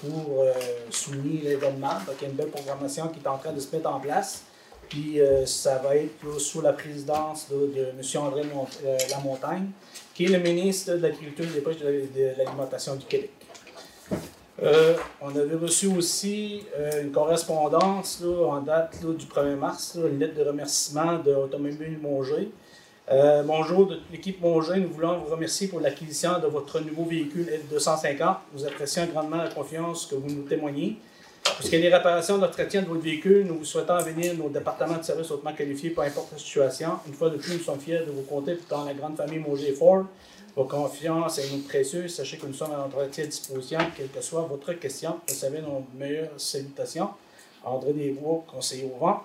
[0.00, 0.44] pour
[0.90, 1.94] souligner l'événement.
[2.06, 3.98] Donc, il y a une belle programmation qui est en train de se mettre en
[3.98, 4.42] place.
[4.88, 8.22] Puis euh, ça va être sous la présidence de M.
[8.22, 9.70] André euh, Lamontagne,
[10.14, 13.30] qui est le ministre de l'Agriculture, des Pêches et de l'Alimentation du Québec.
[14.62, 16.62] Euh, on avait reçu aussi
[17.02, 22.50] une correspondance en date du 1er mars, une lettre de remerciement de Automobile Monger.
[23.44, 28.36] Bonjour de l'équipe Monger, nous voulons vous remercier pour l'acquisition de votre nouveau véhicule F250.
[28.54, 30.98] Nous apprécions grandement la confiance que vous nous témoignez.
[31.44, 34.48] Pour ce qui est des réparations d'entretien de votre véhicule, nous vous souhaitons venir nos
[34.48, 36.98] départements de services hautement qualifiés, peu importe la situation.
[37.06, 39.72] Une fois de plus, nous sommes fiers de vous compter dans la grande famille Moger
[39.72, 40.04] Ford.
[40.56, 42.14] Vos confiances est nous précieuse.
[42.14, 45.16] Sachez que nous sommes à notre entière disposition, quelle que soit votre question.
[45.28, 47.10] Recevez nos meilleures salutations.
[47.64, 49.22] André Desbois, conseiller au vent.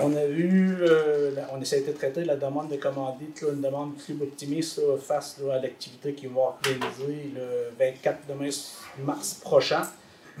[0.00, 4.14] On a vu, euh, on essaie de traiter la demande de commandite, une demande plus
[4.20, 9.82] optimiste face à l'activité qui va organiser le 24 de mars- mars prochain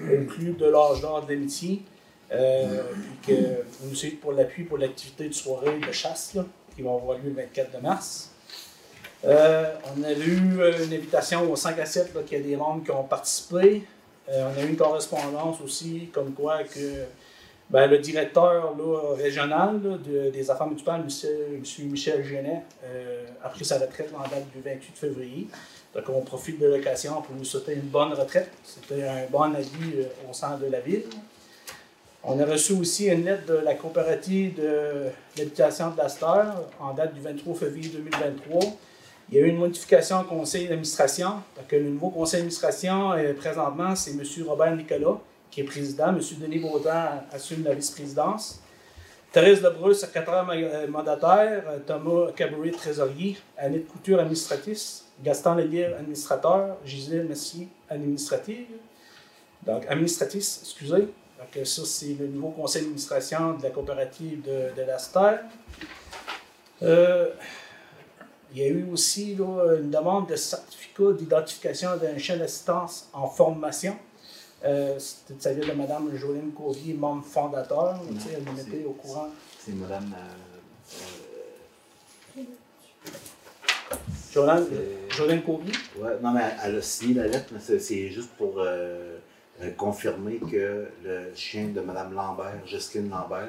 [0.00, 1.82] au club de l'âge d'or d'amitié.
[2.30, 2.82] Euh,
[3.24, 3.40] puis que
[3.80, 6.44] vous nous suivez pour l'appui pour l'activité de soirée de chasse là,
[6.76, 8.30] qui va avoir lieu le 24 de mars.
[9.24, 12.44] Euh, on a eu euh, une invitation au 5 à 7 là, qu'il y a
[12.44, 13.82] des membres qui ont participé.
[14.28, 17.04] Euh, on a eu une correspondance aussi comme quoi que
[17.70, 21.88] ben, le directeur là, régional de- des affaires municipales, M.
[21.90, 25.48] Michel Genet, euh, a pris sa retraite en date du 28 février.
[25.94, 28.50] Donc on profite de l'occasion pour nous souhaiter une bonne retraite.
[28.62, 31.04] C'était un bon avis euh, au centre de la ville.
[32.22, 36.44] On a reçu aussi une lettre de la coopérative de de l'Astor
[36.80, 38.60] en date du 23 février 2023.
[39.30, 41.28] Il y a eu une modification au conseil d'administration.
[41.56, 44.22] Donc, le nouveau conseil d'administration, euh, présentement, c'est M.
[44.46, 45.18] Robert Nicolas,
[45.50, 46.08] qui est président.
[46.08, 46.20] M.
[46.40, 48.60] Denis Baudin assume la vice-présidence.
[49.30, 51.62] Thérèse Lebreu, secrétaire euh, mandataire.
[51.86, 53.36] Thomas Cabouret, trésorier.
[53.56, 55.07] Annette Couture, administratrice.
[55.22, 56.76] Gaston Lelièvre, administrateur.
[56.84, 58.66] Gisèle Messier, administrative.
[59.66, 61.00] Donc, administratrice, excusez.
[61.02, 65.36] Donc, euh, ça, c'est le nouveau conseil d'administration de la coopérative de, de l'Aster.
[66.82, 67.30] Euh,
[68.52, 73.28] il y a eu aussi là, une demande de certificat d'identification d'un chien d'assistance en
[73.28, 73.96] formation.
[74.64, 78.00] Euh, C'était celle de Mme Jolene Covier, membre fondateur.
[78.18, 79.28] Sais, elle nous mettait au courant.
[79.58, 80.14] C'est madame.
[80.16, 80.47] euh,
[84.36, 84.64] Euh,
[85.10, 85.72] Jolene Covier.
[85.96, 89.16] ouais, non, mais elle a signé la lettre, mais c'est- juste pour euh,
[89.62, 93.48] euh, confirmer que le chien de madame Lambert, Jocelyne Lambert.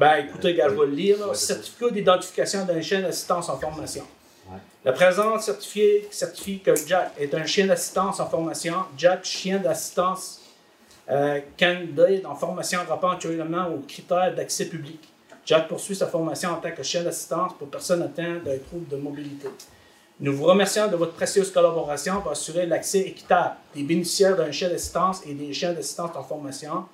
[0.00, 1.26] Ben, écoutez, gars, je vais le lire.
[1.26, 1.34] là.
[1.34, 4.02] Certificat d'identification d'un chien d'assistance en formation.
[4.50, 4.58] Ouais.
[4.84, 8.74] La présente certifié, certifie que Jack est un chien d'assistance en formation.
[8.96, 10.40] Jack, chien d'assistance
[11.10, 15.00] euh, candidate en formation rapport actuellement aux critères d'accès public.
[15.46, 18.96] Jack poursuit sa formation en tant que chien d'assistance pour personnes atteintes d'un trouble de
[18.96, 19.48] mobilité.
[20.20, 24.68] Nous vous remercions de votre précieuse collaboration pour assurer l'accès équitable des bénéficiaires d'un chien
[24.68, 26.84] d'assistance et des chiens d'assistance en formation.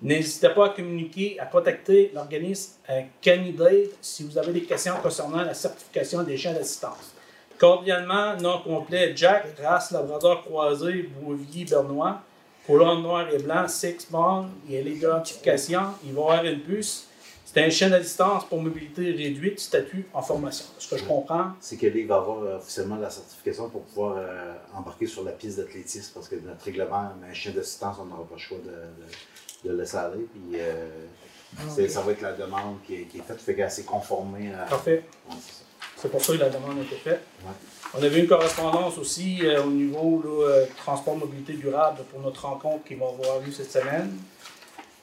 [0.00, 5.42] N'hésitez pas à communiquer, à contacter l'organisme euh, Canidate si vous avez des questions concernant
[5.42, 7.12] la certification des chiens d'assistance.
[7.58, 12.20] Cordialement, nom complet Jack, race labrador croisé, bouvier bernois,
[12.66, 16.60] couleur noir et blanc, six bond, il y a l'identification, il va y avoir une
[16.60, 17.08] puce.
[17.52, 20.66] C'est un chien d'assistance pour mobilité réduite, statut en formation.
[20.78, 24.18] Ce que je comprends, C'est que Ligue va avoir euh, officiellement la certification pour pouvoir
[24.18, 28.04] euh, embarquer sur la piste d'athlétisme parce que notre règlement, mais un chien d'assistance, on
[28.04, 30.28] n'aura pas le choix de, de, de le laisser aller.
[30.32, 30.88] Puis, euh,
[31.58, 34.52] Ah, ça va être la demande qui est, qui est faite, fait qu'elle s'est conformée
[34.54, 34.66] à.
[34.66, 35.02] Parfait.
[35.28, 35.34] Ouais,
[35.96, 37.20] c'est pour ça que la demande a été faite.
[37.44, 37.50] Ouais.
[37.98, 42.84] On avait une correspondance aussi euh, au niveau là, transport mobilité durable pour notre rencontre
[42.84, 44.16] qui va avoir lieu cette semaine.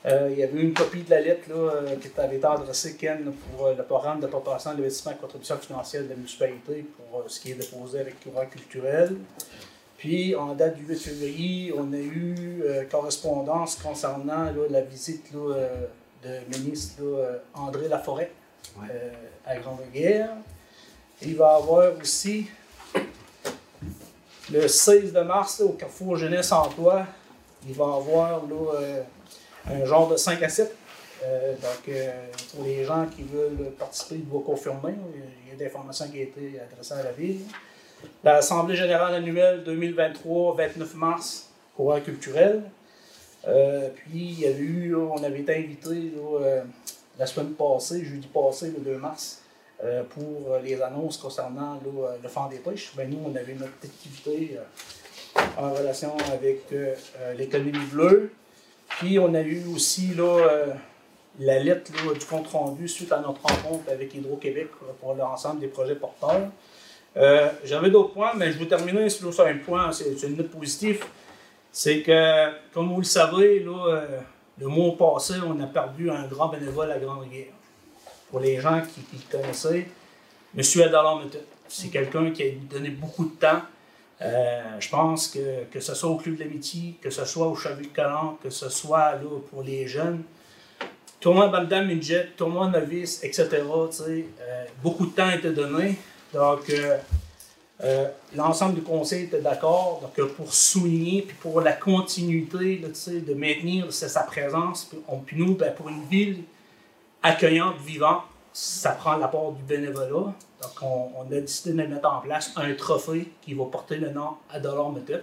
[0.05, 2.95] Euh, il y avait une copie de la lettre là, euh, qui avait été adressée
[2.95, 6.85] Ken pour euh, le programme de préparation de l'investissement et contribution financière de la municipalité
[6.95, 9.17] pour ce qui est déposé avec courant culturel.
[9.97, 15.33] Puis, en date du 8 février, on a eu euh, correspondance concernant là, la visite
[15.33, 15.87] là, euh,
[16.23, 18.31] de ministre là, André Laforêt
[18.79, 18.87] Ouais.
[18.91, 19.09] euh,
[19.45, 20.29] à Grande-Guerre.
[21.23, 22.47] Il va y avoir aussi
[24.51, 27.05] le 16 de mars au Carrefour Jeunesse Emploi,
[27.67, 29.03] il va y avoir là,
[29.69, 30.75] un genre de 5 à 7.
[31.25, 32.11] Euh, donc, euh,
[32.53, 34.93] pour les gens qui veulent participer, il va confirmer.
[35.45, 37.41] Il y a des informations qui ont été adressées à la ville.
[38.23, 42.63] L'Assemblée générale annuelle 2023, 29 mars, courant culturel.
[43.47, 46.13] Euh, puis, il y a eu, on avait été invité
[47.17, 49.41] la semaine passée, jeudi passé, le 2 mars,
[50.09, 52.93] pour les annonces concernant le fond des pêches.
[52.95, 54.57] Ben, nous, on avait notre activité
[55.57, 56.65] en relation avec
[57.35, 58.31] l'économie bleue.
[58.99, 60.73] Puis on a eu aussi là, euh,
[61.39, 65.67] la lettre du compte rendu suite à notre rencontre avec Hydro-Québec euh, pour l'ensemble des
[65.67, 66.47] projets porteurs.
[67.15, 71.03] Euh, J'avais d'autres points, mais je vais terminer sur un point, c'est une note positive.
[71.71, 76.91] C'est que, comme vous le savez, le mois passé, on a perdu un grand bénévole
[76.91, 77.53] à Grande-Rivière.
[78.31, 79.87] Pour les gens qui, qui le connaissaient,
[80.57, 80.63] M.
[80.83, 81.43] Adalard Metet.
[81.67, 83.61] C'est quelqu'un qui a donné beaucoup de temps.
[84.21, 87.55] Euh, je pense que, que ce soit au Club de l'Amitié, que ce soit au
[87.55, 90.23] Chevalier de Calan, que ce soit là, pour les jeunes,
[91.19, 93.47] tournoi Bandam Midget, tournoi novice, etc.
[93.61, 95.97] euh, beaucoup de temps été donné.
[96.33, 96.71] Donc,
[97.83, 100.01] euh, l'ensemble du conseil était d'accord.
[100.01, 105.71] Donc, pour souligner, puis pour la continuité, de maintenir sa présence, puis, puis nous, ben,
[105.75, 106.43] pour une ville
[107.21, 110.33] accueillante, vivante, ça prend l'apport du bénévolat.
[110.61, 114.09] Donc, on, on a décidé de mettre en place un trophée qui va porter le
[114.09, 115.21] nom Adolor Metet,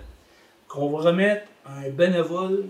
[0.68, 2.66] qu'on va remettre à un bénévole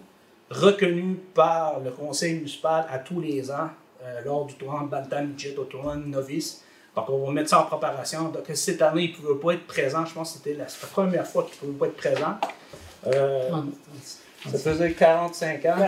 [0.51, 3.71] reconnu par le conseil municipal à tous les ans
[4.03, 6.63] euh, lors du tournoi Bantam Midget, au tournoi novice.
[6.95, 8.29] Donc, on va mettre ça en préparation.
[8.29, 10.07] Donc, cette année, il ne pouvait pas être présent.
[10.07, 12.39] Je pense que c'était la, première fois qu'il ne pouvait pas être présent.
[13.07, 13.51] Euh,
[14.51, 15.87] ça faisait 45 ans.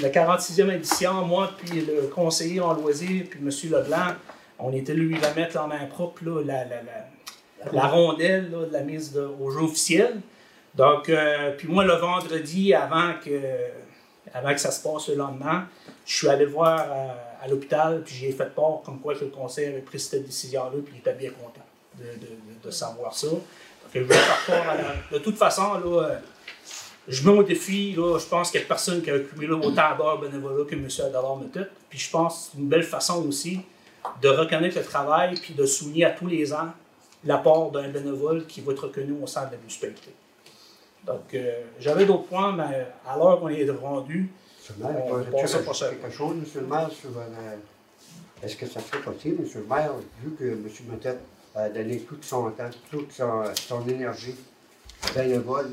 [0.00, 3.50] La 46e édition, moi, puis le conseiller en loisirs, puis M.
[3.70, 4.14] Leblanc,
[4.58, 8.72] on était lui remettre en main propre là, la, la, la, la rondelle là, de
[8.72, 10.20] la mise de- au jeu officiel.
[10.74, 13.40] Donc, euh, puis moi, le vendredi, avant que,
[14.32, 15.66] avant que ça se passe le lendemain,
[16.06, 19.24] je suis allé le voir à, à l'hôpital, puis j'ai fait part comme quoi que
[19.24, 21.64] le conseil avait pris cette décision-là, puis il était bien content
[21.98, 23.26] de, de- de- savoir ça.
[23.28, 23.40] Donc,
[23.94, 26.14] je vais faire part à la- De toute façon, là, euh,
[27.08, 29.96] je mets au défi, là, je pense qu'il n'y a personne qui a accumulé autant
[29.98, 30.88] d'heures bénévolat que M.
[31.00, 31.68] Adalard Metet.
[31.90, 33.60] Puis je pense que c'est une belle façon aussi
[34.20, 36.68] de reconnaître le travail puis de souligner à tous les ans
[37.24, 40.12] l'apport d'un bénévole qui va être reconnu au sein de la municipalité.
[41.04, 45.46] Donc, euh, j'avais d'autres points, mais à l'heure qu'on est rendu, Monsieur le maire, on
[45.74, 45.88] ça.
[45.90, 47.56] quelque chose, monsieur le maire, sur euh,
[48.42, 50.68] est-ce que ça serait possible, monsieur le maire, vu que M.
[50.88, 51.18] Motet
[51.54, 54.36] a donné tout son temps, toute son, son énergie
[55.14, 55.70] bénévole,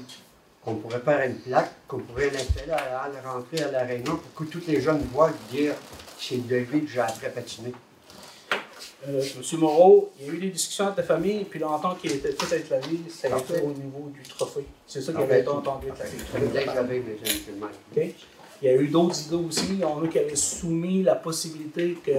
[0.64, 4.18] qu'on pourrait faire une plaque, qu'on pourrait l'installer à, à la rentrée à la Réunion
[4.18, 5.74] pour que tous les jeunes voient dire
[6.20, 7.74] c'est de lui que j'ai appris à patiner.
[9.08, 9.60] Euh, M.
[9.60, 12.52] Moreau, il y a eu des discussions avec la famille, puis l'entente qui été faite
[12.52, 14.66] avec la ville, ça a été au niveau du trophée.
[14.86, 16.06] C'est ça qui En avait été entendu avec la
[16.84, 17.04] ville.
[18.62, 19.68] Il y a eu d'autres idées aussi.
[19.70, 22.12] Il y en a qui avaient soumis la possibilité que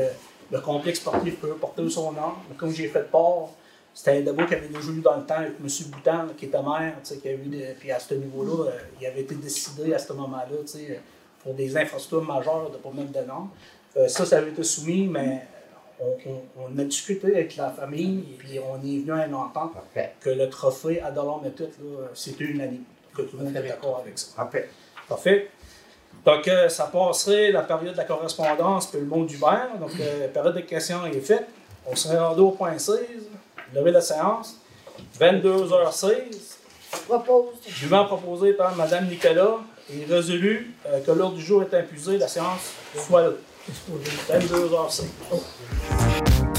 [0.51, 2.33] le complexe sportif peut porter son nom.
[2.49, 3.49] Mais comme j'ai fait part,
[3.93, 5.67] c'était un débat qui avait déjà eu dans le temps avec M.
[5.91, 9.21] Boutan, qui était maire, qui a eu des- Puis à ce niveau-là, euh, il avait
[9.21, 10.57] été décidé à ce moment-là,
[11.43, 13.49] pour des infrastructures majeures de pas mettre de nom.
[13.99, 15.47] Euh, ça, ça avait été soumis, mais
[16.01, 16.43] on, on-
[16.75, 20.13] on a discuté avec la famille, puis on est venu à une entente Parfait.
[20.21, 22.83] que le trophée à Dollar Méthode, là, c'était unanime.
[23.15, 24.29] Que tout le monde est d'accord avec ça.
[24.37, 24.69] Parfait.
[25.09, 25.51] Parfait.
[26.25, 29.71] Donc, euh, ça passerait la période de la correspondance puis le mot d'Hubert.
[29.81, 31.47] Donc, euh, la période de questions est faite.
[31.87, 32.99] On serait rendu au point 16.
[33.75, 34.57] Lever la séance.
[35.19, 36.13] 22h16.
[36.93, 37.55] Je propose.
[37.69, 39.59] Jugement proposé par Mme Nicolas
[39.93, 42.19] et résolu euh, que l'ordre du jour est impusé.
[42.19, 43.31] La séance soit là.
[44.27, 46.50] Then do a last thing.